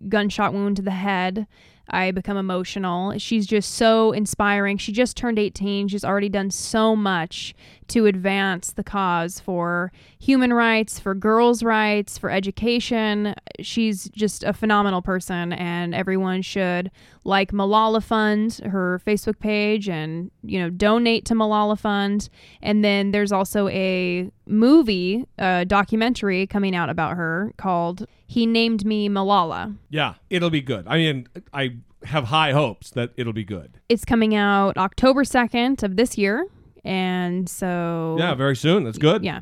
gunshot 0.08 0.52
wound 0.52 0.76
to 0.76 0.82
the 0.82 0.90
head, 0.90 1.46
I 1.90 2.10
become 2.10 2.36
emotional. 2.36 3.18
She's 3.18 3.46
just 3.46 3.74
so 3.74 4.12
inspiring. 4.12 4.78
She 4.78 4.92
just 4.92 5.16
turned 5.16 5.38
18. 5.38 5.88
She's 5.88 6.04
already 6.04 6.28
done 6.28 6.50
so 6.50 6.96
much 6.96 7.54
to 7.88 8.06
advance 8.06 8.72
the 8.72 8.84
cause 8.84 9.40
for 9.40 9.92
human 10.18 10.52
rights, 10.52 10.98
for 10.98 11.14
girls' 11.14 11.62
rights, 11.62 12.16
for 12.16 12.30
education. 12.30 13.34
She's 13.60 14.08
just 14.10 14.42
a 14.42 14.52
phenomenal 14.52 15.02
person, 15.02 15.52
and 15.52 15.94
everyone 15.94 16.40
should 16.42 16.90
like 17.24 17.52
Malala 17.52 18.02
Fund, 18.02 18.60
her 18.64 19.00
Facebook 19.06 19.38
page, 19.38 19.88
and 19.88 20.30
you 20.42 20.58
know 20.58 20.70
donate 20.70 21.24
to 21.26 21.34
Malala 21.34 21.78
Fund. 21.78 22.28
And 22.62 22.84
then 22.84 23.12
there's 23.12 23.32
also 23.32 23.68
a 23.68 24.30
movie, 24.46 25.26
a 25.38 25.64
documentary 25.64 26.46
coming 26.46 26.74
out 26.74 26.90
about 26.90 27.16
her 27.16 27.52
called 27.56 28.06
"He 28.26 28.46
Named 28.46 28.84
Me 28.84 29.08
Malala." 29.08 29.76
Yeah, 29.90 30.14
it'll 30.30 30.50
be 30.50 30.62
good. 30.62 30.86
I 30.88 30.96
mean, 30.96 31.26
I 31.52 31.76
have 32.04 32.24
high 32.24 32.52
hopes 32.52 32.90
that 32.90 33.12
it'll 33.16 33.32
be 33.32 33.44
good. 33.44 33.78
It's 33.88 34.04
coming 34.04 34.34
out 34.34 34.76
October 34.76 35.24
2nd 35.24 35.82
of 35.82 35.96
this 35.96 36.18
year. 36.18 36.46
And 36.84 37.48
so 37.48 38.16
Yeah, 38.18 38.34
very 38.34 38.56
soon. 38.56 38.84
That's 38.84 38.98
good. 38.98 39.24
Yeah. 39.24 39.40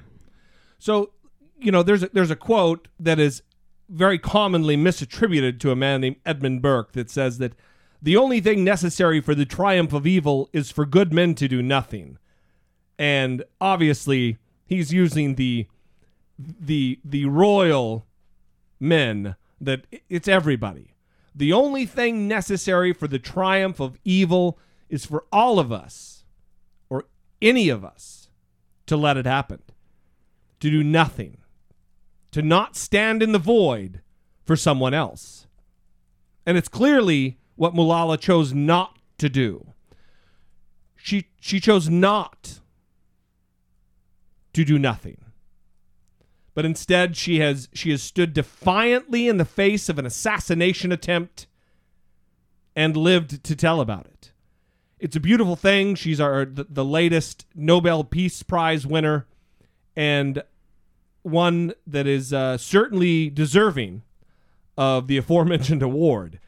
So, 0.79 1.13
you 1.59 1.73
know, 1.73 1.83
there's 1.83 2.03
a, 2.03 2.11
there's 2.13 2.31
a 2.31 2.37
quote 2.37 2.89
that 2.99 3.19
is 3.19 3.43
very 3.89 4.19
commonly 4.19 4.77
misattributed 4.77 5.59
to 5.61 5.71
a 5.71 5.77
man 5.77 6.03
named 6.03 6.17
Edmund 6.25 6.63
Burke 6.63 6.93
that 6.93 7.11
says 7.11 7.39
that 7.39 7.55
the 8.03 8.17
only 8.17 8.41
thing 8.41 8.65
necessary 8.65 9.21
for 9.21 9.35
the 9.35 9.45
triumph 9.45 9.93
of 9.93 10.07
evil 10.07 10.49
is 10.53 10.71
for 10.71 10.87
good 10.87 11.13
men 11.13 11.35
to 11.37 11.49
do 11.49 11.63
nothing. 11.63 12.19
And 12.99 13.45
obviously, 13.61 14.39
he's 14.67 14.93
using 14.93 15.35
the 15.35 15.67
the 16.39 16.99
the 17.05 17.27
royal 17.27 18.07
men 18.79 19.37
that 19.61 19.87
it's 20.09 20.29
everybody. 20.29 20.95
The 21.35 21.53
only 21.53 21.87
thing 21.87 22.27
necessary 22.27 22.93
for 22.93 23.07
the 23.07 23.19
triumph 23.19 23.81
of 23.81 23.99
evil 24.05 24.59
is 24.89 25.05
for 25.05 25.25
all 25.31 25.59
of 25.59 25.71
us, 25.71 26.25
or 26.89 27.05
any 27.41 27.69
of 27.69 27.85
us, 27.85 28.31
to 28.87 28.97
let 28.97 29.17
it 29.17 29.27
happen, 29.27 29.63
to 30.61 30.71
do 30.71 30.83
nothing, 30.83 31.39
to 32.33 32.43
not 32.43 32.77
stand 32.77 33.23
in 33.23 33.33
the 33.33 33.39
void 33.39 34.01
for 34.45 34.57
someone 34.57 34.95
else. 34.95 35.47
And 36.45 36.57
it's 36.57 36.69
clearly 36.69 37.39
what 37.61 37.75
Malala 37.75 38.19
chose 38.19 38.55
not 38.55 38.99
to 39.19 39.29
do. 39.29 39.75
She, 40.97 41.29
she 41.41 41.61
chose 41.61 41.89
not 41.89 42.61
to 44.53 44.65
do 44.65 44.79
nothing 44.79 45.19
but 46.55 46.65
instead 46.65 47.17
she 47.17 47.41
has 47.41 47.69
she 47.73 47.91
has 47.91 48.03
stood 48.03 48.33
defiantly 48.33 49.29
in 49.29 49.37
the 49.39 49.45
face 49.45 49.89
of 49.89 49.99
an 49.99 50.07
assassination 50.07 50.93
attempt 50.93 51.47
and 52.77 52.97
lived 52.97 53.43
to 53.45 53.57
tell 53.57 53.81
about 53.81 54.07
it. 54.07 54.33
It's 54.99 55.17
a 55.17 55.21
beautiful 55.21 55.57
thing. 55.57 55.95
She's 55.95 56.21
our 56.21 56.45
the, 56.45 56.67
the 56.69 56.85
latest 56.85 57.47
Nobel 57.55 58.05
Peace 58.05 58.43
Prize 58.43 58.87
winner 58.87 59.27
and 59.97 60.43
one 61.23 61.73
that 61.87 62.07
is 62.07 62.33
uh, 62.33 62.59
certainly 62.59 63.31
deserving 63.31 64.03
of 64.77 65.07
the 65.07 65.17
aforementioned 65.23 65.83
award. 65.83 66.41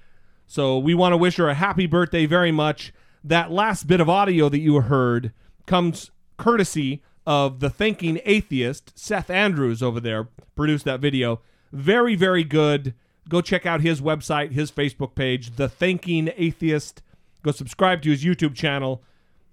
So 0.52 0.76
we 0.76 0.92
want 0.92 1.14
to 1.14 1.16
wish 1.16 1.36
her 1.36 1.48
a 1.48 1.54
happy 1.54 1.86
birthday 1.86 2.26
very 2.26 2.52
much. 2.52 2.92
That 3.24 3.50
last 3.50 3.86
bit 3.86 4.02
of 4.02 4.10
audio 4.10 4.50
that 4.50 4.58
you 4.58 4.78
heard 4.82 5.32
comes 5.64 6.10
courtesy 6.36 7.02
of 7.26 7.60
the 7.60 7.70
thinking 7.70 8.20
atheist 8.26 8.92
Seth 8.94 9.30
Andrews 9.30 9.82
over 9.82 9.98
there 9.98 10.28
produced 10.54 10.84
that 10.84 11.00
video. 11.00 11.40
Very 11.72 12.14
very 12.16 12.44
good. 12.44 12.92
Go 13.30 13.40
check 13.40 13.64
out 13.64 13.80
his 13.80 14.02
website, 14.02 14.52
his 14.52 14.70
Facebook 14.70 15.14
page, 15.14 15.56
The 15.56 15.70
Thinking 15.70 16.30
Atheist. 16.36 17.00
Go 17.42 17.50
subscribe 17.50 18.02
to 18.02 18.10
his 18.10 18.22
YouTube 18.22 18.54
channel. 18.54 19.02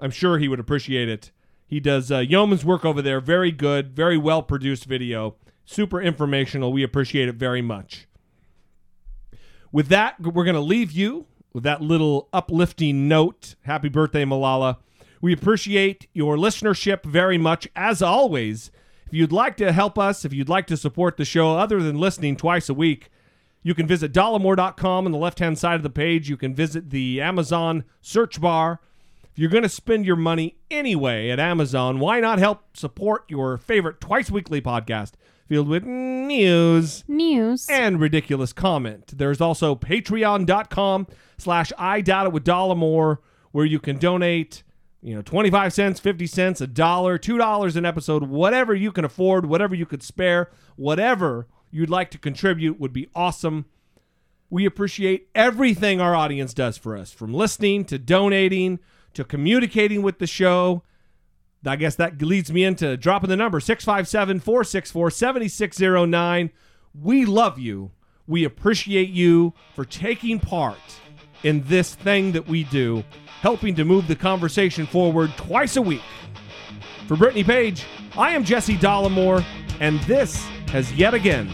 I'm 0.02 0.12
sure 0.12 0.38
he 0.38 0.50
would 0.50 0.60
appreciate 0.60 1.08
it. 1.08 1.32
He 1.66 1.80
does 1.80 2.12
uh, 2.12 2.18
yeoman's 2.18 2.66
work 2.66 2.84
over 2.84 3.02
there. 3.02 3.22
Very 3.22 3.54
good, 3.54 3.96
very 3.96 4.18
well 4.18 4.44
produced 4.44 4.84
video. 4.84 5.38
Super 5.64 6.02
informational. 6.02 6.74
We 6.74 6.84
appreciate 6.84 7.30
it 7.30 7.36
very 7.36 7.62
much. 7.62 8.09
With 9.72 9.88
that, 9.90 10.20
we're 10.20 10.44
going 10.44 10.56
to 10.56 10.62
leave 10.62 10.92
you 10.92 11.28
with 11.54 11.64
that 11.64 11.82
little 11.82 12.28
uplifting 12.34 13.08
note. 13.08 13.56
Happy 13.62 13.90
birthday, 13.90 14.26
Malala. 14.26 14.78
We 15.22 15.34
appreciate 15.34 16.08
your 16.14 16.38
listenership 16.38 17.04
very 17.04 17.38
much, 17.38 17.68
as 17.76 18.02
always. 18.02 18.72
If 19.06 19.14
you'd 19.14 19.32
like 19.32 19.58
to 19.58 19.72
help 19.72 20.00
us, 20.00 20.24
if 20.24 20.34
you'd 20.34 20.50
like 20.50 20.68
to 20.68 20.78
support 20.78 21.18
the 21.18 21.26
show 21.26 21.58
other 21.58 21.82
than 21.82 22.00
listening 22.00 22.36
twice 22.36 22.70
a 22.70 22.74
week, 22.74 23.10
you 23.62 23.74
can 23.76 23.86
visit 23.86 24.14
dollemore.com 24.14 25.06
on 25.06 25.12
the 25.12 25.18
left 25.18 25.40
hand 25.40 25.60
side 25.60 25.76
of 25.76 25.84
the 25.84 25.90
page. 25.90 26.30
You 26.30 26.38
can 26.38 26.56
visit 26.56 26.90
the 26.90 27.20
Amazon 27.20 27.84
search 28.02 28.40
bar. 28.40 28.80
If 29.32 29.38
you're 29.38 29.50
going 29.50 29.64
to 29.64 29.70
spend 29.70 30.06
your 30.06 30.16
money 30.16 30.58
anyway 30.72 31.30
at 31.30 31.40
Amazon, 31.40 32.00
why 32.00 32.20
not 32.20 32.40
help 32.40 32.78
support 32.78 33.26
your 33.28 33.58
favorite 33.58 34.00
twice 34.00 34.32
weekly 34.32 34.62
podcast 34.62 35.12
filled 35.50 35.68
with 35.68 35.84
news, 35.84 37.04
news, 37.08 37.68
and 37.70 38.00
ridiculous 38.00 38.54
comment? 38.54 39.18
There's 39.18 39.42
also 39.42 39.76
patreon.com 39.76 41.08
slash 41.38 41.74
I 41.78 42.02
doubt 42.02 42.28
it 42.28 42.32
with 42.32 42.46
Dollemore, 42.46 43.18
where 43.52 43.66
you 43.66 43.80
can 43.80 43.98
donate 43.98 44.64
you 45.02 45.16
know 45.16 45.22
25 45.22 45.74
cents 45.74 46.00
50 46.00 46.28
cents 46.28 46.60
a 46.60 46.68
dollar 46.68 47.18
two 47.18 47.38
dollars 47.38 47.78
an 47.78 47.86
episode 47.86 48.24
whatever 48.24 48.76
you 48.76 48.92
can 48.92 49.06
afford 49.06 49.46
whatever 49.46 49.74
you 49.74 49.86
could 49.86 50.04
spare 50.04 50.50
whatever 50.76 51.48
you'd 51.72 51.90
like 51.90 52.12
to 52.12 52.18
contribute 52.18 52.80
would 52.82 52.92
be 52.92 53.08
awesome 53.16 53.64
we 54.50 54.66
appreciate 54.66 55.30
everything 55.34 56.02
our 56.02 56.14
audience 56.16 56.54
does 56.54 56.78
for 56.78 56.98
us 56.98 57.14
from 57.14 57.34
listening 57.34 57.86
to 57.86 57.98
donating 57.98 58.78
to 59.14 59.24
communicating 59.24 60.02
with 60.02 60.20
the 60.20 60.28
show 60.28 60.84
I 61.66 61.76
guess 61.76 61.96
that 61.96 62.22
leads 62.22 62.52
me 62.52 62.64
into 62.64 62.96
dropping 62.96 63.30
the 63.30 63.36
number 63.36 63.60
657 63.60 64.40
464 64.40 65.12
7609. 65.12 66.52
We 67.02 67.26
love 67.26 67.60
you. 67.60 67.92
We 68.28 68.46
appreciate 68.46 69.10
you 69.10 69.54
for 69.76 69.84
taking 69.86 70.40
part 70.40 70.78
in 71.44 71.64
this 71.66 71.96
thing 71.96 72.32
that 72.34 72.48
we 72.48 72.64
do, 72.66 73.04
helping 73.42 73.76
to 73.76 73.86
move 73.86 74.08
the 74.08 74.16
conversation 74.16 74.86
forward 74.86 75.32
twice 75.36 75.76
a 75.76 75.82
week. 75.82 76.02
For 77.08 77.18
Brittany 77.18 77.44
Page, 77.44 77.86
I 78.18 78.32
am 78.32 78.44
Jesse 78.44 78.78
Dollemore, 78.78 79.44
and 79.80 80.00
this 80.02 80.46
has 80.72 80.92
yet 80.94 81.14
again 81.14 81.50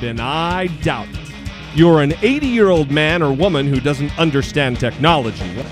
been 0.00 0.18
I 0.20 0.68
Doubt 0.82 1.08
It. 1.08 1.32
You're 1.74 2.00
an 2.00 2.14
80 2.22 2.46
year 2.46 2.70
old 2.70 2.90
man 2.90 3.22
or 3.22 3.32
woman 3.32 3.66
who 3.66 3.80
doesn't 3.80 4.18
understand 4.18 4.80
technology. 4.80 5.62